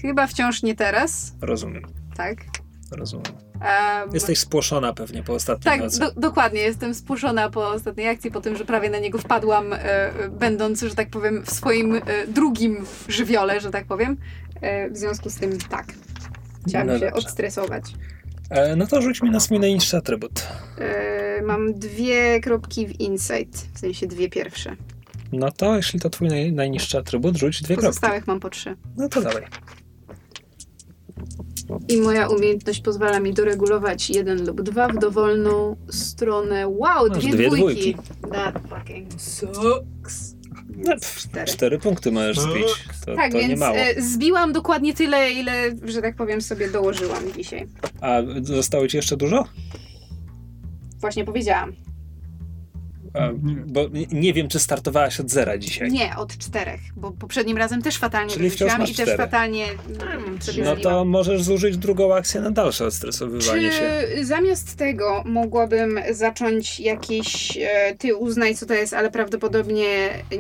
[0.03, 1.83] chyba wciąż nie teraz, Rozumiem,
[2.17, 2.45] tak.
[2.91, 3.50] rozumiem.
[3.61, 6.01] Em, Jesteś spłoszona pewnie po ostatniej Tak, nocy.
[6.01, 6.61] do, dokładnie.
[6.61, 9.79] Jestem spuszczona po ostatniej akcji, po tym, że prawie na niego wpadłam, e,
[10.31, 14.17] będąc, że tak powiem, w swoim e, drugim żywiole, że tak powiem.
[14.61, 15.87] E, w związku z tym tak.
[16.69, 17.15] Chciałam No się dobrze.
[17.27, 17.85] odstresować.
[18.51, 20.47] E, no to rzuć mi na swój najniższy atrybut.
[20.79, 24.77] E, mam dwie kropki w insight, w sensie dwie pierwsze.
[25.33, 27.87] No to jeśli to twój naj, najniższy atrybut, rzuć dwie kropki.
[27.87, 28.77] Pozostałych mam po trzy.
[28.97, 29.43] No to dawaj.
[31.89, 36.69] I moja umiejętność pozwala mi doregulować jeden lub dwa w dowolną stronę.
[36.69, 37.65] Wow, Masz dwie, dwie dwójki.
[37.95, 37.95] dwójki.
[38.33, 40.35] That fucking sucks.
[40.77, 41.47] No, cztery.
[41.47, 42.67] Cztery punkty możesz zbić.
[43.07, 43.77] To, Tak, to nie więc mało.
[43.77, 47.67] e, zbiłam dokładnie tyle, ile, że tak powiem, sobie dołożyłam dzisiaj.
[48.01, 49.45] A zostało ci jeszcze dużo?
[51.01, 51.73] Właśnie powiedziałam.
[53.15, 53.55] Nie.
[53.67, 53.81] bo
[54.13, 55.91] nie- wiem, czy startowałaś od zera dzisiaj.
[55.93, 59.17] Nie, od czterech, bo poprzednim razem też fatalnie Czyli masz i też cztery.
[59.17, 63.91] fatalnie mm, sobie No to możesz zużyć drugą akcję na dalsze odstresowywanie się.
[64.17, 69.87] Czy zamiast tego mogłabym zacząć jakiś, e, ty uznaj co to jest, ale prawdopodobnie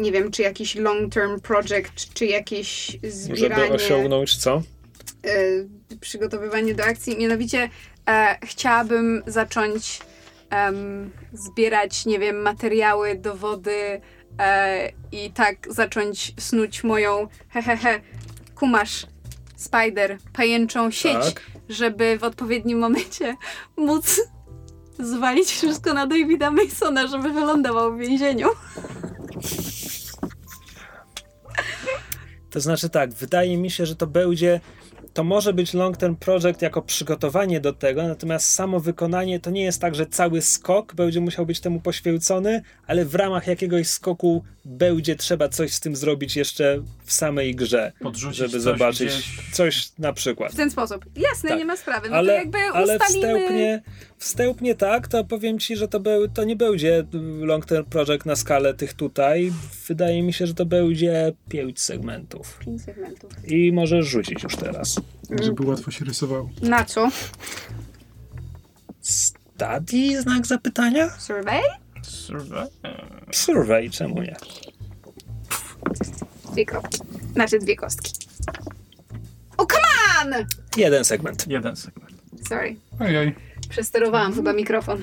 [0.00, 4.62] nie wiem, czy jakiś long term project, czy jakieś Żeby zbieranie, osiągnąć co?
[5.24, 5.30] e,
[6.00, 7.18] przygotowywanie do akcji.
[7.18, 7.68] Mianowicie
[8.08, 10.00] e, chciałabym zacząć
[10.50, 14.00] em, zbierać, nie wiem, materiały, dowody
[14.38, 18.00] e, i tak zacząć snuć moją hehehe,
[18.54, 19.06] kumasz,
[19.56, 21.42] spider, pajęczą sieć Tak.
[21.68, 23.36] żeby w odpowiednim momencie
[23.76, 24.20] móc
[24.98, 28.48] zwalić wszystko na Davida Masona, żeby wylądował w więzieniu.
[32.50, 34.60] To znaczy tak, wydaje mi się, że to będzie.
[35.14, 39.62] To może być long term project jako przygotowanie do tego, natomiast samo wykonanie to nie
[39.62, 44.44] jest tak, że cały skok będzie musiał być temu poświęcony, ale w ramach jakiegoś skoku
[44.64, 49.50] będzie trzeba coś z tym zrobić jeszcze w samej grze, Podrzucić żeby coś zobaczyć gdzieś.
[49.52, 50.52] coś na przykład.
[50.52, 51.04] W ten sposób.
[51.16, 51.58] Jasne, Tak.
[51.58, 52.08] nie ma sprawy.
[52.08, 53.26] No to ale, jakby ale ustalimy...
[53.28, 53.82] wstępnie,
[54.18, 57.04] wstępnie tak, to powiem ci, że to, był, to nie będzie
[57.40, 59.52] long term project na skalę tych tutaj.
[59.88, 62.58] Wydaje mi się, że to będzie pięć segmentów.
[62.58, 63.32] Pięć segmentów.
[63.48, 65.00] I możesz rzucić już teraz.
[65.42, 66.50] Żeby łatwo się rysowało.
[66.62, 67.08] Na co?
[69.00, 70.22] Study?
[70.22, 71.10] Znak zapytania?
[71.18, 71.60] Survey?
[72.02, 72.66] Survey?
[73.32, 74.36] Survey, czemu nie?
[76.52, 76.98] Dwie kropki.
[77.32, 78.12] Znaczy dwie kostki.
[79.56, 80.46] O, come on!
[80.76, 81.46] Jeden segment.
[81.48, 82.10] Jeden segment.
[82.48, 82.76] Sorry.
[83.00, 83.34] Ojej,
[83.68, 85.02] Przesterowałam chyba mikrofon.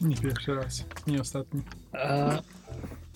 [0.00, 1.62] nie pierwszy raz, nie ostatni.
[1.92, 2.38] A,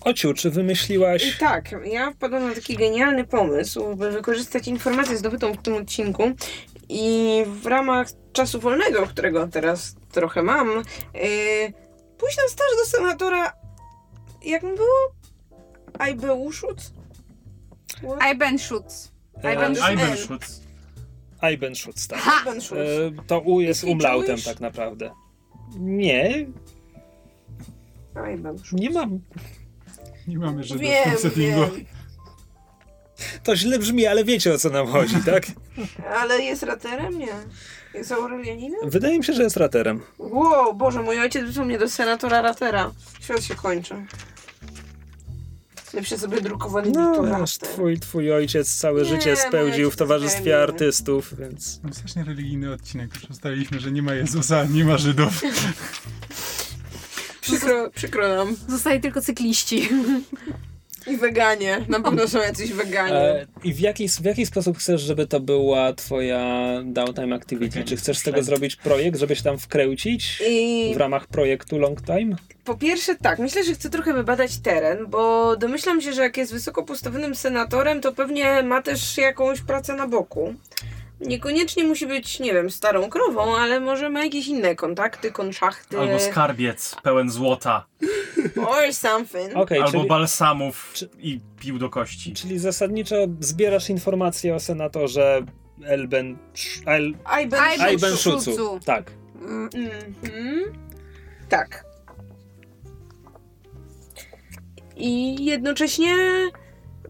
[0.01, 1.37] Ociu, czy I wymyśliłaś...
[1.37, 6.23] tak, ja wpadłam na taki genialny pomysł, by wykorzystać informację zdobytą w tym odcinku
[6.89, 10.67] i w ramach czasu wolnego, którego teraz trochę mam,
[11.13, 11.21] yy,
[12.19, 13.53] pójść na staż do senatora,
[14.45, 15.13] jak mu było?
[15.99, 16.77] Ajbeuszut?
[18.33, 19.11] I ben shoots.
[19.43, 20.61] I E, ben Iben- Ibenschutz.
[21.53, 22.19] Ibenschutz, tak.
[22.19, 22.31] Ha!
[22.39, 22.77] Ajbenszut.
[22.77, 22.83] E,
[23.27, 25.11] to U jest umlautem tak naprawdę.
[25.79, 26.45] Nie,
[28.15, 28.79] Ajbenszut.
[28.79, 29.19] nie mam.
[30.27, 31.59] Nie mamy w Wiem, settingu.
[31.61, 31.85] wiem,
[33.43, 35.43] To źle brzmi, ale wiecie o co nam chodzi, tak?
[36.15, 37.17] ale jest raterem?
[37.19, 37.33] Nie.
[37.93, 38.79] Jest Aurelianinem?
[38.89, 40.01] Wydaje mi się, że jest raterem.
[40.17, 42.91] Wow, Boże, mój ojciec wysłał mnie do senatora ratera.
[43.19, 43.95] Świat się kończy.
[45.93, 49.97] Lepsze sobie drukowali No, to wiesz, twój, twój ojciec całe Nie, życie spędził ojciec w
[49.97, 51.79] towarzystwie jest artystów, więc...
[51.83, 53.15] Mam strasznie religijny odcinek.
[53.15, 55.41] Już ustaliliśmy, że nie ma Jezusa, nie ma Żydów.
[57.41, 58.55] Przykro, przykro nam.
[58.67, 59.89] Zostali tylko cykliści.
[61.09, 61.85] I weganie.
[61.87, 63.15] Na pewno są jacyś weganie.
[63.15, 67.83] E, I w jaki, w jaki sposób chcesz, żeby to była twoja downtime activity?
[67.83, 72.01] Czy chcesz z tego zrobić projekt, żeby się tam wkręcić I w ramach projektu long
[72.01, 72.35] time?
[72.69, 76.51] po pierwsze tak, myślę, że chcę trochę wybadać teren, bo domyślam się, że jak jest
[76.51, 80.53] wysoko postawionym senatorem, to pewnie ma też jakąś pracę na boku.
[81.21, 85.99] Niekoniecznie musi być, nie wiem, starą krową, ale może ma jakieś inne kontakty, konszachty.
[85.99, 87.85] Albo skarbiec pełen złota.
[88.67, 89.55] Or something.
[89.55, 92.33] Okej, albo czyli, balsamów Czy- i pił do kości.
[92.33, 95.41] czyli zasadniczo zbierasz informacje o senatorze
[95.85, 96.37] Elben...
[96.85, 98.51] El, Ajben Szucu.
[98.51, 98.79] Szucu.
[98.85, 99.11] Tak.
[99.41, 99.69] Mm,
[100.23, 100.73] mm,
[101.49, 101.85] tak.
[104.95, 106.15] I jednocześnie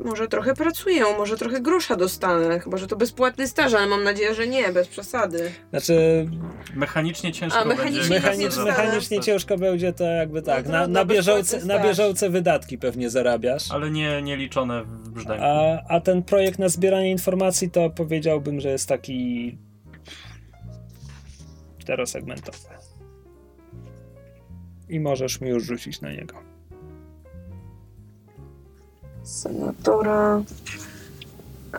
[0.05, 4.33] może trochę pracuję, może trochę grosza dostanę, chyba że to bezpłatny staż, ale mam nadzieję,
[4.33, 5.51] że nie, bez przesady.
[5.69, 6.27] Znaczy,
[6.75, 8.15] Mechanicznie ciężko A, mechanicznie będzie.
[8.15, 10.65] Mechanicz- mechanicz, za- mechanicznie ciężko będzie to jakby tak.
[10.65, 13.71] No Na, trudno, na, bieżące, na bieżące wydatki pewnie zarabiasz.
[13.71, 15.43] Ale nie, nie liczone w brzdęku.
[15.45, 19.57] A, a ten projekt na zbieranie informacji to powiedziałbym, że jest taki
[21.77, 22.57] czterosegmentowy.
[24.89, 26.35] I możesz mi już rzucić na niego.
[29.29, 30.43] Senatora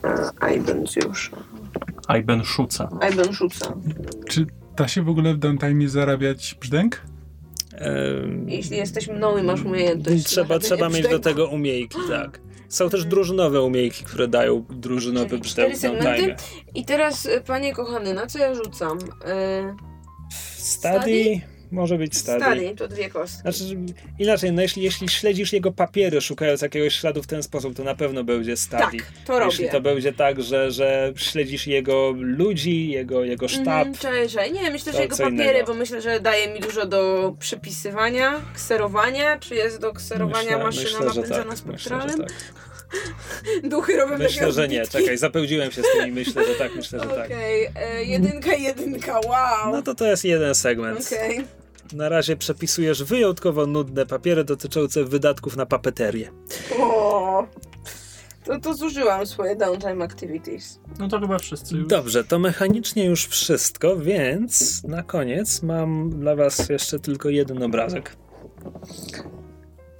[0.04, 1.36] e, Ajbenziusza.
[2.06, 2.88] Ajben Szuca.
[3.00, 3.74] Ajbenszuca.
[4.28, 4.46] Czy
[4.76, 7.00] da się w ogóle w downtime zarabiać brzdęk?
[8.46, 10.24] Jeśli jesteś mną i masz umiejętność.
[10.24, 12.40] trzeba trzeba mieć do tego umiejki, tak.
[12.68, 16.22] Są też drużynowe umiejki, które dają drużynowy brzdęk w segmenty?
[16.22, 16.36] time.
[16.74, 18.98] I teraz, e, panie kochany, na co ja rzucam?
[19.24, 19.76] E,
[20.56, 21.40] Study
[21.70, 22.40] może być study.
[22.40, 23.40] Stali, to dwie kostki.
[23.42, 23.62] Znaczy,
[24.18, 27.94] inaczej, no jeśli, jeśli śledzisz jego papiery, szukając jakiegoś śladu w ten sposób, to na
[27.94, 28.82] pewno będzie study.
[28.82, 28.92] tak,
[29.26, 29.72] to Jeśli robię.
[29.72, 34.52] to będzie tak, że, że śledzisz jego ludzi, jego, jego sztab, Mhm, cześć, cześć.
[34.52, 35.66] Nie, myślę, że jego papiery, innego.
[35.66, 39.38] bo myślę, że daje mi dużo do przepisywania, kserowania.
[39.38, 42.18] Czy jest do kserowania maszyna myślę, napędzana tak, myślę, spektralem?
[42.18, 42.32] tak.
[43.70, 44.86] Duchy robią Myślę, że nie.
[44.86, 47.26] Czekaj, zapełdziłem się z tymi, myślę, że tak, myślę, że tak.
[47.26, 49.72] Okej, e, jedynka, jedynka, wow.
[49.72, 51.06] No to to jest jeden segment.
[51.06, 51.44] Okej.
[51.92, 56.30] Na razie przepisujesz wyjątkowo nudne papiery dotyczące wydatków na papeterię.
[56.78, 57.46] O,
[58.44, 60.80] To, to zużyłam swoje downtime activities.
[60.98, 61.86] No to chyba wszyscy już.
[61.86, 68.16] Dobrze, to mechanicznie już wszystko, więc na koniec mam dla was jeszcze tylko jeden obrazek.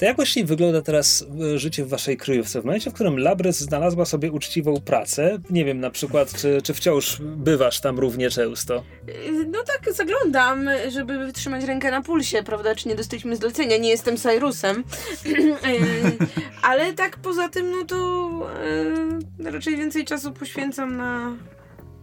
[0.01, 2.61] To jak właściwie wygląda teraz e, życie w waszej kryjówce?
[2.61, 6.75] W momencie, w którym Labrys znalazła sobie uczciwą pracę, nie wiem na przykład, czy, czy
[6.75, 8.85] wciąż bywasz tam równie często?
[9.09, 12.75] Y, No tak, zaglądam, żeby wytrzymać rękę na pulsie, prawda?
[12.75, 13.77] Czy nie dostaliśmy zlecenia?
[13.77, 14.85] Nie jestem Cyrusem.
[15.27, 16.17] Y,
[16.63, 18.31] Ale tak poza tym, no to
[19.45, 21.37] y, raczej więcej czasu poświęcam na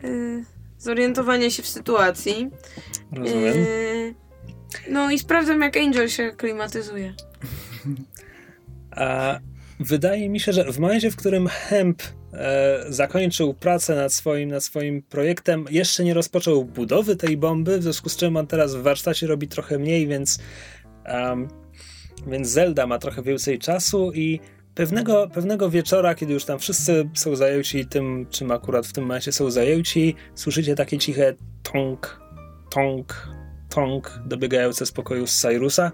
[0.03, 0.43] y,
[0.77, 2.50] zorientowanie się w sytuacji.
[3.11, 3.58] Rozumiem.
[3.58, 4.16] Y,
[4.90, 7.14] No i sprawdzam, jak Angel się klimatyzuje.
[8.92, 9.40] A
[9.80, 12.02] wydaje mi się, że w momencie, w którym Hemp
[12.34, 17.84] e, zakończył pracę nad swoim, nad swoim projektem, jeszcze nie rozpoczął budowy tej bomby, w
[17.84, 20.40] związku z czym on teraz w warsztacie robi trochę mniej, więc,
[21.04, 21.48] em,
[22.28, 24.40] więc Zelda ma trochę więcej czasu i
[24.76, 29.32] pewnego, pewnego wieczora, kiedy już tam wszyscy są zajęci tym, czym akurat w tym momencie
[29.32, 31.34] są zajęci, słyszycie takie ciche
[31.64, 32.22] tonk,
[32.70, 33.30] tonk,
[33.70, 35.92] tonk dobiegające z pokoju z Cyrusa,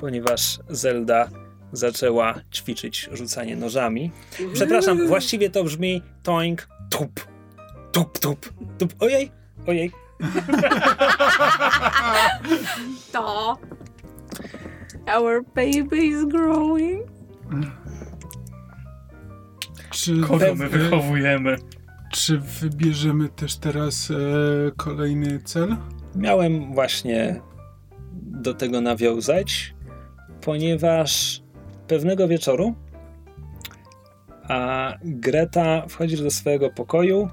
[0.00, 1.28] ponieważ Zelda
[1.72, 4.10] zaczęła ćwiczyć rzucanie nożami.
[4.52, 7.26] Przepraszam, właściwie to brzmi toink, tup,
[7.92, 8.94] tup, tup, tup.
[9.00, 9.30] Ojej,
[9.66, 9.90] ojej.
[13.12, 13.56] To.
[15.16, 17.02] Our baby is growing.
[19.90, 21.56] Czy, Kogo my wy- wychowujemy?
[22.12, 24.14] czy wybierzemy też teraz e,
[24.76, 25.76] kolejny cel?
[26.16, 27.40] Miałem właśnie
[28.12, 29.74] do tego nawiązać,
[30.40, 31.42] ponieważ
[31.88, 32.74] pewnego wieczoru
[34.50, 37.28] a Greta wchodzisz do swojego pokoju.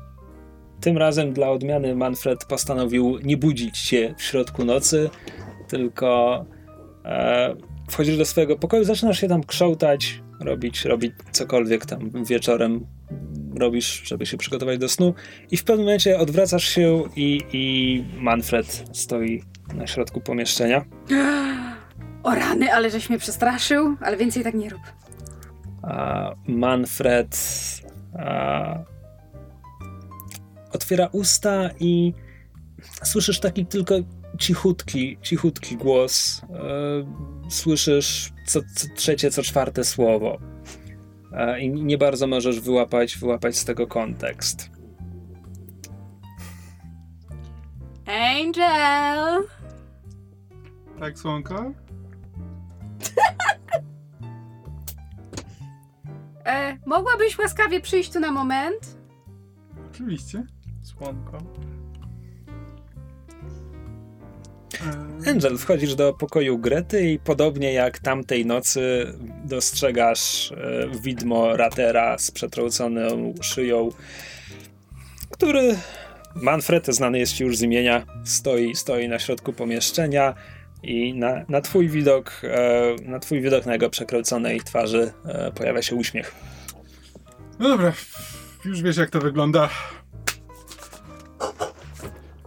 [0.81, 5.09] Tym razem dla odmiany Manfred postanowił nie budzić cię w środku nocy,
[5.67, 6.45] tylko
[7.05, 7.55] e,
[7.89, 12.85] wchodzisz do swojego pokoju, zaczynasz się tam krzątać, robić, robić cokolwiek tam wieczorem
[13.59, 15.13] robisz, żeby się przygotować do snu
[15.51, 19.43] i w pewnym momencie odwracasz się i, i Manfred stoi
[19.75, 20.85] na środku pomieszczenia.
[22.27, 24.81] O rany, ale żeś mnie przestraszył, ale więcej tak nie rób.
[25.83, 27.37] A Manfred
[28.19, 28.79] a,
[30.73, 32.13] otwiera usta i
[33.03, 33.95] słyszysz taki tylko
[34.37, 36.41] cichutki, cichutki głos.
[36.43, 40.37] E, słyszysz co, co trzecie, co czwarte słowo.
[41.33, 44.71] E, I nie bardzo możesz wyłapać, wyłapać z tego kontekst.
[48.05, 49.43] Angel!
[50.99, 51.71] Tak, słonko?
[56.45, 58.97] E, mogłabyś łaskawie przyjść tu na moment?
[59.91, 60.43] Oczywiście.
[60.83, 61.37] Słonko.
[65.25, 69.13] E, Angel, wchodzisz do pokoju Grety i podobnie jak tamtej nocy
[69.45, 73.89] dostrzegasz e, widmo Ratera z przetrąconą szyją,
[75.29, 75.77] który
[76.35, 80.33] Manfred, znany jest ci już z imienia, stoi, stoi na środku pomieszczenia
[80.83, 85.81] i na, na twój widok, e, na twój widok na jego przekręconej twarzy e, pojawia
[85.81, 86.35] się uśmiech.
[87.59, 87.93] No dobra,
[88.65, 89.69] już wiesz jak to wygląda.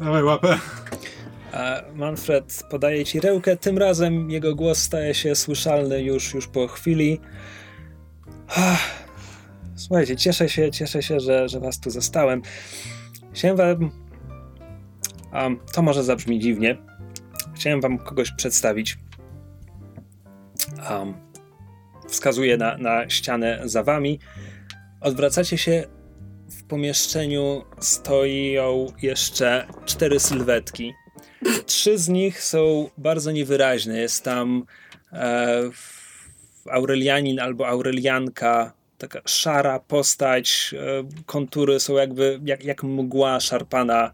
[0.00, 0.58] Dawaj łapę.
[1.94, 3.56] Manfred podaje ci rękę.
[3.56, 7.20] Tym razem jego głos staje się słyszalny już, już po chwili.
[8.48, 9.00] Ach,
[9.80, 12.42] Słuchajcie, cieszę się, cieszę się, że, że was tu zostałem.
[13.32, 13.90] Chciałem wam...
[15.32, 16.89] Um, to może zabrzmi dziwnie.
[17.60, 18.98] Chciałem wam kogoś przedstawić.
[20.90, 21.14] Um,
[22.08, 24.18] wskazuję na, na ścianę za wami.
[25.00, 25.84] Odwracacie się.
[26.50, 30.94] W pomieszczeniu stoją jeszcze cztery sylwetki.
[31.66, 33.98] Trzy z nich są bardzo niewyraźne.
[33.98, 34.64] Jest tam
[35.12, 35.62] e,
[36.70, 40.74] Aurelianin albo Aurelianka, taka szara postać.
[40.74, 44.12] E, kontury są jakby jak, jak mgła szarpana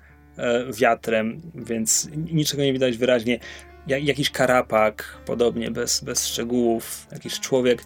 [0.78, 3.38] wiatrem, więc niczego nie widać wyraźnie.
[3.86, 7.84] Ja, jakiś karapak, podobnie, bez, bez szczegółów, jakiś człowiek.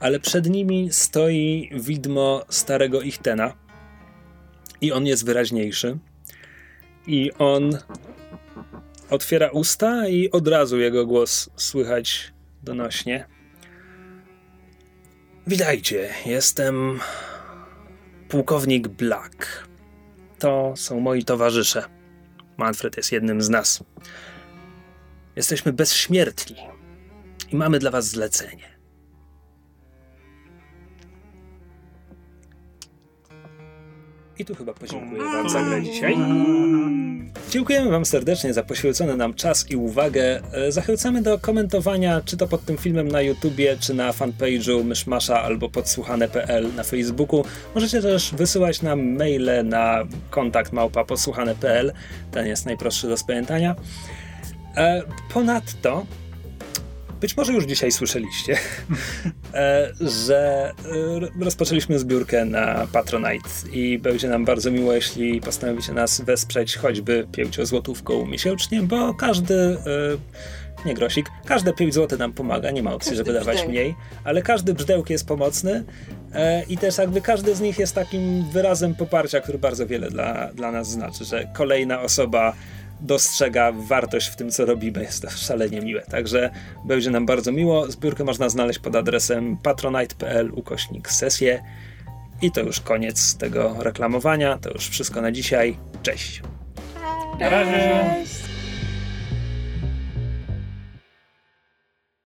[0.00, 3.52] Ale przed nimi stoi widmo starego Ichtena.
[4.80, 5.98] I on jest wyraźniejszy.
[7.06, 7.78] I on
[9.10, 12.32] otwiera usta i od razu jego głos słychać
[12.62, 13.26] donośnie.
[15.46, 17.00] Witajcie, jestem
[18.28, 19.68] pułkownik Black.
[20.38, 21.84] To są moi towarzysze.
[22.56, 23.84] Manfred jest jednym z nas.
[25.36, 26.56] Jesteśmy bezśmiertni
[27.52, 28.73] i mamy dla was zlecenie.
[34.38, 36.16] I tu chyba podziękuję wam za grę dzisiaj.
[37.50, 40.40] Dziękujemy Wam serdecznie za poświęcony nam czas i uwagę.
[40.52, 45.42] E, Zachęcamy do komentowania, czy to pod tym filmem na YouTubie, czy na fanpage'u Myszmasza
[45.42, 47.44] albo podsłuchane.pl na Facebooku.
[47.74, 51.92] Możecie też wysyłać nam maile na kontakt małpa podsłuchane.pl.
[52.30, 53.74] Ten jest najprostszy do spamiętania.
[54.76, 56.06] E, Ponadto
[57.24, 58.56] być może już dzisiaj słyszeliście,
[59.54, 60.72] e, że
[61.40, 67.26] e, rozpoczęliśmy zbiórkę na Patronite i będzie nam bardzo miło, jeśli postanowicie nas wesprzeć choćby
[67.32, 73.10] pięciozłotówką miesięcznie, bo każdy, e, nie grosik, każde 5 zł nam pomaga, nie ma opcji,
[73.10, 73.94] Każdy żeby dawać mniej,
[74.24, 75.84] ale każdy brzdęk jest pomocny
[76.68, 80.72] i też jakby każdy z nich jest takim wyrazem poparcia, który bardzo wiele dla, dla
[80.72, 82.52] nas znaczy, że kolejna osoba
[83.04, 85.02] dostrzega wartość w tym, co robimy.
[85.02, 86.02] Jest to szalenie miłe.
[86.02, 86.50] Także
[86.84, 87.90] będzie nam bardzo miło.
[87.90, 91.62] Zbiórkę można znaleźć pod adresem patronite.pl ukośnik sesję.
[92.42, 94.58] I to już koniec tego reklamowania.
[94.58, 95.76] To już wszystko na dzisiaj.
[96.02, 96.42] Cześć!
[97.40, 98.04] Na razie.
[98.24, 98.53] Cześć.